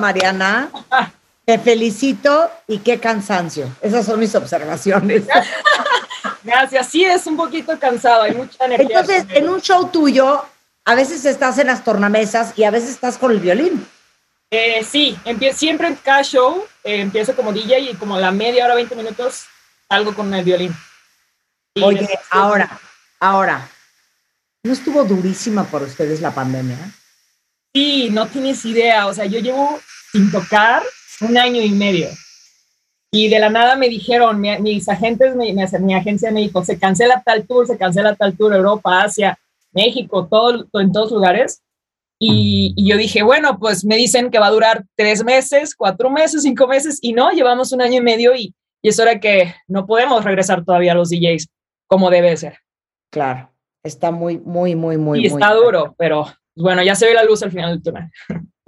Mariana. 0.00 0.70
Te 1.44 1.58
felicito 1.58 2.50
y 2.66 2.78
qué 2.78 2.98
cansancio. 2.98 3.68
Esas 3.80 4.06
son 4.06 4.20
mis 4.20 4.34
observaciones. 4.34 5.24
Gracias. 6.42 6.88
Sí, 6.88 7.04
es 7.04 7.26
un 7.26 7.36
poquito 7.36 7.78
cansado, 7.78 8.22
hay 8.22 8.34
mucha 8.34 8.64
energía. 8.64 9.00
Entonces, 9.00 9.26
en 9.30 9.48
un 9.48 9.60
show 9.60 9.88
tuyo, 9.88 10.44
a 10.84 10.94
veces 10.94 11.24
estás 11.24 11.58
en 11.58 11.68
las 11.68 11.84
tornamesas 11.84 12.52
y 12.56 12.64
a 12.64 12.70
veces 12.70 12.90
estás 12.90 13.18
con 13.18 13.30
el 13.30 13.40
violín. 13.40 13.86
Eh, 14.50 14.84
sí, 14.84 15.16
siempre 15.54 15.88
en 15.88 15.94
cada 15.94 16.22
show 16.22 16.64
eh, 16.82 17.00
empiezo 17.00 17.36
como 17.36 17.52
DJ 17.52 17.78
y 17.80 17.94
como 17.94 18.18
la 18.18 18.32
media 18.32 18.64
hora, 18.64 18.74
20 18.74 18.96
minutos, 18.96 19.44
salgo 19.88 20.14
con 20.14 20.32
el 20.34 20.44
violín. 20.44 20.74
Y 21.74 21.82
Oye, 21.84 22.08
ahora, 22.30 22.80
ahora, 23.20 23.68
¿no 24.64 24.72
estuvo 24.72 25.04
durísima 25.04 25.64
por 25.64 25.82
ustedes 25.82 26.20
la 26.20 26.34
pandemia? 26.34 26.78
Sí, 27.72 28.08
no 28.10 28.26
tienes 28.26 28.64
idea. 28.64 29.06
O 29.06 29.14
sea, 29.14 29.26
yo 29.26 29.38
llevo 29.38 29.80
sin 30.12 30.30
tocar 30.30 30.82
un 31.20 31.36
año 31.38 31.62
y 31.62 31.70
medio. 31.70 32.08
Y 33.12 33.28
de 33.28 33.38
la 33.40 33.50
nada 33.50 33.74
me 33.76 33.88
dijeron, 33.88 34.40
mi- 34.40 34.58
mis 34.60 34.88
agentes, 34.88 35.34
mi, 35.34 35.52
mi, 35.52 35.62
mi 35.80 35.94
agencia 35.94 36.30
me 36.30 36.40
dijo, 36.40 36.64
se 36.64 36.78
cancela 36.78 37.22
tal 37.24 37.46
tour, 37.46 37.66
se 37.66 37.76
cancela 37.76 38.14
tal 38.14 38.36
tour, 38.36 38.54
Europa, 38.54 39.02
Asia, 39.02 39.38
México, 39.72 40.26
todo, 40.30 40.64
todo- 40.66 40.82
en 40.82 40.92
todos 40.92 41.10
lugares. 41.10 41.62
Y, 42.22 42.74
y 42.76 42.88
yo 42.88 42.96
dije, 42.98 43.22
bueno, 43.22 43.58
pues 43.58 43.84
me 43.84 43.96
dicen 43.96 44.30
que 44.30 44.38
va 44.38 44.46
a 44.48 44.50
durar 44.50 44.84
tres 44.96 45.24
meses, 45.24 45.74
cuatro 45.74 46.10
meses, 46.10 46.42
cinco 46.42 46.66
meses, 46.68 46.98
y 47.00 47.12
no, 47.14 47.30
llevamos 47.32 47.72
un 47.72 47.80
año 47.80 47.96
y 47.98 48.02
medio 48.02 48.34
y, 48.36 48.54
y 48.82 48.88
es 48.90 49.00
hora 49.00 49.18
que 49.18 49.54
no 49.66 49.86
podemos 49.86 50.22
regresar 50.22 50.64
todavía 50.64 50.92
a 50.92 50.96
los 50.96 51.08
DJs 51.08 51.48
como 51.88 52.10
debe 52.10 52.36
ser. 52.36 52.58
Claro, 53.10 53.50
está 53.82 54.10
muy, 54.10 54.38
muy, 54.38 54.74
muy, 54.76 54.98
muy, 54.98 55.18
y 55.24 55.30
muy 55.30 55.42
está 55.42 55.54
duro, 55.54 55.94
pero 55.98 56.26
bueno, 56.54 56.82
ya 56.82 56.94
se 56.94 57.06
ve 57.06 57.14
la 57.14 57.24
luz 57.24 57.42
al 57.42 57.50
final 57.50 57.70
del 57.70 57.82
túnel. 57.82 58.10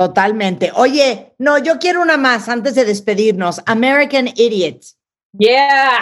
Totalmente. 0.02 0.72
Oye, 0.74 1.32
no, 1.38 1.58
yo 1.58 1.78
quiero 1.78 2.02
una 2.02 2.16
más 2.16 2.48
antes 2.48 2.74
de 2.74 2.84
despedirnos. 2.84 3.62
American 3.66 4.26
Idiot. 4.34 4.82
Yeah, 5.32 6.00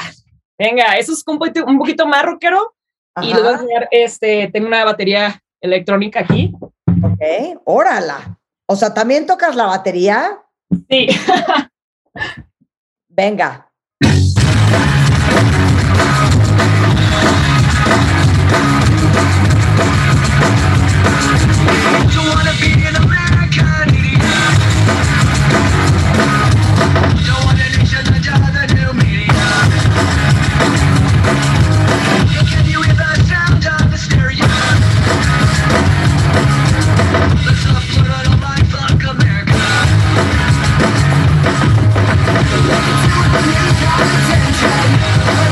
venga, 0.59 0.94
eso 0.94 1.12
es 1.12 1.22
un 1.27 1.39
poquito, 1.39 1.66
un 1.66 1.77
poquito 1.77 2.06
más 2.06 2.24
rockero 2.24 2.74
y 3.20 3.27
les 3.27 3.43
voy 3.43 3.48
a 3.48 3.52
enseñar, 3.56 3.89
este, 3.90 4.48
tengo 4.55 4.68
una 4.68 4.86
batería 4.86 5.43
electrónica 5.60 6.20
aquí. 6.20 6.51
Ok, 6.86 7.60
órala. 7.66 8.39
O 8.66 8.74
sea, 8.74 8.94
¿también 8.94 9.27
tocas 9.27 9.55
la 9.55 9.66
batería? 9.66 10.40
Sí. 10.89 11.09
Venga. 13.10 13.70
attention. 44.02 45.49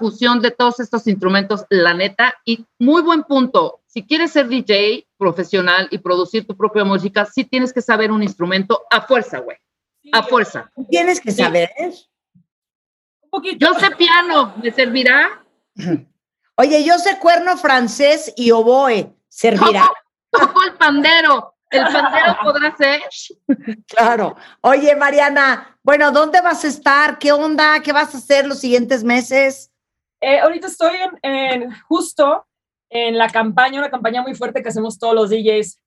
Fusión 0.00 0.40
de 0.40 0.50
todos 0.50 0.80
estos 0.80 1.06
instrumentos, 1.06 1.64
la 1.70 1.94
neta, 1.94 2.34
y 2.44 2.66
muy 2.80 3.02
buen 3.02 3.22
punto. 3.22 3.80
Si 3.86 4.04
quieres 4.04 4.32
ser 4.32 4.48
DJ 4.48 5.06
profesional 5.16 5.86
y 5.92 5.98
producir 5.98 6.46
tu 6.46 6.56
propia 6.56 6.82
música, 6.84 7.24
sí 7.26 7.44
tienes 7.44 7.72
que 7.72 7.82
saber 7.82 8.10
un 8.10 8.22
instrumento 8.22 8.82
a 8.90 9.02
fuerza, 9.02 9.38
güey. 9.38 9.58
A 10.12 10.22
fuerza. 10.24 10.70
Tienes 10.88 11.20
que 11.20 11.30
saber. 11.30 11.70
Un 11.78 13.30
poquito. 13.30 13.66
Yo 13.66 13.78
sé 13.78 13.90
piano, 13.92 14.54
¿me 14.60 14.72
servirá? 14.72 15.44
Oye, 16.56 16.84
yo 16.84 16.98
sé 16.98 17.18
cuerno 17.18 17.56
francés 17.56 18.32
y 18.36 18.50
oboe. 18.50 19.14
¿Servirá? 19.28 19.88
Toco 20.30 20.64
el 20.64 20.74
pandero. 20.74 21.54
El 21.70 21.84
pandero 21.84 22.36
podrá 22.42 22.76
ser. 22.76 23.02
Claro. 23.86 24.36
Oye, 24.60 24.94
Mariana, 24.96 25.78
bueno, 25.82 26.10
¿dónde 26.10 26.40
vas 26.40 26.64
a 26.64 26.68
estar? 26.68 27.18
¿Qué 27.18 27.32
onda? 27.32 27.80
¿Qué 27.80 27.92
vas 27.92 28.14
a 28.14 28.18
hacer 28.18 28.46
los 28.46 28.58
siguientes 28.58 29.04
meses? 29.04 29.69
Eh, 30.20 30.38
ahorita 30.38 30.66
estoy 30.66 30.96
en, 31.22 31.34
en- 31.62 31.72
justo 31.88 32.46
en 32.90 33.16
la 33.16 33.28
campaña, 33.28 33.78
una 33.78 33.90
campaña 33.90 34.22
muy 34.22 34.34
fuerte 34.34 34.62
que 34.62 34.68
hacemos 34.68 34.98
todos 34.98 35.14
los 35.14 35.30
DJs 35.30 35.78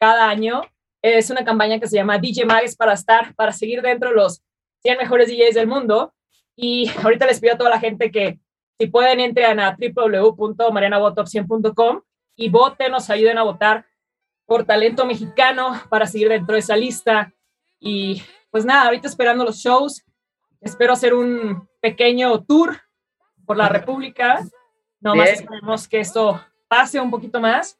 cada 0.00 0.28
año. 0.28 0.62
Es 1.02 1.30
una 1.30 1.44
campaña 1.44 1.80
que 1.80 1.88
se 1.88 1.96
llama 1.96 2.18
DJ 2.18 2.44
Mags 2.46 2.76
para 2.76 2.92
estar, 2.92 3.34
para 3.34 3.52
seguir 3.52 3.82
dentro 3.82 4.10
de 4.10 4.14
los 4.16 4.42
100 4.82 4.98
mejores 4.98 5.28
DJs 5.28 5.54
del 5.54 5.66
mundo. 5.66 6.14
Y 6.56 6.90
ahorita 7.02 7.26
les 7.26 7.40
pido 7.40 7.54
a 7.54 7.58
toda 7.58 7.70
la 7.70 7.80
gente 7.80 8.10
que 8.10 8.38
si 8.78 8.86
pueden 8.86 9.20
entren 9.20 9.60
a 9.60 9.76
www.marianavotop100.com 9.78 12.00
y 12.36 12.48
voten, 12.48 12.92
nos 12.92 13.10
ayuden 13.10 13.38
a 13.38 13.42
votar 13.42 13.86
por 14.46 14.64
talento 14.64 15.04
mexicano 15.06 15.80
para 15.88 16.06
seguir 16.06 16.28
dentro 16.28 16.54
de 16.54 16.60
esa 16.60 16.76
lista. 16.76 17.32
Y 17.78 18.22
pues 18.50 18.64
nada, 18.64 18.84
ahorita 18.86 19.08
esperando 19.08 19.44
los 19.44 19.56
shows. 19.56 20.04
Espero 20.60 20.92
hacer 20.92 21.14
un 21.14 21.68
pequeño 21.80 22.44
tour 22.44 22.80
por 23.52 23.58
la 23.58 23.68
República. 23.68 24.40
Nomás 25.02 25.26
Bien. 25.26 25.40
esperemos 25.40 25.86
que 25.86 26.00
esto 26.00 26.42
pase 26.68 26.98
un 26.98 27.10
poquito 27.10 27.38
más, 27.38 27.76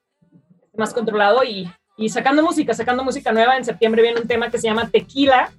más 0.77 0.93
controlado 0.93 1.43
y, 1.45 1.67
y 1.97 2.11
sacando 2.11 2.43
música, 2.43 2.75
sacando 2.75 3.03
música 3.03 3.33
nueva. 3.33 3.57
En 3.57 3.65
septiembre 3.65 4.03
viene 4.03 4.21
un 4.21 4.29
tema 4.29 4.51
que 4.51 4.59
se 4.59 4.69
llama 4.69 4.91
Tequila. 4.91 5.51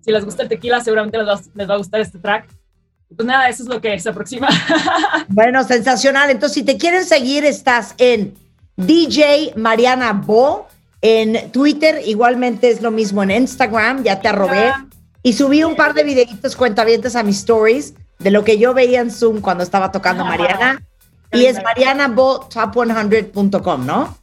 Si 0.00 0.10
les 0.10 0.24
gusta 0.24 0.42
el 0.42 0.48
tequila, 0.48 0.80
seguramente 0.80 1.18
les 1.18 1.28
va, 1.28 1.40
les 1.54 1.70
va 1.70 1.74
a 1.74 1.76
gustar 1.76 2.00
este 2.00 2.18
track. 2.18 2.48
Pues 3.14 3.24
nada, 3.24 3.48
eso 3.48 3.62
es 3.62 3.68
lo 3.68 3.80
que 3.80 3.96
se 4.00 4.08
aproxima. 4.08 4.48
Bueno, 5.28 5.62
sensacional. 5.62 6.30
Entonces, 6.30 6.54
si 6.54 6.64
te 6.64 6.76
quieren 6.76 7.04
seguir, 7.04 7.44
estás 7.44 7.94
en 7.98 8.34
DJ 8.76 9.52
Mariana 9.54 10.12
Bo 10.14 10.66
en 11.00 11.52
Twitter, 11.52 12.02
igualmente 12.04 12.70
es 12.70 12.82
lo 12.82 12.90
mismo 12.90 13.22
en 13.22 13.30
Instagram, 13.30 14.02
ya 14.02 14.20
te 14.20 14.26
arrobé. 14.26 14.72
Y 15.22 15.34
subí 15.34 15.62
un 15.62 15.76
par 15.76 15.94
de 15.94 16.02
videitos 16.02 16.56
cuentavientes 16.56 17.14
a 17.14 17.22
mis 17.22 17.38
stories 17.38 17.94
de 18.20 18.30
lo 18.30 18.44
que 18.44 18.58
yo 18.58 18.74
veía 18.74 19.00
en 19.00 19.10
Zoom 19.10 19.40
cuando 19.40 19.64
estaba 19.64 19.90
tocando 19.90 20.24
Mariana. 20.24 20.80
Y 21.32 21.46
es 21.46 21.58
marianabotop100.com, 21.58 23.86
¿no? 23.86 24.16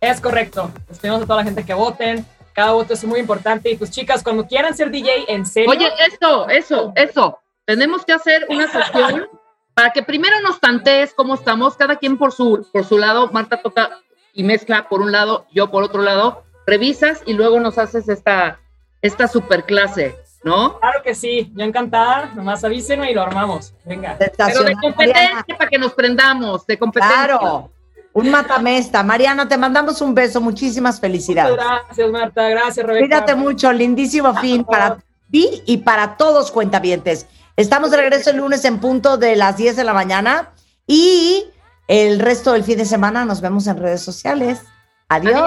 Es 0.00 0.20
correcto. 0.20 0.70
Les 0.88 0.98
pedimos 0.98 1.22
a 1.22 1.26
toda 1.26 1.38
la 1.38 1.44
gente 1.44 1.64
que 1.64 1.74
voten. 1.74 2.24
Cada 2.52 2.72
voto 2.72 2.94
es 2.94 3.04
muy 3.04 3.20
importante. 3.20 3.70
Y 3.70 3.76
pues 3.76 3.90
chicas, 3.90 4.22
cuando 4.22 4.46
quieran 4.46 4.74
ser 4.74 4.90
DJ, 4.90 5.24
en 5.28 5.46
serio. 5.46 5.70
Oye, 5.70 5.90
eso, 6.06 6.48
eso, 6.48 6.92
eso. 6.94 7.38
Tenemos 7.64 8.04
que 8.04 8.12
hacer 8.12 8.46
una 8.48 8.70
sesión 8.70 9.26
para 9.74 9.90
que 9.90 10.02
primero 10.02 10.40
nos 10.42 10.60
tantees 10.60 11.14
cómo 11.14 11.34
estamos, 11.34 11.76
cada 11.76 11.96
quien 11.96 12.18
por 12.18 12.32
su, 12.32 12.66
por 12.72 12.84
su 12.84 12.98
lado. 12.98 13.30
Marta 13.32 13.62
toca 13.62 13.90
y 14.32 14.42
mezcla 14.42 14.88
por 14.88 15.00
un 15.00 15.12
lado, 15.12 15.46
yo 15.52 15.70
por 15.70 15.82
otro 15.82 16.02
lado. 16.02 16.44
Revisas 16.66 17.22
y 17.26 17.32
luego 17.32 17.60
nos 17.60 17.78
haces 17.78 18.08
esta, 18.08 18.60
esta 19.02 19.28
super 19.28 19.64
clase, 19.64 20.16
¿no? 20.42 20.78
Claro 20.78 21.02
que 21.02 21.14
sí. 21.14 21.52
Yo 21.54 21.64
encantada. 21.64 22.32
Nomás 22.34 22.64
avísenme 22.64 23.10
y 23.10 23.14
lo 23.14 23.22
armamos. 23.22 23.74
Venga. 23.84 24.16
Pero 24.18 24.62
de 24.64 24.74
competencia 24.74 25.22
Mariana. 25.22 25.44
para 25.58 25.70
que 25.70 25.78
nos 25.78 25.92
prendamos, 25.92 26.66
de 26.66 26.78
competencia. 26.78 27.26
Claro. 27.26 27.70
Un 28.12 28.30
matamesta. 28.30 29.02
Mariana, 29.02 29.48
te 29.48 29.56
mandamos 29.56 30.00
un 30.00 30.14
beso. 30.14 30.40
Muchísimas 30.40 31.00
felicidades. 31.00 31.54
Gracias, 31.54 32.10
Marta. 32.10 32.48
Gracias, 32.48 32.84
Rebeca. 32.84 33.06
Cuídate 33.06 33.34
mucho, 33.34 33.72
lindísimo 33.72 34.34
fin 34.34 34.64
para 34.64 34.98
ti 35.30 35.62
y 35.66 35.78
para 35.78 36.16
todos 36.16 36.50
cuentavientes. 36.50 37.26
Estamos 37.56 37.90
de 37.90 37.98
regreso 37.98 38.30
el 38.30 38.38
lunes 38.38 38.64
en 38.64 38.80
punto 38.80 39.16
de 39.16 39.36
las 39.36 39.56
10 39.56 39.76
de 39.76 39.84
la 39.84 39.92
mañana 39.92 40.50
y 40.86 41.44
El 41.90 42.20
resto 42.20 42.52
del 42.52 42.62
fin 42.62 42.78
de 42.78 42.84
semana 42.84 43.24
nos 43.24 43.40
vemos 43.40 43.66
en 43.66 43.76
redes 43.76 44.00
sociales. 44.00 44.60
Adiós. 45.08 45.42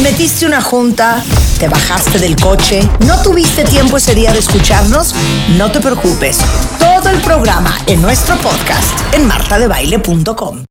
Te 0.00 0.12
metiste 0.12 0.46
una 0.46 0.62
junta, 0.62 1.22
te 1.58 1.68
bajaste 1.68 2.18
del 2.18 2.34
coche, 2.34 2.80
no 3.06 3.20
tuviste 3.20 3.64
tiempo 3.64 3.98
ese 3.98 4.14
día 4.14 4.32
de 4.32 4.38
escucharnos, 4.38 5.14
no 5.58 5.70
te 5.70 5.78
preocupes. 5.78 6.38
Todo 6.78 7.10
el 7.10 7.20
programa 7.20 7.76
en 7.86 8.00
nuestro 8.00 8.34
podcast 8.38 8.98
en 9.12 9.26
martadebaile.com. 9.26 10.70